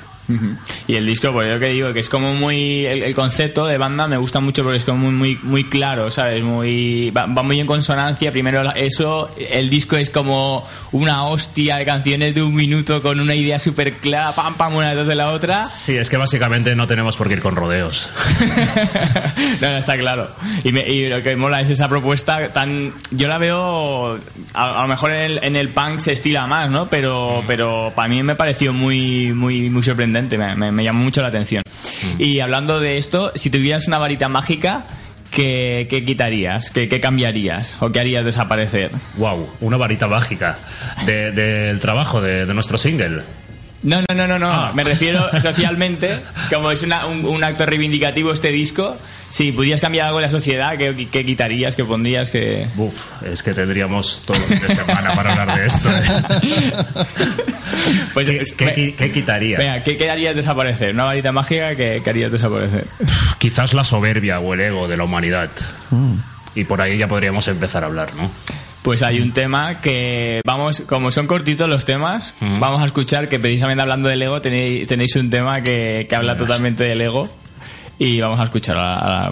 Y 0.88 0.95
el 0.95 1.06
disco, 1.06 1.31
pues 1.31 1.49
yo 1.51 1.60
que 1.60 1.68
digo, 1.69 1.91
que 1.93 1.99
es 1.99 2.10
como 2.10 2.34
muy. 2.35 2.85
El, 2.85 3.03
el 3.03 3.15
concepto 3.15 3.65
de 3.65 3.77
banda 3.77 4.07
me 4.07 4.18
gusta 4.18 4.39
mucho 4.39 4.64
porque 4.64 4.77
es 4.77 4.84
como 4.84 5.11
muy, 5.11 5.14
muy, 5.14 5.39
muy 5.43 5.64
claro, 5.64 6.11
¿sabes? 6.11 6.43
Muy, 6.43 7.10
va, 7.11 7.26
va 7.26 7.41
muy 7.43 7.60
en 7.60 7.65
consonancia. 7.68 8.31
Primero 8.31 8.61
eso, 8.76 9.31
el 9.38 9.69
disco 9.69 9.97
es 9.97 10.10
como 10.10 10.68
una 10.91 11.26
hostia 11.26 11.77
de 11.77 11.85
canciones 11.85 12.35
de 12.35 12.41
un 12.43 12.53
minuto 12.53 13.01
con 13.01 13.19
una 13.19 13.34
idea 13.35 13.60
súper 13.60 13.93
clara, 13.93 14.31
pam, 14.34 14.56
pam, 14.56 14.76
una 14.76 14.89
detrás 14.89 15.07
de 15.07 15.15
la 15.15 15.30
otra. 15.30 15.65
Sí, 15.65 15.95
es 15.97 16.10
que 16.10 16.18
básicamente 16.18 16.76
no 16.76 16.85
tenemos 16.88 17.18
por 17.18 17.27
qué 17.27 17.34
ir 17.35 17.41
con 17.41 17.56
rodeos. 17.56 18.10
No, 19.61 19.68
no, 19.69 19.77
está 19.77 19.97
claro. 19.97 20.30
Y, 20.64 20.72
me- 20.72 20.88
y 20.88 21.07
lo 21.10 21.22
que 21.23 21.35
mola 21.35 21.61
es 21.61 21.69
esa 21.69 21.88
propuesta 21.89 22.49
tan... 22.49 22.93
Yo 23.11 23.27
la 23.27 23.38
veo... 23.38 24.19
A, 24.53 24.80
a 24.80 24.81
lo 24.84 24.88
mejor 24.88 25.11
en 25.11 25.19
el, 25.31 25.39
en 25.43 25.56
el 25.56 25.69
punk 25.69 25.99
se 25.99 26.14
estila 26.14 26.47
más, 26.47 26.69
¿no? 26.69 26.89
Pero, 26.89 27.43
pero 27.47 27.91
para 27.95 28.07
mí 28.07 28.22
me 28.23 28.35
pareció 28.35 28.73
muy, 28.73 29.34
muy, 29.34 29.69
muy 29.69 29.84
sorprendente. 29.84 30.19
Me, 30.38 30.56
me- 30.56 30.72
me 30.72 30.84
llamó 30.84 31.04
mucho 31.04 31.22
la 31.22 31.28
atención. 31.30 31.64
Y 32.18 32.40
hablando 32.40 32.80
de 32.80 32.98
esto, 32.98 33.32
si 33.36 33.50
tuvieras 33.50 33.88
una 33.88 33.98
varita 33.98 34.28
mágica, 34.30 34.86
¿qué, 35.32 35.88
qué 35.90 36.04
quitarías? 36.04 36.70
¿Qué, 36.70 36.88
qué 36.88 37.00
cambiarías? 37.00 37.76
¿O 37.82 37.91
qué 37.91 38.00
harías 38.00 38.26
desaparecer? 38.26 38.91
Wow, 39.18 39.50
una 39.62 39.78
varita 39.78 40.08
mágica 40.08 40.58
de- 41.06 41.32
del 41.32 41.80
trabajo 41.80 42.22
de, 42.22 42.46
de 42.46 42.54
nuestro 42.54 42.78
single. 42.78 43.22
No, 43.84 44.01
no, 44.01 44.15
no, 44.15 44.27
no, 44.27 44.39
no. 44.39 44.51
Ah. 44.51 44.72
Me 44.73 44.84
refiero 44.84 45.22
socialmente, 45.41 46.19
como 46.53 46.69
es 46.72 46.81
una- 46.84 47.06
un, 47.06 47.26
un 47.26 47.43
acto 47.43 47.65
reivindicativo 47.65 48.31
este 48.31 48.49
disco. 48.49 48.97
Si 49.30 49.51
pudieras 49.51 49.80
cambiar 49.80 50.07
algo 50.07 50.18
en 50.19 50.23
la 50.23 50.30
sociedad, 50.30 50.76
¿qué, 50.77 51.07
qué 51.11 51.23
quitarías? 51.23 51.76
¿Qué 51.76 51.85
pondrías? 51.85 52.31
¿Qué... 52.31 52.68
Uf, 52.77 53.22
es 53.23 53.43
que 53.43 53.53
tendríamos 53.53 54.23
todo 54.26 54.35
el 54.38 54.43
fin 54.43 54.60
de 54.60 54.73
semana 54.73 55.14
para 55.14 55.31
hablar 55.34 55.56
de 55.60 55.65
esto. 55.68 55.89
¿eh? 55.89 56.73
Pues, 58.14 58.27
¿Qué, 58.27 58.41
qué 58.57 58.65
ve- 58.65 58.76
qui- 58.76 58.95
qué 58.95 59.11
quitaría? 59.11 59.57
Venga, 59.57 59.84
¿qué, 59.84 59.97
qué 59.97 60.10
harías 60.10 60.35
desaparecer? 60.35 60.93
Una 60.93 61.06
varita 61.06 61.31
mágica 61.31 61.76
que, 61.76 62.01
que 62.03 62.10
harías 62.10 62.31
desaparecer. 62.31 62.85
Quizás 63.38 63.73
la 63.73 63.84
soberbia 63.84 64.39
o 64.39 64.53
el 64.53 64.60
ego 64.61 64.88
de 64.88 64.97
la 64.97 65.03
humanidad. 65.03 65.49
Mm. 65.91 66.15
Y 66.56 66.64
por 66.65 66.81
ahí 66.81 66.97
ya 66.97 67.07
podríamos 67.07 67.47
empezar 67.47 67.84
a 67.84 67.88
hablar, 67.88 68.14
¿no? 68.15 68.30
Pues 68.81 69.01
hay 69.03 69.19
un 69.19 69.31
tema 69.34 69.81
que, 69.81 70.41
vamos, 70.45 70.81
como 70.88 71.11
son 71.11 71.27
cortitos 71.27 71.68
los 71.68 71.84
temas, 71.85 72.34
Mm. 72.39 72.60
vamos 72.60 72.81
a 72.81 72.85
escuchar 72.85 73.27
que 73.27 73.38
precisamente 73.39 73.81
hablando 73.81 74.07
del 74.10 74.22
ego 74.22 74.41
tenéis, 74.41 74.88
tenéis 74.88 75.15
un 75.18 75.30
tema 75.30 75.61
que, 75.61 76.06
que 76.10 76.15
habla 76.15 76.38
totalmente 76.38 76.84
del 76.85 77.01
ego 77.01 77.27
y 77.97 78.19
vamos 78.22 78.39
a 78.39 78.43
escuchar 78.45 78.77
a, 78.77 78.93
a 78.93 79.31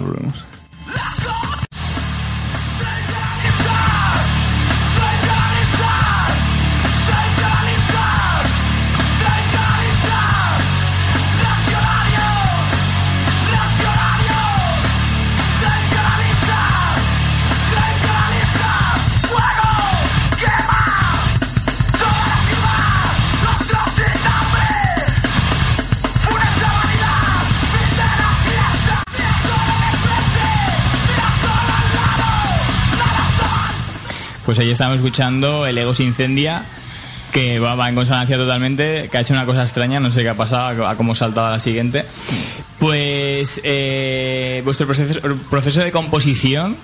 Pues 34.48 34.58
ahí 34.60 34.70
estamos 34.70 34.96
escuchando 34.96 35.66
El 35.66 35.76
ego 35.76 35.92
se 35.92 36.04
incendia, 36.04 36.62
que 37.34 37.58
va, 37.58 37.74
va 37.74 37.90
en 37.90 37.94
consonancia 37.94 38.38
totalmente, 38.38 39.10
que 39.10 39.18
ha 39.18 39.20
hecho 39.20 39.34
una 39.34 39.44
cosa 39.44 39.62
extraña, 39.62 40.00
no 40.00 40.10
sé 40.10 40.22
qué 40.22 40.30
ha 40.30 40.36
pasado, 40.38 40.88
a 40.88 40.96
cómo 40.96 41.14
saltaba 41.14 41.48
a 41.48 41.50
la 41.50 41.60
siguiente. 41.60 42.06
Pues 42.78 43.60
eh, 43.62 44.62
vuestro 44.64 44.86
proceso, 44.86 45.20
proceso 45.50 45.80
de 45.80 45.92
composición, 45.92 46.78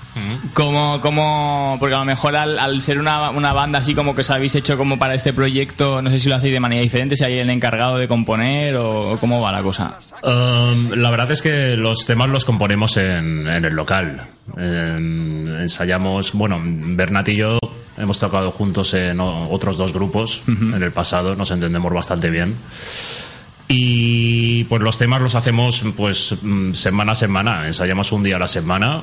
como, 0.52 1.00
como, 1.00 1.78
porque 1.80 1.94
a 1.94 2.00
lo 2.00 2.04
mejor 2.04 2.36
al, 2.36 2.58
al 2.58 2.82
ser 2.82 2.98
una, 2.98 3.30
una 3.30 3.54
banda 3.54 3.78
así 3.78 3.94
como 3.94 4.14
que 4.14 4.20
os 4.20 4.30
habéis 4.30 4.54
hecho 4.56 4.76
como 4.76 4.98
para 4.98 5.14
este 5.14 5.32
proyecto, 5.32 6.02
no 6.02 6.10
sé 6.10 6.18
si 6.18 6.28
lo 6.28 6.34
hacéis 6.34 6.52
de 6.52 6.60
manera 6.60 6.82
diferente, 6.82 7.16
si 7.16 7.24
hay 7.24 7.38
el 7.38 7.48
encargado 7.48 7.96
de 7.96 8.08
componer 8.08 8.76
o 8.76 9.16
cómo 9.18 9.40
va 9.40 9.50
la 9.50 9.62
cosa. 9.62 10.00
Um, 10.26 10.90
la 10.92 11.10
verdad 11.10 11.30
es 11.32 11.42
que 11.42 11.76
los 11.76 12.06
temas 12.06 12.30
los 12.30 12.46
componemos 12.46 12.96
en, 12.96 13.46
en 13.46 13.64
el 13.64 13.74
local. 13.74 14.26
En- 14.56 15.54
ensayamos, 15.60 16.32
bueno, 16.32 16.60
Bernat 16.64 17.28
y 17.28 17.36
yo 17.36 17.58
hemos 17.98 18.18
tocado 18.18 18.50
juntos 18.50 18.94
en 18.94 19.20
otros 19.20 19.76
dos 19.76 19.92
grupos 19.92 20.42
en 20.48 20.82
el 20.82 20.92
pasado, 20.92 21.36
nos 21.36 21.50
entendemos 21.50 21.92
bastante 21.92 22.30
bien. 22.30 22.54
Y 23.68 24.64
pues 24.64 24.82
los 24.82 24.98
temas 24.98 25.20
los 25.22 25.34
hacemos 25.34 25.82
pues 25.96 26.34
mm, 26.42 26.72
semana 26.74 27.12
a 27.12 27.16
semana, 27.16 27.66
ensayamos 27.66 28.10
un 28.12 28.22
día 28.22 28.36
a 28.36 28.38
la 28.38 28.48
semana 28.48 29.02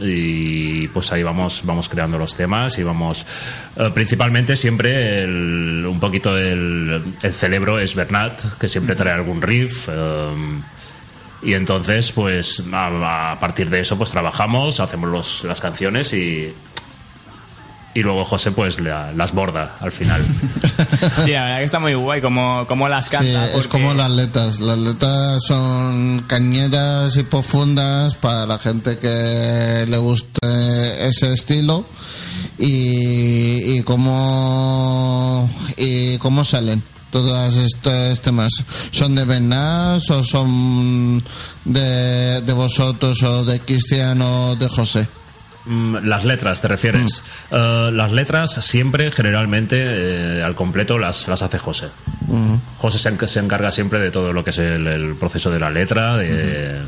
Y 0.00 0.88
pues 0.88 1.12
ahí 1.12 1.22
vamos 1.22 1.62
vamos 1.64 1.88
creando 1.88 2.18
los 2.18 2.34
temas 2.34 2.78
y 2.78 2.82
vamos 2.82 3.24
eh, 3.76 3.90
principalmente 3.94 4.56
siempre 4.56 5.22
el- 5.22 5.86
un 5.88 6.00
poquito 6.00 6.36
el, 6.36 7.02
el 7.22 7.32
cerebro 7.32 7.78
es 7.78 7.94
Bernat 7.94 8.58
que 8.58 8.68
siempre 8.68 8.94
trae 8.96 9.12
algún 9.14 9.40
riff 9.40 9.88
eh, 9.90 10.32
y 11.42 11.54
entonces 11.54 12.10
pues 12.12 12.62
a, 12.72 13.32
a 13.32 13.40
partir 13.40 13.70
de 13.70 13.80
eso 13.80 13.96
pues 13.98 14.10
trabajamos 14.10 14.80
hacemos 14.80 15.10
los- 15.10 15.44
las 15.44 15.60
canciones 15.60 16.12
y 16.12 16.52
y 17.94 18.02
luego 18.02 18.24
José 18.24 18.50
pues 18.52 18.80
la- 18.80 19.12
las 19.12 19.32
borda 19.32 19.76
al 19.80 19.92
final 19.92 20.20
Sí, 21.24 21.30
la 21.30 21.42
verdad 21.44 21.58
que 21.58 21.64
está 21.64 21.78
muy 21.78 21.94
guay 21.94 22.20
como, 22.20 22.66
como 22.66 22.88
las 22.88 23.04
Sí, 23.06 23.10
canta. 23.12 23.46
es 23.46 23.52
porque- 23.52 23.68
como 23.68 23.94
las 23.94 24.10
letras. 24.10 24.58
Las 24.60 24.78
letras 24.78 25.42
son 25.46 26.24
cañeras 26.26 27.16
y 27.16 27.22
profundas 27.22 28.14
para 28.16 28.46
la 28.46 28.58
gente 28.58 28.98
que 28.98 29.84
le 29.88 29.96
guste 29.98 31.08
ese 31.08 31.32
estilo 31.32 31.86
y, 32.58 33.76
y 33.78 33.82
cómo 33.82 35.48
y 35.76 36.18
cómo 36.18 36.44
salen 36.44 36.82
todos 37.10 37.54
estos 37.54 38.20
temas 38.22 38.50
son 38.90 39.14
de 39.14 39.24
Bernat 39.24 40.02
o 40.10 40.22
son 40.22 41.22
de, 41.64 42.40
de 42.42 42.52
vosotros 42.52 43.22
o 43.22 43.44
de 43.44 43.60
Cristian 43.60 44.20
o 44.20 44.56
de 44.56 44.68
José 44.68 45.06
Las 45.66 46.24
letras, 46.24 46.60
¿te 46.60 46.68
refieres? 46.68 47.22
Eh, 47.50 47.90
las 47.92 48.12
letras 48.12 48.52
siempre, 48.64 49.10
generalmente, 49.10 49.82
eh, 50.38 50.42
al 50.42 50.54
completo 50.54 50.98
las, 50.98 51.26
las 51.28 51.42
hace 51.42 51.58
José. 51.58 51.88
Ujú. 52.28 52.60
José 52.78 52.98
se, 52.98 53.26
se 53.28 53.40
encarga 53.40 53.70
siempre 53.70 53.98
de 53.98 54.10
todo 54.10 54.32
lo 54.32 54.44
que 54.44 54.50
es 54.50 54.58
el, 54.58 54.86
el 54.86 55.14
proceso 55.16 55.50
de 55.50 55.60
la 55.60 55.70
letra, 55.70 56.16
de, 56.18 56.82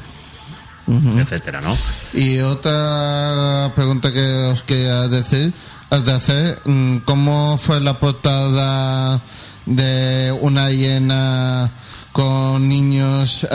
Ujú. 0.86 1.18
etcétera, 1.18 1.60
¿no? 1.60 1.76
Y 2.12 2.38
otra 2.40 3.72
pregunta 3.74 4.12
que 4.12 4.50
os 4.52 4.62
quería 4.64 5.08
decir, 5.08 5.52
de 5.90 6.12
hacer, 6.12 6.58
mm, 6.64 6.98
¿cómo 6.98 7.58
fue 7.58 7.80
la 7.80 7.94
portada 7.94 9.20
de 9.64 10.36
una 10.40 10.70
hiena 10.70 11.70
con 12.12 12.68
niños 12.68 13.46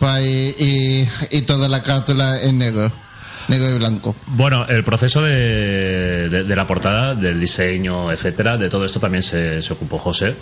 ahí 0.00 0.54
y, 1.30 1.36
y 1.36 1.42
toda 1.42 1.68
la 1.68 1.82
carátula 1.82 2.40
en 2.42 2.58
negro, 2.58 2.90
negro 3.48 3.70
y 3.70 3.78
blanco? 3.78 4.14
Bueno, 4.26 4.66
el 4.68 4.84
proceso 4.84 5.22
de, 5.22 6.44
la 6.48 6.66
portada, 6.66 7.14
del 7.14 7.40
diseño, 7.40 8.10
etcétera, 8.12 8.56
de 8.56 8.68
todo 8.68 8.84
esto 8.84 9.00
también 9.00 9.22
se, 9.22 9.60
ocupó 9.72 9.98
José, 9.98 10.34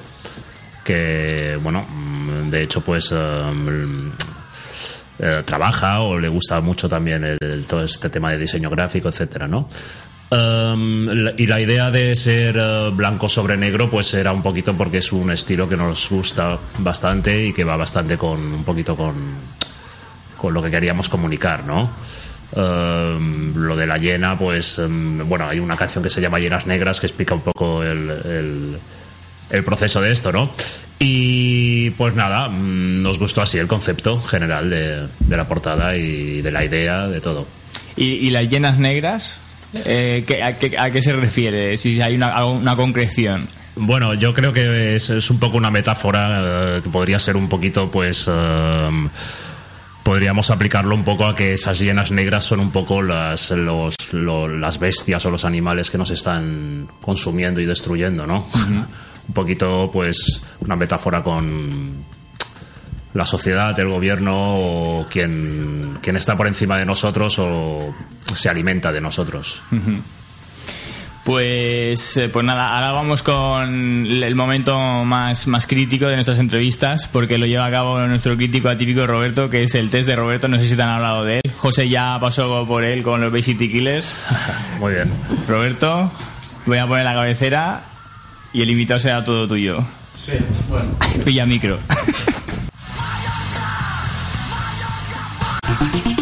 que, 0.84 1.58
bueno, 1.62 1.82
mm, 1.88 2.50
de 2.50 2.62
hecho, 2.62 2.80
pues 2.80 3.12
um, 3.12 4.10
eh, 5.18 5.42
trabaja 5.44 6.00
o 6.00 6.18
le 6.18 6.28
gusta 6.28 6.60
mucho 6.60 6.88
también 6.88 7.24
el- 7.24 7.64
todo 7.66 7.82
este 7.84 8.10
tema 8.10 8.30
de 8.32 8.38
diseño 8.38 8.70
gráfico, 8.70 9.08
etcétera, 9.08 9.48
¿no? 9.48 9.68
Um, 10.28 11.08
y 11.38 11.46
la 11.46 11.60
idea 11.60 11.88
de 11.92 12.16
ser 12.16 12.56
eh, 12.58 12.90
blanco 12.92 13.28
sobre 13.28 13.56
negro, 13.56 13.88
pues 13.88 14.12
era 14.14 14.32
un 14.32 14.42
poquito 14.42 14.74
porque 14.76 14.98
es 14.98 15.12
un 15.12 15.30
estilo 15.30 15.68
que 15.68 15.76
nos 15.76 16.10
gusta 16.10 16.58
bastante 16.78 17.46
y 17.46 17.52
que 17.52 17.62
va 17.62 17.76
bastante 17.76 18.18
con 18.18 18.40
un 18.40 18.64
poquito 18.64 18.96
con, 18.96 19.14
con 20.36 20.52
lo 20.52 20.60
que 20.60 20.68
queríamos 20.70 21.08
comunicar, 21.08 21.64
¿no? 21.64 21.90
Eh, 22.54 23.18
lo 23.54 23.74
de 23.76 23.86
la 23.86 23.98
hiena, 23.98 24.38
pues 24.38 24.78
em, 24.78 25.26
bueno, 25.28 25.48
hay 25.48 25.58
una 25.58 25.76
canción 25.76 26.02
que 26.04 26.10
se 26.10 26.20
llama 26.20 26.38
Hienas 26.38 26.66
Negras 26.66 27.00
que 27.00 27.06
explica 27.06 27.34
un 27.34 27.40
poco 27.42 27.82
el, 27.82 28.10
el- 28.10 28.78
el 29.50 29.62
proceso 29.64 30.00
de 30.00 30.10
esto, 30.12 30.32
¿no? 30.32 30.50
Y 30.98 31.90
pues 31.90 32.14
nada, 32.14 32.48
mm, 32.48 33.02
nos 33.02 33.18
gustó 33.18 33.42
así 33.42 33.58
el 33.58 33.66
concepto 33.68 34.20
general 34.20 34.70
de, 34.70 35.06
de 35.20 35.36
la 35.36 35.46
portada 35.46 35.96
y 35.96 36.40
de 36.42 36.50
la 36.50 36.64
idea, 36.64 37.06
de 37.06 37.20
todo. 37.20 37.46
¿Y, 37.96 38.04
y 38.26 38.30
las 38.30 38.48
llenas 38.48 38.78
negras? 38.78 39.40
Eh, 39.84 40.24
¿qué- 40.26 40.42
a, 40.42 40.58
qué, 40.58 40.76
a 40.78 40.90
qué 40.90 41.02
se 41.02 41.12
refiere? 41.12 41.76
Si 41.76 42.00
hay 42.00 42.14
una, 42.16 42.76
concreción. 42.76 43.46
Bueno, 43.74 44.14
yo 44.14 44.32
creo 44.32 44.52
que 44.52 44.96
es, 44.96 45.10
es 45.10 45.30
un 45.30 45.38
poco 45.38 45.58
una 45.58 45.70
metáfora 45.70 46.76
eh, 46.78 46.80
que 46.82 46.88
podría 46.88 47.18
ser 47.18 47.36
un 47.36 47.48
poquito, 47.48 47.90
pues. 47.90 48.26
eh, 48.28 48.90
podríamos 50.06 50.52
aplicarlo 50.52 50.94
un 50.94 51.02
poco 51.02 51.26
a 51.26 51.34
que 51.34 51.52
esas 51.54 51.80
hienas 51.80 52.12
negras 52.12 52.44
son 52.44 52.60
un 52.60 52.70
poco 52.70 53.02
las, 53.02 53.50
los, 53.50 53.96
lo- 54.12 54.46
las 54.46 54.78
bestias 54.78 55.26
o 55.26 55.30
los 55.32 55.44
animales 55.44 55.90
que 55.90 55.98
nos 55.98 56.12
están 56.12 56.86
consumiendo 57.00 57.60
y 57.60 57.66
destruyendo, 57.66 58.24
¿no? 58.24 58.46
un 59.28 59.34
poquito, 59.34 59.90
pues, 59.92 60.40
una 60.60 60.76
metáfora 60.76 61.24
con 61.24 62.04
la 63.14 63.26
sociedad, 63.26 63.78
el 63.80 63.88
gobierno 63.88 64.32
o 64.36 65.06
quien, 65.10 65.98
quien 66.00 66.16
está 66.16 66.36
por 66.36 66.46
encima 66.46 66.78
de 66.78 66.84
nosotros 66.86 67.36
o 67.40 67.92
se 68.32 68.48
alimenta 68.48 68.92
de 68.92 69.00
nosotros. 69.00 69.60
Pues 71.26 72.20
nada, 72.44 72.76
ahora 72.76 72.92
vamos 72.92 73.24
con 73.24 74.06
el 74.06 74.34
momento 74.36 74.78
más, 75.04 75.48
más 75.48 75.66
crítico 75.66 76.06
de 76.06 76.14
nuestras 76.14 76.38
entrevistas, 76.38 77.08
porque 77.12 77.36
lo 77.36 77.46
lleva 77.46 77.66
a 77.66 77.70
cabo 77.72 77.98
nuestro 78.06 78.36
crítico 78.36 78.68
atípico 78.68 79.08
Roberto, 79.08 79.50
que 79.50 79.64
es 79.64 79.74
el 79.74 79.90
test 79.90 80.06
de 80.06 80.14
Roberto, 80.14 80.46
no 80.46 80.56
sé 80.56 80.68
si 80.68 80.76
te 80.76 80.82
han 80.82 80.90
hablado 80.90 81.24
de 81.24 81.38
él. 81.38 81.52
José 81.58 81.88
ya 81.88 82.16
pasó 82.20 82.64
por 82.64 82.84
él 82.84 83.02
con 83.02 83.20
los 83.20 83.32
Bay 83.32 83.42
City 83.42 83.68
Killers. 83.68 84.16
Muy 84.78 84.94
bien. 84.94 85.10
Roberto, 85.48 86.12
voy 86.64 86.78
a 86.78 86.86
poner 86.86 87.04
la 87.04 87.14
cabecera 87.14 87.82
y 88.52 88.62
el 88.62 88.70
invitado 88.70 89.00
será 89.00 89.24
todo 89.24 89.48
tuyo. 89.48 89.84
Sí, 90.14 90.34
bueno. 90.68 90.90
Pilla 91.24 91.44
micro. 91.44 91.80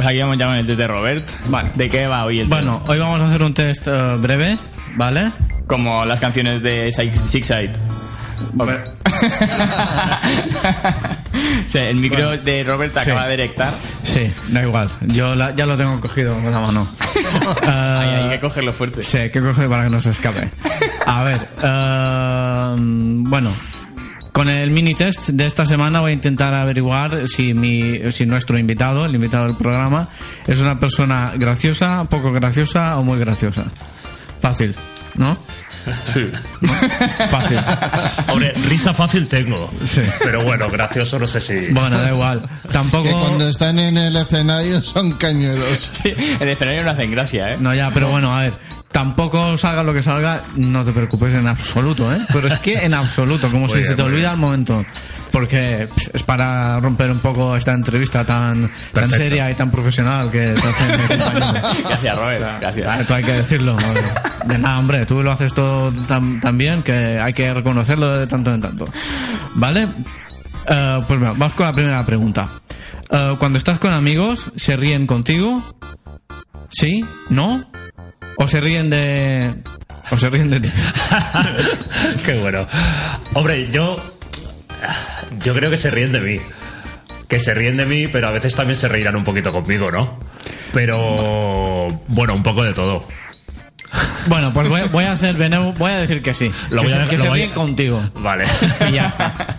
Pues 0.00 0.08
aquí 0.08 0.18
vamos 0.20 0.38
ya 0.38 0.46
con 0.46 0.54
el 0.54 0.66
test 0.66 0.78
de 0.78 0.86
Robert. 0.86 1.28
Vale. 1.48 1.70
¿De 1.74 1.90
qué 1.90 2.06
va 2.06 2.24
hoy 2.24 2.40
el 2.40 2.46
Bueno, 2.46 2.78
test? 2.78 2.88
hoy 2.88 2.98
vamos 2.98 3.20
a 3.20 3.26
hacer 3.28 3.42
un 3.42 3.52
test 3.52 3.86
eh, 3.86 4.16
breve, 4.16 4.56
¿vale? 4.96 5.30
Como 5.66 6.06
las 6.06 6.18
canciones 6.18 6.62
de 6.62 6.90
Six 6.90 7.22
Six 7.26 7.46
Side. 7.46 7.72
Sí, 11.66 11.76
el 11.78 11.96
micro 11.96 12.26
Bueno. 12.28 12.42
de 12.42 12.64
Robert 12.64 12.94
Sí. 12.94 13.00
acaba 13.10 13.26
de 13.28 13.34
erectar. 13.34 13.74
Sí, 14.02 14.32
da 14.48 14.62
igual. 14.62 14.90
Yo 15.02 15.34
la- 15.34 15.54
ya 15.54 15.66
lo 15.66 15.76
tengo 15.76 16.00
cogido 16.00 16.34
con 16.34 16.50
la 16.50 16.60
mano. 16.60 16.88
Eh, 17.62 17.68
hay 17.68 18.30
que 18.30 18.40
cogerlo 18.40 18.72
fuerte. 18.72 19.02
Sí, 19.02 19.18
hay 19.18 19.30
que 19.30 19.40
coger 19.42 19.68
para 19.68 19.84
que 19.84 19.90
no 19.90 20.00
se 20.00 20.08
escape. 20.10 20.48
A 21.06 21.22
ver, 21.24 21.38
eh, 21.62 22.74
bueno, 22.78 23.52
con 24.40 24.48
el 24.48 24.70
mini 24.70 24.94
test 24.94 25.28
de 25.28 25.44
esta 25.44 25.66
semana 25.66 26.00
voy 26.00 26.12
a 26.12 26.14
intentar 26.14 26.54
averiguar 26.54 27.28
si, 27.28 27.52
mi, 27.52 28.10
si 28.10 28.24
nuestro 28.24 28.58
invitado, 28.58 29.04
el 29.04 29.14
invitado 29.14 29.44
del 29.44 29.54
programa, 29.54 30.08
es 30.46 30.62
una 30.62 30.80
persona 30.80 31.34
graciosa, 31.36 32.06
poco 32.06 32.32
graciosa 32.32 32.98
o 32.98 33.02
muy 33.02 33.18
graciosa. 33.18 33.64
Fácil, 34.40 34.74
¿no? 35.16 35.36
Sí. 36.14 36.30
Fácil. 37.30 37.58
Hombre, 38.28 38.54
risa 38.66 38.94
fácil 38.94 39.28
tengo. 39.28 39.70
Sí. 39.84 40.00
Pero 40.24 40.42
bueno, 40.42 40.70
gracioso 40.70 41.18
no 41.18 41.26
sé 41.26 41.42
si. 41.42 41.72
Bueno, 41.72 41.98
da 41.98 42.10
igual. 42.10 42.48
Tampoco. 42.72 43.04
Que 43.04 43.12
cuando 43.12 43.46
están 43.46 43.78
en 43.78 43.98
el 43.98 44.16
escenario 44.16 44.80
son 44.80 45.12
cañuelos. 45.12 45.90
Sí, 45.92 46.14
el 46.40 46.48
escenario 46.48 46.82
no 46.82 46.90
hacen 46.92 47.10
gracia, 47.10 47.50
¿eh? 47.50 47.56
No, 47.60 47.74
ya, 47.74 47.90
pero 47.92 48.08
bueno, 48.08 48.34
a 48.34 48.44
ver. 48.44 48.79
Tampoco 48.92 49.56
salga 49.56 49.84
lo 49.84 49.94
que 49.94 50.02
salga, 50.02 50.42
no 50.56 50.84
te 50.84 50.90
preocupes 50.92 51.32
en 51.34 51.46
absoluto, 51.46 52.12
¿eh? 52.12 52.18
Pero 52.32 52.48
es 52.48 52.58
que 52.58 52.74
en 52.84 52.92
absoluto, 52.92 53.48
como 53.48 53.68
si 53.68 53.76
bien, 53.76 53.86
se 53.86 53.94
te 53.94 54.02
olvida 54.02 54.32
al 54.32 54.36
momento. 54.36 54.84
Porque 55.30 55.88
pff, 55.94 56.14
es 56.16 56.22
para 56.24 56.80
romper 56.80 57.08
un 57.12 57.20
poco 57.20 57.54
esta 57.54 57.72
entrevista 57.72 58.26
tan, 58.26 58.68
tan 58.92 59.10
seria 59.12 59.48
y 59.48 59.54
tan 59.54 59.70
profesional 59.70 60.28
que 60.28 60.54
te 60.54 60.68
hace 60.68 60.96
mi 60.96 61.18
compañero. 61.18 61.68
Gracias, 61.88 62.18
Robert. 62.18 62.40
O 62.40 62.44
sea, 62.44 62.58
Gracias. 62.58 63.00
Esto 63.00 63.14
hay 63.14 63.22
que 63.22 63.32
decirlo. 63.32 63.76
De 64.46 64.58
nada, 64.58 64.78
hombre, 64.80 65.06
tú 65.06 65.22
lo 65.22 65.30
haces 65.30 65.54
todo 65.54 65.92
tan, 66.08 66.40
tan 66.40 66.58
bien 66.58 66.82
que 66.82 67.20
hay 67.20 67.32
que 67.32 67.54
reconocerlo 67.54 68.18
de 68.18 68.26
tanto 68.26 68.52
en 68.52 68.60
tanto. 68.60 68.88
¿Vale? 69.54 69.86
Eh, 70.66 71.02
pues 71.06 71.20
mira, 71.20 71.32
vamos 71.32 71.54
con 71.54 71.66
la 71.66 71.72
primera 71.72 72.04
pregunta. 72.04 72.48
Eh, 73.08 73.36
cuando 73.38 73.56
estás 73.58 73.78
con 73.78 73.92
amigos, 73.92 74.50
¿se 74.56 74.76
ríen 74.76 75.06
contigo? 75.06 75.62
¿Sí? 76.70 77.04
¿No? 77.28 77.64
¿O 78.40 78.48
se 78.48 78.58
ríen 78.58 78.88
de... 78.88 79.52
o 80.10 80.16
se 80.16 80.30
ríen 80.30 80.48
de 80.48 80.60
ti? 80.60 80.72
Qué 82.24 82.38
bueno. 82.40 82.66
Hombre, 83.34 83.70
yo. 83.70 83.96
Yo 85.44 85.54
creo 85.54 85.68
que 85.68 85.76
se 85.76 85.90
ríen 85.90 86.10
de 86.10 86.20
mí. 86.20 86.38
Que 87.28 87.38
se 87.38 87.52
ríen 87.52 87.76
de 87.76 87.84
mí, 87.84 88.06
pero 88.06 88.28
a 88.28 88.30
veces 88.30 88.56
también 88.56 88.76
se 88.76 88.88
reirán 88.88 89.14
un 89.16 89.24
poquito 89.24 89.52
conmigo, 89.52 89.90
¿no? 89.90 90.18
Pero. 90.72 91.88
Bueno, 92.08 92.32
un 92.34 92.42
poco 92.42 92.62
de 92.62 92.72
todo. 92.72 93.06
Bueno, 94.26 94.52
pues 94.52 94.68
voy, 94.68 94.82
voy 94.92 95.04
a 95.04 95.16
ser 95.16 95.36
benevo- 95.36 95.72
voy 95.78 95.92
a 95.92 95.98
decir 95.98 96.22
que 96.22 96.34
sí. 96.34 96.50
Lo 96.70 96.82
que 96.82 96.88
voy 96.88 96.96
a- 96.98 97.04
se, 97.04 97.08
que 97.10 97.16
lo 97.16 97.22
se 97.22 97.28
voy 97.28 97.40
a- 97.40 97.42
ríen 97.44 97.54
contigo. 97.54 98.10
Vale. 98.16 98.44
Y 98.88 98.92
ya 98.92 99.06
está. 99.06 99.56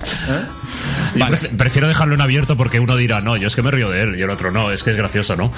Pref- 1.16 1.58
Prefiero 1.58 1.88
dejarlo 1.88 2.14
en 2.16 2.22
abierto 2.22 2.56
porque 2.56 2.80
uno 2.80 2.96
dirá, 2.96 3.22
no, 3.22 3.36
yo 3.38 3.48
es 3.48 3.56
que 3.56 3.62
me 3.62 3.72
río 3.72 3.90
de 3.90 4.02
él, 4.02 4.16
y 4.18 4.22
el 4.22 4.30
otro 4.30 4.52
no, 4.52 4.72
es 4.72 4.84
que 4.84 4.92
es 4.92 4.96
gracioso, 4.98 5.36
¿no? 5.36 5.52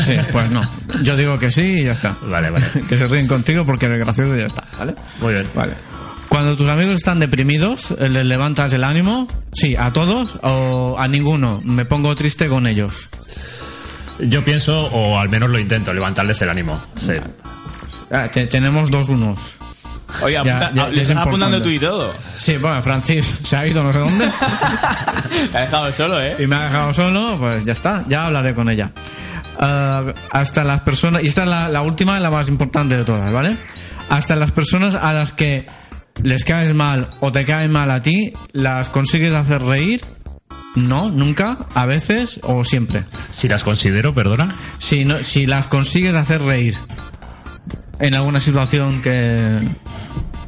Sí, 0.00 0.16
pues 0.32 0.50
no. 0.50 0.62
Yo 1.02 1.16
digo 1.16 1.38
que 1.38 1.50
sí 1.50 1.62
y 1.80 1.84
ya 1.84 1.92
está. 1.92 2.16
Vale, 2.22 2.50
vale. 2.50 2.64
Que 2.88 2.98
se 2.98 3.06
ríen 3.06 3.26
contigo 3.26 3.64
porque 3.64 3.86
eres 3.86 4.00
gracioso 4.04 4.34
y 4.36 4.40
ya 4.40 4.46
está, 4.46 4.64
¿vale? 4.78 4.94
Muy 5.20 5.34
bien. 5.34 5.46
Vale. 5.54 5.72
Cuando 6.28 6.56
tus 6.56 6.68
amigos 6.68 6.94
están 6.94 7.20
deprimidos, 7.20 7.94
¿les 8.00 8.24
levantas 8.26 8.72
el 8.72 8.82
ánimo? 8.82 9.28
Sí, 9.52 9.76
a 9.78 9.92
todos 9.92 10.36
o 10.42 10.96
a 10.98 11.06
ninguno. 11.06 11.60
Me 11.64 11.84
pongo 11.84 12.14
triste 12.16 12.48
con 12.48 12.66
ellos. 12.66 13.08
Yo 14.18 14.44
pienso, 14.44 14.86
o 14.86 15.18
al 15.18 15.28
menos 15.28 15.50
lo 15.50 15.58
intento, 15.58 15.92
levantarles 15.92 16.40
el 16.42 16.50
ánimo. 16.50 16.80
Sí. 16.96 17.12
Ah, 18.10 18.28
te- 18.30 18.46
tenemos 18.46 18.90
dos 18.90 19.08
unos. 19.08 19.58
Oye, 20.22 20.38
apunta- 20.38 20.60
ya, 20.60 20.66
ah, 20.66 20.72
ya 20.74 20.88
le 20.90 21.02
es 21.02 21.08
estás 21.10 21.26
apuntando 21.26 21.60
tú 21.62 21.68
y 21.70 21.78
todo. 21.78 22.14
Sí, 22.36 22.56
bueno, 22.56 22.80
Francis 22.82 23.38
se 23.42 23.56
ha 23.56 23.66
ido 23.66 23.82
no 23.82 23.92
sé 23.92 23.98
dónde 23.98 24.28
Te 25.52 25.58
ha 25.58 25.60
dejado 25.62 25.90
solo, 25.92 26.20
¿eh? 26.22 26.36
y 26.38 26.46
me 26.46 26.56
ha 26.56 26.64
dejado 26.64 26.94
solo, 26.94 27.36
pues 27.38 27.64
ya 27.64 27.72
está, 27.72 28.04
ya 28.08 28.26
hablaré 28.26 28.54
con 28.54 28.68
ella. 28.68 28.92
Ah, 29.58 30.04
hasta 30.30 30.62
las 30.64 30.82
personas, 30.82 31.22
y 31.22 31.26
esta 31.26 31.42
es 31.44 31.48
la, 31.48 31.68
la 31.68 31.82
última 31.82 32.18
y 32.18 32.22
la 32.22 32.30
más 32.30 32.48
importante 32.48 32.96
de 32.96 33.04
todas, 33.04 33.32
¿vale? 33.32 33.56
Hasta 34.10 34.36
las 34.36 34.52
personas 34.52 34.94
a 34.94 35.12
las 35.12 35.32
que 35.32 35.66
les 36.22 36.44
caes 36.44 36.74
mal 36.74 37.08
o 37.20 37.32
te 37.32 37.44
caen 37.44 37.72
mal 37.72 37.90
a 37.90 38.00
ti, 38.00 38.32
¿las 38.52 38.88
consigues 38.90 39.34
hacer 39.34 39.62
reír? 39.62 40.00
No, 40.76 41.08
nunca, 41.08 41.58
a 41.74 41.86
veces 41.86 42.40
o 42.42 42.64
siempre. 42.64 43.04
Si 43.30 43.48
las 43.48 43.62
considero, 43.64 44.12
perdona. 44.14 44.54
Si, 44.78 45.04
no, 45.04 45.22
si 45.22 45.46
las 45.46 45.66
consigues 45.68 46.14
hacer 46.16 46.42
reír 46.42 46.76
en 47.98 48.14
alguna 48.14 48.40
situación 48.40 49.02
que... 49.02 49.58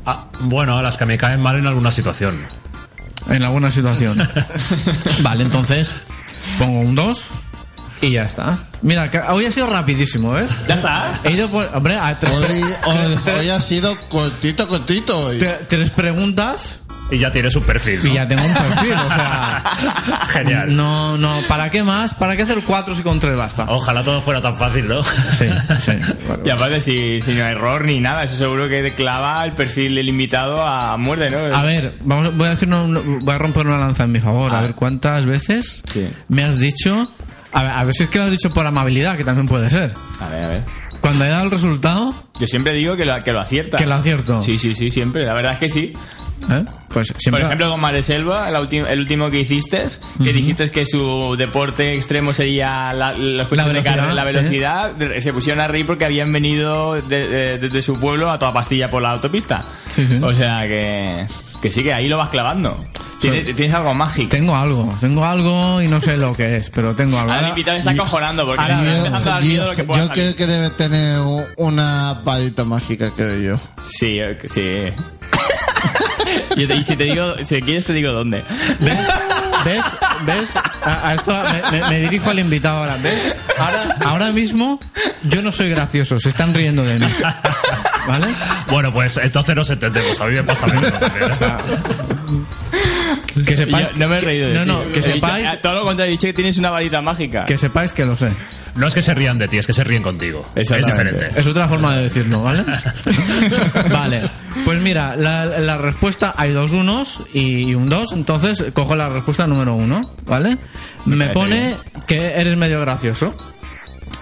Ah, 0.04 0.26
bueno, 0.40 0.76
a 0.78 0.82
las 0.82 0.96
que 0.96 1.06
me 1.06 1.18
caen 1.18 1.40
mal 1.42 1.56
en 1.56 1.66
alguna 1.66 1.90
situación. 1.90 2.38
En 3.28 3.42
alguna 3.42 3.70
situación. 3.70 4.18
vale, 5.22 5.42
entonces 5.44 5.92
pongo 6.58 6.80
un 6.80 6.94
2 6.94 7.28
y 8.02 8.10
ya 8.10 8.24
está. 8.24 8.58
Mira, 8.82 9.10
hoy 9.30 9.46
ha 9.46 9.50
sido 9.50 9.66
rapidísimo, 9.68 10.32
¿ves? 10.32 10.52
Ya 10.68 10.74
está. 10.76 11.20
He 11.24 11.32
ido 11.32 11.50
por... 11.50 11.68
Hombre, 11.74 11.96
a 11.96 12.18
tre- 12.20 12.30
Hoy, 12.30 12.62
hoy- 12.86 13.34
hoy 13.38 13.48
ha 13.50 13.58
sido 13.60 13.96
cortito, 14.08 14.68
cortito. 14.68 15.18
hoy. 15.18 15.38
tre- 15.38 15.66
tres 15.66 15.90
preguntas 15.90 16.78
Y 17.10 17.18
ya 17.18 17.30
tienes 17.30 17.54
un 17.54 17.62
perfil. 17.62 18.00
¿no? 18.02 18.10
y 18.10 18.14
ya 18.14 18.26
tengo 18.26 18.44
un 18.44 18.52
perfil, 18.52 18.92
o 18.94 19.14
sea... 19.14 19.62
Genial. 20.30 20.74
No, 20.76 21.16
no, 21.16 21.40
¿para 21.48 21.70
qué 21.70 21.82
más? 21.84 22.14
¿Para 22.14 22.36
qué 22.36 22.42
hacer 22.42 22.64
cuatro 22.64 22.94
si 22.96 23.02
con 23.02 23.20
tres 23.20 23.36
basta? 23.36 23.66
Ojalá 23.68 24.02
todo 24.02 24.20
fuera 24.20 24.40
tan 24.42 24.56
fácil, 24.58 24.88
¿no? 24.88 25.04
Sí, 25.04 25.46
sí. 25.80 25.92
Y 26.44 26.50
aparte, 26.50 26.80
si, 26.80 27.20
si 27.20 27.34
no 27.34 27.44
hay 27.44 27.52
error 27.52 27.84
ni 27.84 28.00
nada, 28.00 28.24
eso 28.24 28.36
seguro 28.36 28.68
que 28.68 28.92
clava 28.96 29.44
el 29.44 29.52
perfil 29.52 29.94
del 29.94 30.08
invitado 30.08 30.60
a 30.66 30.96
muerte, 30.96 31.30
¿no? 31.30 31.56
A 31.56 31.62
ver, 31.62 31.94
vamos, 32.02 32.36
voy 32.36 32.48
a 32.48 32.50
decir 32.50 32.66
una- 32.68 32.82
una- 32.82 33.00
voy 33.00 33.34
a 33.34 33.38
romper 33.38 33.66
una 33.66 33.78
lanza 33.78 34.04
en 34.04 34.12
mi 34.12 34.20
favor. 34.20 34.52
A 34.52 34.58
Ah. 34.58 34.62
ver 34.62 34.74
cuántas 34.74 35.26
veces 35.26 35.82
Sí. 35.92 36.08
me 36.28 36.42
has 36.42 36.58
dicho. 36.58 37.10
A 37.52 37.62
ver, 37.62 37.72
a 37.72 37.84
ver 37.84 37.94
si 37.94 38.02
es 38.02 38.08
que 38.08 38.18
lo 38.18 38.24
has 38.24 38.30
dicho 38.32 38.50
por 38.50 38.66
amabilidad, 38.66 39.16
que 39.16 39.24
también 39.24 39.46
puede 39.46 39.70
ser. 39.70 39.94
A 40.20 40.28
ver, 40.28 40.44
a 40.44 40.48
ver. 40.48 40.62
Cuando 41.00 41.24
he 41.24 41.28
dado 41.28 41.44
el 41.44 41.50
resultado, 41.52 42.14
Yo 42.40 42.46
siempre 42.48 42.72
digo 42.72 42.96
que 42.96 43.04
lo, 43.04 43.22
que 43.22 43.32
lo 43.32 43.40
acierta. 43.40 43.76
que 43.78 43.86
lo 43.86 43.94
acierto. 43.94 44.42
Sí, 44.42 44.58
sí, 44.58 44.74
sí, 44.74 44.90
siempre. 44.90 45.24
La 45.24 45.34
verdad 45.34 45.52
es 45.52 45.58
que 45.58 45.68
sí. 45.68 45.92
¿Eh? 46.50 46.64
Pues 46.88 47.12
Por 47.12 47.20
siempre... 47.20 47.44
ejemplo, 47.44 47.70
con 47.70 47.80
Mareselva, 47.80 48.48
el, 48.48 48.56
el 48.86 48.98
último 49.00 49.30
que 49.30 49.40
hiciste, 49.40 49.86
que 50.22 50.32
dijiste 50.32 50.70
que 50.70 50.84
su 50.86 51.34
deporte 51.36 51.94
extremo 51.94 52.32
sería 52.32 52.92
la, 52.94 53.12
los 53.12 53.48
coches 53.48 53.66
La 53.66 53.72
de 53.72 53.72
velocidad, 53.80 53.96
carrera, 53.96 54.14
la 54.14 54.26
sí. 54.26 54.34
velocidad, 54.36 54.92
se 55.20 55.32
pusieron 55.32 55.60
a 55.62 55.68
reír 55.68 55.84
porque 55.86 56.04
habían 56.04 56.32
venido 56.32 56.94
de- 56.94 57.28
de- 57.28 57.58
desde 57.58 57.82
su 57.82 57.98
pueblo 58.00 58.30
a 58.30 58.38
toda 58.38 58.52
pastilla 58.52 58.88
por 58.88 59.02
la 59.02 59.10
autopista. 59.12 59.64
Sí, 59.90 60.06
sí. 60.06 60.18
O 60.22 60.34
sea 60.34 60.66
que, 60.66 61.26
que 61.60 61.70
sí, 61.70 61.82
que 61.82 61.92
ahí 61.92 62.08
lo 62.08 62.16
vas 62.18 62.28
clavando. 62.30 62.82
Tienes, 63.20 63.56
tienes 63.56 63.74
algo 63.74 63.94
mágico. 63.94 64.28
Tengo 64.28 64.54
algo, 64.54 64.94
tengo 65.00 65.24
algo 65.24 65.80
y 65.80 65.88
no 65.88 66.00
sé 66.02 66.16
lo 66.18 66.34
que 66.34 66.56
es, 66.56 66.68
pero 66.70 66.94
tengo 66.94 67.18
algo. 67.18 67.32
Ahora 67.32 67.48
invitado 67.48 67.78
está 67.78 67.90
acojonando 67.92 68.44
porque 68.46 68.62
ahora- 68.62 68.76
dar 69.20 69.42
miedo 69.42 69.64
yo, 69.64 69.70
lo 69.70 69.76
que 69.76 69.84
pueda 69.84 70.02
yo 70.02 70.08
salir. 70.08 70.22
creo 70.24 70.36
que 70.36 70.46
debe 70.46 70.70
tener 70.70 71.20
una 71.56 72.12
varita 72.22 72.64
mágica, 72.64 73.10
creo 73.16 73.38
yo. 73.56 73.60
Sí, 73.84 74.20
sí. 74.44 74.92
y, 76.56 76.82
si 76.82 76.96
te 76.96 77.04
digo, 77.04 77.34
si 77.44 77.60
quieres 77.62 77.84
te 77.84 77.92
digo 77.92 78.12
dónde. 78.12 78.42
¿Ves? 78.80 79.84
¿Ves? 80.24 80.54
A, 80.82 81.08
a 81.10 81.14
esto 81.14 81.32
me, 81.70 81.80
me- 81.80 81.88
me 81.90 82.00
dirijo 82.00 82.30
al 82.30 82.38
invitado 82.38 82.78
ahora. 82.78 82.96
¿Ves? 83.02 83.34
Ahora, 83.58 83.96
ahora 84.06 84.32
mismo 84.32 84.80
yo 85.24 85.42
no 85.42 85.50
soy 85.52 85.70
gracioso, 85.70 86.18
se 86.20 86.28
están 86.28 86.54
riendo 86.54 86.84
de 86.84 86.98
mí. 86.98 87.06
¿Vale? 88.06 88.26
Bueno, 88.70 88.92
pues 88.92 89.16
entonces 89.16 89.56
nos 89.56 89.68
entendemos. 89.70 90.20
A 90.20 90.26
mí 90.26 90.34
me 90.34 90.44
pasa 90.44 90.66
lo 90.68 90.74
mismo. 90.74 90.98
Que 93.44 93.56
sepáis. 93.56 93.90
Yo 93.92 93.98
no 93.98 94.08
me 94.08 94.18
he 94.18 94.20
reído 94.20 94.48
de 94.48 94.54
No, 94.54 94.62
ti. 94.62 94.68
no, 94.68 94.80
que 94.92 95.00
dicho- 95.00 95.12
sepáis. 95.12 95.60
todo 95.60 95.74
lo 95.74 95.82
contrario, 95.84 96.08
he 96.08 96.12
dicho 96.12 96.26
que 96.28 96.32
tienes 96.32 96.58
una 96.58 96.70
varita 96.70 97.00
mágica. 97.02 97.44
Que 97.44 97.58
sepáis 97.58 97.92
que 97.92 98.04
lo 98.06 98.16
sé. 98.16 98.30
No 98.76 98.86
es 98.86 98.94
que 98.94 99.00
se 99.00 99.14
rían 99.14 99.38
de 99.38 99.48
ti, 99.48 99.56
es 99.56 99.66
que 99.66 99.72
se 99.72 99.84
ríen 99.84 100.02
contigo. 100.02 100.46
Es 100.54 100.68
diferente. 100.68 101.28
Es 101.34 101.46
otra 101.46 101.66
forma 101.66 101.96
de 101.96 102.02
decirlo, 102.04 102.42
¿vale? 102.42 102.62
vale. 103.90 104.22
Pues 104.64 104.80
mira, 104.80 105.16
la, 105.16 105.46
la 105.46 105.78
respuesta 105.78 106.34
hay 106.36 106.52
dos 106.52 106.72
unos 106.72 107.22
y 107.32 107.74
un 107.74 107.88
dos, 107.88 108.12
entonces 108.12 108.64
cojo 108.72 108.94
la 108.96 109.08
respuesta 109.08 109.46
número 109.46 109.74
uno, 109.74 110.12
¿vale? 110.26 110.58
Me 111.04 111.28
parece 111.28 111.34
pone 111.34 111.76
que 112.06 112.18
eres 112.18 112.56
medio 112.56 112.80
gracioso. 112.80 113.34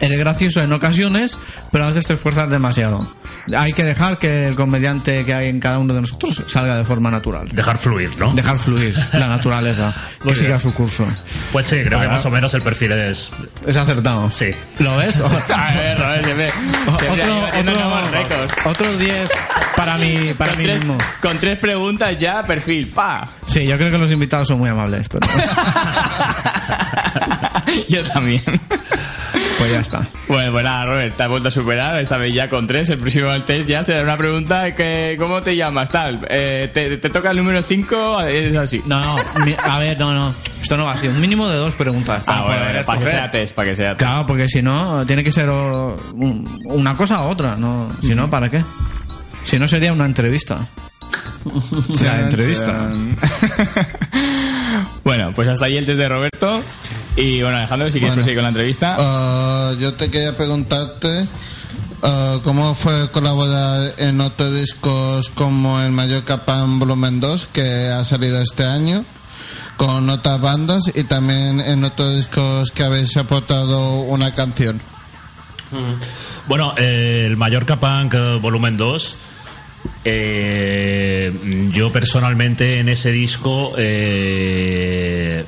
Eres 0.01 0.19
gracioso 0.19 0.61
en 0.63 0.73
ocasiones, 0.73 1.39
pero 1.71 1.85
a 1.85 1.89
veces 1.89 2.07
te 2.07 2.15
esfuerzas 2.15 2.51
demasiado. 2.51 3.09
Hay 3.57 3.73
que 3.73 3.85
dejar 3.85 4.19
que 4.19 4.47
el 4.47 4.55
comediante 4.55 5.25
que 5.25 5.35
hay 5.35 5.49
en 5.49 5.61
cada 5.61 5.79
uno 5.79 5.93
de 5.93 6.01
nosotros 6.01 6.43
salga 6.47 6.79
de 6.79 6.85
forma 6.85 7.11
natural. 7.11 7.49
Dejar 7.53 7.77
fluir, 7.77 8.11
¿no? 8.19 8.33
Dejar 8.33 8.57
fluir 8.59 8.95
la 9.13 9.27
naturaleza, 9.29 9.93
que 10.23 10.35
siga 10.35 10.59
su 10.59 10.73
curso. 10.73 11.07
Pues 11.53 11.67
sí, 11.67 11.83
creo 11.85 12.01
que 12.01 12.09
más 12.09 12.25
o 12.25 12.31
menos 12.31 12.55
el 12.55 12.63
perfil 12.63 12.93
es. 12.93 13.31
Es 13.67 13.77
acertado. 13.77 14.31
Sí. 14.31 14.51
¿Lo 14.79 14.97
ves? 14.97 15.21
A 15.55 15.73
ver, 15.75 15.99
Robert, 15.99 16.25
se 16.25 16.35
ve. 16.35 16.49
Se 16.99 17.05
ve 17.05 17.11
otro, 17.23 17.35
ahí 17.35 17.41
batiendo 17.43 17.73
otro- 17.73 17.85
nuevos 17.89 18.11
récords. 18.11 18.55
otros 18.67 18.99
10 18.99 19.29
para 19.77 19.97
mí, 19.99 20.33
para 20.39 20.53
con, 20.53 20.59
mí 20.61 20.65
tres, 20.67 20.79
mismo. 20.79 20.99
con 21.21 21.39
tres 21.39 21.59
preguntas 21.59 22.19
ya, 22.19 22.45
perfil, 22.45 22.89
pa. 22.89 23.29
Sí, 23.47 23.67
yo 23.69 23.77
creo 23.77 23.91
que 23.91 23.99
los 23.99 24.11
invitados 24.13 24.49
son 24.49 24.59
muy 24.59 24.71
amables, 24.71 25.09
pero 25.09 25.27
Yo 27.89 28.03
también. 28.05 28.43
Pues 29.59 29.71
ya 29.73 29.81
está. 29.81 30.07
Bueno, 30.29 30.53
pues 30.53 30.65
nada, 30.65 30.87
Robert, 30.87 31.17
te 31.17 31.23
has 31.23 31.29
vuelto 31.29 31.49
a 31.49 31.51
superar, 31.51 31.99
esta 32.01 32.17
vez 32.17 32.35
ya 32.35 32.49
con 32.51 32.67
tres. 32.67 32.91
El 32.91 32.99
próximo 32.99 33.31
test 33.43 33.69
ya 33.69 33.83
será 33.83 34.03
una 34.03 34.17
pregunta 34.17 34.75
que, 34.75 35.17
¿cómo 35.19 35.43
te 35.43 35.55
llamas? 35.57 35.91
Tal, 35.91 36.27
eh, 36.29 36.71
te, 36.73 36.97
te 36.99 37.09
toca 37.11 37.31
el 37.31 37.37
número 37.37 37.63
5, 37.63 38.23
es 38.23 38.57
así. 38.57 38.83
No, 38.87 39.01
no, 39.01 39.17
mi- 39.45 39.55
a 39.63 39.79
ver, 39.79 39.99
no, 39.99 40.13
no. 40.15 40.35
Esto 40.61 40.77
no 40.79 40.87
va 40.87 40.93
así. 40.93 41.07
Un 41.09 41.21
mínimo 41.21 41.49
de 41.49 41.57
dos 41.57 41.75
preguntas. 41.75 42.25
Ah, 42.27 42.43
bueno, 42.47 42.65
poder 42.65 42.85
para 42.87 42.99
que 43.01 43.07
sea 43.07 43.31
test, 43.31 43.55
para 43.55 43.69
que 43.71 43.77
sea 43.77 43.89
test. 43.91 43.99
Claro, 44.01 44.27
porque 44.27 44.49
si 44.49 44.63
no, 44.63 45.05
tiene 45.07 45.23
que 45.23 45.31
ser 45.31 45.49
una 45.51 46.97
cosa 46.97 47.21
u 47.27 47.29
otra. 47.29 47.57
No, 47.57 47.91
si 48.01 48.15
no, 48.15 48.31
¿para 48.31 48.49
qué? 48.49 48.65
Si 49.45 49.59
no, 49.59 49.69
sería 49.69 49.93
una 49.93 50.07
entrevista. 50.07 50.67
La 52.03 52.21
entrevista. 52.21 52.89
bueno, 55.05 55.33
pues 55.35 55.49
hasta 55.49 55.67
ahí 55.67 55.77
el 55.77 55.85
test 55.87 55.99
de 55.99 56.09
Roberto. 56.09 56.63
Y 57.17 57.43
bueno, 57.43 57.59
Alejandro, 57.59 57.87
si 57.89 57.93
quieres 57.95 58.11
Bueno. 58.11 58.15
proseguir 58.17 58.37
con 58.39 58.43
la 58.43 58.49
entrevista. 58.49 58.97
Ah, 58.99 59.73
yo 59.79 59.95
te 59.95 60.11
quería 60.11 60.37
preguntarte 60.37 61.27
ah, 62.03 62.39
cómo 62.43 62.75
fue 62.75 63.11
colaborar 63.13 63.95
en 63.99 64.21
otros 64.21 64.53
discos 64.53 65.31
como 65.31 65.81
el 65.81 65.93
Mallorca 65.93 66.45
Pan 66.45 66.79
Volumen 66.81 67.21
2 67.21 67.49
que 67.53 67.89
ha 67.89 68.05
salido 68.05 68.43
este 68.43 68.65
año 68.65 69.05
con 69.77 70.09
otras 70.11 70.41
bandas 70.41 70.83
y 70.95 71.05
también 71.05 71.61
en 71.61 71.85
otros 71.85 72.17
discos 72.17 72.71
que 72.73 72.83
habéis 72.85 73.17
aportado 73.17 74.01
una 74.03 74.35
canción. 74.35 74.81
Bueno, 76.47 76.75
eh, 76.77 77.25
el 77.27 77.37
Mallorca 77.37 77.77
Punk 77.77 78.15
Volumen 78.41 78.77
2. 78.77 79.17
eh, 80.05 81.71
yo 81.73 81.91
personalmente 81.93 82.79
en 82.81 82.89
ese 82.89 83.11
disco 83.13 83.73
eh, 83.77 85.45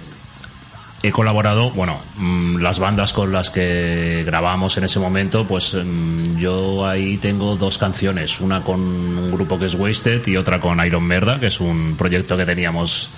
he 1.06 1.12
colaborado, 1.12 1.70
bueno, 1.70 2.00
mm, 2.16 2.56
las 2.58 2.78
bandas 2.78 3.12
con 3.12 3.32
las 3.32 3.50
que 3.50 4.22
grabamos 4.24 4.76
en 4.76 4.84
ese 4.84 4.98
momento, 4.98 5.46
pues 5.46 5.74
mm, 5.74 6.38
yo 6.38 6.86
ahí 6.86 7.16
tengo 7.18 7.56
dos 7.56 7.78
canciones, 7.78 8.40
una 8.40 8.60
con 8.62 8.80
un 8.80 9.30
grupo 9.32 9.58
que 9.58 9.66
es 9.66 9.74
Wasted 9.74 10.26
y 10.26 10.36
otra 10.36 10.60
con 10.60 10.84
Iron 10.84 11.04
Merda, 11.04 11.38
que 11.38 11.46
es 11.46 11.60
un 11.60 11.96
proyecto 11.96 12.36
que 12.36 12.44
teníamos 12.44 13.10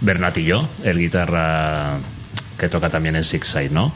Bernat 0.00 0.38
y 0.38 0.44
yo, 0.44 0.68
el 0.82 0.98
guitarra 0.98 1.98
que 2.58 2.68
toca 2.68 2.88
también 2.88 3.16
en 3.16 3.24
Six 3.24 3.46
Side, 3.46 3.70
¿no? 3.70 3.92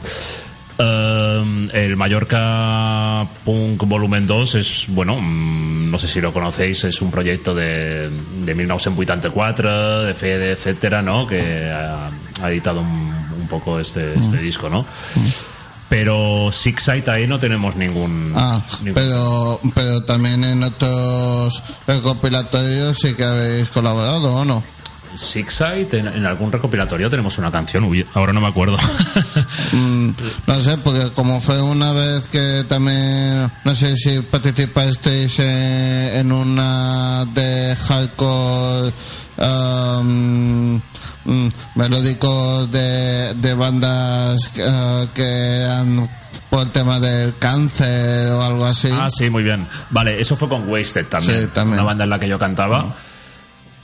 Um, 0.79 1.67
el 1.73 1.97
Mallorca 1.97 3.27
Punk 3.43 3.83
Volumen 3.83 4.25
2 4.25 4.55
es, 4.55 4.85
bueno, 4.87 5.19
mm, 5.19 5.91
no 5.91 5.97
sé 5.97 6.07
si 6.07 6.21
lo 6.21 6.31
conocéis, 6.31 6.85
es 6.85 7.01
un 7.01 7.11
proyecto 7.11 7.53
de, 7.53 8.09
de 8.09 8.55
1984, 8.55 10.03
de 10.03 10.13
Fede, 10.13 10.51
etcétera, 10.51 11.01
¿no? 11.01 11.27
Que 11.27 11.69
ha, 11.69 12.09
ha 12.41 12.49
editado 12.49 12.81
un, 12.81 12.87
un 13.39 13.47
poco 13.49 13.79
este, 13.79 14.17
este 14.19 14.37
disco, 14.37 14.69
¿no? 14.69 14.85
Pero 15.89 16.49
Six 16.51 16.83
Side 16.83 17.03
ahí 17.11 17.25
no 17.25 17.39
tenemos 17.39 17.75
ningún. 17.75 18.33
Ah, 18.35 18.61
ningún- 18.81 18.93
pero, 18.93 19.59
pero 19.73 20.03
también 20.03 20.43
en 20.43 20.61
otros 20.63 21.63
recopilatorios 21.87 22.97
sí 22.99 23.15
que 23.15 23.23
habéis 23.23 23.69
colaborado, 23.69 24.35
¿o 24.35 24.45
no? 24.45 24.63
Six 25.15 25.51
Side, 25.53 25.87
en, 25.97 26.07
en 26.07 26.25
algún 26.27 26.51
recopilatorio 26.51 27.09
tenemos 27.09 27.35
una 27.39 27.51
canción, 27.51 27.85
uy, 27.85 28.05
ahora 28.13 28.31
no 28.33 28.41
me 28.41 28.47
acuerdo. 28.47 28.77
Mm, 29.71 30.09
no 30.47 30.55
sé, 30.63 30.77
porque 30.79 31.11
como 31.13 31.39
fue 31.41 31.61
una 31.61 31.91
vez 31.93 32.23
que 32.31 32.65
también, 32.67 33.49
no 33.63 33.75
sé 33.75 33.95
si 33.95 34.19
participasteis 34.21 35.35
eh, 35.39 36.19
en 36.19 36.31
una 36.31 37.23
de 37.25 37.75
hardcore 37.75 38.91
um, 39.39 40.75
mm, 41.25 41.49
melódicos 41.75 42.71
de, 42.71 43.33
de 43.35 43.53
bandas 43.53 44.51
eh, 44.55 45.07
que 45.13 45.67
han 45.69 46.09
por 46.49 46.61
el 46.63 46.71
tema 46.71 46.99
del 46.99 47.35
cáncer 47.37 48.31
o 48.31 48.43
algo 48.43 48.65
así. 48.65 48.89
Ah, 48.91 49.09
sí, 49.11 49.29
muy 49.29 49.43
bien. 49.43 49.67
Vale, 49.91 50.19
eso 50.19 50.35
fue 50.35 50.49
con 50.49 50.67
Wasted 50.67 51.05
también. 51.05 51.41
Sí, 51.43 51.47
también. 51.53 51.75
Una 51.79 51.87
banda 51.87 52.03
en 52.05 52.09
la 52.09 52.19
que 52.19 52.27
yo 52.27 52.39
cantaba. 52.39 52.95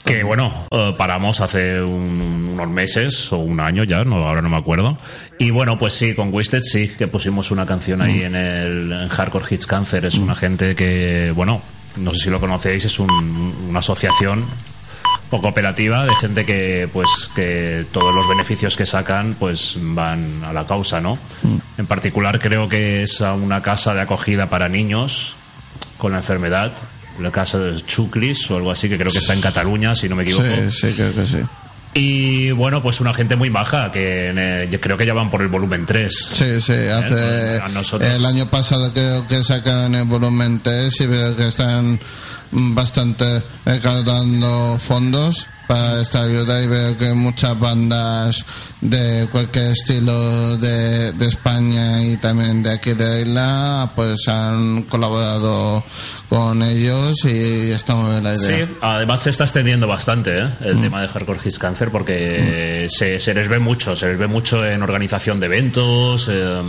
Que 0.04 0.22
bueno, 0.24 0.66
eh, 0.70 0.94
paramos 0.96 1.40
hace 1.40 1.80
un- 1.80 2.50
unos 2.54 2.68
meses 2.68 3.32
o 3.32 3.38
un 3.38 3.60
año 3.60 3.82
ya, 3.84 4.02
no, 4.04 4.16
ahora 4.26 4.40
no 4.42 4.48
me 4.48 4.56
acuerdo. 4.56 4.96
Y 5.38 5.50
bueno, 5.50 5.78
pues 5.78 5.94
sí, 5.94 6.14
con 6.14 6.32
Wasted 6.32 6.62
sí 6.62 6.88
que 6.96 7.06
pusimos 7.08 7.50
una 7.50 7.66
canción 7.66 8.02
ahí 8.02 8.22
en 8.22 8.34
el 8.36 8.92
en 8.92 9.08
Hardcore 9.08 9.46
Hits 9.50 9.66
Cancer. 9.66 10.04
Es 10.04 10.14
una 10.16 10.34
gente 10.36 10.74
que, 10.76 11.32
bueno, 11.34 11.60
no 11.96 12.12
sé 12.14 12.20
si 12.24 12.30
lo 12.30 12.38
conocéis, 12.40 12.84
es 12.84 12.98
un- 13.00 13.10
una 13.68 13.78
asociación 13.80 14.44
o 15.30 15.40
cooperativa 15.40 16.04
de 16.04 16.14
gente 16.16 16.44
que 16.44 16.88
pues 16.92 17.08
que 17.34 17.84
todos 17.92 18.14
los 18.14 18.28
beneficios 18.28 18.76
que 18.76 18.86
sacan 18.86 19.34
pues 19.38 19.76
van 19.80 20.44
a 20.44 20.52
la 20.52 20.66
causa 20.66 21.00
no 21.00 21.18
en 21.76 21.86
particular 21.86 22.38
creo 22.38 22.68
que 22.68 23.02
es 23.02 23.20
a 23.20 23.34
una 23.34 23.60
casa 23.60 23.92
de 23.92 24.02
acogida 24.02 24.48
para 24.48 24.68
niños 24.68 25.34
con 25.98 26.12
la 26.12 26.18
enfermedad 26.18 26.72
la 27.20 27.30
casa 27.32 27.58
de 27.58 27.76
Chuclis 27.84 28.50
o 28.50 28.56
algo 28.56 28.70
así 28.70 28.88
que 28.88 28.96
creo 28.98 29.10
que 29.10 29.18
está 29.18 29.32
en 29.32 29.40
Cataluña 29.40 29.94
si 29.94 30.08
no 30.08 30.16
me 30.16 30.22
equivoco. 30.22 30.44
Sí, 30.70 30.88
sí, 30.88 30.94
creo 30.94 31.14
que 31.14 31.26
sí. 31.26 31.38
y 31.94 32.50
bueno 32.52 32.82
pues 32.82 33.00
una 33.00 33.14
gente 33.14 33.34
muy 33.36 33.48
baja 33.48 33.90
que 33.90 34.32
eh, 34.36 34.68
yo 34.70 34.80
creo 34.80 34.96
que 34.98 35.06
ya 35.06 35.14
van 35.14 35.30
por 35.30 35.40
el 35.42 35.48
volumen 35.48 35.86
3 35.86 36.14
Sí, 36.34 36.60
sí, 36.60 36.72
hace, 36.72 37.58
a 37.60 37.68
nosotros. 37.68 38.10
el 38.16 38.24
año 38.26 38.48
pasado 38.48 38.92
creo 38.92 39.26
que 39.26 39.42
sacan 39.42 39.94
el 39.94 40.04
volumen 40.04 40.60
3 40.62 41.00
y 41.00 41.06
veo 41.06 41.34
que 41.34 41.48
están 41.48 41.98
bastante 42.50 43.42
recaudando 43.64 44.78
fondos 44.86 45.46
para 45.66 46.00
esta 46.00 46.22
ayuda 46.22 46.62
y 46.62 46.66
veo 46.68 46.96
que 46.96 47.12
muchas 47.12 47.58
bandas 47.58 48.44
de 48.80 49.26
cualquier 49.32 49.72
estilo 49.72 50.56
de, 50.58 51.12
de 51.12 51.26
España 51.26 52.04
y 52.04 52.16
también 52.18 52.62
de 52.62 52.72
aquí 52.72 52.92
de 52.92 53.04
la 53.04 53.20
isla 53.20 53.92
pues 53.96 54.28
han 54.28 54.82
colaborado 54.84 55.82
con 56.28 56.62
ellos 56.62 57.16
y 57.24 57.70
estamos 57.72 58.16
en 58.16 58.24
la 58.24 58.34
idea. 58.34 58.66
Sí, 58.66 58.72
además 58.80 59.22
se 59.22 59.30
está 59.30 59.44
extendiendo 59.44 59.88
bastante 59.88 60.38
¿eh? 60.38 60.48
el 60.60 60.80
tema 60.80 61.02
de 61.02 61.08
Hardcore 61.08 61.40
Hits 61.44 61.58
Cancer 61.58 61.90
porque 61.90 62.86
se, 62.88 63.18
se 63.18 63.34
les 63.34 63.48
ve 63.48 63.58
mucho, 63.58 63.96
se 63.96 64.06
les 64.06 64.18
ve 64.18 64.28
mucho 64.28 64.64
en 64.64 64.82
organización 64.82 65.40
de 65.40 65.46
eventos. 65.46 66.28
eh, 66.30 66.62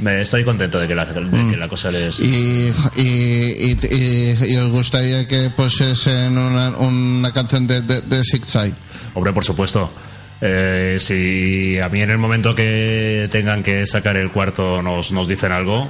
Me 0.00 0.22
estoy 0.22 0.44
contento 0.44 0.78
de 0.78 0.88
que 0.88 0.94
la, 0.94 1.04
de 1.04 1.20
Mm. 1.20 1.50
que 1.50 1.56
la 1.56 1.68
cosa 1.68 1.90
les... 1.90 2.18
Y, 2.20 2.72
y, 2.96 3.02
y, 3.02 3.78
y- 3.90 4.52
y 4.52 4.56
os 4.56 4.70
gustaría 4.70 5.26
que 5.26 5.50
pusiesen 5.50 6.38
una, 6.38 6.70
una 6.78 7.32
canción 7.32 7.66
de, 7.66 7.82
de, 7.82 8.00
de 8.00 8.24
Sick 8.24 8.46
Side. 8.46 8.74
Hombre, 9.14 9.32
por 9.32 9.44
supuesto. 9.44 9.92
Eh, 10.40 10.96
si 10.98 11.78
a 11.78 11.88
mí 11.90 12.00
en 12.00 12.10
el 12.10 12.16
momento 12.18 12.54
que 12.54 13.28
tengan 13.30 13.62
que 13.62 13.84
sacar 13.86 14.16
el 14.16 14.30
cuarto 14.30 14.80
nos, 14.80 15.12
nos 15.12 15.28
dicen 15.28 15.52
algo, 15.52 15.86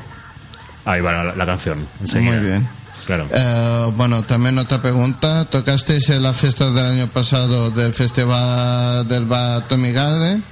ahí 0.84 1.00
va 1.00 1.12
la, 1.24 1.36
la 1.36 1.46
canción. 1.46 1.86
enseguida. 2.00 2.36
Muy 2.40 2.48
bien. 2.48 2.68
Claro. 3.06 3.28
Eh, 3.32 3.92
bueno, 3.96 4.22
también 4.24 4.58
otra 4.58 4.82
pregunta. 4.82 5.44
Tocasteis 5.44 6.08
en 6.10 6.22
la 6.22 6.34
fiesta 6.34 6.70
del 6.72 6.84
año 6.84 7.06
pasado 7.08 7.70
del 7.70 7.92
festival 7.92 9.06
del 9.08 9.24
Bar 9.26 9.66
Tommy 9.68 9.92
Garden 9.92 10.42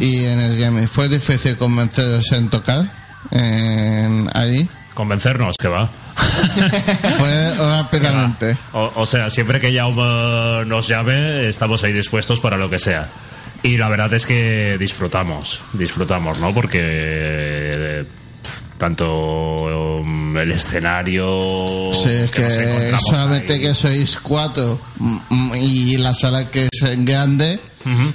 y 0.00 0.24
en 0.24 0.40
el 0.40 0.58
Grammy. 0.58 0.86
¿Fue 0.86 1.08
difícil 1.08 1.56
convenceros 1.56 2.30
en 2.32 2.48
tocar 2.50 2.84
en, 3.30 4.28
ahí? 4.34 4.68
Convencernos 4.94 5.56
que 5.58 5.68
va. 5.68 5.88
Fue 7.18 7.54
rápidamente. 7.56 8.56
O, 8.72 8.90
o 8.96 9.06
sea, 9.06 9.30
siempre 9.30 9.60
que 9.60 9.74
Jaume 9.74 10.64
nos 10.66 10.88
llame, 10.88 11.48
estamos 11.48 11.84
ahí 11.84 11.92
dispuestos 11.92 12.40
para 12.40 12.56
lo 12.56 12.68
que 12.68 12.78
sea. 12.78 13.08
Y 13.62 13.76
la 13.76 13.88
verdad 13.88 14.12
es 14.12 14.24
que 14.26 14.76
disfrutamos, 14.78 15.60
disfrutamos, 15.72 16.38
¿no? 16.38 16.54
Porque 16.54 16.78
eh, 16.82 18.04
tanto 18.78 19.98
um, 20.00 20.36
el 20.38 20.52
escenario 20.52 21.92
Sí, 21.92 22.08
es 22.10 22.30
que 22.30 22.42
que 22.42 22.96
solamente 23.10 23.54
ahí. 23.54 23.60
que 23.60 23.74
sois 23.74 24.16
cuatro 24.22 24.78
mm, 24.98 25.18
mm, 25.28 25.54
y 25.56 25.96
la 25.96 26.14
sala 26.14 26.48
que 26.48 26.68
es 26.70 27.04
grande, 27.04 27.58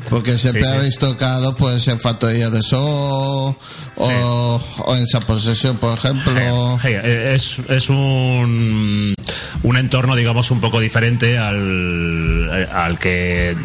porque 0.10 0.38
siempre 0.38 0.64
Sí, 0.64 0.70
sí. 0.70 0.76
habéis 0.76 0.98
tocado 1.00 1.56
pues 1.56 1.88
en 1.88 2.00
Factoría 2.00 2.50
de 2.50 2.62
So 2.62 2.80
o, 2.80 4.62
o 4.86 4.96
en 4.96 5.04
esa 5.04 5.20
posesión, 5.22 5.78
por 5.78 5.98
ejemplo. 5.98 6.78
Sí, 6.82 6.90
eh, 6.90 7.32
es, 7.36 7.60
es 7.70 7.90
un, 7.90 9.16
un 9.64 9.78
entorno, 9.78 10.16
digamos, 10.16 10.52
un 10.52 10.60
poco 10.62 10.80
diferente 10.80 11.38
al, 11.38 12.50
eh, 12.54 12.68
al 12.72 13.00
que 13.00 13.56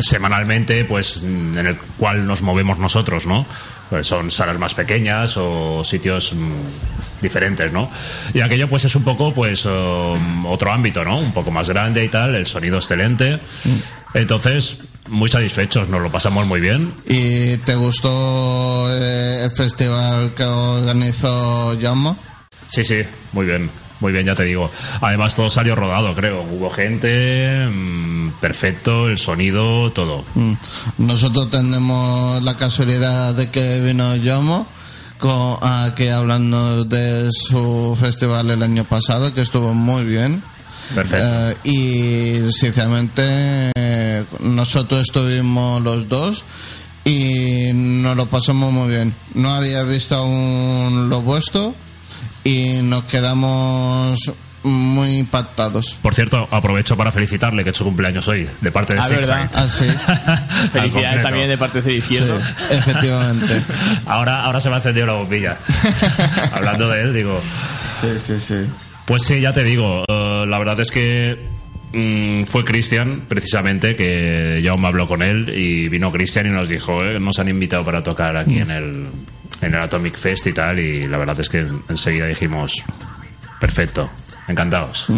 semanalmente, 0.00 0.84
pues, 0.84 1.18
en 1.22 1.56
el 1.58 1.78
cual 1.98 2.26
nos 2.26 2.42
movemos 2.42 2.78
nosotros, 2.78 3.26
¿no? 3.26 3.46
Pues 3.90 4.06
son 4.06 4.30
salas 4.30 4.58
más 4.58 4.74
pequeñas 4.74 5.36
o 5.36 5.84
sitios 5.84 6.32
mm, 6.34 7.22
diferentes, 7.22 7.72
¿no? 7.72 7.90
Y 8.32 8.40
aquello, 8.40 8.68
pues, 8.68 8.84
es 8.86 8.96
un 8.96 9.04
poco, 9.04 9.32
pues, 9.32 9.64
um, 9.66 10.46
otro 10.46 10.72
ámbito, 10.72 11.04
¿no? 11.04 11.18
Un 11.18 11.32
poco 11.32 11.50
más 11.50 11.68
grande 11.68 12.04
y 12.04 12.08
tal, 12.08 12.34
el 12.34 12.46
sonido 12.46 12.76
excelente. 12.76 13.38
Entonces, 14.14 14.78
muy 15.14 15.30
satisfechos, 15.30 15.88
nos 15.88 16.02
lo 16.02 16.10
pasamos 16.10 16.46
muy 16.46 16.60
bien. 16.60 16.92
¿Y 17.06 17.56
te 17.58 17.74
gustó 17.74 18.88
eh, 18.92 19.44
el 19.44 19.50
festival 19.50 20.34
que 20.34 20.44
organizó 20.44 21.78
Yama? 21.78 22.16
Sí, 22.66 22.84
sí, 22.84 23.02
muy 23.32 23.46
bien, 23.46 23.70
muy 24.00 24.12
bien, 24.12 24.26
ya 24.26 24.34
te 24.34 24.44
digo. 24.44 24.70
Además, 25.00 25.34
todo 25.34 25.48
salió 25.48 25.76
rodado, 25.76 26.14
creo. 26.14 26.42
Hubo 26.42 26.70
gente, 26.70 27.66
mm, 27.66 28.32
perfecto, 28.40 29.08
el 29.08 29.16
sonido, 29.16 29.90
todo. 29.92 30.24
Mm. 30.34 30.54
Nosotros 30.98 31.50
tenemos 31.50 32.42
la 32.42 32.56
casualidad 32.56 33.34
de 33.34 33.50
que 33.50 33.80
vino 33.80 34.16
Yomo 34.16 34.66
con, 35.18 35.56
aquí 35.62 36.08
hablando 36.08 36.84
de 36.84 37.30
su 37.30 37.96
festival 37.98 38.50
el 38.50 38.62
año 38.62 38.84
pasado, 38.84 39.32
que 39.32 39.40
estuvo 39.40 39.72
muy 39.72 40.04
bien. 40.04 40.42
Perfecto. 40.94 41.50
Eh, 41.50 41.56
y 41.64 42.52
sinceramente 42.52 43.70
eh, 43.74 44.24
nosotros 44.40 45.02
estuvimos 45.02 45.80
los 45.82 46.08
dos 46.08 46.44
y 47.04 47.70
nos 47.72 48.16
lo 48.16 48.26
pasamos 48.26 48.72
muy 48.72 48.88
bien. 48.88 49.14
No 49.34 49.54
había 49.54 49.82
visto 49.82 50.16
aún 50.16 51.08
lo 51.08 51.20
vuestro 51.22 51.74
y 52.42 52.80
nos 52.82 53.04
quedamos 53.04 54.18
muy 54.64 55.18
impactados. 55.18 55.98
Por 56.00 56.14
cierto, 56.14 56.48
aprovecho 56.50 56.96
para 56.96 57.12
felicitarle 57.12 57.62
que 57.64 57.70
es 57.70 57.76
su 57.76 57.84
cumpleaños 57.84 58.26
hoy, 58.28 58.48
de 58.62 58.72
parte 58.72 58.94
de 58.94 59.00
Ah, 59.00 59.02
Six 59.02 59.16
¿verdad? 59.16 59.50
Ah, 59.54 59.66
sí. 59.68 59.84
Felicidades 60.72 61.22
también 61.22 61.48
de 61.48 61.58
parte 61.58 61.82
de 61.82 61.94
izquierdo. 61.94 62.38
Sí, 62.38 62.44
efectivamente. 62.70 63.62
Ahora, 64.06 64.42
ahora 64.44 64.60
se 64.60 64.68
me 64.70 64.76
ha 64.76 64.78
encendido 64.78 65.06
la 65.06 65.12
bombilla. 65.14 65.58
Hablando 66.52 66.88
de 66.88 67.02
él, 67.02 67.14
digo. 67.14 67.40
Sí, 68.00 68.08
sí, 68.26 68.40
sí. 68.40 68.66
Pues 69.04 69.22
sí, 69.24 69.38
ya 69.40 69.52
te 69.52 69.62
digo, 69.64 70.02
la 70.46 70.58
verdad 70.58 70.80
es 70.80 70.90
que 70.90 71.36
mm, 71.92 72.44
fue 72.44 72.64
Cristian, 72.64 73.22
precisamente, 73.28 73.96
que 73.96 74.60
ya 74.62 74.76
me 74.76 74.88
habló 74.88 75.06
con 75.06 75.22
él 75.22 75.52
y 75.56 75.88
vino 75.88 76.10
Cristian 76.10 76.46
y 76.46 76.50
nos 76.50 76.68
dijo, 76.68 77.02
eh, 77.02 77.18
nos 77.18 77.38
han 77.38 77.48
invitado 77.48 77.84
para 77.84 78.02
tocar 78.02 78.36
aquí 78.36 78.58
en 78.58 78.70
el, 78.70 79.06
en 79.60 79.74
el 79.74 79.80
Atomic 79.80 80.16
Fest 80.16 80.46
y 80.46 80.52
tal, 80.52 80.78
y 80.78 81.06
la 81.06 81.18
verdad 81.18 81.38
es 81.40 81.48
que 81.48 81.66
enseguida 81.88 82.26
dijimos, 82.26 82.82
perfecto, 83.60 84.10
encantados. 84.48 85.08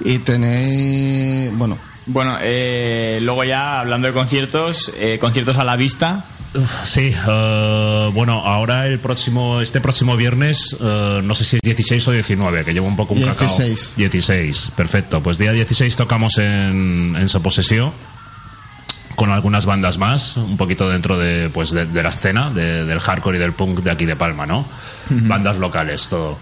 Y 0.00 0.18
tenéis, 0.18 1.56
bueno, 1.56 1.78
Bueno, 2.08 2.38
eh, 2.40 3.18
luego 3.22 3.44
ya 3.44 3.80
hablando 3.80 4.08
de 4.08 4.14
conciertos, 4.14 4.90
eh, 4.98 5.18
conciertos 5.20 5.56
a 5.58 5.64
la 5.64 5.76
vista. 5.76 6.24
Sí, 6.84 7.12
eh, 7.28 8.10
bueno, 8.14 8.40
ahora 8.44 8.86
el 8.86 8.98
próximo, 8.98 9.60
este 9.60 9.80
próximo 9.82 10.16
viernes, 10.16 10.74
eh, 10.80 11.20
no 11.22 11.34
sé 11.34 11.44
si 11.44 11.56
es 11.56 11.62
16 11.62 12.08
o 12.08 12.12
19, 12.12 12.64
que 12.64 12.72
llevo 12.72 12.86
un 12.86 12.96
poco 12.96 13.12
un 13.14 13.20
cacao. 13.22 13.46
16. 13.46 13.92
16, 13.96 14.72
perfecto. 14.74 15.22
Pues 15.22 15.36
día 15.36 15.52
16 15.52 15.94
tocamos 15.94 16.38
en, 16.38 17.14
en 17.18 17.28
Sa 17.28 17.40
Posesión 17.40 17.92
con 19.14 19.30
algunas 19.30 19.66
bandas 19.66 19.98
más, 19.98 20.36
un 20.36 20.56
poquito 20.56 20.88
dentro 20.88 21.18
de, 21.18 21.50
pues 21.50 21.72
de, 21.72 21.86
de 21.86 22.02
la 22.02 22.08
escena, 22.08 22.50
de- 22.50 22.84
del 22.84 23.00
hardcore 23.00 23.36
y 23.36 23.40
del 23.40 23.52
punk 23.52 23.80
de 23.80 23.90
aquí 23.90 24.06
de 24.06 24.14
Palma, 24.16 24.46
¿no? 24.46 24.64
Bandas 25.10 25.58
locales, 25.58 26.08
todo. 26.08 26.38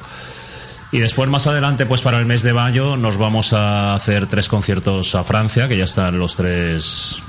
Y 0.92 1.00
después, 1.00 1.28
más 1.28 1.46
adelante, 1.46 1.84
pues 1.84 2.00
para 2.02 2.18
el 2.18 2.26
mes 2.26 2.42
de 2.42 2.52
mayo, 2.52 2.96
nos 2.96 3.16
vamos 3.16 3.52
a 3.52 3.94
hacer 3.94 4.26
tres 4.26 4.48
conciertos 4.48 5.14
a 5.14 5.24
Francia, 5.24 5.66
que 5.68 5.76
ya 5.76 5.84
están 5.84 6.18
los 6.18 6.36
tres 6.36 7.20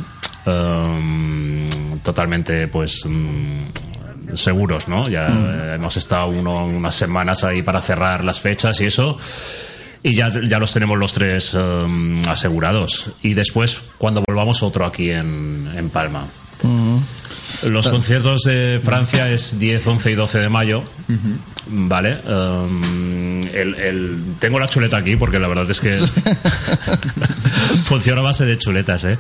em, 0.45 1.99
totalmente, 2.03 2.67
pues, 2.67 3.03
mm, 3.05 3.65
seguros, 4.33 4.87
¿no? 4.87 5.09
Ya 5.09 5.27
eh, 5.27 5.75
hemos 5.75 5.97
estado 5.97 6.27
uno, 6.27 6.65
unas 6.65 6.93
semanas 6.93 7.43
ahí 7.43 7.61
para 7.63 7.81
cerrar 7.81 8.23
las 8.23 8.39
fechas 8.39 8.79
y 8.81 8.85
eso. 8.85 9.17
Y 10.03 10.13
ya, 10.13 10.27
ya 10.27 10.59
los 10.59 10.71
tenemos 10.71 10.97
los 10.97 11.13
tres 11.13 11.55
em, 11.55 12.21
asegurados. 12.27 13.11
Y 13.23 13.33
después, 13.33 13.81
cuando 13.97 14.23
volvamos, 14.25 14.61
otro 14.61 14.85
aquí 14.85 15.09
en, 15.09 15.67
en 15.75 15.89
Palma. 15.89 16.27
Los 17.63 17.87
conciertos 17.89 18.41
de 18.43 18.79
Francia 18.83 19.29
es 19.31 19.57
10, 19.59 19.85
11 19.87 20.11
y 20.11 20.15
12 20.15 20.39
de 20.39 20.49
mayo. 20.49 20.83
Vale. 21.67 22.17
um, 22.27 23.43
el, 23.47 23.75
el- 23.75 24.23
tengo 24.39 24.59
la 24.59 24.67
chuleta 24.69 24.97
aquí 24.97 25.15
porque 25.15 25.39
la 25.39 25.47
verdad 25.47 25.69
es 25.69 25.79
que 25.79 25.97
funciona 27.83 28.21
a 28.21 28.23
base 28.23 28.45
de 28.45 28.57
chuletas, 28.57 29.03
¿eh? 29.05 29.17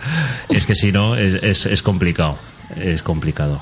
Es 0.49 0.65
que 0.65 0.75
si 0.75 0.91
no, 0.91 1.15
es, 1.15 1.35
es, 1.41 1.65
es 1.65 1.81
complicado. 1.81 2.37
Es 2.75 3.01
complicado. 3.01 3.61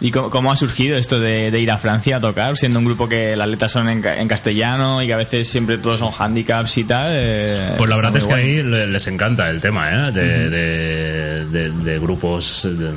¿Y 0.00 0.12
cómo, 0.12 0.30
cómo 0.30 0.52
ha 0.52 0.56
surgido 0.56 0.96
esto 0.96 1.18
de, 1.18 1.50
de 1.50 1.60
ir 1.60 1.70
a 1.72 1.76
Francia 1.78 2.18
a 2.18 2.20
tocar, 2.20 2.56
siendo 2.56 2.78
un 2.78 2.84
grupo 2.84 3.08
que 3.08 3.34
las 3.34 3.48
letras 3.48 3.72
son 3.72 3.88
en, 3.88 4.04
en 4.06 4.28
castellano 4.28 5.02
y 5.02 5.08
que 5.08 5.14
a 5.14 5.16
veces 5.16 5.48
siempre 5.48 5.76
todos 5.78 5.98
son 5.98 6.12
handicaps 6.16 6.78
y 6.78 6.84
tal? 6.84 7.10
eh, 7.14 7.74
Pues 7.76 7.90
la 7.90 7.96
verdad 7.96 8.16
es 8.16 8.24
que 8.24 8.30
guay. 8.32 8.44
ahí 8.44 8.62
le- 8.62 8.86
les 8.86 9.06
encanta 9.08 9.48
el 9.50 9.60
tema, 9.60 9.90
¿eh? 10.08 10.12
De, 10.12 10.50
de- 10.50 11.44
de- 11.46 11.70
de 11.70 11.98
grupos 11.98 12.62
de, 12.70 12.92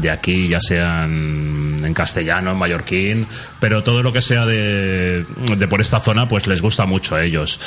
de 0.00 0.10
aquí, 0.10 0.48
ya 0.48 0.60
sean 0.60 1.76
en 1.84 1.92
castellano, 1.92 2.52
en 2.52 2.56
mallorquín, 2.56 3.26
pero 3.58 3.82
todo 3.82 4.02
lo 4.02 4.10
que 4.12 4.22
sea 4.22 4.46
de, 4.46 5.24
de 5.58 5.68
por 5.68 5.80
esta 5.82 6.00
zona, 6.00 6.26
pues 6.26 6.46
les 6.46 6.62
gusta 6.62 6.86
mucho 6.86 7.16
a 7.16 7.22
ellos. 7.24 7.60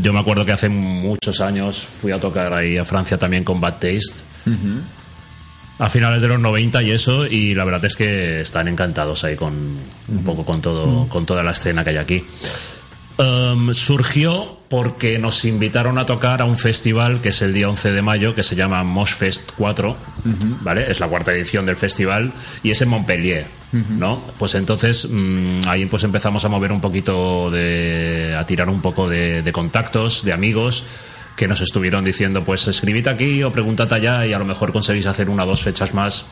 Yo 0.00 0.12
me 0.12 0.18
acuerdo 0.18 0.44
que 0.44 0.52
hace 0.52 0.68
muchos 0.68 1.40
años 1.40 1.78
fui 2.00 2.10
a 2.10 2.18
tocar 2.18 2.52
ahí 2.52 2.76
a 2.76 2.84
Francia 2.84 3.18
también 3.18 3.44
con 3.44 3.60
Bad 3.60 3.74
Taste. 3.74 4.24
A 5.78 5.88
finales 5.90 6.22
de 6.22 6.28
los 6.28 6.40
90 6.40 6.82
y 6.82 6.90
eso, 6.90 7.26
y 7.26 7.54
la 7.54 7.64
verdad 7.64 7.84
es 7.84 7.96
que 7.96 8.40
están 8.40 8.66
encantados 8.66 9.24
ahí 9.24 9.36
con 9.36 9.76
un 10.08 10.24
poco 10.24 10.44
con 10.44 10.62
todo, 10.62 11.06
con 11.08 11.26
toda 11.26 11.42
la 11.42 11.50
escena 11.50 11.84
que 11.84 11.90
hay 11.90 11.96
aquí. 11.98 12.24
Um, 13.18 13.72
surgió 13.72 14.58
porque 14.68 15.18
nos 15.18 15.44
invitaron 15.46 15.96
a 15.96 16.04
tocar 16.04 16.42
a 16.42 16.44
un 16.44 16.58
festival 16.58 17.22
que 17.22 17.30
es 17.30 17.40
el 17.40 17.54
día 17.54 17.68
11 17.68 17.92
de 17.92 18.02
mayo, 18.02 18.34
que 18.34 18.42
se 18.42 18.56
llama 18.56 18.84
Moshfest 18.84 19.52
4, 19.56 19.96
¿vale? 20.62 20.90
Es 20.90 21.00
la 21.00 21.08
cuarta 21.08 21.32
edición 21.32 21.64
del 21.64 21.76
festival 21.76 22.32
y 22.62 22.72
es 22.72 22.82
en 22.82 22.90
Montpellier, 22.90 23.46
¿no? 23.72 24.22
Pues 24.38 24.54
entonces 24.54 25.08
mm, 25.10 25.60
ahí 25.66 25.86
pues 25.86 26.04
empezamos 26.04 26.44
a 26.44 26.48
mover 26.48 26.72
un 26.72 26.80
poquito 26.80 27.50
de... 27.50 28.36
a 28.38 28.44
tirar 28.44 28.68
un 28.68 28.82
poco 28.82 29.08
de, 29.08 29.42
de 29.42 29.52
contactos, 29.52 30.22
de 30.22 30.32
amigos 30.32 30.84
que 31.36 31.46
nos 31.46 31.60
estuvieron 31.60 32.04
diciendo 32.04 32.42
pues 32.44 32.66
escribid 32.66 33.06
aquí 33.08 33.42
o 33.42 33.52
preguntad 33.52 33.92
allá 33.92 34.24
y 34.26 34.32
a 34.32 34.38
lo 34.38 34.44
mejor 34.46 34.72
conseguís 34.72 35.06
hacer 35.06 35.28
una 35.28 35.44
o 35.44 35.46
dos 35.46 35.62
fechas 35.62 35.92
más 35.94 36.24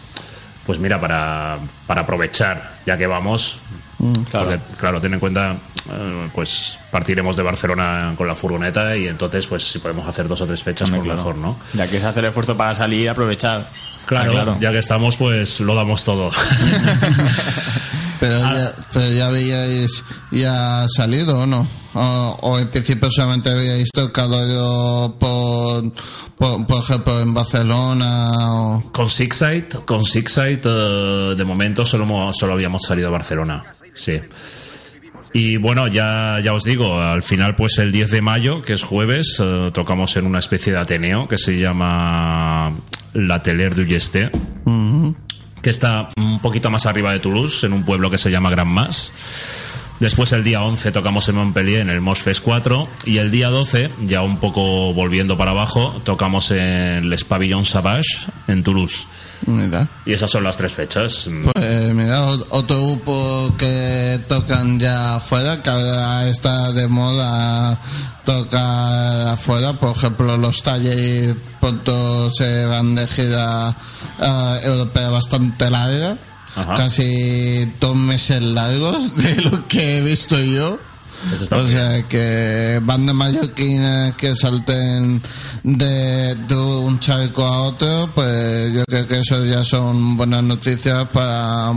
pues 0.66 0.78
mira, 0.78 0.98
para, 0.98 1.58
para 1.86 2.00
aprovechar, 2.00 2.72
ya 2.86 2.96
que 2.96 3.06
vamos, 3.06 3.58
claro. 4.30 4.48
porque, 4.48 4.60
claro, 4.78 4.98
ten 4.98 5.12
en 5.12 5.20
cuenta, 5.20 5.54
eh, 5.92 6.28
pues 6.34 6.78
partiremos 6.90 7.36
de 7.36 7.42
Barcelona 7.42 8.14
con 8.16 8.26
la 8.26 8.34
furgoneta 8.34 8.96
y 8.96 9.06
entonces, 9.06 9.46
pues 9.46 9.62
si 9.70 9.78
podemos 9.78 10.08
hacer 10.08 10.26
dos 10.26 10.40
o 10.40 10.46
tres 10.46 10.62
fechas, 10.62 10.88
Hombre, 10.88 11.00
pues 11.00 11.12
claro. 11.12 11.18
mejor, 11.18 11.36
¿no? 11.36 11.58
Ya 11.74 11.86
que 11.86 11.98
es 11.98 12.04
hacer 12.04 12.24
el 12.24 12.28
esfuerzo 12.30 12.56
para 12.56 12.74
salir, 12.74 13.10
aprovechar. 13.10 13.68
Claro, 14.06 14.30
Ah, 14.30 14.34
claro. 14.34 14.56
ya 14.58 14.72
que 14.72 14.78
estamos, 14.78 15.16
pues 15.18 15.60
lo 15.60 15.74
damos 15.74 16.02
todo. 16.02 16.30
Pero, 18.24 18.38
ya, 18.38 18.72
pero 18.90 19.12
ya 19.12 19.26
habíais 19.26 20.02
ya 20.30 20.86
salido 20.88 21.40
o 21.40 21.46
no? 21.46 21.66
O, 21.92 22.38
o 22.40 22.58
en 22.58 22.70
principio 22.70 23.10
solamente 23.10 23.50
habíais 23.50 23.90
tocado 23.92 25.14
por, 25.18 25.92
por, 26.36 26.66
por 26.66 26.82
ejemplo, 26.82 27.20
en 27.20 27.34
Barcelona 27.34 28.30
o... 28.50 28.92
Con 28.92 29.10
Sixside, 29.10 29.68
con 29.84 30.04
Sixside 30.04 30.62
eh, 30.64 31.34
de 31.36 31.44
momento 31.44 31.84
solo, 31.84 32.32
solo 32.32 32.54
habíamos 32.54 32.82
salido 32.82 33.08
a 33.08 33.10
Barcelona. 33.10 33.62
Sí. 33.92 34.18
Y 35.34 35.58
bueno, 35.58 35.86
ya, 35.88 36.38
ya 36.42 36.54
os 36.54 36.64
digo, 36.64 36.98
al 36.98 37.22
final 37.22 37.54
pues 37.54 37.76
el 37.78 37.92
10 37.92 38.10
de 38.10 38.22
mayo, 38.22 38.62
que 38.62 38.72
es 38.72 38.82
jueves, 38.82 39.36
eh, 39.38 39.70
tocamos 39.74 40.16
en 40.16 40.24
una 40.26 40.38
especie 40.38 40.72
de 40.72 40.78
Ateneo 40.78 41.28
que 41.28 41.36
se 41.36 41.58
llama 41.58 42.72
La 43.12 43.42
Teler 43.42 43.74
du 43.74 43.84
Yesté, 43.84 44.30
Ujú. 44.64 45.14
Que 45.64 45.70
está 45.70 46.08
un 46.18 46.40
poquito 46.40 46.70
más 46.70 46.84
arriba 46.84 47.10
de 47.10 47.20
Toulouse, 47.20 47.64
en 47.64 47.72
un 47.72 47.84
pueblo 47.84 48.10
que 48.10 48.18
se 48.18 48.30
llama 48.30 48.50
Gran 48.50 48.68
Mas. 48.68 49.10
Después 49.98 50.30
el 50.32 50.44
día 50.44 50.62
11 50.62 50.92
tocamos 50.92 51.26
en 51.30 51.36
Montpellier 51.36 51.80
en 51.80 51.88
el 51.88 52.02
Mosfest 52.02 52.42
4 52.42 52.86
y 53.06 53.16
el 53.16 53.30
día 53.30 53.48
12, 53.48 53.88
ya 54.06 54.20
un 54.20 54.36
poco 54.36 54.92
volviendo 54.92 55.38
para 55.38 55.52
abajo, 55.52 56.02
tocamos 56.04 56.50
en 56.50 57.08
Les 57.08 57.24
Pavillons 57.24 57.70
Savage 57.70 58.26
en 58.46 58.62
Toulouse. 58.62 59.06
Mira. 59.46 59.86
Y 60.06 60.12
esas 60.12 60.30
son 60.30 60.44
las 60.44 60.56
tres 60.56 60.72
fechas. 60.72 61.28
Pues 61.54 61.94
mira, 61.94 62.24
otro 62.50 62.86
grupo 62.86 63.54
que 63.58 64.20
tocan 64.28 64.78
ya 64.78 65.16
afuera, 65.16 65.62
que 65.62 65.70
ahora 65.70 66.28
está 66.28 66.72
de 66.72 66.88
moda 66.88 67.78
tocar 68.24 69.28
afuera, 69.28 69.74
por 69.74 69.96
ejemplo 69.96 70.36
los 70.38 70.62
Talles 70.62 71.36
pronto 71.60 72.30
se 72.30 72.64
van 72.66 72.94
de 72.94 73.06
gira 73.06 73.74
eh, 74.20 74.60
europea 74.64 75.08
bastante 75.10 75.70
larga, 75.70 76.16
Ajá. 76.56 76.74
casi 76.76 77.64
dos 77.80 77.96
meses 77.96 78.40
largos 78.42 79.14
de 79.16 79.36
lo 79.42 79.66
que 79.68 79.98
he 79.98 80.00
visto 80.00 80.38
yo. 80.38 80.78
Está 81.32 81.56
O 81.56 81.66
sea 81.66 82.02
que 82.08 82.80
bandas 82.82 83.14
mallorquinas 83.14 84.14
que 84.16 84.34
salten 84.36 85.22
de, 85.62 86.34
de 86.34 86.54
un 86.54 87.00
charco 87.00 87.44
a 87.44 87.62
otro, 87.62 88.10
pues 88.14 88.72
yo 88.72 88.84
creo 88.84 89.06
que 89.06 89.18
eso 89.18 89.44
ya 89.44 89.64
son 89.64 90.16
buenas 90.16 90.42
noticias 90.42 91.08
para, 91.08 91.72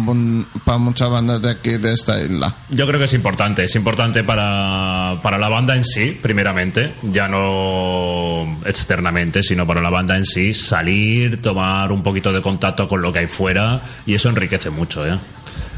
para 0.65 0.77
muchas 0.77 1.09
bandas 1.09 1.41
de 1.41 1.51
aquí, 1.51 1.77
de 1.77 1.93
esta 1.93 2.21
isla. 2.21 2.55
Yo 2.69 2.85
creo 2.87 2.99
que 2.99 3.05
es 3.05 3.13
importante, 3.13 3.63
es 3.63 3.75
importante 3.75 4.23
para, 4.23 5.19
para 5.21 5.37
la 5.37 5.49
banda 5.49 5.75
en 5.75 5.83
sí, 5.83 6.17
primeramente, 6.21 6.93
ya 7.03 7.27
no 7.27 8.59
externamente, 8.65 9.43
sino 9.43 9.65
para 9.65 9.81
la 9.81 9.89
banda 9.89 10.15
en 10.15 10.25
sí, 10.25 10.53
salir, 10.53 11.41
tomar 11.41 11.91
un 11.91 12.03
poquito 12.03 12.31
de 12.31 12.41
contacto 12.41 12.87
con 12.87 13.01
lo 13.01 13.13
que 13.13 13.19
hay 13.19 13.27
fuera 13.27 13.81
y 14.05 14.15
eso 14.15 14.29
enriquece 14.29 14.69
mucho, 14.69 15.05
¿eh? 15.05 15.17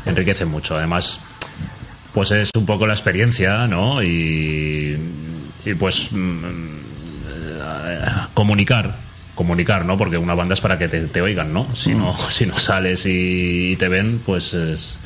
Enriquece 0.06 0.46
mucho, 0.46 0.78
además, 0.78 1.20
pues 2.14 2.32
es 2.32 2.50
un 2.56 2.66
poco 2.66 2.88
la 2.88 2.94
experiencia, 2.94 3.68
¿no? 3.68 4.02
Y, 4.04 4.98
y 5.66 5.74
pues 5.76 6.10
mm, 6.12 6.46
eh, 7.88 8.02
comunicar 8.34 8.96
comunicar, 9.36 9.86
¿no? 9.86 9.98
Porque 9.98 10.18
una 10.18 10.34
banda 10.34 10.54
es 10.54 10.60
para 10.60 10.78
que 10.78 10.90
te, 10.90 11.00
te 11.08 11.22
oigan, 11.22 11.54
¿no? 11.54 11.74
Si 11.74 11.96
no, 11.96 12.14
si 12.30 12.46
no 12.46 12.60
sales 12.60 13.06
y, 13.06 13.72
y 13.72 13.76
te 13.78 13.88
ven, 13.88 14.22
pues 14.26 14.54
es, 14.54 15.00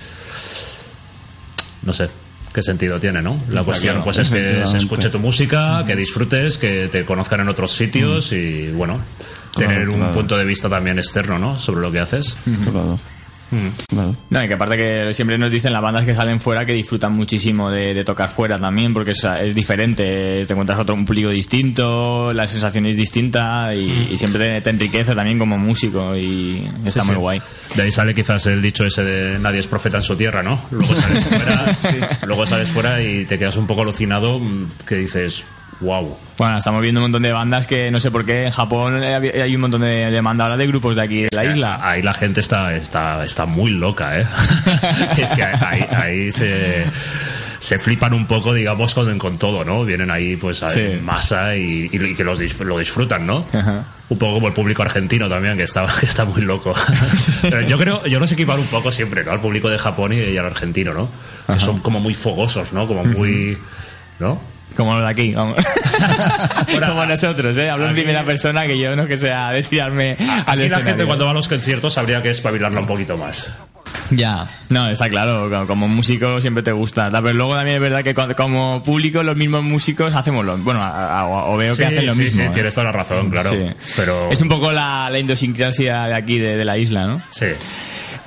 no 1.83 1.93
sé 1.93 2.09
qué 2.51 2.63
sentido 2.63 2.99
tiene, 2.99 3.21
¿no? 3.21 3.33
La 3.49 3.59
Está 3.61 3.63
cuestión 3.63 3.93
claro, 3.93 4.03
pues 4.05 4.17
es 4.17 4.31
que 4.31 4.65
se 4.65 4.77
escuche 4.77 5.09
tu 5.11 5.19
música, 5.19 5.83
que 5.85 5.95
disfrutes, 5.95 6.57
que 6.57 6.87
te 6.87 7.05
conozcan 7.05 7.41
en 7.41 7.49
otros 7.49 7.73
sitios 7.73 8.31
y 8.31 8.71
bueno, 8.71 9.01
tener 9.55 9.77
Claro, 9.77 9.93
un 9.93 9.99
claro. 9.99 10.13
punto 10.13 10.35
de 10.35 10.45
vista 10.45 10.67
también 10.67 10.97
externo, 10.97 11.37
¿no? 11.37 11.59
Sobre 11.59 11.81
lo 11.81 11.91
que 11.91 11.99
haces. 11.99 12.35
Claro. 12.71 12.99
No, 14.29 14.43
y 14.43 14.47
que 14.47 14.53
aparte 14.55 14.77
que 14.77 15.13
siempre 15.13 15.37
nos 15.37 15.51
dicen 15.51 15.73
las 15.73 15.81
bandas 15.81 16.05
que 16.05 16.15
salen 16.15 16.39
fuera 16.39 16.65
que 16.65 16.73
disfrutan 16.73 17.13
muchísimo 17.13 17.69
de, 17.69 17.93
de 17.93 18.03
tocar 18.03 18.29
fuera 18.29 18.57
también, 18.57 18.93
porque 18.93 19.11
es, 19.11 19.23
es 19.23 19.53
diferente, 19.53 20.43
te 20.45 20.53
encuentras 20.53 20.79
otro 20.79 20.95
un 20.95 21.05
público 21.05 21.29
distinto, 21.29 22.33
la 22.33 22.47
sensación 22.47 22.85
es 22.87 22.95
distinta 22.95 23.75
y, 23.75 24.09
y 24.11 24.17
siempre 24.17 24.53
te, 24.53 24.61
te 24.61 24.69
enriquece 24.71 25.13
también 25.13 25.37
como 25.37 25.57
músico 25.57 26.15
y 26.15 26.67
está 26.85 27.01
Sí, 27.01 27.07
muy 27.07 27.15
sí. 27.15 27.21
guay. 27.21 27.41
De 27.75 27.81
ahí 27.83 27.91
sale 27.91 28.15
quizás 28.15 28.45
el 28.47 28.61
dicho 28.61 28.85
ese 28.85 29.03
de 29.03 29.39
nadie 29.39 29.59
es 29.59 29.67
profeta 29.67 29.97
en 29.97 30.03
su 30.03 30.15
tierra, 30.15 30.41
¿no? 30.41 30.59
Luego 30.71 30.95
sales 30.95 31.23
fuera, 31.25 31.77
luego 32.25 32.45
sales 32.45 32.67
fuera 32.69 33.01
y 33.03 33.25
te 33.25 33.37
quedas 33.37 33.57
un 33.57 33.67
poco 33.67 33.81
alucinado 33.83 34.39
mm, 34.39 34.71
que 34.87 34.95
dices, 34.95 35.43
wow. 35.83 36.17
Bueno, 36.37 36.57
estamos 36.57 36.81
viendo 36.81 36.99
un 36.99 37.03
montón 37.03 37.21
de 37.21 37.31
bandas 37.31 37.67
que 37.67 37.91
no 37.91 37.99
sé 37.99 38.09
por 38.09 38.25
qué 38.25 38.45
en 38.45 38.51
Japón 38.51 39.03
hay 39.03 39.55
un 39.55 39.61
montón 39.61 39.81
de 39.81 40.09
demanda 40.09 40.45
ahora 40.45 40.57
de 40.57 40.65
grupos 40.67 40.95
de 40.95 41.01
aquí 41.03 41.21
de 41.23 41.29
la 41.31 41.45
isla. 41.45 41.79
Ahí 41.81 42.01
la 42.01 42.13
gente 42.13 42.39
está, 42.39 42.73
está, 42.75 43.23
está 43.23 43.45
muy 43.45 43.71
loca, 43.71 44.19
¿eh? 44.19 44.25
es 45.17 45.31
que 45.31 45.43
ahí, 45.43 45.85
ahí 45.91 46.31
se, 46.31 46.85
se 47.59 47.77
flipan 47.77 48.13
un 48.13 48.25
poco, 48.25 48.51
digamos, 48.53 48.93
con, 48.95 49.17
con 49.19 49.37
todo, 49.37 49.63
¿no? 49.63 49.85
Vienen 49.85 50.09
ahí, 50.11 50.35
pues, 50.35 50.63
a- 50.63 50.69
Sí. 50.69 50.79
en 50.79 51.05
masa 51.05 51.55
y, 51.55 51.87
y- 51.91 52.03
y 52.03 52.15
que 52.15 52.23
los 52.23 52.39
lo 52.61 52.79
disfrutan, 52.79 53.25
¿no? 53.27 53.45
Un 54.09 54.17
poco 54.17 54.33
como 54.33 54.47
el 54.47 54.53
público 54.53 54.81
argentino 54.81 55.29
también, 55.29 55.55
que 55.55 55.63
está, 55.63 55.85
que 55.99 56.07
está 56.07 56.25
muy 56.25 56.41
loco. 56.41 56.73
Pero 57.43 57.61
yo 57.61 57.77
creo, 57.77 58.05
yo 58.07 58.19
los 58.19 58.31
equiparo 58.31 58.59
un 58.59 58.67
poco 58.67 58.91
siempre, 58.91 59.23
¿no? 59.23 59.31
Al 59.31 59.39
público 59.39 59.69
de 59.69 59.77
Japón 59.77 60.13
y, 60.13 60.17
y 60.17 60.37
al 60.37 60.47
argentino, 60.47 60.93
¿no? 60.95 61.09
Que 61.53 61.59
son 61.59 61.79
como 61.79 61.99
muy 61.99 62.15
fogosos, 62.15 62.73
¿no? 62.73 62.87
Como 62.87 63.05
muy, 63.05 63.55
¿no? 64.19 64.41
Como 64.75 64.93
los 64.95 65.03
de 65.03 65.09
aquí, 65.11 65.33
vamos. 65.33 65.57
Como 66.87 67.05
nosotros, 67.05 67.57
¿eh? 67.57 67.69
Hablo 67.69 67.87
en 67.87 67.93
primera 67.93 68.23
persona 68.25 68.65
que 68.65 68.77
yo 68.79 68.95
no 68.95 69.05
que 69.07 69.17
sea 69.17 69.51
de 69.51 69.61
tirarme 69.63 70.15
al 70.45 70.59
Aquí 70.59 70.69
la 70.69 70.79
gente 70.79 71.05
cuando 71.05 71.25
va 71.25 71.31
a 71.31 71.33
los 71.35 71.47
conciertos 71.47 71.97
habría 71.97 72.21
que 72.21 72.29
espabilarla 72.29 72.79
un 72.81 72.87
poquito 72.87 73.17
más. 73.17 73.55
Ya, 74.09 74.47
no, 74.69 74.89
está 74.89 75.07
claro, 75.09 75.49
co- 75.49 75.67
como 75.67 75.87
músico 75.87 76.41
siempre 76.41 76.63
te 76.63 76.71
gusta, 76.71 77.09
pero 77.11 77.33
luego 77.33 77.55
también 77.55 77.75
es 77.77 77.81
verdad 77.81 78.03
que 78.03 78.13
como 78.35 78.81
público 78.83 79.21
los 79.23 79.35
mismos 79.35 79.63
músicos 79.63 80.13
hacemos 80.15 80.45
lo 80.45 80.57
bueno, 80.57 80.81
o 81.45 81.57
veo 81.57 81.71
que 81.75 81.77
Sí, 81.77 81.83
hacen 81.83 82.05
lo 82.07 82.13
sí, 82.13 82.19
mismo. 82.21 82.41
sí, 82.43 82.47
¿eh? 82.47 82.51
tienes 82.53 82.73
toda 82.73 82.85
la 82.85 82.91
razón, 82.91 83.29
claro. 83.29 83.51
Sí. 83.51 83.57
Pero 83.95 84.29
Es 84.31 84.41
un 84.41 84.49
poco 84.49 84.71
la, 84.71 85.09
la 85.11 85.19
idiosincrasia 85.19 86.03
de 86.05 86.15
aquí, 86.15 86.39
de, 86.39 86.57
de 86.57 86.65
la 86.65 86.77
isla, 86.77 87.05
¿no? 87.05 87.21
Sí. 87.29 87.47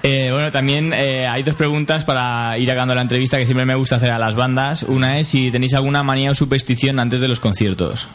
Eh, 0.08 0.30
bueno, 0.30 0.52
también 0.52 0.92
eh, 0.92 1.26
hay 1.26 1.42
dos 1.42 1.56
preguntas 1.56 2.04
para 2.04 2.56
ir 2.58 2.70
acabando 2.70 2.94
la 2.94 3.00
entrevista 3.00 3.38
que 3.38 3.44
siempre 3.44 3.66
me 3.66 3.74
gusta 3.74 3.96
hacer 3.96 4.12
a 4.12 4.20
las 4.20 4.36
bandas. 4.36 4.84
Una 4.84 5.18
es 5.18 5.26
si 5.26 5.50
tenéis 5.50 5.74
alguna 5.74 6.04
manía 6.04 6.30
o 6.30 6.34
superstición 6.36 7.00
antes 7.00 7.20
de 7.20 7.26
los 7.26 7.40
conciertos. 7.40 8.08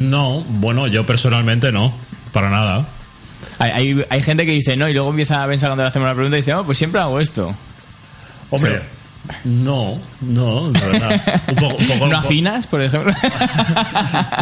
No, 0.00 0.40
bueno, 0.40 0.88
yo 0.88 1.06
personalmente 1.06 1.70
no, 1.70 1.94
para 2.32 2.50
nada. 2.50 2.84
Hay, 3.60 3.70
hay, 3.70 4.06
hay 4.10 4.22
gente 4.22 4.44
que 4.44 4.50
dice 4.50 4.76
no 4.76 4.88
y 4.88 4.92
luego 4.92 5.10
empieza 5.10 5.44
a 5.44 5.46
pensar 5.46 5.68
cuando 5.68 5.84
le 5.84 5.88
hacemos 5.88 6.08
la 6.08 6.14
pregunta 6.14 6.36
y 6.36 6.40
dice, 6.40 6.54
oh, 6.54 6.64
pues 6.64 6.78
siempre 6.78 7.00
hago 7.00 7.20
esto. 7.20 7.54
Hombre, 8.50 8.82
no, 9.44 9.98
no, 10.20 10.70
de 10.70 10.80
verdad. 10.80 11.42
Un 11.48 11.54
poco, 11.56 11.76
un 11.78 11.86
poco- 11.88 12.06
¿No 12.06 12.16
afinas, 12.18 12.66
por 12.66 12.82
ejemplo? 12.82 13.12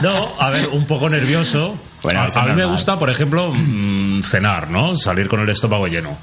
No, 0.02 0.32
a 0.38 0.50
ver, 0.50 0.68
un 0.68 0.84
poco 0.86 1.08
nervioso. 1.08 1.74
Bueno, 2.02 2.20
a, 2.22 2.26
a 2.40 2.44
mí 2.46 2.52
me 2.52 2.64
gusta, 2.66 2.98
por 2.98 3.10
ejemplo, 3.10 3.52
mm, 3.52 4.22
cenar, 4.22 4.70
¿no? 4.70 4.94
Salir 4.94 5.26
con 5.28 5.40
el 5.40 5.48
estómago 5.48 5.86
lleno. 5.88 6.16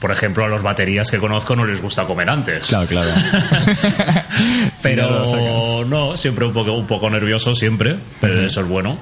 Por 0.00 0.10
ejemplo, 0.10 0.44
a 0.44 0.48
los 0.48 0.62
baterías 0.62 1.10
que 1.10 1.18
conozco 1.18 1.56
no 1.56 1.64
les 1.64 1.80
gusta 1.80 2.04
comer 2.04 2.28
antes. 2.28 2.66
Claro, 2.66 2.86
claro. 2.86 3.08
Pero 4.82 5.26
Sí, 5.28 5.32
no 5.34 5.82
lo 5.82 5.84
no, 5.84 6.16
siempre 6.16 6.44
un 6.44 6.52
poco, 6.52 6.72
un 6.72 6.86
poco 6.86 7.08
nervioso, 7.10 7.54
siempre. 7.54 7.96
Pero 8.20 8.44
eso 8.44 8.60
es 8.60 8.68
bueno. 8.68 8.98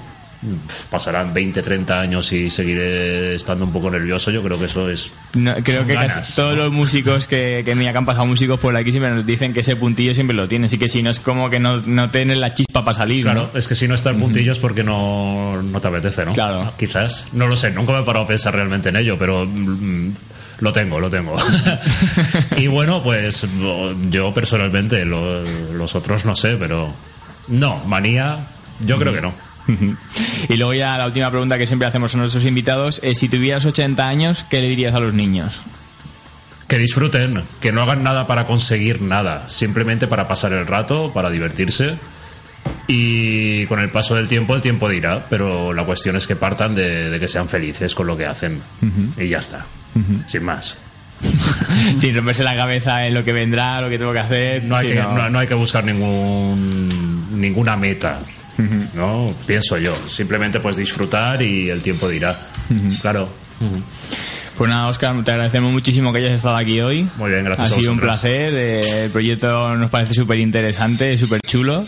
Pasarán 0.90 1.32
20, 1.32 1.62
30 1.62 2.00
años 2.00 2.32
y 2.32 2.50
seguiré 2.50 3.34
estando 3.36 3.64
un 3.64 3.72
poco 3.72 3.90
nervioso. 3.90 4.30
Yo 4.32 4.42
creo 4.42 4.58
que 4.58 4.64
eso 4.64 4.88
es. 4.90 5.10
No, 5.34 5.54
creo 5.62 5.86
que 5.86 5.94
ganas, 5.94 6.14
casi 6.16 6.34
todos 6.34 6.56
los 6.56 6.72
músicos 6.72 7.26
que, 7.28 7.62
que 7.64 7.74
mira 7.76 7.92
que 7.92 7.98
han 7.98 8.06
pasado 8.06 8.26
músicos 8.26 8.58
por 8.58 8.74
aquí 8.76 8.90
siempre 8.90 9.12
nos 9.12 9.24
dicen 9.24 9.52
que 9.52 9.60
ese 9.60 9.76
puntillo 9.76 10.14
siempre 10.14 10.34
lo 10.34 10.48
tienen. 10.48 10.64
Así 10.66 10.78
que 10.78 10.88
si 10.88 11.00
no 11.02 11.10
es 11.10 11.20
como 11.20 11.48
que 11.48 11.60
no, 11.60 11.76
no 11.82 12.10
tienes 12.10 12.38
la 12.38 12.54
chispa 12.54 12.84
para 12.84 12.96
salir. 12.96 13.22
Claro, 13.24 13.50
es 13.54 13.68
que 13.68 13.74
si 13.76 13.86
no 13.86 13.94
está 13.94 14.10
el 14.10 14.16
puntillo 14.16 14.50
es 14.52 14.58
porque 14.58 14.82
no, 14.82 15.62
no 15.62 15.80
te 15.80 15.88
apetece, 15.88 16.24
¿no? 16.24 16.32
Claro. 16.32 16.72
Quizás. 16.76 17.26
No 17.32 17.46
lo 17.46 17.54
sé, 17.56 17.70
nunca 17.70 17.92
me 17.92 18.00
he 18.00 18.02
parado 18.02 18.24
a 18.24 18.28
pensar 18.28 18.54
realmente 18.54 18.88
en 18.88 18.96
ello, 18.96 19.16
pero 19.16 19.46
mm, 19.46 20.10
lo 20.58 20.72
tengo, 20.72 20.98
lo 20.98 21.08
tengo. 21.08 21.36
y 22.56 22.66
bueno, 22.66 23.02
pues 23.02 23.46
yo 24.10 24.34
personalmente, 24.34 25.04
lo- 25.04 25.42
los 25.72 25.94
otros 25.94 26.24
no 26.24 26.34
sé, 26.34 26.56
pero 26.56 26.92
no, 27.48 27.78
manía, 27.86 28.38
yo 28.84 28.98
creo 28.98 29.12
que 29.12 29.20
no. 29.20 29.32
Y 30.48 30.56
luego 30.56 30.74
ya 30.74 30.96
la 30.96 31.06
última 31.06 31.30
pregunta 31.30 31.58
que 31.58 31.66
siempre 31.66 31.86
hacemos 31.86 32.14
a 32.14 32.18
nuestros 32.18 32.44
invitados 32.44 33.00
es 33.02 33.18
si 33.18 33.28
tuvieras 33.28 33.64
80 33.64 34.06
años, 34.08 34.44
¿qué 34.48 34.60
le 34.60 34.68
dirías 34.68 34.94
a 34.94 35.00
los 35.00 35.14
niños? 35.14 35.60
Que 36.68 36.78
disfruten, 36.78 37.42
que 37.60 37.72
no 37.72 37.82
hagan 37.82 38.02
nada 38.02 38.26
para 38.26 38.46
conseguir 38.46 39.02
nada, 39.02 39.48
simplemente 39.48 40.06
para 40.06 40.26
pasar 40.26 40.52
el 40.52 40.66
rato, 40.66 41.12
para 41.12 41.30
divertirse. 41.30 41.96
Y 42.86 43.66
con 43.66 43.80
el 43.80 43.90
paso 43.90 44.14
del 44.14 44.28
tiempo, 44.28 44.54
el 44.54 44.62
tiempo 44.62 44.88
dirá, 44.88 45.26
pero 45.28 45.72
la 45.72 45.84
cuestión 45.84 46.16
es 46.16 46.26
que 46.26 46.36
partan 46.36 46.74
de, 46.74 47.10
de 47.10 47.20
que 47.20 47.28
sean 47.28 47.48
felices 47.48 47.94
con 47.94 48.06
lo 48.06 48.16
que 48.16 48.26
hacen. 48.26 48.60
Y 49.16 49.28
ya 49.28 49.38
está, 49.38 49.64
sin 50.26 50.44
más. 50.44 50.78
Sin 51.96 52.16
romperse 52.16 52.42
la 52.42 52.56
cabeza 52.56 53.06
en 53.06 53.14
lo 53.14 53.22
que 53.22 53.32
vendrá, 53.32 53.80
lo 53.80 53.88
que 53.88 53.96
tengo 53.96 54.12
que 54.12 54.18
hacer. 54.18 54.64
No 54.64 54.76
hay, 54.76 54.88
que, 54.88 54.94
no 54.94 55.38
hay 55.38 55.46
que 55.46 55.54
buscar 55.54 55.84
ningún, 55.84 57.40
ninguna 57.40 57.76
meta, 57.76 58.18
¿no? 58.94 59.34
Pienso 59.46 59.78
yo. 59.78 59.94
Simplemente 60.08 60.60
pues 60.60 60.76
disfrutar 60.76 61.40
y 61.42 61.70
el 61.70 61.82
tiempo 61.82 62.08
dirá. 62.08 62.38
Claro. 63.00 63.28
Pues 64.56 64.70
nada, 64.70 64.88
Oscar, 64.88 65.22
te 65.24 65.30
agradecemos 65.30 65.72
muchísimo 65.72 66.12
que 66.12 66.18
hayas 66.18 66.32
estado 66.32 66.56
aquí 66.56 66.80
hoy. 66.80 67.06
Muy 67.16 67.30
bien, 67.30 67.44
gracias 67.44 67.70
Ha 67.70 67.74
a 67.74 67.78
sido 67.78 67.92
un 67.92 68.00
placer. 68.00 68.54
eh, 68.54 69.04
el 69.04 69.10
proyecto 69.10 69.74
nos 69.76 69.90
parece 69.90 70.14
súper 70.14 70.38
interesante, 70.40 71.16
súper 71.16 71.40
chulo. 71.46 71.86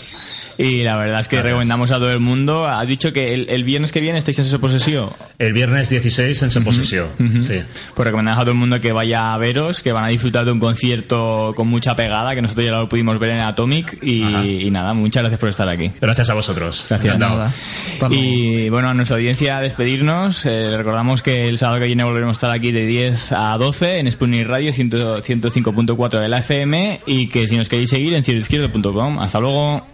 Y 0.58 0.82
la 0.82 0.96
verdad 0.96 1.20
es 1.20 1.28
que 1.28 1.36
Gracias. 1.36 1.50
recomendamos 1.52 1.90
a 1.90 1.94
todo 1.96 2.12
el 2.12 2.20
mundo. 2.20 2.66
Has 2.66 2.86
dicho 2.88 3.12
que 3.12 3.34
el, 3.34 3.48
el 3.50 3.64
viernes 3.64 3.92
que 3.92 4.00
viene 4.00 4.18
estáis 4.18 4.38
en 4.38 4.44
esa 4.46 4.58
posesión. 4.58 5.10
El 5.38 5.52
viernes 5.52 5.90
16 5.90 6.42
en 6.42 6.50
Seposesión. 6.50 7.08
Sí. 7.40 7.60
Pues 7.94 8.04
recomendamos 8.06 8.38
a 8.40 8.42
todo 8.42 8.52
el 8.52 8.58
mundo 8.58 8.80
que 8.80 8.92
vaya 8.92 9.34
a 9.34 9.38
veros, 9.38 9.82
que 9.82 9.92
van 9.92 10.04
a 10.04 10.08
disfrutar 10.08 10.44
de 10.44 10.52
un 10.52 10.60
concierto 10.60 11.52
con 11.56 11.68
mucha 11.68 11.96
pegada, 11.96 12.34
que 12.34 12.42
nosotros 12.42 12.66
ya 12.66 12.72
lo 12.72 12.88
pudimos 12.88 13.18
ver 13.18 13.30
en 13.30 13.40
Atomic. 13.40 13.98
Y, 14.02 14.22
y 14.66 14.70
nada, 14.70 14.94
muchas 14.94 15.22
gracias 15.22 15.40
por 15.40 15.48
estar 15.48 15.68
aquí. 15.68 15.92
Gracias 16.00 16.30
a 16.30 16.34
vosotros. 16.34 16.86
Gracias. 16.88 17.18
Y 18.10 18.68
bueno, 18.70 18.88
a 18.90 18.94
nuestra 18.94 19.16
audiencia 19.16 19.60
despedirnos. 19.60 20.44
Eh, 20.46 20.76
recordamos 20.76 21.22
que 21.22 21.48
el 21.48 21.58
sábado 21.58 21.80
que 21.80 21.86
viene 21.86 22.04
volveremos 22.04 22.34
a 22.34 22.38
estar 22.38 22.50
aquí 22.50 22.70
de 22.72 22.86
10 22.86 23.32
a 23.32 23.56
12 23.58 23.98
en 23.98 24.10
Sputnik 24.12 24.46
Radio 24.46 24.72
100 24.72 24.90
105.4 24.90 26.20
de 26.20 26.28
la 26.28 26.38
FM 26.38 27.00
y 27.06 27.28
que 27.28 27.48
si 27.48 27.56
nos 27.56 27.68
queréis 27.68 27.90
seguir 27.90 28.14
en 28.14 28.22
cieloizquierdo.com. 28.24 29.18
Hasta 29.18 29.40
luego. 29.40 29.93